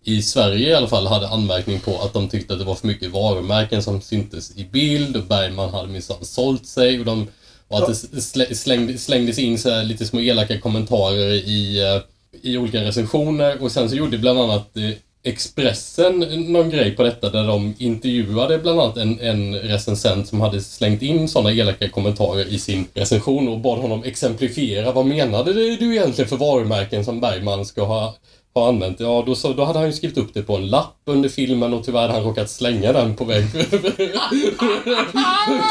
i 0.04 0.22
Sverige 0.22 0.68
i 0.68 0.74
alla 0.74 0.88
fall 0.88 1.06
hade 1.06 1.28
anmärkning 1.28 1.80
på 1.80 2.00
att 2.00 2.12
de 2.12 2.28
tyckte 2.28 2.52
att 2.52 2.58
det 2.58 2.64
var 2.64 2.74
för 2.74 2.86
mycket 2.86 3.10
varumärken 3.10 3.82
som 3.82 4.00
syntes 4.00 4.56
i 4.56 4.64
bild 4.64 5.16
och 5.16 5.24
Bergman 5.24 5.70
hade 5.70 5.88
minsann 5.88 6.24
sålt 6.24 6.66
sig 6.66 6.98
och, 6.98 7.04
de, 7.04 7.28
och 7.68 7.78
att 7.78 7.86
det 7.86 8.18
slä- 8.18 8.54
slängde, 8.54 8.98
slängdes 8.98 9.38
in 9.38 9.58
så 9.58 9.82
lite 9.82 10.06
små 10.06 10.20
elaka 10.20 10.60
kommentarer 10.60 11.32
i, 11.32 11.80
eh, 11.80 12.02
i 12.42 12.56
olika 12.56 12.80
recensioner 12.84 13.62
och 13.62 13.72
sen 13.72 13.90
så 13.90 13.96
gjorde 13.96 14.18
bland 14.18 14.38
annat 14.38 14.76
eh, 14.76 14.90
Expressen 15.22 16.18
någon 16.52 16.70
grej 16.70 16.96
på 16.96 17.02
detta 17.02 17.30
där 17.30 17.46
de 17.46 17.74
intervjuade 17.78 18.58
bland 18.58 18.80
annat 18.80 18.96
en, 18.96 19.20
en 19.20 19.54
recensent 19.54 20.28
som 20.28 20.40
hade 20.40 20.60
slängt 20.60 21.02
in 21.02 21.28
sådana 21.28 21.52
elaka 21.52 21.88
kommentarer 21.88 22.44
i 22.44 22.58
sin 22.58 22.86
recension 22.94 23.48
och 23.48 23.58
bad 23.58 23.78
honom 23.78 24.04
exemplifiera. 24.04 24.92
Vad 24.92 25.06
menade 25.06 25.52
du 25.52 25.96
egentligen 25.96 26.28
för 26.28 26.36
varumärken 26.36 27.04
som 27.04 27.20
Bergman 27.20 27.66
ska 27.66 27.84
ha 27.84 28.14
har 28.54 28.68
använt. 28.68 29.00
Ja, 29.00 29.22
då, 29.26 29.34
så, 29.34 29.52
då 29.52 29.64
hade 29.64 29.78
han 29.78 29.88
ju 29.88 29.92
skrivit 29.92 30.18
upp 30.18 30.34
det 30.34 30.42
på 30.42 30.56
en 30.56 30.66
lapp 30.66 30.96
under 31.06 31.28
filmen 31.28 31.74
och 31.74 31.84
tyvärr 31.84 32.00
hade 32.00 32.12
han 32.12 32.22
råkat 32.22 32.50
slänga 32.50 32.92
den 32.92 33.16
på 33.16 33.24
väg 33.24 33.44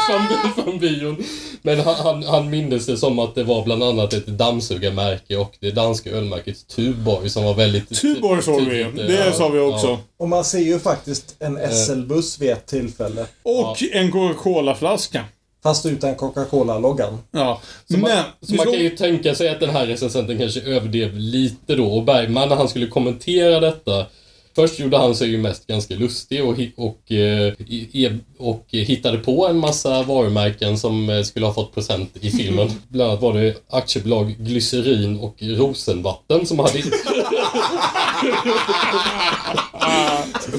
från, 0.08 0.26
från 0.64 0.78
bion. 0.78 1.24
Men 1.62 1.80
han, 1.80 1.94
han, 1.94 2.22
han 2.22 2.50
mindes 2.50 2.86
det 2.86 2.96
som 2.96 3.18
att 3.18 3.34
det 3.34 3.44
var 3.44 3.64
bland 3.64 3.82
annat 3.82 4.12
ett 4.12 4.26
dammsugarmärke 4.26 5.36
och 5.36 5.56
det 5.60 5.70
danska 5.70 6.10
ölmärket 6.10 6.68
Tuborg 6.68 7.30
som 7.30 7.44
var 7.44 7.54
väldigt... 7.54 8.00
Tuborg 8.00 8.42
såg 8.42 8.60
vi. 8.60 8.84
Det 8.84 9.24
ja, 9.26 9.32
sa 9.32 9.48
vi 9.48 9.58
också. 9.58 9.86
ja. 9.86 9.98
Och 10.18 10.28
man 10.28 10.44
ser 10.44 10.58
ju 10.58 10.78
faktiskt 10.78 11.36
en 11.38 11.58
SL-buss 11.72 12.38
vid 12.40 12.50
ett 12.50 12.66
tillfälle. 12.66 13.26
Och 13.42 13.82
en 13.92 14.10
Coca-Cola-flaska. 14.10 15.24
Fast 15.62 15.86
utan 15.86 16.14
Coca-Cola-loggan. 16.14 17.18
Ja. 17.30 17.60
Så 17.90 17.98
man, 17.98 18.10
Men, 18.10 18.24
så 18.40 18.52
vi 18.52 18.56
man 18.56 18.64
såg- 18.66 18.74
kan 18.74 18.82
ju 18.82 18.90
tänka 18.90 19.34
sig 19.34 19.48
att 19.48 19.60
den 19.60 19.70
här 19.70 19.86
recensenten 19.86 20.38
kanske 20.38 20.60
överdrev 20.60 21.18
lite 21.18 21.74
då 21.76 21.86
och 21.86 22.04
Bergman 22.04 22.48
när 22.48 22.56
han 22.56 22.68
skulle 22.68 22.86
kommentera 22.86 23.60
detta 23.60 24.06
Först 24.54 24.78
gjorde 24.78 24.96
han 24.98 25.14
sig 25.14 25.28
ju 25.28 25.38
mest 25.38 25.66
ganska 25.66 25.94
lustig 25.94 26.44
och, 26.44 26.54
hi- 26.56 26.72
och, 26.76 27.12
eh, 27.12 28.12
och 28.38 28.66
hittade 28.70 29.18
på 29.18 29.48
en 29.48 29.58
massa 29.58 30.02
varumärken 30.02 30.78
som 30.78 31.10
eh, 31.10 31.22
skulle 31.22 31.46
ha 31.46 31.54
fått 31.54 31.74
present 31.74 32.10
i 32.20 32.30
filmen. 32.30 32.70
Bland 32.88 33.10
annat 33.10 33.22
var 33.22 33.34
det 33.34 33.54
aktiebolag 33.70 34.34
Glycerin 34.38 35.18
och 35.20 35.36
Rosenvatten 35.40 36.46
som 36.46 36.58
hade... 36.58 36.78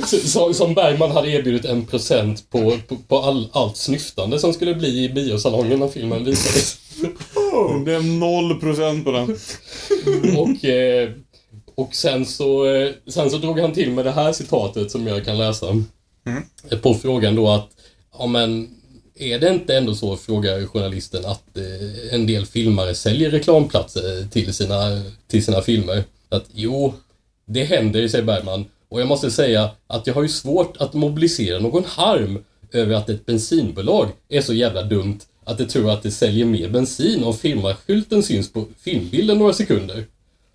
som, 0.08 0.54
som 0.54 0.74
Bergman 0.74 1.12
hade 1.12 1.30
erbjudit 1.30 1.66
en 1.66 1.86
procent 1.86 2.50
på, 2.50 2.78
på, 2.88 2.98
på 3.08 3.20
all, 3.20 3.50
allt 3.52 3.78
snyftande 3.78 4.40
som 4.40 4.54
skulle 4.54 4.76
bli 4.76 5.04
i 5.04 5.10
biosalongen 5.10 5.80
när 5.80 5.88
filmen 5.88 6.26
visades. 6.26 6.78
Det 7.74 7.80
blev 7.84 8.02
0% 8.02 9.04
på 9.04 9.12
den. 9.12 9.38
Och, 10.38 10.66
eh, 10.66 11.10
och 11.76 11.96
sen 11.96 12.26
så, 12.26 12.66
eh, 12.66 12.92
sen 13.08 13.30
så 13.30 13.38
drog 13.38 13.60
han 13.60 13.74
till 13.74 13.92
med 13.92 14.06
det 14.06 14.12
här 14.12 14.34
citatet 14.34 14.92
som 14.92 15.08
jag 15.08 15.26
kan 15.26 15.38
läsa. 15.38 15.68
Eh, 16.72 16.80
På 16.80 16.94
frågan 16.94 17.36
då 17.36 17.50
att, 17.50 17.70
ja 18.20 18.26
men, 18.28 18.70
är 19.16 19.40
det 19.40 19.50
inte 19.50 19.78
ändå 19.78 19.96
så, 19.96 20.18
frågar 20.18 20.66
journalisten, 20.66 21.26
att 21.26 21.58
eh, 21.58 22.14
en 22.14 22.28
del 22.28 22.46
filmare 22.46 22.96
säljer 22.96 23.30
reklamplatser 23.32 24.28
till 24.32 24.54
sina, 24.54 25.02
till 25.28 25.46
sina 25.46 25.62
filmer? 25.62 26.04
Att 26.30 26.46
jo, 26.54 26.94
det 27.46 27.64
händer, 27.64 28.08
säger 28.08 28.24
Bergman. 28.26 28.66
Och 28.92 29.02
jag 29.02 29.08
måste 29.08 29.32
säga 29.32 29.70
att 29.88 30.08
jag 30.08 30.14
har 30.14 30.22
ju 30.22 30.30
svårt 30.30 30.78
att 30.78 30.94
mobilisera 30.94 31.60
någon 31.60 31.86
harm 31.86 32.44
över 32.72 32.96
att 32.96 33.10
ett 33.10 33.26
bensinbolag 33.26 34.10
är 34.30 34.42
så 34.42 34.54
jävla 34.54 34.84
dumt 34.84 35.20
att 35.44 35.58
det 35.58 35.66
tror 35.66 35.92
att 35.92 36.04
det 36.04 36.12
säljer 36.12 36.46
mer 36.46 36.70
bensin 36.70 37.24
om 37.24 37.34
firmaskylten 37.34 38.24
syns 38.24 38.54
på 38.54 38.66
filmbilden 38.82 39.38
några 39.38 39.54
sekunder. 39.54 40.06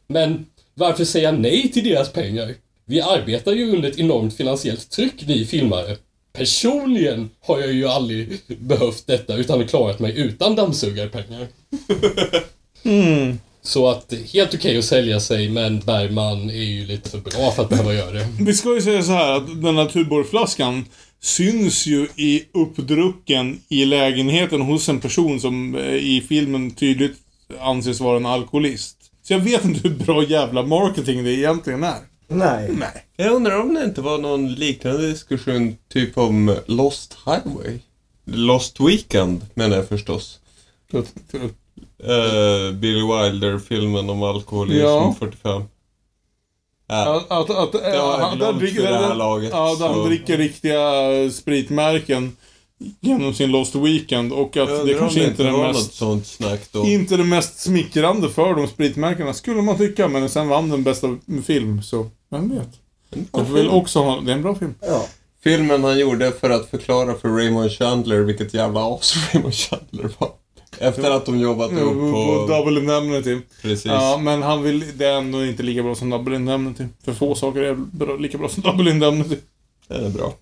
Men 0.07 0.47
varför 0.74 1.05
säga 1.05 1.32
nej 1.32 1.72
till 1.72 1.84
deras 1.84 2.12
pengar? 2.12 2.55
Vi 2.84 3.01
arbetar 3.01 3.53
ju 3.53 3.72
under 3.72 3.89
ett 3.89 3.99
enormt 3.99 4.34
finansiellt 4.34 4.91
tryck, 4.91 5.22
vi 5.26 5.45
filmare. 5.45 5.97
Personligen 6.32 7.30
har 7.41 7.61
jag 7.61 7.72
ju 7.72 7.87
aldrig 7.87 8.41
behövt 8.47 9.07
detta 9.07 9.37
utan 9.37 9.68
klarat 9.68 9.99
mig 9.99 10.18
utan 10.18 10.57
dammsugarpengar. 10.57 11.47
Mm. 12.82 13.39
Så 13.67 13.89
att 13.89 14.14
helt 14.33 14.55
okej 14.55 14.79
att 14.79 14.85
sälja 14.85 15.21
sig, 15.21 15.49
men 15.49 15.81
Bergman 15.81 16.51
är 16.51 16.64
ju 16.64 16.87
lite 16.87 17.11
för 17.11 17.19
bra 17.19 17.51
för 17.51 17.62
att 17.62 17.69
behöva 17.69 17.95
göra 17.95 18.11
det. 18.11 18.29
Vi 18.41 18.55
ska 18.55 18.75
ju 18.75 18.83
säga 18.83 19.03
så 19.03 19.12
här 19.12 19.33
att 19.33 19.62
den 19.62 19.77
här 19.77 19.87
Tuborgflaskan 19.87 20.84
syns 21.21 21.87
ju 21.87 22.09
i 22.17 22.45
uppdrucken 22.53 23.61
i 23.68 23.84
lägenheten 23.84 24.61
hos 24.61 24.88
en 24.88 25.01
person 25.01 25.41
som 25.41 25.75
eh, 25.75 25.95
i 25.95 26.25
filmen 26.29 26.71
tydligt 26.71 27.17
anses 27.61 28.01
vara 28.01 28.17
en 28.17 28.26
alkoholist. 28.26 28.97
Så 29.22 29.33
jag 29.33 29.41
vet 29.41 29.64
inte 29.64 29.88
hur 29.88 29.97
bra 29.97 30.25
jävla 30.25 30.63
marketing 30.63 31.25
det 31.25 31.33
egentligen 31.33 31.84
är. 31.84 31.99
Nej. 32.29 32.71
Nej. 32.79 33.05
Jag 33.17 33.33
undrar 33.33 33.61
om 33.61 33.75
det 33.75 33.84
inte 33.84 34.01
var 34.01 34.18
någon 34.18 34.55
liknande 34.55 35.11
diskussion 35.11 35.76
typ 35.93 36.18
om 36.18 36.57
Lost 36.67 37.17
Highway? 37.25 37.79
Lost 38.25 38.80
Weekend 38.80 39.47
menar 39.55 39.76
jag 39.76 39.88
förstås. 39.88 40.41
Uh, 42.05 42.73
Billy 42.73 43.01
Wilder-filmen 43.03 44.11
om 44.11 44.23
alkoholism 44.23 44.81
Ja. 44.85 45.14
45. 45.18 45.63
Ja. 46.89 47.25
Att, 47.29 47.31
att, 47.51 47.51
att, 47.51 47.73
Det 47.73 47.99
har 47.99 48.21
jag 48.21 48.37
glömt 48.39 48.59
dricker- 48.59 48.83
det 48.83 48.99
här 48.99 49.14
laget, 49.14 49.51
Ja, 49.53 49.75
där 49.79 49.89
han 49.89 50.05
dricker 50.07 50.39
riktiga 50.39 51.13
eh, 51.13 51.31
spritmärken 51.31 52.37
genom 53.01 53.35
sin 53.35 53.51
Lost 53.51 53.75
Weekend 53.75 54.33
och 54.33 54.57
att 54.57 54.71
Jag 54.71 54.87
det 54.87 54.95
kanske 54.95 55.25
inte 55.25 55.43
det 55.43 55.49
är 55.49 55.53
det 55.53 55.59
något 55.59 55.77
mest... 55.77 55.95
sånt 55.95 56.27
snack 56.27 56.61
då. 56.73 56.85
Inte 56.87 57.17
det 57.17 57.25
mest 57.25 57.59
smickrande 57.61 58.29
för 58.29 58.55
de 58.55 58.67
spritmärkena, 58.68 59.33
skulle 59.35 59.63
man 59.63 59.77
tycka, 59.79 60.09
men 60.09 60.29
sen 60.29 60.49
vann 60.49 60.68
den 60.71 60.83
bästa 60.83 61.17
film, 61.47 61.83
så 61.83 62.11
vem 62.31 62.49
vet? 62.49 62.68
Jag 63.33 63.45
vill 63.45 63.68
också 63.68 64.03
ha, 64.03 64.21
det 64.21 64.33
är 64.33 64.37
en 64.37 64.43
bra 64.43 64.55
film. 64.55 64.75
Ja. 64.81 65.07
Filmen 65.45 65.85
han 65.85 65.99
gjorde 65.99 66.33
för 66.33 66.51
att 66.51 66.71
förklara 66.71 67.14
för 67.14 67.29
Raymond 67.29 67.73
Chandler 67.73 68.21
vilket 68.21 68.55
jävla 68.55 68.95
as 68.95 69.14
Raymond 69.33 69.55
Chandler 69.55 70.11
var. 70.18 70.31
Efter 70.78 71.11
att 71.11 71.26
de 71.26 71.38
jobbat 71.40 71.70
Ja, 71.72 71.78
upp 71.78 71.92
på 71.92 72.46
på... 72.46 72.46
Double 72.53 72.80
Indemnity. 72.80 73.40
Precis. 73.62 73.84
Ja, 73.86 74.18
men 74.22 74.42
han 74.42 74.62
vill, 74.62 74.84
det 74.98 75.07
är 75.07 75.12
ändå 75.18 75.44
inte 75.44 75.62
lika 75.62 75.82
bra 75.82 75.94
som 75.94 76.11
Double 76.11 76.36
Indemnity. 76.36 76.84
För 77.04 77.12
få 77.14 77.34
saker 77.34 77.61
är 77.61 77.74
bra, 77.74 78.16
lika 78.16 78.38
bra 78.38 78.48
som 78.48 78.62
Double 78.62 78.90
Indemnity. 78.90 79.36
Den 79.88 80.04
är 80.04 80.11
bra. 80.11 80.34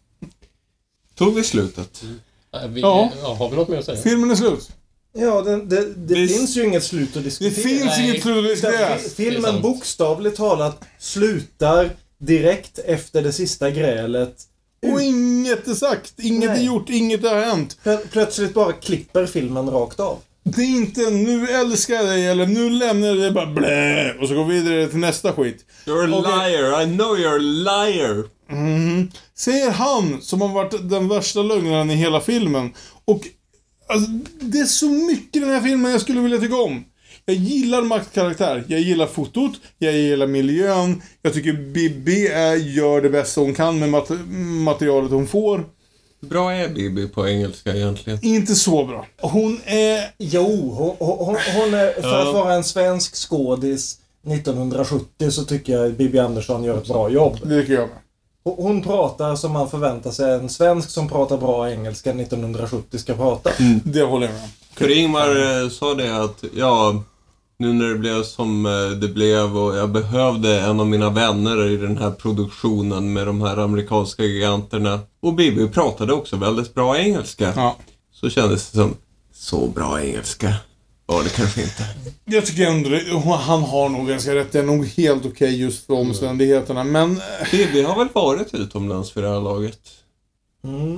Tog 1.15 1.35
vi 1.35 1.44
slutet? 1.44 2.05
Vi, 2.69 2.81
Ja. 2.81 3.11
ja. 3.23 3.35
Har 3.35 3.51
vi 3.51 3.56
något 3.56 3.69
mer 3.69 3.78
att 3.78 3.85
säga? 3.85 4.02
Filmen 4.02 4.31
är 4.31 4.35
slut. 4.35 4.70
Ja, 5.16 5.43
det, 5.43 5.56
det, 5.65 5.94
det 5.94 6.15
Visst. 6.15 6.36
finns 6.39 6.56
ju 6.56 6.65
inget 6.65 6.85
slut 6.85 7.09
att 7.09 7.15
Det 7.15 7.20
diskutera. 7.20 7.51
finns 7.55 7.85
Nej. 7.85 8.09
inget 8.11 8.23
slut 8.23 8.36
att 8.39 8.44
diskutera. 8.51 8.89
Det 8.94 9.15
Filmen 9.16 9.62
bokstavligt 9.62 10.36
talat 10.36 10.81
slutar 10.98 11.90
direkt 12.19 12.78
efter 12.78 13.23
det 13.23 13.32
sista 13.32 13.70
grälet 13.70 14.35
Och 14.93 15.02
inget 15.02 15.69
är 15.69 15.74
sagt, 15.74 16.15
inget 16.19 16.51
Nej. 16.51 16.61
är 16.61 16.65
gjort, 16.66 16.90
inget 16.90 17.23
har 17.23 17.40
hänt. 17.40 17.77
Plö- 17.85 18.06
Plötsligt 18.12 18.55
bara 18.55 18.73
klipper 18.73 19.27
filmen 19.27 19.70
rakt 19.70 20.01
av. 20.01 20.19
Det 20.43 20.62
är 20.62 20.77
inte 20.77 21.11
nu 21.11 21.48
älskar 21.48 21.94
jag 21.94 22.06
dig 22.06 22.27
eller 22.28 22.47
nu 22.47 22.70
lämnar 22.70 23.09
jag 23.09 23.16
dig 23.19 23.31
bara 23.31 23.47
blä 23.47 24.15
och 24.20 24.28
så 24.28 24.35
går 24.35 24.44
vi 24.44 24.61
vidare 24.61 24.89
till 24.89 24.98
nästa 24.98 25.32
skit. 25.32 25.65
You're 25.86 26.15
a 26.15 26.19
Okej. 26.19 26.52
liar, 26.52 26.82
I 26.82 26.97
know 26.97 27.16
you're 27.16 27.35
a 27.36 27.85
liar. 27.85 28.24
Säger 29.39 29.70
han 29.70 30.20
som 30.23 30.40
har 30.40 30.48
varit 30.48 30.89
den 30.90 31.09
värsta 31.09 31.43
lögnaren 31.43 31.90
i 31.90 31.94
hela 31.94 32.20
filmen. 32.20 32.70
Och 33.05 33.20
alltså, 33.89 34.11
det 34.40 34.59
är 34.59 34.65
så 34.65 34.89
mycket 34.89 35.36
i 35.36 35.40
den 35.40 35.51
här 35.51 35.61
filmen 35.61 35.93
jag 35.93 36.01
skulle 36.01 36.20
vilja 36.20 36.39
tycka 36.39 36.56
om. 36.56 36.85
Jag 37.27 37.37
gillar 37.37 37.83
Max 37.83 38.09
karaktär. 38.15 38.65
Jag 38.69 38.81
gillar 38.81 39.07
fotot. 39.07 39.53
Jag 39.79 39.93
gillar 39.93 40.27
miljön. 40.27 41.03
Jag 41.23 41.35
tycker 41.35 41.53
Bibi 41.53 42.27
är, 42.27 42.55
gör 42.55 43.01
det 43.01 43.11
bästa 43.11 43.41
hon 43.41 43.55
kan 43.55 43.79
med 43.79 43.89
mat 43.89 44.11
materialet 44.65 45.11
hon 45.11 45.27
får. 45.27 45.65
Bra 46.21 46.53
är 46.53 46.69
Bibi 46.69 47.09
på 47.09 47.29
engelska 47.29 47.75
egentligen. 47.75 48.19
Inte 48.23 48.55
så 48.55 48.85
bra. 48.85 49.07
Hon 49.21 49.61
är... 49.65 50.11
Jo, 50.19 50.71
hon, 50.99 51.17
hon, 51.17 51.37
hon 51.57 51.75
är, 51.75 52.03
för 52.03 52.29
att 52.29 52.35
vara 52.35 52.55
en 52.55 52.65
svensk 52.65 53.15
skådis 53.29 53.99
1970 54.27 55.31
så 55.31 55.45
tycker 55.45 55.73
jag 55.73 55.93
Bibi 55.93 56.19
Andersson 56.19 56.65
gör 56.65 56.79
ett 56.79 56.89
bra 56.89 57.11
jobb. 57.11 57.39
Det 57.43 57.61
tycker 57.61 57.73
jag 57.75 57.89
med. 57.89 57.99
Hon- 58.57 58.83
pratar 58.83 59.37
som 59.37 59.53
man 59.53 59.71
förväntar 59.71 60.11
sig 60.11 60.35
en 60.35 60.49
svensk 60.49 60.91
som 60.91 61.09
pratar 61.09 61.37
bra 61.39 61.71
engelska 61.71 62.11
1970 62.11 62.99
ska 62.99 63.15
prata. 63.15 63.51
Det 63.85 64.03
håller 64.03 64.27
jag 64.27 64.35
med 64.35 64.43
om. 64.43 64.91
Ingmar 64.91 65.63
eh, 65.63 65.69
sa 65.69 65.95
det 65.95 66.23
att, 66.25 66.45
ja, 66.57 67.03
nu 67.59 67.73
när 67.73 67.89
det 67.89 67.95
blev 67.95 68.23
som 68.23 68.67
eh, 68.67 68.99
det 69.01 69.09
blev 69.09 69.57
och 69.57 69.77
jag 69.77 69.91
behövde 69.91 70.61
en 70.61 70.81
av 70.81 70.87
mina 70.87 71.11
vänner 71.11 71.67
i 71.67 71.77
den 71.77 71.99
här 71.99 72.11
produktionen 72.11 73.13
med 73.13 73.27
de 73.27 73.43
här 73.43 73.57
amerikanska 73.57 74.23
giganterna. 74.23 75.01
Och 75.23 75.35
Bibi 75.35 75.69
pratade 75.69 76.13
också 76.13 76.37
väldigt 76.37 76.75
bra 76.75 76.99
engelska. 76.99 77.53
Ja. 77.57 77.77
Så 78.13 78.31
kändes 78.31 78.71
det 78.71 78.79
som, 78.79 78.97
så 79.33 79.67
bra 79.67 80.03
engelska 80.03 80.55
var 81.07 81.25
det 81.25 81.37
kanske 81.37 81.63
inte. 81.63 81.87
Jag 82.25 82.47
tycker 82.47 82.67
ändå 82.67 82.91
han 83.31 83.63
har 83.63 83.89
nog 83.89 84.09
ganska 84.09 84.35
rätt. 84.35 84.53
Det 84.53 84.59
är 84.59 84.63
nog 84.63 84.87
helt 84.87 85.27
okej 85.27 85.61
just 85.61 85.87
för 85.87 85.95
omständigheterna. 85.95 86.85
Men 86.85 87.11
eh, 87.11 87.51
Bibi 87.51 87.83
har 87.83 87.99
väl 87.99 88.09
varit 88.13 88.55
utomlands 88.55 89.11
för 89.11 89.23
det 89.23 89.29
här 89.29 89.41
laget? 89.41 89.81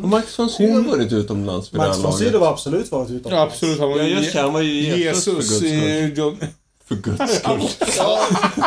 Och 0.02 0.08
Max 0.08 0.38
von 0.38 0.50
Sydow 0.50 0.74
har 0.74 0.82
varit 0.96 1.12
utomlands 1.12 1.68
för 1.68 1.76
Mm. 1.76 1.88
Max 1.88 1.98
det 1.98 2.02
von 2.02 2.12
här 2.12 2.18
Sydow 2.18 2.32
laget. 2.32 2.46
har 2.46 2.52
absolut 2.52 2.90
varit 2.92 3.10
utomlands. 3.10 3.32
ja, 3.32 3.42
absolut, 3.42 3.78
han 3.80 3.88
var 3.90 3.96
Ja, 3.98 4.02
ju 4.04 4.14
just 4.14 4.32
det, 4.32 4.40
han 4.40 4.52
var 4.52 4.60
ju 4.60 4.72
Jesus, 4.72 5.26
Jesus 5.26 5.60
för 5.60 5.60
guds 5.60 5.62
i 5.62 5.78
skull. 6.08 6.18
John... 6.18 6.38
För 6.84 6.94
guds 6.94 7.34
skull. 7.38 7.86
Ja, 7.98 8.18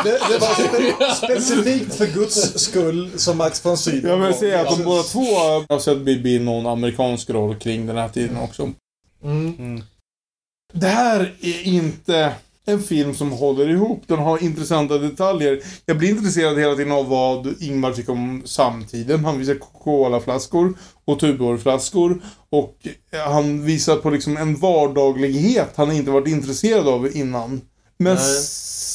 det, 0.04 0.10
det 0.28 0.38
var 0.38 0.54
spe, 0.54 1.14
specifikt 1.26 1.94
för 1.94 2.06
Guds 2.06 2.58
skull 2.64 3.10
som 3.16 3.36
Max 3.38 3.64
von 3.64 3.78
Sydow 3.78 4.10
Jag 4.10 4.26
vill 4.26 4.34
säga 4.34 4.60
att 4.68 4.78
de 4.78 4.84
båda 4.84 5.02
två 5.02 5.20
har 5.68 5.78
sett 5.78 5.98
Bibi 5.98 6.34
i 6.34 6.38
någon 6.38 6.66
amerikansk 6.66 7.30
roll 7.30 7.54
kring 7.56 7.86
den 7.86 7.96
här 7.96 8.08
tiden 8.08 8.36
också. 8.36 8.70
Mm. 9.24 9.82
Det 10.72 10.86
här 10.88 11.34
är 11.40 11.62
inte 11.62 12.32
en 12.70 12.82
film 12.82 13.14
som 13.14 13.32
håller 13.32 13.68
ihop. 13.68 14.02
Den 14.06 14.18
har 14.18 14.42
intressanta 14.42 14.98
detaljer. 14.98 15.60
Jag 15.86 15.98
blir 15.98 16.10
intresserad 16.10 16.58
hela 16.58 16.74
tiden 16.74 16.92
av 16.92 17.08
vad 17.08 17.54
Ingmar 17.60 17.92
tycker 17.92 18.12
om 18.12 18.42
samtiden. 18.44 19.24
Han 19.24 19.38
visar 19.38 19.54
Coca-Cola-flaskor 19.54 20.74
och 21.04 21.20
Tuborg-flaskor. 21.20 22.22
Och 22.50 22.76
han 23.26 23.64
visar 23.64 23.96
på 23.96 24.10
liksom 24.10 24.36
en 24.36 24.56
vardaglighet 24.56 25.68
han 25.74 25.92
inte 25.92 26.10
varit 26.10 26.28
intresserad 26.28 26.88
av 26.88 27.16
innan. 27.16 27.60
Men 27.96 28.14
Nej. 28.14 28.44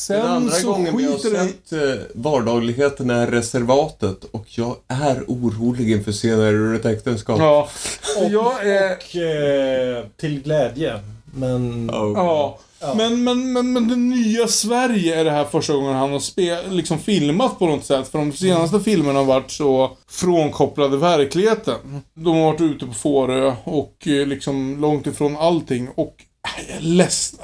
Den 0.07 0.17
sen 0.17 0.21
andra 0.21 0.51
så 0.51 0.71
gången 0.71 0.97
vi 0.97 1.03
har 1.03 1.13
det 1.13 1.19
sett 1.19 1.71
eh, 1.71 2.05
vardagligheten 2.13 3.09
är 3.09 3.27
reservatet 3.27 4.23
och 4.31 4.45
jag 4.47 4.75
är 4.87 5.23
orolig 5.27 5.91
inför 5.91 6.11
senare 6.11 6.49
ur 6.49 6.75
ett 6.75 6.85
äktenskap. 6.85 7.39
Ja. 7.39 7.69
Och, 8.17 8.29
jag 8.31 8.67
är... 8.67 8.91
och 8.91 9.15
eh, 9.15 10.05
till 10.17 10.41
glädje. 10.41 10.99
Men... 11.25 11.89
Oh. 11.89 12.13
Ja. 12.15 12.59
Men, 12.93 13.23
men, 13.23 13.53
men, 13.53 13.73
men 13.73 13.87
det 13.87 13.95
nya 13.95 14.47
Sverige 14.47 15.19
är 15.19 15.23
det 15.23 15.31
här 15.31 15.45
första 15.45 15.73
gången 15.73 15.93
han 15.93 16.11
har 16.11 16.19
spe, 16.19 16.69
liksom 16.69 16.99
filmat 16.99 17.59
på 17.59 17.67
något 17.67 17.85
sätt. 17.85 18.07
För 18.07 18.19
de 18.19 18.33
senaste 18.33 18.79
filmerna 18.79 19.19
har 19.19 19.25
varit 19.25 19.51
så 19.51 19.97
frånkopplade 20.09 20.97
verkligheten. 20.97 22.01
De 22.13 22.35
har 22.35 22.43
varit 22.43 22.61
ute 22.61 22.85
på 22.85 22.93
Fårö 22.93 23.55
och 23.63 24.07
eh, 24.07 24.27
liksom 24.27 24.81
långt 24.81 25.07
ifrån 25.07 25.37
allting. 25.37 25.89
Och 25.95 26.15
äh, 26.57 26.69
jag 26.69 26.77
är 26.77 26.81
ledsen. 26.81 27.39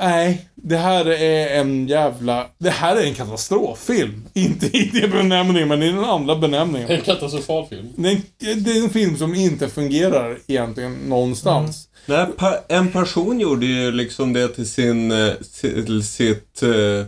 Nej, 0.00 0.46
det 0.54 0.76
här 0.76 1.06
är 1.10 1.60
en 1.60 1.88
jävla... 1.88 2.46
Det 2.58 2.70
här 2.70 2.96
är 2.96 3.04
en 3.04 3.14
katastroffilm. 3.14 4.28
Inte 4.34 4.66
i 4.66 4.90
det 4.92 5.08
benämningen, 5.08 5.68
men 5.68 5.82
i 5.82 5.92
den 5.92 6.04
andra 6.04 6.36
benämningen. 6.36 6.90
En 6.90 7.00
katastrofal 7.00 7.66
film. 7.66 7.88
Det 7.96 8.08
är, 8.08 8.12
en, 8.52 8.62
det 8.62 8.70
är 8.70 8.84
en 8.84 8.90
film 8.90 9.16
som 9.16 9.34
inte 9.34 9.68
fungerar 9.68 10.38
egentligen 10.46 10.92
någonstans. 10.92 11.88
Nej, 12.06 12.26
en 12.68 12.92
person 12.92 13.40
gjorde 13.40 13.66
ju 13.66 13.92
liksom 13.92 14.32
det 14.32 14.48
till 14.48 14.68
sin, 14.70 15.12
eh, 15.12 15.32
till 15.60 16.04
sitt 16.04 16.62
eh, 16.62 17.04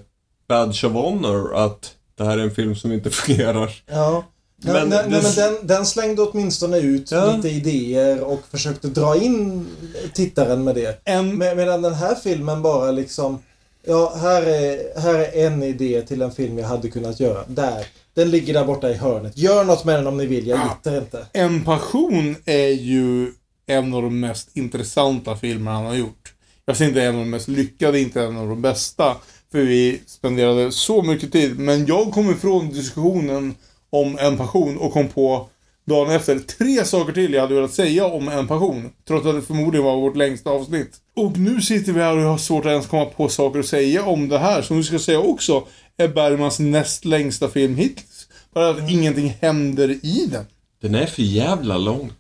badge 0.49 0.85
of 0.85 0.93
honor 0.93 1.55
att 1.55 1.95
det 2.19 2.25
här 2.25 2.39
är 2.39 2.43
en 2.43 2.55
film 2.55 2.77
som 2.77 2.93
inte 2.93 3.11
fungerar. 3.11 3.83
Ja. 3.87 4.25
Men 4.65 4.73
Men, 4.75 4.89
nej, 4.89 4.99
det- 5.05 5.09
nej, 5.11 5.23
men 5.23 5.35
den, 5.35 5.67
den 5.67 5.87
slängde 5.87 6.23
åtminstone 6.23 6.79
ut 6.79 7.11
Ja. 7.11 7.37
lite 7.37 7.49
idéer 7.49 8.21
och 8.25 8.41
försökte 8.51 8.89
dra 8.89 9.17
in 9.17 9.67
tittaren 10.15 10.65
med 10.65 10.75
det. 10.75 11.01
En, 11.05 11.39
Med, 11.39 11.57
medan 11.57 11.83
den 11.83 11.95
här 11.95 12.15
filmen 12.15 12.63
bara 12.63 12.91
liksom... 12.91 13.39
Ja, 13.87 14.15
här 14.17 14.43
är, 14.43 15.01
här 15.01 15.15
är 15.15 15.47
en 15.47 15.63
idé 15.63 16.03
till 16.03 16.23
en 16.23 16.33
film 16.33 16.59
jag 16.59 16.69
hade 16.69 16.89
kunnat 16.91 17.21
göra. 17.21 17.45
Där. 17.47 17.87
Den 18.15 18.31
ligger 18.31 18.55
där 18.55 18.65
borta 18.65 18.91
i 18.91 18.95
hörnet. 18.95 19.39
Gör 19.39 19.65
något 19.65 19.85
med 19.85 19.95
den 19.95 20.07
om 20.07 20.17
ni 20.17 20.27
vill, 20.27 20.47
jag 20.47 20.59
hittar 20.59 20.99
inte. 20.99 21.27
En 21.33 21.65
passion 21.65 22.37
är 22.45 22.69
ju 22.69 23.33
en 23.73 23.95
av 23.95 24.03
de 24.03 24.21
mest 24.21 24.57
intressanta 24.57 25.37
filmer 25.37 25.71
han 25.71 25.87
har 25.87 25.95
gjort. 25.95 26.35
Jag 26.65 26.77
säger 26.77 26.89
inte 26.89 27.03
en 27.03 27.15
av 27.15 27.21
de 27.21 27.31
mest 27.31 27.49
lyckade, 27.49 28.01
inte 28.01 28.23
en 28.23 28.37
av 28.37 28.49
de 28.49 28.63
bästa. 28.63 29.17
För 29.53 29.59
vi 29.59 30.03
spenderade 30.07 30.73
så 30.73 31.03
mycket 31.03 31.33
tid. 31.33 31.59
Men 31.59 31.87
jag 31.87 32.13
kom 32.13 32.31
ifrån 32.31 32.69
diskussionen 32.69 33.55
om 33.91 34.19
en 34.19 34.37
passion 34.37 34.79
och 34.79 34.93
kom 34.93 35.09
på 35.09 35.49
dagen 35.85 36.11
efter 36.11 36.39
tre 36.39 36.85
saker 36.85 37.13
till 37.13 37.33
jag 37.33 37.41
hade 37.41 37.55
velat 37.55 37.73
säga 37.73 38.07
om 38.07 38.29
en 38.29 38.49
passion. 38.49 38.91
Trots 39.09 39.27
att 39.27 39.35
det 39.35 39.43
förmodligen 39.43 39.85
var 39.85 39.97
vårt 39.97 40.17
längsta 40.17 40.51
avsnitt. 40.51 40.97
Och 41.17 41.39
nu 41.39 41.61
sitter 41.61 41.93
vi 41.93 42.01
här 42.01 42.17
och 42.17 42.23
har 42.23 42.39
svårt 42.39 42.65
att 42.67 42.71
ens 42.71 42.87
komma 42.87 43.05
på 43.05 43.29
saker 43.29 43.61
att 43.61 43.67
säga 43.67 44.05
om 44.05 44.29
det 44.29 44.39
här. 44.39 44.63
Som 44.63 44.77
vi 44.77 44.83
ska 44.83 44.99
säga 44.99 45.21
också 45.21 45.67
är 45.97 46.09
Bergmans 46.09 46.59
näst 46.59 47.05
längsta 47.05 47.49
film 47.49 47.77
hittills. 47.77 48.29
Bara 48.55 48.71
att 48.71 48.91
ingenting 48.91 49.37
händer 49.41 49.89
i 49.89 50.29
den. 50.33 50.45
Den 50.83 50.95
är 50.95 51.07
för 51.07 51.23
jävla 51.23 51.79
lång. 51.79 52.13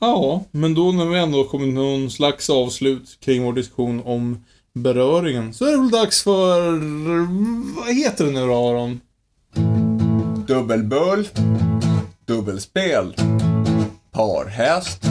Ja, 0.00 0.44
men 0.50 0.74
då 0.74 0.92
när 0.92 1.06
vi 1.06 1.18
ändå 1.18 1.44
kommit 1.44 1.66
till 1.66 1.74
någon 1.74 2.10
slags 2.10 2.50
avslut 2.50 3.18
kring 3.20 3.42
vår 3.42 3.52
diskussion 3.52 4.02
om 4.04 4.44
beröringen 4.74 5.54
så 5.54 5.64
är 5.64 5.70
det 5.70 5.78
väl 5.78 5.90
dags 5.90 6.22
för... 6.22 6.60
Vad 7.76 7.94
heter 7.94 8.24
det 8.24 8.30
nu 8.30 8.46
då 8.46 8.54
Aron? 8.68 9.00
Dubbelbull, 10.46 11.28
dubbelspel, 12.26 13.14
parhäst, 14.12 15.02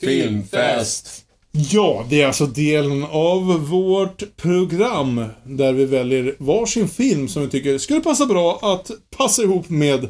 filmfest. 0.00 1.24
Ja, 1.52 2.06
det 2.10 2.22
är 2.22 2.26
alltså 2.26 2.46
delen 2.46 3.04
av 3.10 3.68
vårt 3.68 4.36
program 4.36 5.24
där 5.44 5.72
vi 5.72 5.84
väljer 5.84 6.34
varsin 6.38 6.88
film 6.88 7.28
som 7.28 7.42
vi 7.42 7.48
tycker 7.48 7.78
skulle 7.78 8.00
passa 8.00 8.26
bra 8.26 8.58
att 8.62 8.90
passa 9.16 9.42
ihop 9.42 9.68
med 9.68 10.08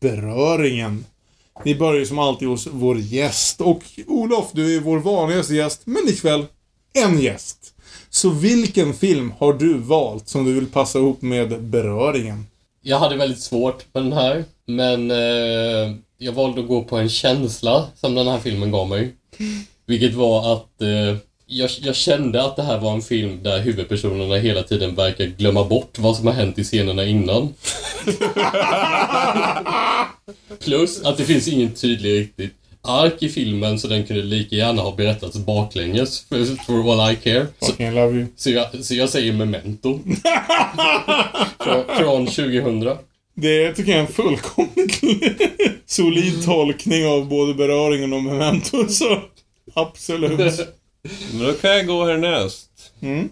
beröringen. 0.00 1.04
Vi 1.62 1.74
börjar 1.74 1.98
ju 1.98 2.06
som 2.06 2.18
alltid 2.18 2.48
hos 2.48 2.68
vår 2.72 2.98
gäst 2.98 3.60
och 3.60 3.82
Olof, 4.06 4.50
du 4.52 4.76
är 4.76 4.80
vår 4.80 4.98
vanligaste 4.98 5.54
gäst, 5.54 5.80
men 5.84 6.08
ikväll 6.08 6.46
en 6.92 7.20
gäst. 7.20 7.74
Så 8.10 8.30
vilken 8.30 8.94
film 8.94 9.32
har 9.38 9.52
du 9.52 9.78
valt 9.78 10.28
som 10.28 10.44
du 10.44 10.52
vill 10.52 10.66
passa 10.66 10.98
ihop 10.98 11.22
med 11.22 11.62
beröringen? 11.62 12.46
Jag 12.82 12.98
hade 12.98 13.16
väldigt 13.16 13.40
svårt 13.40 13.84
med 13.92 14.02
den 14.02 14.12
här, 14.12 14.44
men 14.66 15.10
eh, 15.10 15.96
jag 16.18 16.32
valde 16.32 16.60
att 16.60 16.68
gå 16.68 16.84
på 16.84 16.96
en 16.96 17.08
känsla 17.08 17.86
som 17.96 18.14
den 18.14 18.28
här 18.28 18.38
filmen 18.38 18.70
gav 18.70 18.88
mig. 18.88 19.12
Vilket 19.86 20.14
var 20.14 20.52
att 20.52 20.82
eh, 20.82 21.16
jag, 21.46 21.70
jag 21.82 21.96
kände 21.96 22.44
att 22.44 22.56
det 22.56 22.62
här 22.62 22.78
var 22.78 22.92
en 22.92 23.02
film 23.02 23.42
där 23.42 23.60
huvudpersonerna 23.60 24.36
hela 24.36 24.62
tiden 24.62 24.94
verkar 24.94 25.24
glömma 25.24 25.64
bort 25.64 25.98
vad 25.98 26.16
som 26.16 26.26
har 26.26 26.34
hänt 26.34 26.58
i 26.58 26.64
scenerna 26.64 27.04
innan. 27.04 27.54
Plus 30.64 31.02
att 31.02 31.16
det 31.16 31.24
finns 31.24 31.48
ingen 31.48 31.74
tydlig 31.74 32.20
riktigt 32.20 32.54
ark 32.82 33.22
i 33.22 33.28
filmen 33.28 33.78
så 33.78 33.88
den 33.88 34.06
kunde 34.06 34.22
lika 34.22 34.56
gärna 34.56 34.82
ha 34.82 34.94
berättats 34.96 35.36
baklänges 35.36 36.20
for, 36.20 36.64
for 36.64 36.92
all 36.92 37.12
I 37.12 37.16
care. 37.16 37.46
Så, 37.60 37.66
Fucking 37.66 37.94
love 37.94 38.16
you. 38.16 38.26
så, 38.36 38.50
jag, 38.50 38.84
så 38.84 38.94
jag 38.94 39.08
säger 39.08 39.32
Memento. 39.32 40.00
från, 41.60 41.84
från 41.98 42.26
2000. 42.26 42.96
Det 43.36 43.72
tycker 43.72 43.90
jag 43.90 43.98
är 43.98 44.06
en 44.06 44.12
fullkomligt 44.12 45.00
solid 45.86 46.44
tolkning 46.44 47.06
av 47.06 47.28
både 47.28 47.54
beröringen 47.54 48.12
och 48.12 48.22
memento, 48.22 48.88
så 48.88 49.22
absolut. 49.74 50.60
Men 51.32 51.46
då 51.46 51.52
kan 51.52 51.70
jag 51.70 51.86
gå 51.86 52.04
härnäst. 52.04 52.92
Mm. 53.00 53.28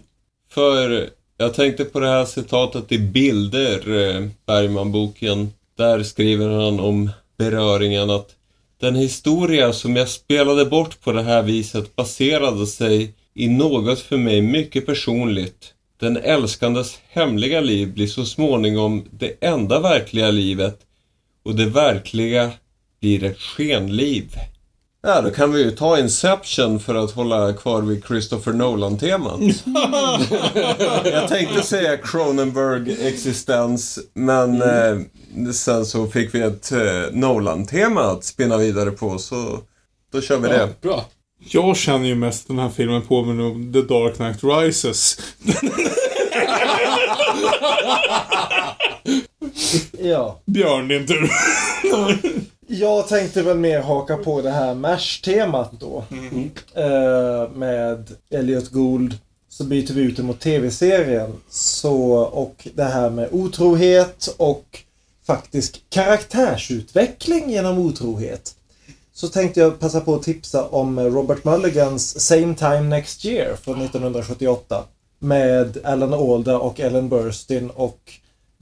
För 0.49 1.09
jag 1.37 1.53
tänkte 1.53 1.85
på 1.85 1.99
det 1.99 2.07
här 2.07 2.25
citatet 2.25 2.91
i 2.91 2.99
Bilder, 2.99 4.09
eh, 4.09 4.27
Bergman-boken. 4.45 5.53
Där 5.77 6.03
skriver 6.03 6.49
han 6.49 6.79
om 6.79 7.09
beröringen 7.37 8.09
att 8.09 8.35
den 8.79 8.95
historia 8.95 9.73
som 9.73 9.95
jag 9.95 10.09
spelade 10.09 10.65
bort 10.65 11.01
på 11.01 11.11
det 11.11 11.23
här 11.23 11.43
viset 11.43 11.95
baserade 11.95 12.67
sig 12.67 13.13
i 13.33 13.47
något 13.47 13.99
för 13.99 14.17
mig 14.17 14.41
mycket 14.41 14.85
personligt. 14.85 15.73
Den 15.99 16.17
älskandes 16.17 16.99
hemliga 17.09 17.61
liv 17.61 17.93
blir 17.93 18.07
så 18.07 18.25
småningom 18.25 19.05
det 19.11 19.33
enda 19.41 19.79
verkliga 19.79 20.31
livet 20.31 20.79
och 21.43 21.55
det 21.55 21.65
verkliga 21.65 22.51
blir 22.99 23.23
ett 23.23 23.39
skenliv. 23.39 24.35
Ja, 25.07 25.21
då 25.21 25.31
kan 25.31 25.51
vi 25.51 25.63
ju 25.63 25.71
ta 25.71 25.99
Inception 25.99 26.79
för 26.79 26.95
att 26.95 27.11
hålla 27.11 27.53
kvar 27.53 27.81
vid 27.81 28.05
Christopher 28.05 28.53
Nolan-temat. 28.53 29.39
jag 31.05 31.27
tänkte 31.27 31.63
säga 31.63 31.97
Cronenberg-existens, 31.97 33.99
men 34.13 34.61
eh, 34.61 34.97
sen 35.51 35.85
så 35.85 36.07
fick 36.07 36.35
vi 36.35 36.41
ett 36.41 36.71
eh, 36.71 37.01
Nolan-tema 37.11 38.01
att 38.01 38.23
spinna 38.23 38.57
vidare 38.57 38.91
på, 38.91 39.17
så 39.17 39.59
då 40.11 40.21
kör 40.21 40.37
vi 40.37 40.47
det. 40.47 40.81
Bra. 40.81 41.05
Jag 41.49 41.77
känner 41.77 42.07
ju 42.07 42.15
mest 42.15 42.47
den 42.47 42.59
här 42.59 42.69
filmen 42.69 43.01
påminner 43.01 43.43
om 43.43 43.73
The 43.73 43.81
Dark 43.81 44.15
Knight 44.15 44.43
Rises. 44.43 45.17
Ja. 49.99 50.41
Björn, 50.45 50.87
din 50.87 51.07
tur. 51.07 51.29
Jag 52.79 53.07
tänkte 53.07 53.43
väl 53.43 53.57
mer 53.57 53.79
haka 53.79 54.17
på 54.17 54.41
det 54.41 54.49
här 54.49 54.73
MASH-temat 54.73 55.71
då. 55.79 56.03
Eh, 56.73 57.51
med 57.55 58.11
Elliot 58.29 58.69
Gould. 58.69 59.17
Så 59.49 59.63
byter 59.63 59.93
vi 59.93 60.01
ut 60.01 60.17
det 60.17 60.23
mot 60.23 60.39
tv-serien. 60.39 61.33
Så, 61.49 62.13
och 62.15 62.67
det 62.73 62.83
här 62.83 63.09
med 63.09 63.29
otrohet 63.31 64.35
och 64.37 64.79
faktisk 65.27 65.83
karaktärsutveckling 65.89 67.49
genom 67.49 67.77
otrohet. 67.77 68.55
Så 69.13 69.27
tänkte 69.27 69.59
jag 69.59 69.79
passa 69.79 70.01
på 70.01 70.15
att 70.15 70.23
tipsa 70.23 70.67
om 70.67 70.99
Robert 70.99 71.43
Mulligans 71.43 72.19
Same 72.19 72.55
Time 72.55 72.81
Next 72.81 73.25
Year 73.25 73.55
från 73.55 73.81
1978. 73.81 74.83
Med 75.19 75.77
Alan 75.83 76.13
Alda 76.13 76.57
och 76.57 76.79
Ellen 76.79 77.09
Burstyn 77.09 77.69
och 77.69 78.13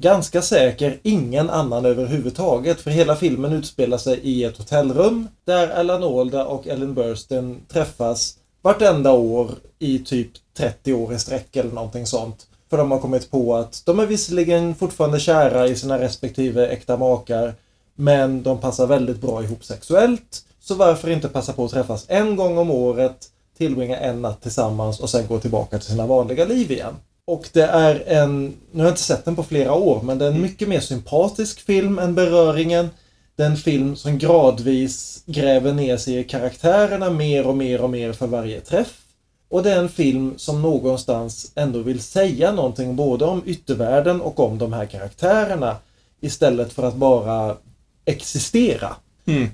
ganska 0.02 0.41
säker 0.41 0.99
ingen 1.03 1.49
annan 1.49 1.86
överhuvudtaget. 1.86 2.82
För 2.82 2.91
hela 2.91 3.15
filmen 3.15 3.53
utspelar 3.53 3.98
sig 3.98 4.19
i 4.19 4.44
ett 4.44 4.57
hotellrum 4.57 5.28
där 5.45 5.69
Alan 5.69 6.03
Alda 6.03 6.45
och 6.45 6.68
Ellen 6.68 6.94
Burstyn 6.94 7.61
träffas 7.68 8.38
vartenda 8.61 9.11
år 9.11 9.49
i 9.80 9.99
typ 9.99 10.32
30 10.57 10.94
år 10.94 11.14
i 11.14 11.19
sträck 11.19 11.56
eller 11.56 11.72
någonting 11.72 12.06
sånt. 12.06 12.48
För 12.69 12.78
de 12.78 12.91
har 12.91 12.99
kommit 12.99 13.32
på 13.32 13.56
att 13.56 13.82
de 13.86 13.99
är 13.99 14.06
visserligen 14.06 14.76
fortfarande 14.76 15.19
kära 15.19 15.68
i 15.68 15.76
sina 15.76 15.99
respektive 15.99 16.68
äkta 16.68 16.98
makar 16.98 17.53
men 17.95 18.44
de 18.44 18.57
passar 18.57 18.88
väldigt 18.88 19.22
bra 19.22 19.44
ihop 19.44 19.64
sexuellt. 19.64 20.45
Så 20.60 20.76
varför 20.76 21.10
inte 21.10 21.30
passa 21.30 21.53
på 21.53 21.65
att 21.65 21.72
träffas 21.72 22.06
en 22.07 22.36
gång 22.36 22.57
om 22.57 22.72
året, 22.72 23.28
tillbringa 23.57 23.98
en 23.98 24.22
natt 24.22 24.41
tillsammans 24.41 24.99
och 24.99 25.10
sen 25.10 25.28
gå 25.28 25.40
tillbaka 25.40 25.78
till 25.78 25.88
sina 25.88 26.06
vanliga 26.06 26.45
liv 26.45 26.72
igen. 26.72 26.95
Och 27.26 27.49
det 27.53 27.64
är 27.64 28.03
en, 28.07 28.57
nu 28.72 28.80
har 28.80 28.85
jag 28.85 28.91
inte 28.91 29.02
sett 29.02 29.26
den 29.26 29.35
på 29.35 29.43
flera 29.43 29.73
år, 29.73 30.02
men 30.02 30.18
det 30.18 30.26
är 30.26 30.31
en 30.31 30.41
mycket 30.41 30.68
mer 30.68 30.80
sympatisk 30.80 31.60
film 31.60 31.99
än 31.99 32.15
Beröringen. 32.15 32.89
Det 33.35 33.43
är 33.43 33.48
en 33.48 33.57
film 33.57 33.95
som 33.95 34.18
gradvis 34.18 35.23
gräver 35.26 35.73
ner 35.73 35.98
sig 35.98 36.18
i 36.18 36.23
karaktärerna 36.23 37.10
mer 37.10 37.48
och 37.48 37.57
mer 37.57 37.81
och 37.81 37.89
mer 37.89 38.14
för 38.14 38.27
varje 38.27 38.61
träff. 38.61 39.02
Och 39.49 39.64
det 39.64 39.72
är 39.72 39.80
en 39.80 39.89
film 39.89 40.34
som 40.38 40.61
någonstans 40.61 41.52
ändå 41.56 41.80
vill 41.80 42.02
säga 42.02 42.52
någonting 42.52 42.95
både 42.95 43.26
om 43.26 43.43
yttervärlden 43.45 44.22
och 44.22 44.39
om 44.39 44.57
de 44.57 44.73
här 44.73 44.85
karaktärerna. 44.85 45.76
Istället 46.22 46.73
för 46.73 46.84
att 46.84 46.95
bara 46.95 47.57
existera. 48.06 48.95
Mm. 49.26 49.48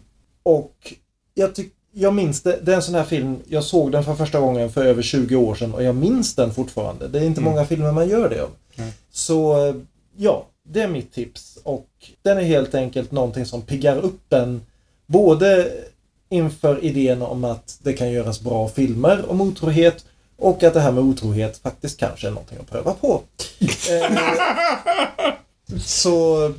Och 0.43 0.93
jag, 1.33 1.55
tyck, 1.55 1.73
jag 1.99 2.13
minns 2.13 2.41
det, 2.41 2.59
det 2.63 2.71
är 2.71 2.75
en 2.75 2.81
sån 2.81 2.95
här 2.95 3.03
film, 3.03 3.37
jag 3.47 3.63
såg 3.63 3.91
den 3.91 4.03
för 4.03 4.15
första 4.15 4.39
gången 4.39 4.71
för 4.71 4.85
över 4.85 5.01
20 5.01 5.35
år 5.35 5.55
sedan 5.55 5.73
och 5.73 5.83
jag 5.83 5.95
minns 5.95 6.35
den 6.35 6.53
fortfarande. 6.53 7.07
Det 7.07 7.19
är 7.19 7.23
inte 7.23 7.41
många 7.41 7.65
filmer 7.65 7.91
man 7.91 8.09
gör 8.09 8.29
det 8.29 8.43
om. 8.43 8.51
Så 9.11 9.73
ja, 10.17 10.45
det 10.63 10.81
är 10.81 10.87
mitt 10.87 11.13
tips. 11.13 11.57
Och 11.63 11.87
den 12.21 12.37
är 12.37 12.41
helt 12.41 12.75
enkelt 12.75 13.11
någonting 13.11 13.45
som 13.45 13.61
piggar 13.61 13.97
upp 13.97 14.33
en 14.33 14.61
både 15.05 15.71
inför 16.29 16.83
idén 16.83 17.21
om 17.21 17.43
att 17.43 17.79
det 17.83 17.93
kan 17.93 18.11
göras 18.11 18.41
bra 18.41 18.67
filmer 18.67 19.31
om 19.31 19.41
otrohet 19.41 20.05
och 20.37 20.63
att 20.63 20.73
det 20.73 20.79
här 20.79 20.91
med 20.91 21.03
otrohet 21.03 21.57
faktiskt 21.57 21.99
kanske 21.99 22.27
är 22.27 22.31
någonting 22.31 22.57
att 22.61 22.71
pröva 22.71 22.93
på. 22.93 23.21
eh, 23.89 24.17
så 25.83 26.53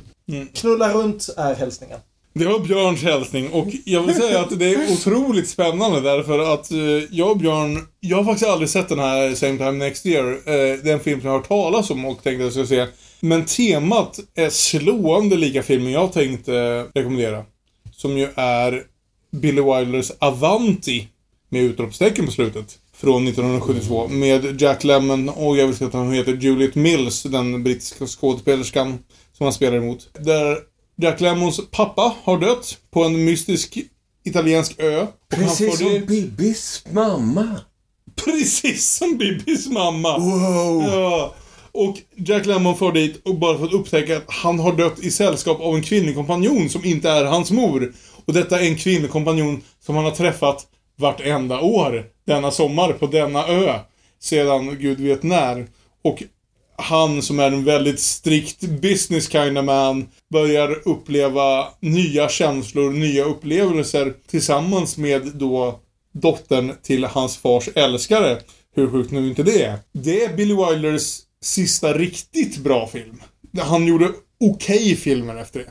knulla 0.53 0.93
runt 0.93 1.29
är 1.37 1.55
hälsningen. 1.55 1.99
Det 2.33 2.45
var 2.45 2.59
Björns 2.59 3.03
hälsning 3.03 3.49
och 3.49 3.67
jag 3.85 4.03
vill 4.03 4.15
säga 4.15 4.39
att 4.39 4.59
det 4.59 4.73
är 4.73 4.93
otroligt 4.93 5.49
spännande 5.49 6.01
därför 6.01 6.39
att 6.53 6.71
eh, 6.71 6.77
jag 7.11 7.31
och 7.31 7.37
Björn, 7.37 7.87
jag 7.99 8.17
har 8.17 8.23
faktiskt 8.23 8.49
aldrig 8.49 8.69
sett 8.69 8.89
den 8.89 8.99
här 8.99 9.35
Same 9.35 9.57
Time 9.57 9.71
Next 9.71 10.05
Year. 10.05 10.31
Eh, 10.31 10.77
den 10.83 10.99
film 10.99 11.21
som 11.21 11.27
jag 11.27 11.33
har 11.33 11.39
hört 11.39 11.47
talas 11.47 11.89
om 11.89 12.05
och 12.05 12.23
tänkte 12.23 12.47
att 12.47 12.55
jag 12.55 12.67
skulle 12.67 12.85
se. 12.85 12.93
Men 13.19 13.45
temat 13.45 14.19
är 14.35 14.49
slående 14.49 15.35
lika 15.35 15.63
filmen 15.63 15.91
jag 15.91 16.13
tänkte 16.13 16.85
rekommendera. 16.95 17.43
Som 17.91 18.17
ju 18.17 18.27
är 18.35 18.83
Billy 19.31 19.61
Wilders 19.61 20.11
Avanti 20.19 21.07
med 21.49 21.63
utropstecken 21.63 22.25
på 22.25 22.31
slutet. 22.31 22.77
Från 22.93 23.27
1972 23.27 24.07
med 24.07 24.61
Jack 24.61 24.83
Lemmon 24.83 25.29
och 25.29 25.57
jag 25.57 25.67
vill 25.67 25.75
säga 25.75 25.87
att 25.87 25.93
han 25.93 26.11
heter 26.11 26.33
Juliet 26.33 26.75
Mills, 26.75 27.23
den 27.23 27.63
brittiska 27.63 28.07
skådespelerskan 28.07 28.99
som 29.37 29.43
han 29.43 29.53
spelar 29.53 29.77
emot. 29.77 30.09
Där 30.19 30.57
Jack 31.01 31.21
Lemmons 31.21 31.61
pappa 31.71 32.13
har 32.23 32.37
dött 32.37 32.77
på 32.91 33.03
en 33.03 33.25
mystisk 33.25 33.77
italiensk 34.23 34.79
ö. 34.79 35.07
Precis 35.35 35.77
som 35.77 35.87
dit- 35.87 36.07
Bibis 36.07 36.83
mamma. 36.91 37.55
Precis 38.25 38.95
som 38.95 39.17
Bibis 39.17 39.67
mamma. 39.67 40.17
Wow! 40.17 40.83
Ja. 40.83 41.35
Och 41.71 41.97
Jack 42.15 42.45
Lemmon 42.45 42.77
får 42.77 42.91
dit 42.91 43.21
och 43.27 43.35
bara 43.35 43.57
för 43.57 43.65
att 43.65 43.73
upptäcka 43.73 44.17
att 44.17 44.23
han 44.27 44.59
har 44.59 44.73
dött 44.75 44.99
i 44.99 45.11
sällskap 45.11 45.61
av 45.61 45.75
en 45.75 45.83
kvinnlig 45.83 46.15
kompanjon 46.15 46.69
som 46.69 46.85
inte 46.85 47.09
är 47.09 47.25
hans 47.25 47.51
mor. 47.51 47.93
Och 48.25 48.33
detta 48.33 48.59
är 48.59 48.67
en 48.67 48.75
kvinnlig 48.75 49.11
kompanjon 49.11 49.61
som 49.85 49.95
han 49.95 50.03
har 50.05 50.11
träffat 50.11 50.67
vartenda 50.97 51.59
år 51.61 52.05
denna 52.27 52.51
sommar 52.51 52.93
på 52.93 53.07
denna 53.07 53.47
ö. 53.47 53.79
Sedan 54.21 54.77
gud 54.79 54.99
vet 54.99 55.23
när. 55.23 55.67
Och 56.03 56.23
han 56.79 57.21
som 57.21 57.39
är 57.39 57.51
en 57.51 57.63
väldigt 57.63 57.99
strikt 57.99 58.61
business 58.61 59.29
kind 59.29 59.57
of 59.57 59.65
man 59.65 60.07
börjar 60.29 60.87
uppleva 60.87 61.67
nya 61.79 62.29
känslor, 62.29 62.91
nya 62.91 63.23
upplevelser 63.23 64.13
tillsammans 64.27 64.97
med 64.97 65.21
då 65.33 65.79
dottern 66.11 66.73
till 66.83 67.03
hans 67.03 67.37
fars 67.37 67.69
älskare. 67.75 68.39
Hur 68.75 68.91
sjukt 68.91 69.11
nu 69.11 69.27
inte 69.27 69.43
det 69.43 69.63
är. 69.63 69.79
Det 69.91 70.23
är 70.23 70.33
Billy 70.33 70.55
Wilders 70.55 71.17
sista 71.41 71.93
riktigt 71.93 72.57
bra 72.57 72.87
film. 72.87 73.21
Han 73.57 73.87
gjorde 73.87 74.11
okej 74.39 74.95
filmer 74.95 75.35
efter 75.35 75.59
det. 75.59 75.69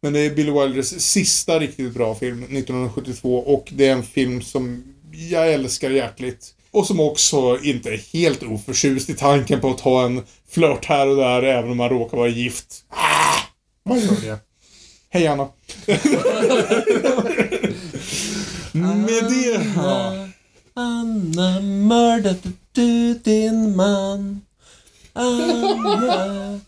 Men 0.00 0.12
det 0.12 0.20
är 0.20 0.34
Billy 0.34 0.50
Wilders 0.50 0.86
sista 0.86 1.58
riktigt 1.58 1.94
bra 1.94 2.14
film, 2.14 2.42
1972. 2.42 3.38
Och 3.38 3.68
det 3.72 3.86
är 3.86 3.92
en 3.92 4.02
film 4.02 4.42
som 4.42 4.94
jag 5.30 5.52
älskar 5.52 5.90
hjärtligt. 5.90 6.55
Och 6.70 6.86
som 6.86 7.00
också 7.00 7.58
inte 7.62 7.90
är 7.90 8.12
helt 8.12 8.42
oförtjust 8.42 9.10
i 9.10 9.14
tanken 9.14 9.60
på 9.60 9.70
att 9.70 9.80
ha 9.80 10.04
en 10.04 10.22
flört 10.50 10.84
här 10.84 11.08
och 11.08 11.16
där 11.16 11.42
även 11.42 11.70
om 11.70 11.76
man 11.76 11.88
råkar 11.88 12.16
vara 12.16 12.28
gift. 12.28 12.84
Ah, 12.88 13.38
man 13.84 14.00
gör 14.00 14.20
det. 14.22 14.38
Hej 15.10 15.26
Anna. 15.26 15.48
Med 18.72 19.24
det... 19.24 19.72
Ja. 19.76 20.28
Anna 20.74 21.60
mördade 21.60 22.52
du 22.72 23.14
din 23.14 23.76
man? 23.76 24.40
Anna. 25.12 26.60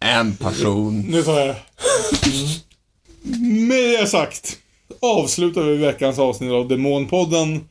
En 0.00 0.36
person. 0.36 1.00
Nu 1.00 1.22
tar 1.22 1.38
jag 1.38 1.48
det. 1.48 1.56
Med 3.40 4.00
det 4.00 4.06
sagt 4.06 4.58
avslutar 5.00 5.62
vi 5.62 5.76
veckans 5.76 6.18
avsnitt 6.18 6.52
av 6.52 6.68
Demonpodden. 6.68 7.68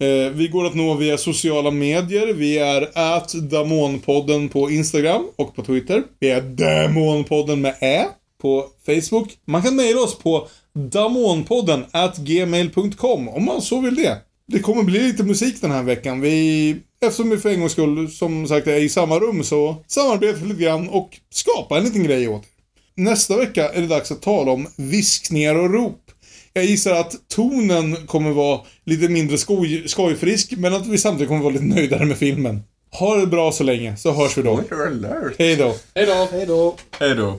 Eh, 0.00 0.32
vi 0.32 0.48
går 0.48 0.66
att 0.66 0.74
nå 0.74 0.94
via 0.94 1.18
sociala 1.18 1.70
medier. 1.70 2.34
Vi 2.34 2.58
är 2.58 2.90
at 2.94 3.32
Damonpodden 3.32 4.48
på 4.48 4.70
Instagram 4.70 5.26
och 5.36 5.54
på 5.54 5.62
Twitter. 5.62 6.02
Vi 6.20 6.30
är 6.30 6.40
Damonpodden 6.40 7.60
med 7.60 7.74
Ä 7.80 8.06
på 8.42 8.66
Facebook. 8.86 9.38
Man 9.44 9.62
kan 9.62 9.76
mejla 9.76 10.00
oss 10.00 10.18
på 10.18 10.48
damonpodden 10.74 11.84
gmail.com 12.16 13.28
om 13.28 13.44
man 13.44 13.62
så 13.62 13.80
vill 13.80 13.94
det. 13.94 14.18
Det 14.46 14.58
kommer 14.58 14.82
bli 14.82 14.98
lite 14.98 15.22
musik 15.22 15.60
den 15.60 15.70
här 15.70 15.82
veckan. 15.82 16.20
Vi, 16.20 16.76
eftersom 17.00 17.30
vi 17.30 17.36
för 17.36 17.48
en 17.48 17.60
gångs 17.60 17.72
skull, 17.72 18.10
som 18.10 18.48
sagt, 18.48 18.66
är 18.66 18.80
i 18.80 18.88
samma 18.88 19.18
rum 19.18 19.44
så 19.44 19.76
samarbetar 19.86 20.40
vi 20.40 20.48
lite 20.48 20.62
grann 20.62 20.88
och 20.88 21.18
skapar 21.30 21.78
en 21.78 21.84
liten 21.84 22.04
grej 22.04 22.28
åt 22.28 22.42
er. 22.42 22.48
Nästa 22.94 23.36
vecka 23.36 23.68
är 23.68 23.80
det 23.80 23.86
dags 23.86 24.10
att 24.10 24.22
tala 24.22 24.52
om 24.52 24.66
viskningar 24.76 25.54
och 25.54 25.72
rop 25.72 26.07
jag 26.52 26.64
gissar 26.64 26.94
att 26.94 27.28
tonen 27.28 28.06
kommer 28.06 28.30
vara 28.30 28.60
lite 28.84 29.08
mindre 29.08 29.38
skoj, 29.38 29.88
skojfrisk, 29.88 30.52
men 30.56 30.74
att 30.74 30.86
vi 30.86 30.98
samtidigt 30.98 31.28
kommer 31.28 31.42
vara 31.42 31.52
lite 31.52 31.64
nöjdare 31.64 32.04
med 32.04 32.18
filmen. 32.18 32.62
Ha 32.90 33.16
det 33.16 33.26
bra 33.26 33.52
så 33.52 33.64
länge, 33.64 33.96
så 33.96 34.12
hörs 34.12 34.38
vi 34.38 34.42
då. 34.42 34.62
Spoiler 34.62 34.86
alert. 34.86 35.34
Hej 35.38 35.56
då. 35.56 35.74
Hej 35.94 36.06
då. 36.06 36.28
Hej 36.32 36.46
då. 36.46 36.76
Hej 36.98 37.14
då. 37.14 37.38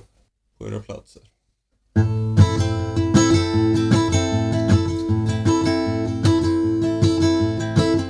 Sjuraplatser. 0.60 1.22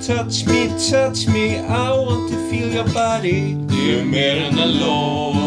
Touch 0.07 0.47
me, 0.47 0.67
touch 0.89 1.27
me, 1.27 1.57
I 1.57 1.89
want 1.89 2.31
to 2.31 2.37
feel 2.49 2.69
your 2.75 2.83
body. 2.83 3.55
Det 3.69 3.99
är 3.99 4.05
mer 4.05 4.37
än 4.37 4.59
en 4.59 4.71
låt. 4.79 5.39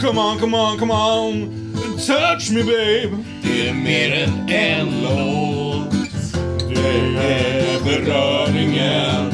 Come 0.00 0.20
on, 0.20 0.38
come 0.38 0.56
on, 0.56 0.78
come 0.78 0.94
on. 0.94 1.59
Touch 2.06 2.50
me 2.50 2.62
babe. 2.62 3.24
Det 3.42 3.68
är 3.68 3.74
mer 3.74 4.12
än 4.12 4.48
en 4.48 5.02
låt. 5.02 5.92
Det 6.68 6.80
är 7.26 7.84
beröringen, 7.84 9.30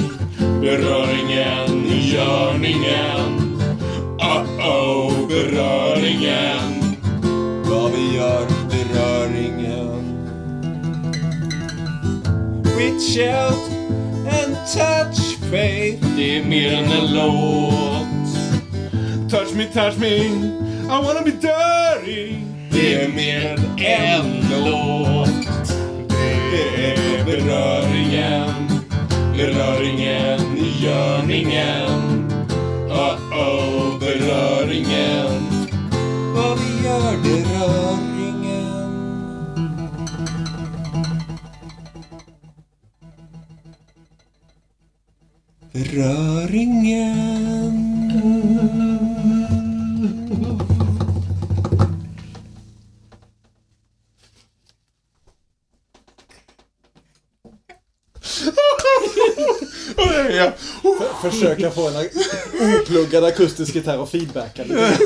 beröringen, 0.60 1.86
görningen. 2.00 3.60
Uh-oh, 4.18 5.28
beröringen. 5.28 6.96
Vad 7.64 7.92
vi 7.92 8.16
gör, 8.16 8.46
beröringen. 8.70 10.18
Reach 12.76 13.18
out 13.18 13.70
and 14.42 14.56
touch 14.74 15.38
faith. 15.50 16.06
Det 16.16 16.38
är 16.38 16.44
mer 16.44 16.72
än 16.72 16.84
en 16.84 17.14
låt. 17.14 18.06
Touch 19.30 19.54
me, 19.54 19.64
touch 19.64 19.98
me. 19.98 20.16
I 20.88 21.00
wanna 21.00 21.22
be 21.22 21.30
dirty. 21.30 22.55
Det 22.76 22.94
är 22.94 23.08
mer 23.08 23.58
än 23.78 24.18
en 24.18 24.64
låt. 24.64 25.48
Det 26.50 26.66
är 26.84 27.24
beröringen, 27.24 28.50
beröringen, 29.36 30.40
i 30.56 30.84
görningen. 30.84 32.30
Uh-oh, 32.88 33.98
beröringen. 34.00 35.42
Vad 36.34 36.58
vi 36.58 36.86
gör, 36.86 37.16
beröringen. 37.22 37.76
Beröringen. 45.72 47.16
Ja. 60.30 60.52
Försöka 61.30 61.70
få 61.70 61.88
en 61.88 62.08
opluggad 62.82 63.24
akustisk 63.24 63.74
gitarr 63.74 63.98
och 63.98 64.10
feedbacka 64.10 64.64
lite. 64.64 64.98